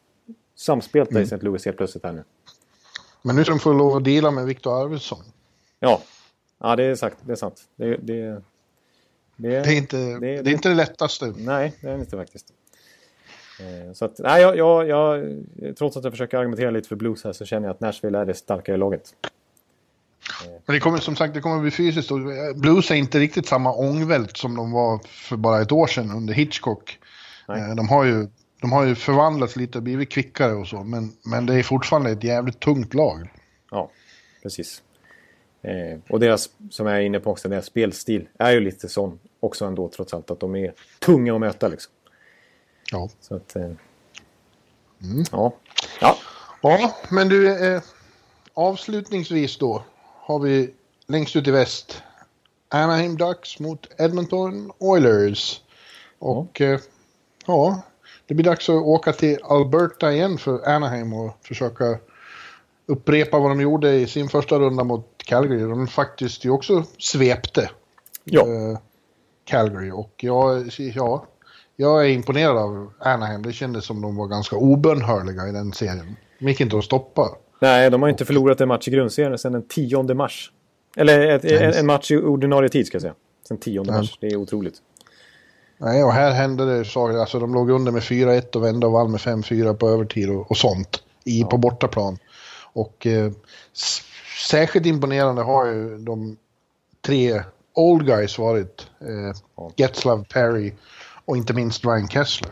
samspelta 0.56 1.12
mm. 1.12 1.24
i 1.24 1.26
St. 1.26 1.38
Louis 1.42 1.66
helt 1.66 1.78
plötsligt 1.78 2.04
här 2.04 2.12
nu. 2.12 2.24
Men 3.22 3.36
nu 3.36 3.44
ska 3.44 3.54
de 3.54 3.60
få 3.60 3.74
lov 3.74 3.96
att 3.96 4.04
dela 4.04 4.32
med 4.32 4.46
Viktor 4.46 4.84
Arvidsson. 4.84 5.20
Ja, 5.80 6.02
ja 6.58 6.76
det 6.76 6.84
är, 6.84 6.96
sagt, 6.96 7.18
det 7.22 7.32
är 7.32 7.36
sant. 7.36 7.64
Det, 7.76 7.86
det, 7.86 7.98
det, 8.02 8.42
det 9.36 9.56
är, 9.56 9.78
inte, 9.78 9.98
det, 9.98 10.42
det, 10.42 10.50
är 10.50 10.54
inte 10.54 10.70
det 10.70 10.76
lättaste. 10.76 11.34
Nej, 11.38 11.74
det 11.82 11.88
är 11.88 11.94
det 11.94 12.00
inte 12.00 12.18
faktiskt. 12.18 12.54
Eh, 13.60 13.94
så 13.94 14.06
att, 14.06 14.20
nej, 14.20 14.42
jag, 14.42 14.58
jag, 14.58 14.88
jag, 14.88 15.36
trots 15.78 15.98
att 15.98 16.04
jag 16.04 16.14
försöker 16.14 16.38
argumentera 16.38 16.72
lite 16.72 16.88
för 16.88 16.96
Blues 16.96 17.24
här 17.24 17.34
så 17.34 17.46
känner 17.46 17.68
jag 17.68 17.74
att 17.74 17.80
Nashville 17.80 18.20
är 18.20 18.26
det 18.26 18.34
starkare 18.34 18.78
laget. 18.78 19.16
Men 20.66 20.74
det 20.74 20.80
kommer 20.80 20.98
som 20.98 21.16
sagt 21.16 21.34
det 21.34 21.42
kommer 21.42 21.62
bli 21.62 21.72
fysiskt. 21.72 22.12
Och 22.12 22.34
eh, 22.34 22.56
Blues 22.56 22.92
är 22.92 22.96
inte 22.96 23.20
riktigt 23.20 23.48
samma 23.48 23.74
ångvält 23.74 24.38
som 24.38 24.56
de 24.56 24.72
var 24.72 25.00
för 25.08 25.38
bara 25.38 25.62
ett 25.62 25.72
år 25.72 25.88
sedan 25.88 26.12
under 26.12 26.34
Hitchcock. 26.34 27.00
Nej. 27.48 27.62
Eh, 27.62 27.76
de 27.76 27.90
har 27.90 28.04
ju, 28.04 28.28
de 28.62 28.72
har 28.72 28.86
ju 28.86 28.96
förvandlats 28.96 29.56
lite 29.56 29.78
och 29.78 29.84
blivit 29.84 30.12
kvickare 30.12 30.54
och 30.54 30.68
så. 30.68 30.84
Men, 30.84 31.12
men 31.24 31.46
det 31.46 31.56
är 31.56 31.64
fortfarande 31.64 32.12
ett 32.12 32.24
jävligt 32.24 32.60
tungt 32.60 32.94
lag. 32.94 33.30
Ja, 33.72 33.92
precis. 34.44 34.82
Eh, 35.62 36.00
och 36.10 36.20
deras, 36.20 36.50
som 36.70 36.88
jag 36.88 36.98
är 36.98 37.02
inne 37.02 37.20
på 37.20 37.32
också, 37.32 37.50
deras 37.50 37.66
spelstil 37.66 38.28
är 38.40 38.52
ju 38.52 38.60
lite 38.60 38.90
sån 38.90 39.20
också 39.40 39.66
ändå 39.66 39.90
trots 39.90 40.14
allt. 40.14 40.32
Att 40.32 40.40
de 40.40 40.56
är 40.56 40.74
tunga 41.00 41.34
att 41.34 41.40
möta 41.40 41.68
liksom. 41.68 41.94
Ja. 42.92 43.10
Så 43.22 43.36
att, 43.36 43.56
eh, 43.56 43.64
mm. 43.64 45.24
ja. 45.32 45.54
ja. 46.02 46.18
Ja, 46.62 46.96
men 47.12 47.30
du, 47.30 47.66
eh, 47.74 47.82
avslutningsvis 48.54 49.58
då 49.58 49.84
har 50.30 50.40
vi 50.40 50.74
längst 51.08 51.36
ut 51.36 51.48
i 51.48 51.52
väst 51.52 52.04
Anaheim 52.70 53.18
Ducks 53.18 53.60
mot 53.60 53.88
Edmonton 53.98 54.72
Oilers. 54.78 55.62
Och 56.20 56.62
ja. 56.62 56.66
Eh, 56.66 56.80
ja, 57.46 57.82
det 58.28 58.34
blir 58.34 58.46
dags 58.46 58.70
att 58.70 58.76
åka 58.76 59.14
till 59.14 59.38
Alberta 59.44 60.12
igen 60.12 60.38
för 60.38 60.70
Anaheim 60.70 61.14
och 61.14 61.38
försöka 61.44 61.98
upprepa 62.86 63.40
vad 63.40 63.52
de 63.52 63.62
gjorde 63.62 63.94
i 63.94 64.08
sin 64.08 64.30
första 64.30 64.60
runda 64.60 64.84
mot 64.84 65.08
Calgary. 65.18 65.62
De 65.62 65.88
faktiskt 65.88 66.46
ju 66.46 66.50
också 66.50 66.84
svepte 66.98 67.70
ja. 68.24 68.42
eh, 68.42 68.80
Calgary. 69.46 69.92
Och 69.92 70.14
jag, 70.18 70.72
ja, 70.78 71.26
jag 71.76 72.06
är 72.06 72.10
imponerad 72.10 72.58
av 72.58 72.94
Anaheim. 73.00 73.44
Det 73.44 73.54
kändes 73.54 73.86
som 73.86 74.02
de 74.02 74.16
var 74.16 74.28
ganska 74.28 74.56
obönhörliga 74.56 75.48
i 75.48 75.52
den 75.52 75.74
serien. 75.74 76.16
De 76.40 76.48
gick 76.48 76.62
inte 76.62 76.78
att 76.78 76.84
stoppa. 76.84 77.30
Nej, 77.60 77.89
de 77.89 78.01
har 78.01 78.10
inte 78.10 78.26
förlorat 78.26 78.62
en 78.62 78.68
match 78.68 78.88
i 78.88 78.91
grundserien 78.91 79.38
sedan 79.38 79.51
den 79.51 79.68
10 79.68 80.14
mars. 80.14 80.51
Eller 80.97 81.28
ett, 81.28 81.45
en, 81.45 81.74
en 81.74 81.86
match 81.86 82.12
i 82.12 82.18
ordinarie 82.18 82.70
tid 82.70 82.88
ska 82.88 82.95
jag 82.95 83.01
säga. 83.01 83.14
Sen 83.47 83.57
10 83.57 83.84
mars. 83.84 84.18
Det 84.22 84.28
är 84.28 84.36
otroligt. 84.36 84.76
Nej, 85.78 86.03
och 86.03 86.14
här 86.14 86.32
hände 86.32 86.78
det 86.78 86.86
saker. 86.86 87.18
Alltså 87.18 87.39
de 87.39 87.53
låg 87.53 87.70
under 87.70 87.91
med 87.91 88.01
4-1 88.01 88.55
och 88.55 88.64
vände 88.64 88.88
och 88.88 88.93
vann 88.93 89.12
med 89.12 89.20
5-4 89.20 89.74
på 89.74 89.89
övertid 89.89 90.30
och, 90.30 90.51
och 90.51 90.57
sånt. 90.57 91.03
I, 91.24 91.41
ja. 91.41 91.47
På 91.47 91.57
bortaplan. 91.57 92.18
Och 92.74 93.07
eh, 93.07 93.32
särskilt 94.49 94.86
imponerande 94.86 95.41
har 95.41 95.66
ju 95.66 95.97
de 95.97 96.38
tre 97.05 97.43
old 97.74 98.05
guys 98.05 98.39
varit. 98.39 98.88
Eh. 99.01 99.70
Getzlav, 99.76 100.24
Perry 100.24 100.74
och 101.26 101.38
inte 101.38 101.53
minst 101.53 101.86
Ryan 101.86 102.07
Kessler. 102.07 102.51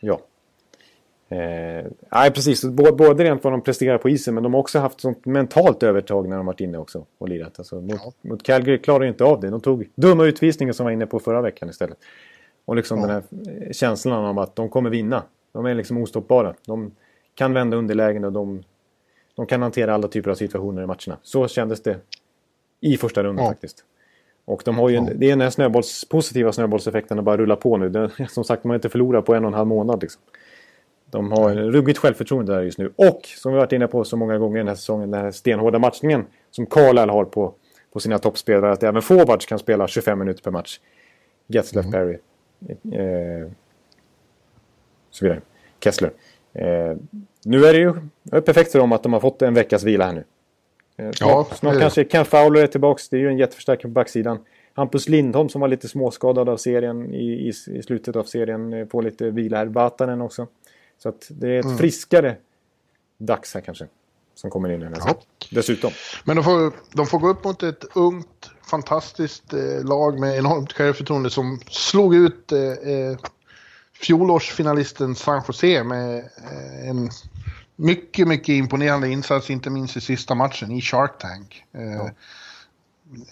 Ja. 0.00 0.20
Eh, 1.32 1.86
nej, 2.12 2.30
precis. 2.30 2.64
Både 2.64 3.24
rent 3.24 3.44
vad 3.44 3.52
de 3.52 3.60
presterar 3.60 3.98
på 3.98 4.08
isen 4.08 4.34
men 4.34 4.42
de 4.42 4.54
har 4.54 4.60
också 4.60 4.78
haft 4.78 5.00
sånt 5.00 5.26
mentalt 5.26 5.82
övertag 5.82 6.28
när 6.28 6.36
de 6.36 6.46
varit 6.46 6.60
inne 6.60 6.78
också 6.78 7.06
och 7.18 7.28
lirat. 7.28 7.58
Alltså, 7.58 7.80
mot, 7.80 8.00
ja. 8.04 8.12
mot 8.22 8.42
Calgary 8.42 8.78
klarade 8.78 9.08
inte 9.08 9.24
av 9.24 9.40
det. 9.40 9.50
De 9.50 9.60
tog 9.60 9.88
dumma 9.94 10.24
utvisningar 10.24 10.72
som 10.72 10.84
var 10.84 10.90
inne 10.90 11.06
på 11.06 11.18
förra 11.18 11.42
veckan 11.42 11.68
istället. 11.68 11.98
Och 12.64 12.76
liksom 12.76 12.98
ja. 13.00 13.06
den 13.06 13.14
här 13.14 13.72
känslan 13.72 14.24
av 14.24 14.38
att 14.38 14.56
de 14.56 14.68
kommer 14.68 14.90
vinna. 14.90 15.22
De 15.52 15.66
är 15.66 15.74
liksom 15.74 15.98
ostoppbara. 15.98 16.54
De 16.66 16.90
kan 17.34 17.52
vända 17.52 17.76
underlägen 17.76 18.24
och 18.24 18.32
de, 18.32 18.62
de 19.34 19.46
kan 19.46 19.62
hantera 19.62 19.94
alla 19.94 20.08
typer 20.08 20.30
av 20.30 20.34
situationer 20.34 20.82
i 20.82 20.86
matcherna. 20.86 21.18
Så 21.22 21.48
kändes 21.48 21.82
det 21.82 21.96
i 22.80 22.96
första 22.96 23.22
rundan 23.22 23.44
ja. 23.44 23.50
faktiskt. 23.50 23.84
Och 24.44 24.62
de 24.64 24.78
har 24.78 24.88
ju, 24.88 25.00
det 25.00 25.26
är 25.26 25.30
den 25.30 25.40
här 25.40 25.50
snöbolls, 25.50 26.04
positiva 26.04 26.52
snöbollseffekten 26.52 27.18
att 27.18 27.24
bara 27.24 27.36
rulla 27.36 27.56
på 27.56 27.76
nu. 27.76 27.88
Det, 27.88 28.10
som 28.28 28.44
sagt, 28.44 28.64
man 28.64 28.70
har 28.70 28.74
inte 28.74 28.88
förlorat 28.88 29.24
på 29.24 29.34
en 29.34 29.44
och 29.44 29.48
en 29.48 29.54
halv 29.54 29.68
månad. 29.68 30.02
Liksom. 30.02 30.22
De 31.12 31.32
har 31.32 31.54
ruggigt 31.54 31.98
självförtroende 31.98 32.54
där 32.54 32.62
just 32.62 32.78
nu. 32.78 32.92
Och, 32.96 33.20
som 33.24 33.52
vi 33.52 33.58
varit 33.58 33.72
inne 33.72 33.86
på 33.86 34.04
så 34.04 34.16
många 34.16 34.38
gånger 34.38 34.58
den 34.58 34.68
här 34.68 34.74
säsongen, 34.74 35.10
den 35.10 35.20
här 35.20 35.30
stenhårda 35.30 35.78
matchningen 35.78 36.26
som 36.50 36.66
Carlisle 36.66 37.12
har 37.12 37.24
på, 37.24 37.54
på 37.92 38.00
sina 38.00 38.18
toppspelare. 38.18 38.72
Att 38.72 38.82
även 38.82 39.02
forwards 39.02 39.46
kan 39.46 39.58
spela 39.58 39.88
25 39.88 40.18
minuter 40.18 40.42
per 40.42 40.50
match. 40.50 40.80
Getzlaff 41.46 41.86
mm. 41.86 41.92
Perry. 41.92 42.18
Eh, 42.68 43.50
så 45.10 45.24
vidare. 45.24 45.40
Kessler. 45.80 46.10
Eh, 46.52 46.96
nu 47.44 47.64
är 47.64 47.72
det 47.72 47.78
ju 47.78 47.94
perfekt 48.40 48.72
för 48.72 48.78
dem 48.78 48.92
att 48.92 49.02
de 49.02 49.12
har 49.12 49.20
fått 49.20 49.42
en 49.42 49.54
veckas 49.54 49.84
vila 49.84 50.04
här 50.04 50.12
nu. 50.12 50.24
Eh, 50.96 51.12
snart, 51.12 51.30
ja, 51.50 51.56
snart 51.56 51.78
kanske 51.78 52.04
Ken 52.04 52.24
Fowler 52.24 52.62
är 52.62 52.66
tillbaka. 52.66 53.02
Det 53.10 53.16
är 53.16 53.20
ju 53.20 53.28
en 53.28 53.38
jätteförstärkning 53.38 53.92
på 53.94 53.94
backsidan. 53.94 54.38
Hampus 54.74 55.08
Lindholm 55.08 55.48
som 55.48 55.60
var 55.60 55.68
lite 55.68 55.88
småskadad 55.88 56.48
av 56.48 56.56
serien 56.56 57.14
i, 57.14 57.24
i, 57.24 57.48
i 57.48 57.82
slutet 57.82 58.16
av 58.16 58.24
serien 58.24 58.72
eh, 58.72 58.86
får 58.86 59.02
lite 59.02 59.30
vila 59.30 59.56
här. 59.56 59.66
Vatanen 59.66 60.20
också. 60.20 60.46
Så 61.02 61.08
att 61.08 61.26
det 61.28 61.48
är 61.48 61.58
ett 61.58 61.64
mm. 61.64 61.78
friskare 61.78 62.36
dags 63.18 63.54
här 63.54 63.60
kanske. 63.60 63.86
Som 64.34 64.50
kommer 64.50 64.68
in 64.68 64.80
i 64.80 64.84
den 64.84 64.94
här 64.94 65.02
ja. 65.06 65.22
Dessutom. 65.50 65.92
Men 66.24 66.36
de 66.36 66.44
får, 66.44 66.72
de 66.92 67.06
får 67.06 67.18
gå 67.18 67.28
upp 67.28 67.44
mot 67.44 67.62
ett 67.62 67.84
ungt, 67.94 68.50
fantastiskt 68.62 69.52
eh, 69.52 69.84
lag 69.84 70.20
med 70.20 70.38
enormt 70.38 70.72
självförtroende 70.72 71.30
som 71.30 71.60
slog 71.70 72.14
ut 72.14 72.52
eh, 72.52 72.60
eh 72.60 73.16
fjolårsfinalisten 74.00 75.14
San 75.14 75.42
Jose 75.48 75.84
med 75.84 76.18
eh, 76.18 76.88
en 76.88 77.10
mycket, 77.76 78.28
mycket 78.28 78.48
imponerande 78.48 79.08
insats, 79.08 79.50
inte 79.50 79.70
minst 79.70 79.96
i 79.96 80.00
sista 80.00 80.34
matchen 80.34 80.72
i 80.72 80.80
Shark 80.80 81.18
Tank. 81.18 81.64
Eh, 81.72 81.82
ja. 81.82 82.10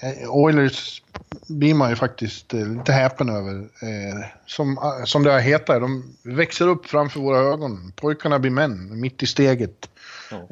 Eh, 0.01 0.31
Oilers 0.31 1.03
blir 1.51 1.75
man 1.75 1.91
ju 1.91 1.97
faktiskt 1.97 2.55
eh, 2.55 2.67
lite 2.67 2.93
häpen 2.93 3.29
över. 3.29 3.55
Eh, 3.59 4.25
som, 4.47 4.79
som 5.05 5.23
det 5.23 5.41
heter, 5.41 5.81
de 5.81 6.17
växer 6.23 6.69
upp 6.69 6.87
framför 6.87 7.21
våra 7.21 7.39
ögon. 7.39 7.93
Pojkarna 7.97 8.39
blir 8.39 8.51
män, 8.51 9.01
mitt 9.01 9.23
i 9.23 9.27
steget. 9.27 9.91
Ja. 10.31 10.47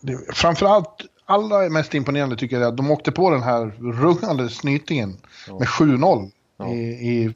Det, 0.00 0.34
framförallt, 0.34 1.02
allra 1.24 1.68
mest 1.68 1.94
imponerande 1.94 2.36
tycker 2.36 2.56
jag 2.56 2.64
är 2.64 2.68
att 2.68 2.76
de 2.76 2.90
åkte 2.90 3.12
på 3.12 3.30
den 3.30 3.42
här 3.42 3.66
rungande 3.80 4.48
snytingen 4.48 5.16
ja. 5.48 5.58
med 5.58 5.68
7-0 5.68 6.30
ja. 6.56 6.68
i, 6.68 7.34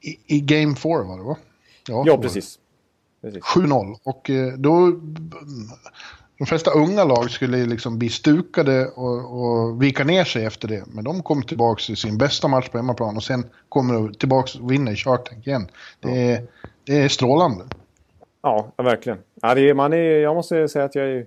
i, 0.00 0.16
i, 0.26 0.40
Game 0.40 0.76
4 0.76 1.02
var 1.02 1.18
det 1.18 1.24
va? 1.24 1.36
Ja, 1.88 2.02
ja 2.06 2.18
precis. 2.18 2.58
precis. 3.22 3.42
7-0 3.42 3.96
och 4.02 4.30
då 4.58 5.00
de 6.44 6.48
flesta 6.48 6.70
unga 6.70 7.04
lag 7.04 7.30
skulle 7.30 7.66
liksom 7.66 7.98
bli 7.98 8.08
stukade 8.08 8.86
och, 8.86 9.40
och 9.40 9.82
vika 9.82 10.04
ner 10.04 10.24
sig 10.24 10.44
efter 10.44 10.68
det. 10.68 10.84
Men 10.86 11.04
de 11.04 11.22
kom 11.22 11.42
tillbaka 11.42 11.92
i 11.92 11.96
sin 11.96 12.18
bästa 12.18 12.48
match 12.48 12.68
på 12.68 12.78
hemmaplan 12.78 13.16
och 13.16 13.22
sen 13.22 13.44
kommer 13.68 13.94
de 13.94 14.14
tillbaka 14.14 14.58
och 14.62 14.70
vinner 14.70 14.92
i 14.92 14.96
Shark 14.96 15.28
Tank 15.28 15.46
igen. 15.46 15.68
Det 16.00 16.32
är, 16.32 16.46
det 16.84 17.02
är 17.02 17.08
strålande. 17.08 17.64
Ja, 18.42 18.72
verkligen. 18.76 19.18
Ja, 19.42 19.58
är, 19.58 19.74
man 19.74 19.92
är, 19.92 19.96
jag 19.96 20.34
måste 20.34 20.68
säga 20.68 20.84
att 20.84 20.94
jag 20.94 21.08
är 21.08 21.26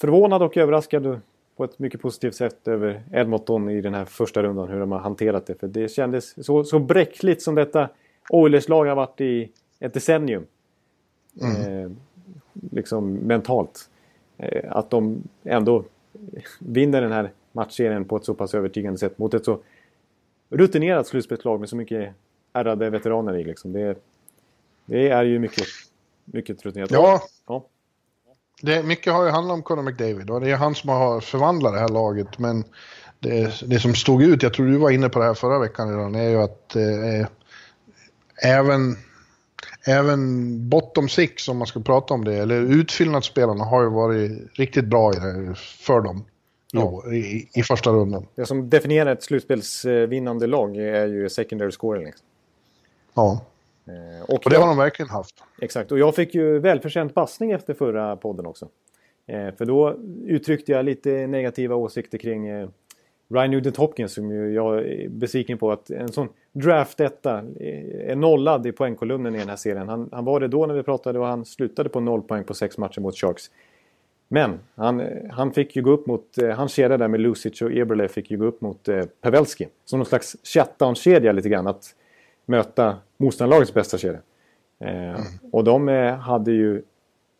förvånad 0.00 0.42
och 0.42 0.56
överraskad 0.56 1.20
på 1.56 1.64
ett 1.64 1.78
mycket 1.78 2.00
positivt 2.00 2.34
sätt 2.34 2.68
över 2.68 3.02
Edmonton 3.12 3.70
i 3.70 3.80
den 3.80 3.94
här 3.94 4.04
första 4.04 4.42
rundan. 4.42 4.68
Hur 4.68 4.80
de 4.80 4.92
har 4.92 4.98
hanterat 4.98 5.46
det. 5.46 5.60
För 5.60 5.68
det 5.68 5.88
kändes 5.88 6.44
så, 6.44 6.64
så 6.64 6.78
bräckligt 6.78 7.42
som 7.42 7.54
detta 7.54 7.88
Oilers-lag 8.30 8.86
har 8.86 8.94
varit 8.94 9.20
i 9.20 9.50
ett 9.80 9.94
decennium. 9.94 10.46
Mm. 11.40 11.84
Eh, 11.84 11.90
liksom 12.72 13.14
mentalt. 13.14 13.88
Eh, 14.38 14.76
att 14.76 14.90
de 14.90 15.22
ändå 15.44 15.84
vinner 16.58 17.00
den 17.00 17.12
här 17.12 17.32
matchserien 17.52 18.04
på 18.04 18.16
ett 18.16 18.24
så 18.24 18.34
pass 18.34 18.54
övertygande 18.54 18.98
sätt 18.98 19.18
mot 19.18 19.34
ett 19.34 19.44
så 19.44 19.60
rutinerat 20.50 21.06
slutspelslag 21.06 21.60
med 21.60 21.68
så 21.68 21.76
mycket 21.76 22.14
ärrade 22.52 22.90
veteraner 22.90 23.36
i. 23.36 23.44
Liksom. 23.44 23.72
Det, 23.72 23.98
det 24.86 25.08
är 25.08 25.24
ju 25.24 25.38
mycket, 25.38 25.66
mycket 26.24 26.66
rutinerat. 26.66 26.90
Ja. 26.90 27.22
ja. 27.46 27.64
Det, 28.62 28.82
mycket 28.82 29.12
har 29.12 29.24
ju 29.24 29.30
handlat 29.30 29.54
om 29.54 29.62
Conor 29.62 29.82
McDavid 29.82 30.30
och 30.30 30.40
det 30.40 30.50
är 30.50 30.56
han 30.56 30.74
som 30.74 30.90
har 30.90 31.20
förvandlat 31.20 31.72
det 31.72 31.80
här 31.80 31.88
laget. 31.88 32.38
Men 32.38 32.64
det, 33.18 33.62
det 33.66 33.78
som 33.78 33.94
stod 33.94 34.22
ut, 34.22 34.42
jag 34.42 34.54
tror 34.54 34.66
du 34.66 34.76
var 34.76 34.90
inne 34.90 35.08
på 35.08 35.18
det 35.18 35.24
här 35.24 35.34
förra 35.34 35.58
veckan 35.58 35.90
redan, 35.90 36.14
är 36.14 36.28
ju 36.28 36.36
att 36.36 36.76
eh, 36.76 37.26
även 38.42 38.96
även 39.88 40.68
bottom 40.68 41.08
six, 41.08 41.48
om 41.48 41.58
man 41.58 41.66
ska 41.66 41.80
prata 41.80 42.14
om 42.14 42.24
det, 42.24 42.34
eller 42.34 42.60
utfyllnadsspelarna 42.60 43.64
har 43.64 43.82
ju 43.82 43.90
varit 43.90 44.58
riktigt 44.58 44.84
bra 44.84 45.12
i 45.12 45.16
för 45.56 46.00
dem. 46.00 46.24
Ja. 46.72 47.12
I, 47.12 47.48
I, 47.54 47.62
första 47.62 47.90
rundan. 47.90 48.26
Det 48.34 48.46
som 48.46 48.70
definierar 48.70 49.12
ett 49.12 49.22
slutspelsvinnande 49.22 50.46
lag 50.46 50.76
är 50.76 51.06
ju 51.06 51.28
secondary 51.28 51.70
scoring. 51.70 52.04
Liksom. 52.04 52.26
Ja. 53.14 53.40
Eh, 53.86 54.22
och, 54.22 54.46
och, 54.46 54.50
det 54.50 54.56
har 54.56 54.66
de 54.66 54.76
verkligen 54.76 55.10
haft. 55.10 55.34
Exakt, 55.60 55.92
och 55.92 55.98
jag 55.98 56.14
fick 56.14 56.34
ju 56.34 56.58
välförtjänt 56.58 57.14
passning 57.14 57.50
efter 57.50 57.74
förra 57.74 58.16
podden 58.16 58.46
också. 58.46 58.68
Eh, 59.26 59.54
för 59.54 59.64
då 59.64 59.96
uttryckte 60.26 60.72
jag 60.72 60.84
lite 60.84 61.26
negativa 61.26 61.74
åsikter 61.74 62.18
kring 62.18 62.46
eh, 62.46 62.68
Ryan 63.30 63.50
Nugent 63.50 63.76
Hopkins 63.76 64.12
som 64.12 64.30
ju 64.30 64.52
jag 64.52 64.78
är 64.78 65.08
besviken 65.08 65.58
på 65.58 65.72
att 65.72 65.90
en 65.90 66.12
sån 66.12 66.28
draft 66.52 66.98
detta 66.98 67.44
är 67.60 68.10
eh, 68.10 68.16
nollad 68.16 68.66
i 68.66 68.72
poängkolumnen 68.72 69.34
i 69.34 69.38
den 69.38 69.48
här 69.48 69.56
serien. 69.56 69.88
Han, 69.88 70.08
han, 70.12 70.24
var 70.24 70.40
det 70.40 70.48
då 70.48 70.66
när 70.66 70.74
vi 70.74 70.82
pratade 70.82 71.18
och 71.18 71.26
han 71.26 71.44
slutade 71.44 71.88
på 71.88 72.00
noll 72.00 72.22
poäng 72.22 72.44
på 72.44 72.54
sex 72.54 72.78
matcher 72.78 73.00
mot 73.00 73.16
Sharks. 73.16 73.50
Men 74.28 74.58
han, 74.74 75.00
eh, 75.00 75.30
han 75.30 75.52
fick 75.52 75.76
ju 75.76 75.82
gå 75.82 75.90
upp 75.90 76.06
mot, 76.06 76.38
eh, 76.38 76.50
hans 76.50 76.72
kedja 76.72 76.96
där 76.96 77.08
med 77.08 77.20
Lucic 77.20 77.62
och 77.62 77.72
Eberle 77.72 78.08
fick 78.08 78.30
ju 78.30 78.36
gå 78.36 78.44
upp 78.44 78.60
mot 78.60 78.88
eh, 78.88 79.04
Pavelski. 79.20 79.68
Som 79.84 79.98
någon 79.98 80.06
slags 80.06 80.36
shutdown-kedja 80.42 81.32
lite 81.32 81.48
grann. 81.48 81.66
Att 81.66 81.94
möta 82.46 82.96
motståndarlagets 83.16 83.74
bästa 83.74 83.98
kedja. 83.98 84.20
Eh. 84.80 85.20
Och 85.52 85.64
de 85.64 85.88
eh, 85.88 86.14
hade 86.14 86.52
ju, 86.52 86.82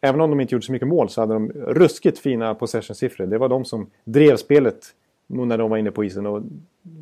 även 0.00 0.20
om 0.20 0.30
de 0.30 0.40
inte 0.40 0.54
gjorde 0.54 0.66
så 0.66 0.72
mycket 0.72 0.88
mål 0.88 1.08
så 1.08 1.20
hade 1.20 1.34
de 1.34 1.52
ruskigt 1.52 2.18
fina 2.18 2.54
possession-siffror. 2.54 3.26
Det 3.26 3.38
var 3.38 3.48
de 3.48 3.64
som 3.64 3.90
drev 4.04 4.36
spelet 4.36 4.94
när 5.28 5.58
de 5.58 5.70
var 5.70 5.76
inne 5.76 5.90
på 5.90 6.04
isen 6.04 6.26
och 6.26 6.42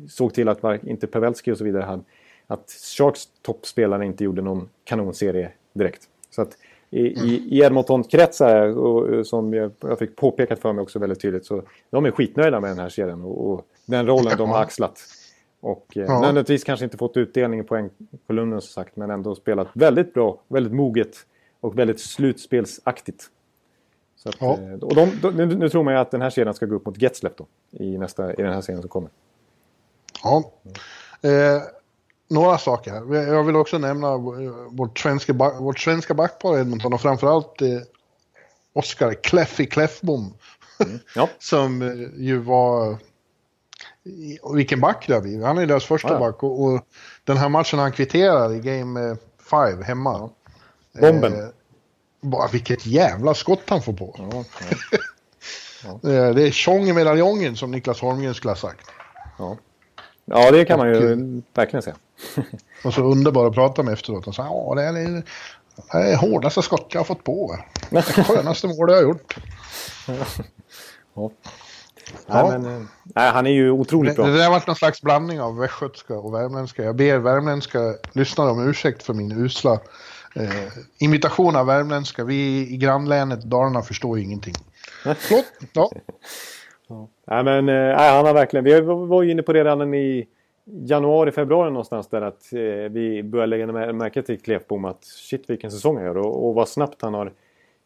såg 0.09 0.33
till 0.33 0.49
att 0.49 0.83
inte 0.83 1.07
Pavelski 1.07 1.51
och 1.51 1.57
så 1.57 1.63
vidare 1.63 1.83
hade, 1.83 2.03
att 2.47 2.71
Sharks 2.97 3.27
toppspelare 3.41 4.05
inte 4.05 4.23
gjorde 4.23 4.41
någon 4.41 4.69
kanonserie 4.83 5.51
direkt. 5.73 6.03
Så 6.29 6.41
att 6.41 6.57
i, 6.89 6.99
i, 6.99 7.47
i 7.49 7.61
Edmonton-kretsar, 7.61 8.77
och, 8.77 9.27
som 9.27 9.53
jag, 9.53 9.71
jag 9.79 9.99
fick 9.99 10.15
påpekat 10.15 10.59
för 10.59 10.73
mig 10.73 10.81
också 10.81 10.99
väldigt 10.99 11.21
tydligt, 11.21 11.45
så 11.45 11.63
de 11.89 12.05
är 12.05 12.11
skitnöjda 12.11 12.59
med 12.59 12.69
den 12.69 12.79
här 12.79 12.89
serien 12.89 13.21
och, 13.23 13.51
och 13.51 13.67
den 13.85 14.07
rollen 14.07 14.37
de 14.37 14.49
har 14.49 14.61
axlat. 14.61 15.03
Och 15.59 15.97
eh, 15.97 16.03
ja. 16.03 16.13
nödvändigtvis 16.13 16.63
kanske 16.63 16.83
inte 16.83 16.97
fått 16.97 17.17
utdelning 17.17 17.59
i 17.59 17.63
poängkolumnen 17.63 18.61
som 18.61 18.69
sagt. 18.69 18.95
Men 18.95 19.09
ändå 19.09 19.35
spelat 19.35 19.67
väldigt 19.73 20.13
bra, 20.13 20.41
väldigt 20.47 20.73
moget 20.73 21.17
och 21.59 21.79
väldigt 21.79 21.99
slutspelsaktigt. 21.99 23.29
Så 24.17 24.29
att, 24.29 24.35
ja. 24.39 24.57
Eh, 24.57 24.73
och 24.73 24.95
de, 24.95 25.19
de, 25.21 25.31
nu, 25.35 25.45
nu, 25.45 25.69
tror 25.69 25.83
man 25.83 25.93
ju 25.93 25.99
att 25.99 26.11
den 26.11 26.21
här 26.21 26.29
serien 26.29 26.53
ska 26.53 26.65
gå 26.65 26.75
upp 26.75 26.85
mot 26.85 27.01
Getzlef 27.01 27.33
då. 27.37 27.45
I, 27.71 27.97
nästa, 27.97 28.33
I 28.33 28.41
den 28.41 28.53
här 28.53 28.61
serien 28.61 28.81
som 28.81 28.89
kommer. 28.89 29.09
Ja. 30.23 30.51
Eh, 31.21 31.61
några 32.29 32.57
saker. 32.57 33.15
Jag 33.15 33.43
vill 33.43 33.55
också 33.55 33.77
nämna 33.77 34.17
vårt 34.69 34.99
svenska, 34.99 35.33
vårt 35.33 35.79
svenska 35.79 36.13
backpar 36.13 36.57
Edmonton 36.57 36.93
och 36.93 37.01
framförallt 37.01 37.61
eh, 37.61 37.79
Oskar 38.73 39.13
Kleffi 39.13 39.65
Kläffbom. 39.65 40.33
Mm. 40.85 40.99
Ja. 41.15 41.29
som 41.39 41.81
eh, 41.81 42.23
ju 42.23 42.37
var... 42.37 42.97
Vilken 44.55 44.79
back 44.79 45.07
det 45.07 45.21
blivit. 45.21 45.45
Han 45.45 45.57
är 45.57 45.65
deras 45.65 45.85
första 45.85 46.13
ja. 46.13 46.19
back 46.19 46.43
och, 46.43 46.63
och, 46.63 46.81
den 47.23 47.37
här 47.37 47.49
matchen 47.49 47.79
han 47.79 47.91
kvitterar 47.91 48.53
i 48.53 48.59
Game 48.59 49.17
5 49.49 49.81
hemma. 49.81 50.29
Bomben. 51.01 51.51
Eh, 52.23 52.29
bara 52.29 52.47
vilket 52.47 52.85
jävla 52.85 53.33
skott 53.33 53.63
han 53.67 53.81
får 53.81 53.93
på. 53.93 54.15
Ja, 54.17 54.43
ja. 55.83 55.99
det 56.33 56.47
är 56.47 56.51
tjong 56.51 56.89
i 56.89 56.93
medaljongen 56.93 57.55
som 57.55 57.71
Niklas 57.71 58.01
Holmgren 58.01 58.33
skulle 58.33 58.51
ha 58.51 58.55
sagt. 58.55 58.87
Ja, 59.37 59.57
ja 60.25 60.51
det 60.51 60.65
kan 60.65 60.79
man 60.79 60.89
ju 60.89 61.11
och, 61.11 61.43
verkligen 61.53 61.83
säga. 61.83 61.95
och 62.83 62.93
så 62.93 63.01
underbar 63.01 63.47
att 63.47 63.53
prata 63.53 63.83
med 63.83 63.93
efteråt. 63.93 64.27
Och 64.27 64.35
så, 64.35 64.41
ja, 64.41 64.73
det 64.75 64.83
är 64.83 64.93
det, 64.93 65.23
är 65.91 66.15
hårdaste 66.15 66.61
skott 66.61 66.87
jag 66.89 66.99
har 66.99 67.05
fått 67.05 67.23
på. 67.23 67.59
Det 67.89 68.01
skönaste 68.01 68.67
mål 68.77 68.89
jag 68.89 68.95
har 68.95 69.03
gjort. 69.03 69.37
ja. 71.13 71.31
Nej, 72.27 72.43
men, 72.49 72.65
eh, 72.65 72.87
nej, 73.03 73.31
han 73.31 73.47
är 73.47 73.51
ju 73.51 73.71
otroligt 73.71 74.15
bra. 74.15 74.27
Det, 74.27 74.37
det 74.37 74.43
har 74.43 74.51
varit 74.51 74.67
någon 74.67 74.75
slags 74.75 75.01
blandning 75.01 75.41
av 75.41 75.57
västgötska 75.57 76.13
och 76.13 76.33
värmländska. 76.33 76.83
Jag 76.83 76.95
ber 76.95 77.17
värmländska 77.17 77.79
lyssnare 78.13 78.49
om 78.49 78.69
ursäkt 78.69 79.03
för 79.03 79.13
min 79.13 79.31
usla 79.31 79.79
Eh, 80.39 80.71
imitation 80.99 81.55
av 81.55 81.65
värmländska. 81.65 82.23
Vi 82.23 82.73
i 82.73 82.77
grannlänet 82.77 83.43
Dalarna 83.43 83.81
förstår 83.81 84.17
ju 84.17 84.23
ingenting. 84.23 84.53
Förlåt? 85.03 85.45
Ja. 85.73 85.91
ja. 86.87 87.07
Nej, 87.25 87.43
men 87.43 87.69
eh, 87.69 87.97
han 87.97 88.25
har 88.25 88.33
verkligen... 88.33 88.63
Vi 88.63 88.81
var 88.81 89.23
ju 89.23 89.31
inne 89.31 89.41
på 89.41 89.53
det 89.53 89.63
redan 89.63 89.93
i 89.93 90.27
januari, 90.65 91.31
februari 91.31 91.69
någonstans 91.69 92.07
där 92.07 92.21
att 92.21 92.53
eh, 92.53 92.59
vi 92.91 93.23
började 93.23 93.47
lägga 93.47 93.93
märke 93.93 94.21
till 94.21 94.39
Klefbom 94.39 94.85
att 94.85 95.03
shit 95.03 95.49
vilken 95.49 95.71
säsong 95.71 95.95
han 95.95 96.05
gör 96.05 96.17
och, 96.17 96.47
och 96.47 96.55
vad 96.55 96.67
snabbt 96.67 97.01
han 97.01 97.13
har 97.13 97.33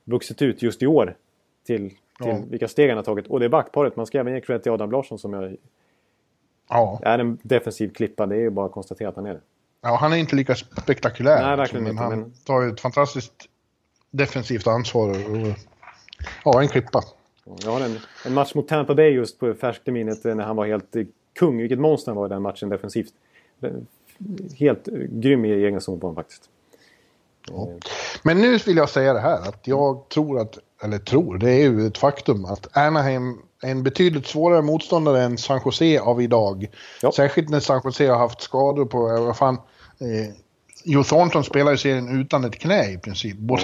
vuxit 0.04 0.42
ut 0.42 0.62
just 0.62 0.84
i 0.84 0.88
år 0.88 1.16
till, 1.66 1.90
till 1.90 1.98
ja. 2.20 2.40
vilka 2.50 2.68
steg 2.68 2.90
han 2.90 2.98
har 2.98 3.04
tagit. 3.04 3.28
Och 3.28 3.40
det 3.40 3.46
är 3.46 3.50
backparet. 3.50 3.96
Man 3.96 4.06
ska 4.06 4.20
även 4.20 4.34
ge 4.34 4.42
cred 4.42 4.64
till 4.64 4.72
Adam 4.72 4.92
Larsson 4.92 5.20
som 5.20 5.34
jag, 5.34 5.56
ja. 6.70 7.00
är 7.04 7.20
en 7.20 7.38
defensiv 7.44 7.94
klippa. 7.94 8.26
Det 8.26 8.36
är 8.36 8.40
ju 8.40 8.50
bara 8.50 8.66
att 8.66 8.72
konstatera 8.72 9.10
att 9.10 9.16
han 9.16 9.26
är 9.26 9.34
det. 9.34 9.42
Ja, 9.82 9.96
han 9.96 10.14
är 10.14 10.18
inte 10.18 10.36
lika 10.36 10.56
spektakulär. 10.56 11.48
Nej, 11.48 11.58
verkligen 11.58 11.84
men 11.84 11.92
inte. 11.92 12.04
Han 12.04 12.20
men... 12.20 12.34
tar 12.46 12.62
ju 12.62 12.70
ett 12.70 12.82
fantastiskt 12.82 13.34
defensivt 14.12 14.68
ansvar. 14.68 15.10
Och, 15.10 15.48
ja, 16.46 16.62
en 16.62 16.68
klippa. 16.68 17.04
Ja, 17.44 17.80
en, 17.80 18.00
en 18.26 18.34
match 18.34 18.56
mot 18.56 18.68
Tampa 18.68 18.96
Bay 18.96 19.10
just 19.10 19.40
på 19.40 19.54
färskt 19.54 19.88
i 19.88 19.92
minnet 19.92 20.24
när 20.24 20.44
han 20.44 20.56
var 20.56 20.66
helt 20.66 20.96
kung. 21.40 21.58
Vilket 21.58 21.80
monster 21.80 22.12
han 22.12 22.18
var 22.18 22.26
i 22.26 22.30
den 22.30 22.42
matchen 22.42 22.70
defensivt. 22.70 23.14
Helt 24.60 24.86
grym 25.10 25.46
i 25.46 25.52
egen 25.52 25.82
zon 25.82 26.00
på 26.00 26.08
honom 26.08 26.16
faktiskt. 26.16 26.50
Ja. 27.48 27.68
Men 28.24 28.42
nu 28.42 28.58
vill 28.58 28.78
jag 28.78 28.90
säga 28.90 29.14
det 29.14 29.20
här 29.20 29.42
att 29.50 29.68
jag 29.68 30.10
tror 30.10 30.40
att, 30.40 30.58
eller 30.84 31.00
tror, 31.00 31.38
det 31.38 31.50
är 31.52 31.70
ju 31.70 31.88
ett 31.88 31.98
faktum 31.98 32.46
att 32.46 32.78
Anaheim 32.78 33.38
är 33.62 33.72
en 33.72 33.84
betydligt 33.84 34.28
svårare 34.28 34.62
motståndare 34.62 35.22
än 35.22 35.38
San 35.38 35.62
Jose 35.66 36.00
av 36.00 36.22
idag. 36.22 36.68
Ja. 37.02 37.12
Särskilt 37.12 37.50
när 37.50 37.60
San 37.60 37.82
Jose 37.84 38.08
har 38.08 38.18
haft 38.18 38.42
skador 38.42 38.86
på, 38.86 39.00
vad 39.00 39.38
fan, 39.38 39.58
Eh, 40.02 40.34
Joe 40.84 41.04
Thornton 41.04 41.44
spelar 41.44 41.72
ju 41.72 41.78
serien 41.78 42.22
utan 42.22 42.44
ett 42.44 42.60
knä 42.60 42.92
i 42.92 42.98
princip. 42.98 43.38
Både, 43.38 43.64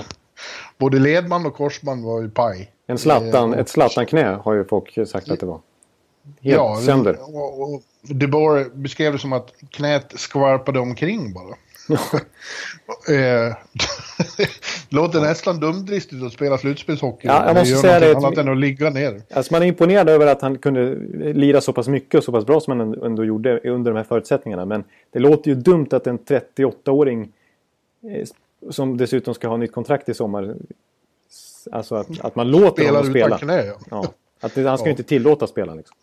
både 0.78 1.00
ledband 1.00 1.48
och 1.48 1.54
korsband 1.54 2.06
var 2.06 2.22
ju 2.22 2.30
paj. 2.30 2.72
En 2.88 2.98
slattan, 2.98 3.54
eh, 3.54 3.60
ett 3.60 3.70
Zlatan-knä 3.70 4.40
har 4.44 4.54
ju 4.54 4.66
folk 4.66 5.08
sagt 5.08 5.32
att 5.32 5.40
det 5.40 5.46
var. 5.46 5.62
Helt 6.42 6.56
ja, 6.56 6.82
sönder. 6.86 7.18
Och, 7.36 7.62
och 7.62 7.82
DeBoer 8.02 8.70
beskrev 8.74 9.14
det 9.14 9.20
som 9.20 9.34
att 9.34 9.54
knät 9.70 10.14
skvarpade 10.16 10.80
omkring 10.80 11.34
bara. 11.34 11.56
eh, 13.10 13.56
låter 14.90 15.22
nästan 15.22 15.60
dumdristigt 15.60 16.24
att 16.24 16.34
spela 16.34 16.58
slutspelshockey. 16.58 17.28
Ja, 17.28 17.46
jag 17.46 17.56
måste 17.56 17.76
det 17.76 17.80
säga 17.80 18.00
det. 18.00 18.18
annat 18.18 18.38
än 18.38 18.50
att 18.50 18.58
ligga 18.58 18.90
ner. 18.90 19.22
Alltså 19.34 19.54
man 19.54 19.64
är 19.64 19.68
imponerad 19.68 20.10
över 20.10 20.28
att 20.28 20.42
han 20.42 20.58
kunde 20.58 20.96
lira 21.34 21.62
så 21.62 21.74
pass 21.74 21.88
mycket 21.88 22.18
och 22.18 22.24
så 22.24 22.32
pass 22.32 22.46
bra 22.46 22.60
som 22.60 22.80
han 22.80 23.04
ändå 23.04 23.26
gjorde 23.26 23.60
under 23.60 23.92
de 23.92 23.98
här 23.98 24.04
förutsättningarna. 24.04 24.66
Men 24.66 24.84
det 25.12 25.20
låter 25.20 25.50
ju 25.50 25.56
dumt 25.56 25.88
att 25.92 26.08
en 26.08 26.20
38-åring 26.20 27.32
eh, 28.12 28.28
som 28.70 28.98
dessutom 28.98 29.34
ska 29.34 29.48
ha 29.48 29.58
nytt 29.58 29.72
kontrakt 29.72 30.10
i 30.10 30.14
sommar. 30.14 30.56
Alltså 31.72 31.96
att, 31.96 32.08
att 32.22 32.36
man 32.36 32.52
låter 32.52 32.84
Spelar 32.84 33.00
honom 33.00 33.12
spela. 33.12 33.38
Knä, 33.38 33.66
ja. 33.66 33.76
ja. 33.90 34.14
Att 34.40 34.56
det, 34.56 34.64
han 34.70 34.78
ska 34.78 34.86
ju 34.86 34.92
inte 34.92 35.04
tillåta 35.04 35.48
spela 35.48 35.74
liksom. 35.74 35.98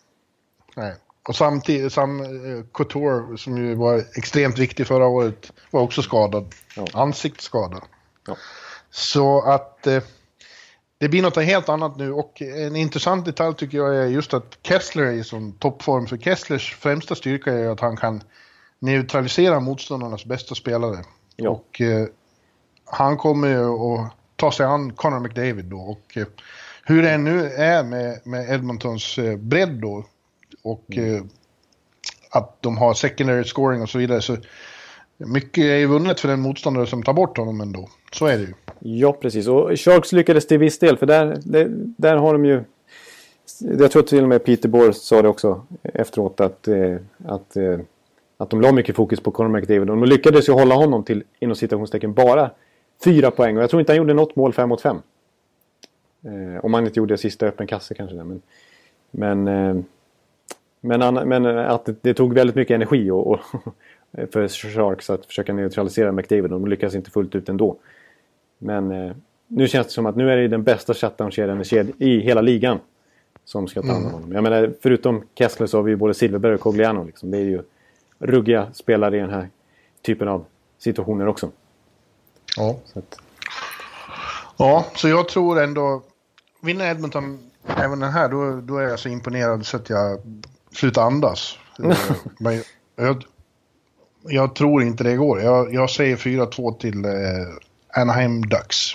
Nej. 0.75 0.95
Och 1.29 1.37
samtidigt, 1.37 1.93
sam, 1.93 2.21
eh, 2.21 2.65
Couture 2.73 3.39
som 3.39 3.59
ju 3.59 3.75
var 3.75 4.05
extremt 4.17 4.59
viktig 4.59 4.87
förra 4.87 5.07
året 5.07 5.53
var 5.71 5.81
också 5.81 6.03
skadad. 6.03 6.55
Ja. 6.77 6.87
Ansiktsskadad. 6.93 7.83
Ja. 8.27 8.37
Så 8.91 9.41
att 9.41 9.87
eh, 9.87 10.03
det 10.99 11.09
blir 11.09 11.23
något 11.23 11.37
helt 11.37 11.69
annat 11.69 11.97
nu 11.97 12.13
och 12.13 12.43
en 12.43 12.77
intressant 12.77 13.25
detalj 13.25 13.55
tycker 13.57 13.79
jag 13.79 13.97
är 13.97 14.07
just 14.07 14.35
att 14.35 14.59
Kessler 14.63 15.05
är 15.05 15.13
i 15.13 15.25
sån 15.25 15.53
toppform. 15.53 16.07
För 16.07 16.17
Kesslers 16.17 16.75
främsta 16.75 17.15
styrka 17.15 17.53
är 17.53 17.69
att 17.69 17.81
han 17.81 17.97
kan 17.97 18.23
neutralisera 18.79 19.61
motståndarnas 19.61 20.25
bästa 20.25 20.55
spelare. 20.55 21.05
Ja. 21.37 21.51
Och 21.51 21.81
eh, 21.81 22.07
han 22.85 23.17
kommer 23.17 23.49
ju 23.49 23.65
att 23.65 24.13
ta 24.37 24.53
sig 24.53 24.67
an 24.67 24.93
Connor 24.93 25.21
McDavid 25.21 25.65
då. 25.65 25.79
Och 25.79 26.17
eh, 26.17 26.27
hur 26.85 27.03
det 27.03 27.19
nu 27.19 27.47
är 27.47 27.85
med, 27.85 28.27
med 28.27 28.51
Edmontons 28.51 29.19
eh, 29.19 29.37
bredd 29.37 29.81
då 29.81 30.05
och 30.65 30.85
mm. 30.97 31.15
eh, 31.15 31.23
att 32.31 32.63
de 32.63 32.77
har 32.77 32.95
secondary 32.95 33.45
scoring 33.45 33.83
och 33.83 33.89
så 33.89 33.99
vidare. 33.99 34.23
Så 34.23 34.37
mycket 35.17 35.65
är 35.65 35.77
ju 35.77 35.87
vunnet 35.87 36.21
för 36.21 36.29
den 36.29 36.41
motståndare 36.41 36.87
som 36.87 37.03
tar 37.03 37.13
bort 37.13 37.39
honom 37.39 37.61
ändå. 37.61 37.89
Så 38.13 38.27
är 38.27 38.39
det 38.39 38.43
ju. 38.43 38.55
Ja, 38.79 39.13
precis. 39.13 39.49
Och 39.49 39.81
Sharks 39.81 40.13
lyckades 40.13 40.47
till 40.47 40.59
viss 40.59 40.79
del. 40.79 40.97
För 40.97 41.07
där, 41.07 41.41
där, 41.45 41.67
där 41.77 42.17
har 42.17 42.33
de 42.33 42.45
ju... 42.45 42.65
Jag 43.61 43.91
tror 43.91 44.03
till 44.03 44.23
och 44.23 44.29
med 44.29 44.45
Peter 44.45 44.69
Bohr 44.69 44.93
sa 44.93 45.23
det 45.23 45.29
också 45.29 45.67
efteråt 45.83 46.41
att, 46.41 46.69
eh, 46.69 46.97
att, 47.25 47.57
eh, 47.57 47.79
att 48.37 48.51
de 48.51 48.61
la 48.61 48.73
mycket 48.73 48.97
fokus 48.97 49.21
på 49.21 49.31
Conor 49.31 49.49
McDavid. 49.49 49.81
Och 49.81 49.87
de 49.87 50.05
lyckades 50.05 50.49
ju 50.49 50.53
hålla 50.53 50.75
honom 50.75 51.05
till, 51.05 51.25
inom 51.41 51.57
citationstecken, 51.57 52.15
bara 52.15 52.51
fyra 53.05 53.31
poäng. 53.31 53.57
Och 53.57 53.63
jag 53.63 53.71
tror 53.71 53.81
inte 53.81 53.93
han 53.93 53.97
gjorde 53.97 54.15
något 54.15 54.37
mål 54.37 54.53
fem 54.53 54.69
mot 54.69 54.81
fem. 54.81 54.97
Eh, 56.25 56.65
om 56.65 56.75
han 56.75 56.87
inte 56.87 57.01
gjorde 57.01 57.19
sista 57.19 57.47
öppen 57.47 57.67
kasse 57.67 57.95
kanske. 57.95 58.17
Men, 58.17 58.43
men, 59.11 59.85
eh, 60.93 61.13
men, 61.13 61.29
men 61.29 61.47
att 61.47 61.85
det, 61.85 61.97
det, 62.01 62.15
tog 62.15 62.35
väldigt 62.35 62.57
mycket 62.57 62.75
energi 62.75 63.11
och, 63.11 63.27
och 63.27 63.41
för 64.33 64.49
Sharks 64.49 65.11
att 65.11 65.27
försöka 65.27 65.53
neutralisera 65.53 66.13
McDavid. 66.13 66.51
De 66.51 66.67
lyckas 66.67 66.95
inte 66.95 67.11
fullt 67.11 67.35
ut 67.35 67.49
ändå. 67.49 67.77
Men 68.59 68.91
eh, 68.91 69.13
nu 69.47 69.69
känns 69.69 69.87
det 69.87 69.93
som 69.93 70.07
att 70.07 70.17
nu 70.17 70.31
är 70.31 70.37
det 70.37 70.49
den 70.49 70.63
bästa 70.63 70.95
shutdown-kedjan 70.95 71.65
i 71.99 72.21
hela 72.21 72.41
ligan. 72.41 72.79
Som 73.45 73.69
ska 73.69 73.83
ta 73.83 73.89
hand 73.89 73.99
om 73.99 74.03
mm. 74.03 74.15
honom. 74.15 74.33
Jag 74.33 74.43
menar, 74.43 74.73
förutom 74.83 75.23
Kessler 75.35 75.67
så 75.67 75.79
har 75.79 75.83
vi 75.83 75.91
ju 75.91 75.97
både 75.97 76.15
Silverberg 76.15 76.55
och 76.55 76.61
Cogliano. 76.61 77.05
Liksom. 77.05 77.31
Det 77.31 77.39
är 77.39 77.45
ju 77.45 77.63
ruggiga 78.19 78.73
spelare 78.73 79.17
i 79.17 79.21
den 79.21 79.31
här 79.31 79.49
typen 80.03 80.29
av 80.29 80.45
situationer 80.79 81.27
också. 81.27 81.51
Ja. 82.57 82.77
Så 82.85 82.99
att... 82.99 83.19
Ja, 84.57 84.87
så 84.97 85.09
jag 85.09 85.29
tror 85.29 85.63
ändå... 85.63 86.03
Vinner 86.63 86.91
Edmonton 86.91 87.39
även 87.67 88.01
den 88.01 88.11
här, 88.11 88.29
då, 88.29 88.61
då 88.61 88.79
är 88.79 88.83
jag 88.83 88.99
så 88.99 89.09
imponerad 89.09 89.67
så 89.67 89.77
att 89.77 89.91
jag 89.91 90.21
slutar 90.75 91.03
andas. 91.03 91.59
Men 92.39 92.63
jag, 92.97 93.25
jag, 94.29 94.55
tror 94.55 94.83
inte 94.83 95.05
det 95.05 95.17
går. 95.17 95.41
Jag, 95.41 95.75
jag 95.75 95.91
säger 95.91 96.17
4-2 96.17 96.79
till 96.79 97.05
eh, 97.05 97.11
Anaheim 98.01 98.43
Ducks. 98.43 98.93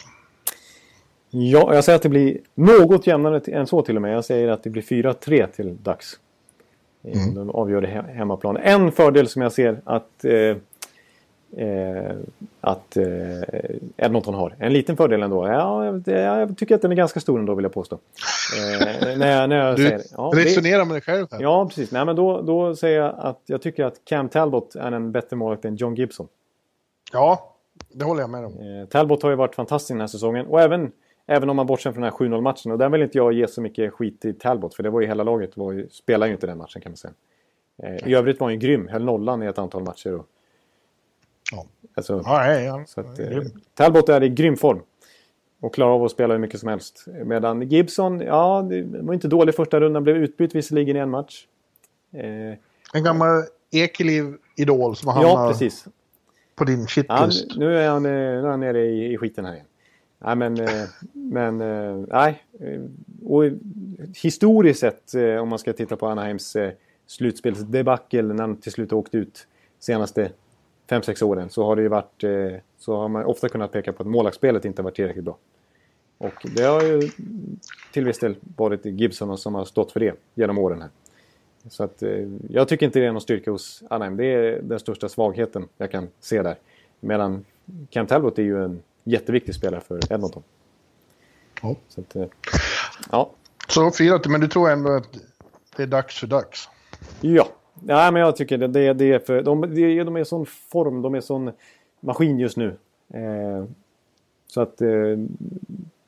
Ja, 1.30 1.74
jag 1.74 1.84
säger 1.84 1.96
att 1.96 2.04
det 2.04 2.10
blir 2.10 2.38
något 2.56 3.08
jämnare 3.08 3.40
än 3.54 3.68
så 3.68 3.82
till 3.82 3.96
och 3.96 4.02
med. 4.02 4.16
Jag 4.16 4.26
säger 4.26 4.48
att 4.48 4.64
det 4.64 4.70
blir 4.70 4.82
4-3 4.82 5.48
till 5.48 5.78
Ducks. 5.84 6.08
Mm. 7.04 7.36
De 7.36 7.50
avgör 7.50 7.82
det 7.82 8.06
hemmaplan. 8.14 8.58
En 8.58 8.92
fördel 8.92 9.28
som 9.28 9.42
jag 9.42 9.52
ser 9.52 9.82
att, 9.84 10.26
eh, 10.26 10.58
eh, 11.58 12.16
att 12.62 12.98
eh, 12.98 13.06
Edmonton 13.98 14.34
har. 14.34 14.56
En 14.60 14.74
liten 14.74 14.98
fördel 14.98 15.24
ändå. 15.24 15.48
Ja, 15.48 15.86
jag, 16.06 16.58
tycker 16.58 16.76
att 16.76 16.82
den 16.82 16.92
är 16.92 16.96
ganska 16.96 17.20
stor 17.20 17.40
ändå 17.40 17.56
vill 17.56 17.64
jag 17.64 17.74
påstå. 17.74 18.00
Eh, 18.58 19.18
när 19.18 19.40
jag, 19.40 19.50
när 19.50 19.56
jag 19.56 19.76
du 19.76 19.84
säger, 19.84 20.02
ja, 20.18 20.32
resonerar 20.36 20.86
med 20.86 20.96
dig 20.96 21.02
själv 21.02 21.28
här. 21.32 21.42
Ja, 21.42 21.66
precis. 21.66 21.92
Nej, 21.92 22.06
men 22.06 22.16
då, 22.16 22.42
då 22.42 22.76
säger 22.76 23.02
jag 23.02 23.16
att 23.18 23.42
jag 23.46 23.62
tycker 23.62 23.86
att 23.86 24.02
Cam 24.06 24.30
Talbot 24.30 24.76
är 24.76 24.92
en 24.92 25.12
bättre 25.12 25.36
målvakt 25.36 25.66
än 25.66 25.76
John 25.76 25.96
Gibson. 25.96 26.28
Ja, 27.14 27.56
det 27.94 28.06
håller 28.06 28.22
jag 28.22 28.30
med 28.30 28.46
om. 28.46 28.54
Eh, 28.54 28.88
Talbot 28.88 29.24
har 29.24 29.30
ju 29.30 29.36
varit 29.36 29.56
fantastisk 29.56 29.90
den 29.90 30.00
här 30.00 30.08
säsongen. 30.08 30.46
Och 30.46 30.62
även, 30.62 30.92
även 31.26 31.50
om 31.50 31.56
man 31.56 31.66
bortser 31.68 31.92
från 31.92 32.02
den 32.02 32.12
här 32.12 32.20
7-0 32.20 32.42
matchen. 32.42 32.72
Och 32.72 32.78
där 32.78 32.90
vill 32.90 33.02
inte 33.02 33.18
jag 33.18 33.34
ge 33.34 33.48
så 33.48 33.62
mycket 33.62 33.94
skit 33.94 34.22
till 34.22 34.40
Talbot. 34.40 34.76
För 34.76 34.84
det 34.84 34.90
var 34.90 35.02
ju 35.02 35.08
hela 35.08 35.24
laget 35.24 35.58
var 35.58 35.72
ju, 35.72 35.90
spelade 35.90 36.30
ju 36.30 36.34
inte 36.34 36.48
den 36.48 36.58
matchen 36.58 36.82
kan 36.82 36.92
man 36.92 36.98
säga. 36.98 37.14
Eh, 37.84 38.08
I 38.08 38.16
övrigt 38.16 38.40
var 38.40 38.48
han 38.48 38.54
ju 38.54 38.60
grym. 38.60 38.88
Höll 38.88 39.06
nollan 39.06 39.44
i 39.44 39.46
ett 39.46 39.58
antal 39.58 39.84
matcher. 39.84 40.16
Och, 40.16 40.28
Ja. 41.52 41.66
alltså, 41.96 42.22
Ja, 42.26 42.54
ja. 42.54 42.84
så 42.88 43.02
att, 43.02 43.20
eh, 43.20 43.42
Talbot 43.74 44.10
är 44.10 44.24
i 44.24 44.30
grym 44.30 44.58
form. 44.58 44.80
Och 45.62 45.74
klarar 45.74 45.92
av 45.92 46.04
att 46.04 46.12
spela 46.12 46.34
hur 46.34 46.42
mycket 46.42 46.60
som 46.60 46.70
helst. 46.70 47.06
Medan 47.26 47.62
Gibson, 47.62 48.20
ja, 48.22 48.68
det 48.70 48.82
var 49.02 49.14
inte 49.14 49.28
dålig 49.28 49.56
första 49.56 49.80
rundan. 49.80 50.04
Blev 50.04 50.16
utbytt 50.18 50.56
visserligen 50.56 50.96
i 50.96 51.00
en 51.00 51.10
match. 51.10 51.46
Eh, 52.14 52.58
En 52.94 53.04
gammal 53.04 53.44
Ekeliv-idol 53.72 54.96
som 54.96 55.08
har 55.12 55.24
ja, 55.24 55.48
precis. 55.52 55.86
på 56.56 56.64
din 56.64 56.80
Ja, 56.80 56.88
shitlist. 56.88 57.58
nu 57.58 57.78
är 57.78 57.90
han, 57.90 58.06
eh, 58.06 58.12
nu 58.12 58.40
är 58.40 58.48
han 58.48 58.60
nere 58.60 58.86
i, 58.86 59.14
i 59.14 59.18
skiten 59.18 59.46
här 59.46 59.54
igen. 59.54 59.66
Nej, 60.20 60.36
men... 60.36 60.60
eh, 60.60 60.68
men 61.14 61.62
eh, 61.62 62.06
nej. 62.08 62.44
Och 63.26 63.44
historiskt 64.24 64.80
sett, 64.80 65.14
om 65.42 65.50
man 65.50 65.60
ska 65.60 65.74
titta 65.74 65.96
på 65.96 66.08
Anaheims 66.08 66.58
slutspelsdebacle 67.08 68.22
när 68.34 68.42
han 68.44 68.58
till 68.58 68.72
slut 68.72 68.94
åkte 68.94 69.18
ut 69.18 69.48
senaste 69.80 70.32
5-6 70.90 71.24
åren 71.24 71.50
så 71.50 71.66
har 71.66 71.76
det 71.76 71.82
ju 71.82 71.88
varit... 71.88 72.24
eh, 72.24 72.60
Så 72.78 72.98
har 72.98 73.08
man 73.08 73.26
ofta 73.26 73.50
kunnat 73.50 73.72
peka 73.72 73.94
på 73.94 74.04
att 74.04 74.08
målvaktsspelet 74.10 74.66
inte 74.66 74.82
varit 74.82 74.96
tillräckligt 74.96 75.26
bra. 75.26 75.38
Och 76.18 76.46
det 76.56 76.64
har 76.64 76.82
ju 76.82 77.10
till 77.94 78.06
viss 78.06 78.20
del 78.20 78.36
varit 78.58 78.86
Gibson 78.86 79.38
som 79.38 79.56
har 79.56 79.66
stått 79.66 79.92
för 79.92 80.00
det 80.00 80.16
genom 80.36 80.58
åren 80.58 80.82
här. 80.82 80.90
Så 81.70 81.84
att 81.84 82.04
eh, 82.04 82.28
jag 82.50 82.68
tycker 82.68 82.86
inte 82.86 83.00
det 83.00 83.06
är 83.06 83.12
någon 83.12 83.22
styrka 83.22 83.52
hos 83.52 83.84
Anaheim. 83.90 84.18
Det 84.18 84.26
är 84.26 84.62
den 84.62 84.80
största 84.80 85.10
svagheten 85.10 85.68
jag 85.78 85.92
kan 85.92 86.08
se 86.20 86.42
där. 86.42 86.56
Medan 87.00 87.46
Cam 87.90 88.08
Talbot 88.08 88.40
är 88.40 88.44
ju 88.44 88.64
en 88.64 88.82
jätteviktig 89.04 89.56
spelare 89.56 89.82
för 89.82 90.14
Edmonton. 90.14 90.44
Ja. 91.62 91.76
Så 91.90 92.02
att, 92.02 92.16
eh, 92.16 92.26
ja. 93.12 93.32
Så 93.68 93.92
fyra 93.98 94.20
till, 94.20 94.32
men 94.32 94.42
du 94.42 94.48
tror 94.48 94.70
ändå 94.70 94.92
att 94.92 95.18
det 95.76 95.84
är 95.84 95.88
dags 95.88 96.20
för 96.20 96.28
dags? 96.28 96.70
Ja. 97.22 97.48
Nej, 97.82 98.12
men 98.12 98.22
jag 98.22 98.36
tycker 98.36 98.58
det, 98.58 98.68
det, 98.68 98.94
det 98.94 99.14
är 99.14 99.20
för... 99.20 99.42
De, 99.42 99.62
de, 99.62 100.04
de 100.04 100.16
är 100.16 100.20
i 100.20 100.26
sån 100.26 100.46
form, 100.46 101.02
de 101.02 101.16
är 101.16 101.22
sån 101.22 101.52
maskin 102.00 102.40
just 102.40 102.58
nu. 102.58 102.78
Eh, 103.14 103.66
så 104.48 104.62
att 104.62 104.82
eh, 104.82 105.18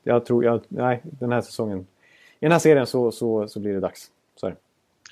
jag 0.03 0.25
tror... 0.25 0.45
Jag, 0.45 0.61
nej, 0.67 1.01
den 1.03 1.31
här 1.31 1.41
säsongen... 1.41 1.87
I 2.39 2.45
den 2.45 2.51
här 2.51 2.59
serien 2.59 2.87
så, 2.87 3.11
så, 3.11 3.47
så 3.47 3.59
blir 3.59 3.73
det 3.73 3.79
dags. 3.79 4.07
Så 4.35 4.47
är 4.47 4.51
det. 4.51 4.57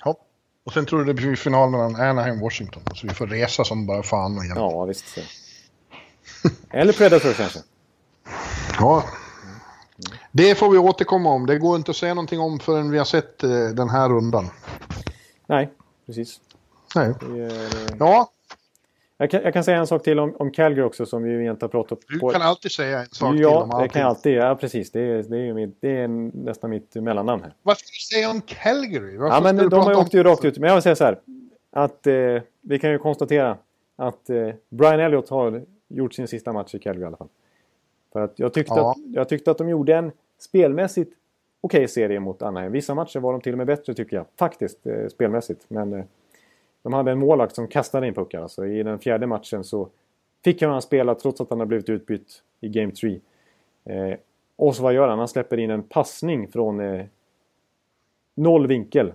Ja. 0.04 0.16
Och 0.64 0.72
sen 0.72 0.86
tror 0.86 0.98
du 0.98 1.04
det 1.04 1.14
blir 1.14 1.36
final 1.36 1.70
mellan 1.70 1.96
Anaheim 1.96 2.36
och 2.36 2.42
Washington. 2.42 2.82
Så 2.94 3.06
vi 3.06 3.14
får 3.14 3.26
resa 3.26 3.64
som 3.64 3.86
bara 3.86 4.02
fan 4.02 4.32
igen. 4.32 4.56
Ja, 4.56 4.84
visst. 4.84 5.08
Så. 5.08 5.20
Eller 6.70 6.92
Predator 6.92 7.32
kanske. 7.32 7.58
Ja. 8.78 9.04
Det 10.32 10.54
får 10.54 10.70
vi 10.70 10.78
återkomma 10.78 11.30
om. 11.30 11.46
Det 11.46 11.58
går 11.58 11.76
inte 11.76 11.90
att 11.90 11.96
säga 11.96 12.14
någonting 12.14 12.40
om 12.40 12.58
förrän 12.58 12.90
vi 12.90 12.98
har 12.98 13.04
sett 13.04 13.42
eh, 13.42 13.50
den 13.50 13.88
här 13.88 14.08
rundan. 14.08 14.50
Nej, 15.46 15.70
precis. 16.06 16.40
Nej. 16.94 17.14
Det 17.20 17.42
är, 17.44 17.52
Ja, 17.98 18.30
Jag 19.16 19.30
kan, 19.30 19.42
jag 19.42 19.52
kan 19.52 19.64
säga 19.64 19.78
en 19.78 19.86
sak 19.86 20.02
till 20.02 20.18
om, 20.18 20.34
om 20.38 20.50
Calgary 20.50 20.82
också 20.86 21.06
som 21.06 21.22
vi 21.22 21.46
inte 21.46 21.64
har 21.64 21.68
pratat 21.70 21.98
du 22.08 22.18
på. 22.18 22.30
kan 22.30 22.42
alltid 22.42 22.70
säga 22.72 22.98
en 23.00 23.06
sak 23.06 23.32
till 23.32 23.40
ja, 23.40 23.62
om 23.62 23.68
det 23.68 23.74
allting. 23.74 23.88
kan 23.90 24.00
jag 24.02 24.08
alltid. 24.08 24.32
Ja, 24.34 24.54
precis. 24.60 24.90
Det 24.92 25.00
är, 25.00 25.22
det 25.22 25.36
är, 25.36 25.40
ju 25.44 25.54
mitt, 25.54 25.76
det 25.80 25.96
är 25.96 26.08
nästan 26.44 26.70
mitt 26.70 26.94
mellannamn 26.94 27.42
här. 27.42 27.54
Vad 27.62 27.78
ska 27.78 27.86
du 27.86 28.16
säga 28.16 28.30
om 28.30 28.40
Calgary? 28.40 29.16
Varför 29.16 29.36
Ja, 29.36 29.40
men 29.42 29.56
du 29.56 29.68
de 29.68 29.80
har 29.80 29.94
om- 29.94 30.00
åkt 30.00 30.14
ju 30.14 30.22
rakt 30.22 30.44
ut. 30.44 30.58
Men 30.58 30.68
jag 30.68 30.74
vill 30.76 30.82
säga 30.82 30.96
så 30.96 31.04
här. 31.04 31.20
Att 31.72 32.06
eh, 32.06 32.14
vi 32.60 32.78
kan 32.78 32.90
ju 32.90 32.98
konstatera 32.98 33.56
att 33.96 34.30
eh, 34.30 34.48
Brian 34.68 35.00
Elliott 35.00 35.28
har 35.28 35.62
gjort 35.88 36.14
sin 36.14 36.28
sista 36.28 36.52
match 36.52 36.74
i 36.74 36.78
Calgary 36.78 37.02
i 37.02 37.06
alla 37.06 37.16
fall. 37.16 37.28
För 38.12 38.20
att 38.20 38.32
jag 38.38 38.52
tyckte, 38.52 38.74
Ja. 38.76 38.90
att, 38.90 38.96
jag 39.14 39.28
tyckte 39.28 39.50
att 39.50 39.58
de 39.58 39.68
gjorde 39.68 39.96
en 39.96 40.12
spelmässigt 40.38 41.12
okej 41.60 41.88
serie 41.88 42.20
mot 42.20 42.42
Anaheim. 42.42 42.72
Vissa 42.72 42.94
matcher 42.94 43.18
var 43.20 43.32
de 43.32 43.40
till 43.40 43.52
och 43.52 43.58
med 43.58 43.66
bättre 43.66 43.94
tycker 43.94 44.16
jag. 44.16 44.26
Faktiskt, 44.38 44.86
eh, 44.86 45.06
spelmässigt. 45.08 45.64
Men 45.68 45.92
eh, 45.92 46.04
de 46.82 46.92
hade 46.92 47.10
en 47.10 47.18
målvakt 47.18 47.54
som 47.54 47.68
kastade 47.68 48.06
in 48.06 48.14
puckar. 48.14 48.42
Alltså, 48.42 48.66
I 48.66 48.82
den 48.82 48.98
fjärde 48.98 49.26
matchen 49.26 49.64
så 49.64 49.88
fick 50.44 50.62
han 50.62 50.82
spela 50.82 51.14
trots 51.14 51.40
att 51.40 51.50
han 51.50 51.58
har 51.58 51.66
blivit 51.66 51.88
utbytt 51.88 52.42
i 52.60 52.68
Game 52.68 52.92
3. 52.92 53.20
Eh, 53.84 54.18
och 54.56 54.76
så 54.76 54.82
vad 54.82 54.94
gör 54.94 55.08
han? 55.08 55.18
Han 55.18 55.28
släpper 55.28 55.58
in 55.58 55.70
en 55.70 55.82
passning 55.82 56.48
från 56.48 56.80
eh, 56.80 57.04
noll 58.34 58.66
vinkel. 58.66 59.12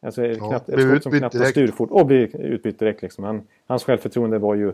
Alltså 0.00 0.34
knappt, 0.34 0.68
ett 0.68 0.80
skott 0.80 1.02
som 1.02 1.12
knappt 1.12 1.34
var 1.34 1.44
styrfort. 1.44 1.90
Och 1.90 2.06
blir 2.06 2.40
utbytt 2.40 2.78
direkt. 2.78 3.02
Liksom. 3.02 3.24
Han, 3.24 3.42
hans 3.66 3.84
självförtroende 3.84 4.38
var 4.38 4.54
ju 4.54 4.72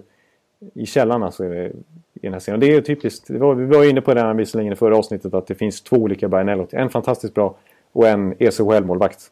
i 0.74 0.86
källan 0.86 1.23
alltså, 1.23 1.44
i 1.44 1.73
den 2.12 2.32
här 2.32 2.40
serien. 2.40 2.61
Det 2.61 2.66
är 2.66 2.74
ju 2.74 2.81
typiskt. 2.81 3.31
Var, 3.31 3.55
vi 3.55 3.66
var 3.66 3.85
inne 3.85 4.01
på 4.01 4.15
det 4.15 4.20
här 4.20 4.35
visserligen 4.35 4.73
i 4.73 4.77
förra 4.77 4.97
avsnittet 4.97 5.35
att 5.35 5.47
det 5.47 5.55
finns 5.55 5.82
två 5.82 5.97
olika 5.97 6.28
Brian 6.28 6.48
Elliott. 6.48 6.73
En 6.73 6.90
fantastiskt 6.90 7.35
bra 7.35 7.56
och 7.93 8.09
en 8.09 8.35
ECHL-målvakt. 8.39 9.31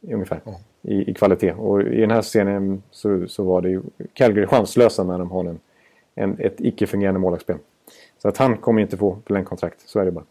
Ungefär. 0.00 0.40
I, 0.84 1.10
I 1.10 1.14
kvalitet. 1.14 1.52
Och 1.52 1.82
i 1.82 2.00
den 2.00 2.10
här 2.10 2.22
serien 2.22 2.82
så, 2.90 3.28
så 3.28 3.44
var 3.44 3.62
det 3.62 3.68
ju 3.70 3.82
Calgary 4.12 4.46
chanslösa 4.46 5.04
när 5.04 5.18
de 5.18 5.30
har 5.30 5.44
en, 5.44 5.60
en, 6.14 6.38
ett 6.38 6.56
icke-fungerande 6.58 7.20
målvaktsspel. 7.20 7.56
Så 8.22 8.28
att 8.28 8.36
han 8.36 8.56
kommer 8.56 8.82
inte 8.82 8.96
få 8.96 9.18
kontrakt. 9.44 9.80
Så 9.86 10.00
är 10.00 10.04
det 10.04 10.10
bara. 10.10 10.24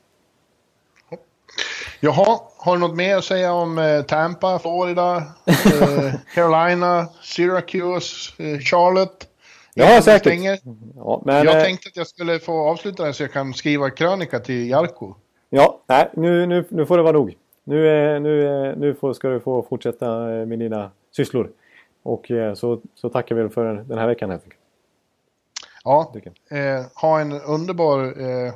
Jaha, 1.99 2.39
har 2.57 2.73
du 2.73 2.79
något 2.79 2.95
mer 2.95 3.17
att 3.17 3.23
säga 3.23 3.53
om 3.53 3.77
eh, 3.77 4.01
Tampa, 4.01 4.59
Florida, 4.59 5.15
eh, 5.45 6.13
Carolina, 6.35 7.07
Syracuse, 7.21 8.43
eh, 8.43 8.59
Charlotte? 8.59 9.27
Ja, 9.73 9.95
vi 9.95 10.01
säkert. 10.01 10.21
stänger? 10.21 10.59
Ja, 10.95 11.21
men, 11.25 11.45
Jag 11.45 11.57
eh, 11.57 11.63
tänkte 11.63 11.87
att 11.87 11.97
jag 11.97 12.07
skulle 12.07 12.39
få 12.39 12.69
avsluta 12.69 13.03
den 13.03 13.13
så 13.13 13.23
jag 13.23 13.31
kan 13.31 13.53
skriva 13.53 13.89
krönika 13.89 14.39
till 14.39 14.69
Jarko. 14.69 15.15
Ja, 15.49 15.79
nej, 15.87 16.09
nu, 16.13 16.45
nu, 16.45 16.65
nu 16.69 16.85
får 16.85 16.97
det 16.97 17.03
vara 17.03 17.13
nog. 17.13 17.35
Nu, 17.63 18.19
nu, 18.19 18.75
nu 18.77 18.93
får, 18.93 19.13
ska 19.13 19.29
du 19.29 19.39
få 19.39 19.63
fortsätta 19.63 20.35
eh, 20.35 20.45
med 20.45 20.59
dina 20.59 20.91
sysslor. 21.11 21.49
Och 22.03 22.31
eh, 22.31 22.53
så, 22.53 22.81
så 22.95 23.09
tackar 23.09 23.35
vi 23.35 23.49
för 23.49 23.73
den 23.73 23.97
här 23.97 24.07
veckan 24.07 24.29
helt 24.29 24.43
enkelt. 24.43 24.59
Ja, 25.83 26.13
eh, 26.49 26.85
ha 27.01 27.19
en 27.19 27.31
underbar 27.31 28.03
eh, 28.03 28.53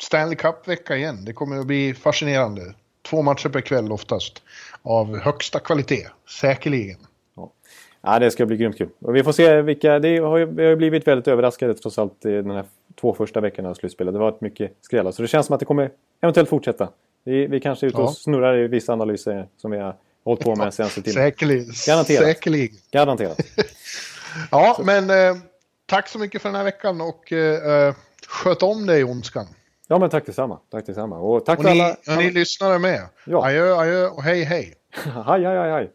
Stanley 0.00 0.36
Cup-vecka 0.36 0.96
igen. 0.96 1.24
Det 1.24 1.32
kommer 1.32 1.58
att 1.58 1.66
bli 1.66 1.94
fascinerande. 1.94 2.74
Två 3.02 3.22
matcher 3.22 3.48
per 3.48 3.60
kväll 3.60 3.92
oftast. 3.92 4.42
Av 4.82 5.18
högsta 5.18 5.58
kvalitet, 5.58 6.08
säkerligen. 6.40 6.98
Ja, 8.06 8.18
det 8.18 8.30
ska 8.30 8.46
bli 8.46 8.56
grymt 8.56 8.78
kul. 8.78 8.88
Och 8.98 9.16
vi 9.16 9.22
får 9.22 9.32
se 9.32 9.62
vilka... 9.62 9.98
Det 9.98 10.18
har 10.18 10.38
ju, 10.38 10.44
vi 10.46 10.66
har 10.66 10.76
blivit 10.76 11.06
väldigt 11.06 11.28
överraskade 11.28 11.74
trots 11.74 11.98
allt 11.98 12.26
i 12.26 12.30
den 12.30 12.50
här 12.50 12.64
två 13.00 13.14
första 13.14 13.40
veckorna 13.40 13.70
av 13.70 13.74
slutspelet. 13.74 14.14
Det 14.14 14.18
har 14.18 14.30
varit 14.30 14.40
mycket 14.40 14.72
skrällar. 14.80 15.12
Så 15.12 15.22
det 15.22 15.28
känns 15.28 15.46
som 15.46 15.54
att 15.54 15.60
det 15.60 15.66
kommer 15.66 15.90
eventuellt 16.20 16.48
fortsätta. 16.48 16.88
Vi, 17.24 17.46
vi 17.46 17.60
kanske 17.60 17.86
är 17.86 17.88
ute 17.88 17.96
och 17.96 18.04
Ja. 18.08 18.12
snurrar 18.14 18.58
i 18.58 18.68
vissa 18.68 18.92
analyser 18.92 19.48
som 19.56 19.70
vi 19.70 19.78
har 19.78 19.96
hållit 20.24 20.44
på 20.44 20.56
med 20.56 20.74
senaste 20.74 21.02
timmen. 21.02 21.14
Säkerligen. 21.14 21.72
Garanterat. 21.86 22.24
Säkerligen. 22.24 22.76
Garanterat. 22.90 23.40
Ja, 24.50 24.76
men 24.84 25.10
eh, 25.10 25.36
tack 25.86 26.08
så 26.08 26.18
mycket 26.18 26.42
för 26.42 26.48
den 26.48 26.56
här 26.56 26.64
veckan 26.64 27.00
och 27.00 27.32
eh, 27.32 27.72
eh, 27.88 27.94
sköt 28.28 28.62
om 28.62 28.86
dig 28.86 29.04
ondskan. 29.04 29.46
Ja, 29.88 29.98
men 29.98 30.10
tack 30.10 30.26
detsamma. 30.26 30.58
Tack 30.70 30.86
detsamma. 30.86 31.18
Och 31.18 31.44
tack 31.46 31.58
Och 31.58 31.64
ni, 31.64 31.70
alla... 31.70 31.90
och 32.08 32.16
ni 32.18 32.30
lyssnare 32.30 32.78
med. 32.78 33.00
Ja. 33.26 33.46
Adjö, 33.46 33.74
adjö 33.76 34.08
och 34.08 34.22
hej 34.22 34.42
hej. 34.44 34.74
Hej, 35.26 35.44
hej, 35.44 35.56
hej, 35.58 35.70
hej. 35.70 35.90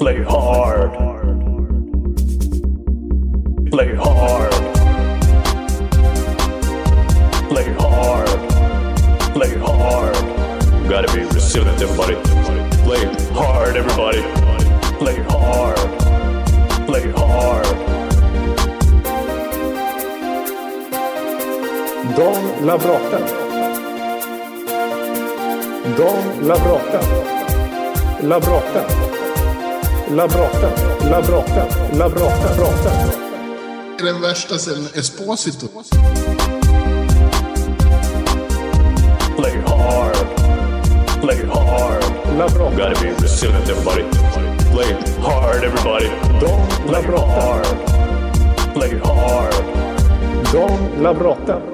Play 0.00 0.24
hard. 0.28 0.90
Play 3.70 3.94
hard. 3.96 4.53
Hard. 7.94 8.28
Play 9.34 9.52
hard. 9.58 10.14
Gotta 10.88 11.12
be 11.14 11.22
resilient, 11.34 11.80
everybody. 11.80 12.16
Play 12.84 13.04
hard, 13.32 13.76
everybody. 13.76 14.22
Play 14.98 15.18
hard. 15.28 15.78
Play 16.86 17.10
hard. 17.12 17.66
Don 22.16 22.42
Labrata. 22.68 23.20
Don 25.96 26.24
Labrata. 26.48 27.00
Labrata. 28.30 28.82
Labrata. 30.10 30.70
Labrata. 31.00 31.62
Labrata. 31.98 32.48
Labrata. 32.56 32.92
Den 33.98 34.20
värsta 34.20 34.58
sen 34.58 34.88
Esposito. 34.94 35.66
Play 39.36 39.60
hard. 39.66 40.14
Play 41.20 41.44
hard. 41.46 42.02
Labrata. 42.38 42.76
Gotta 42.76 43.02
be 43.02 43.10
resilient, 43.20 43.68
everybody. 43.68 44.02
Play 44.70 44.92
hard, 45.20 45.64
everybody. 45.64 46.06
Don't. 46.38 46.70
Play 46.86 47.02
hard. 47.02 47.64
Play 48.74 48.98
hard. 48.98 49.54
Don't 50.52 50.52
Don 50.52 50.78
Labrata. 51.02 51.73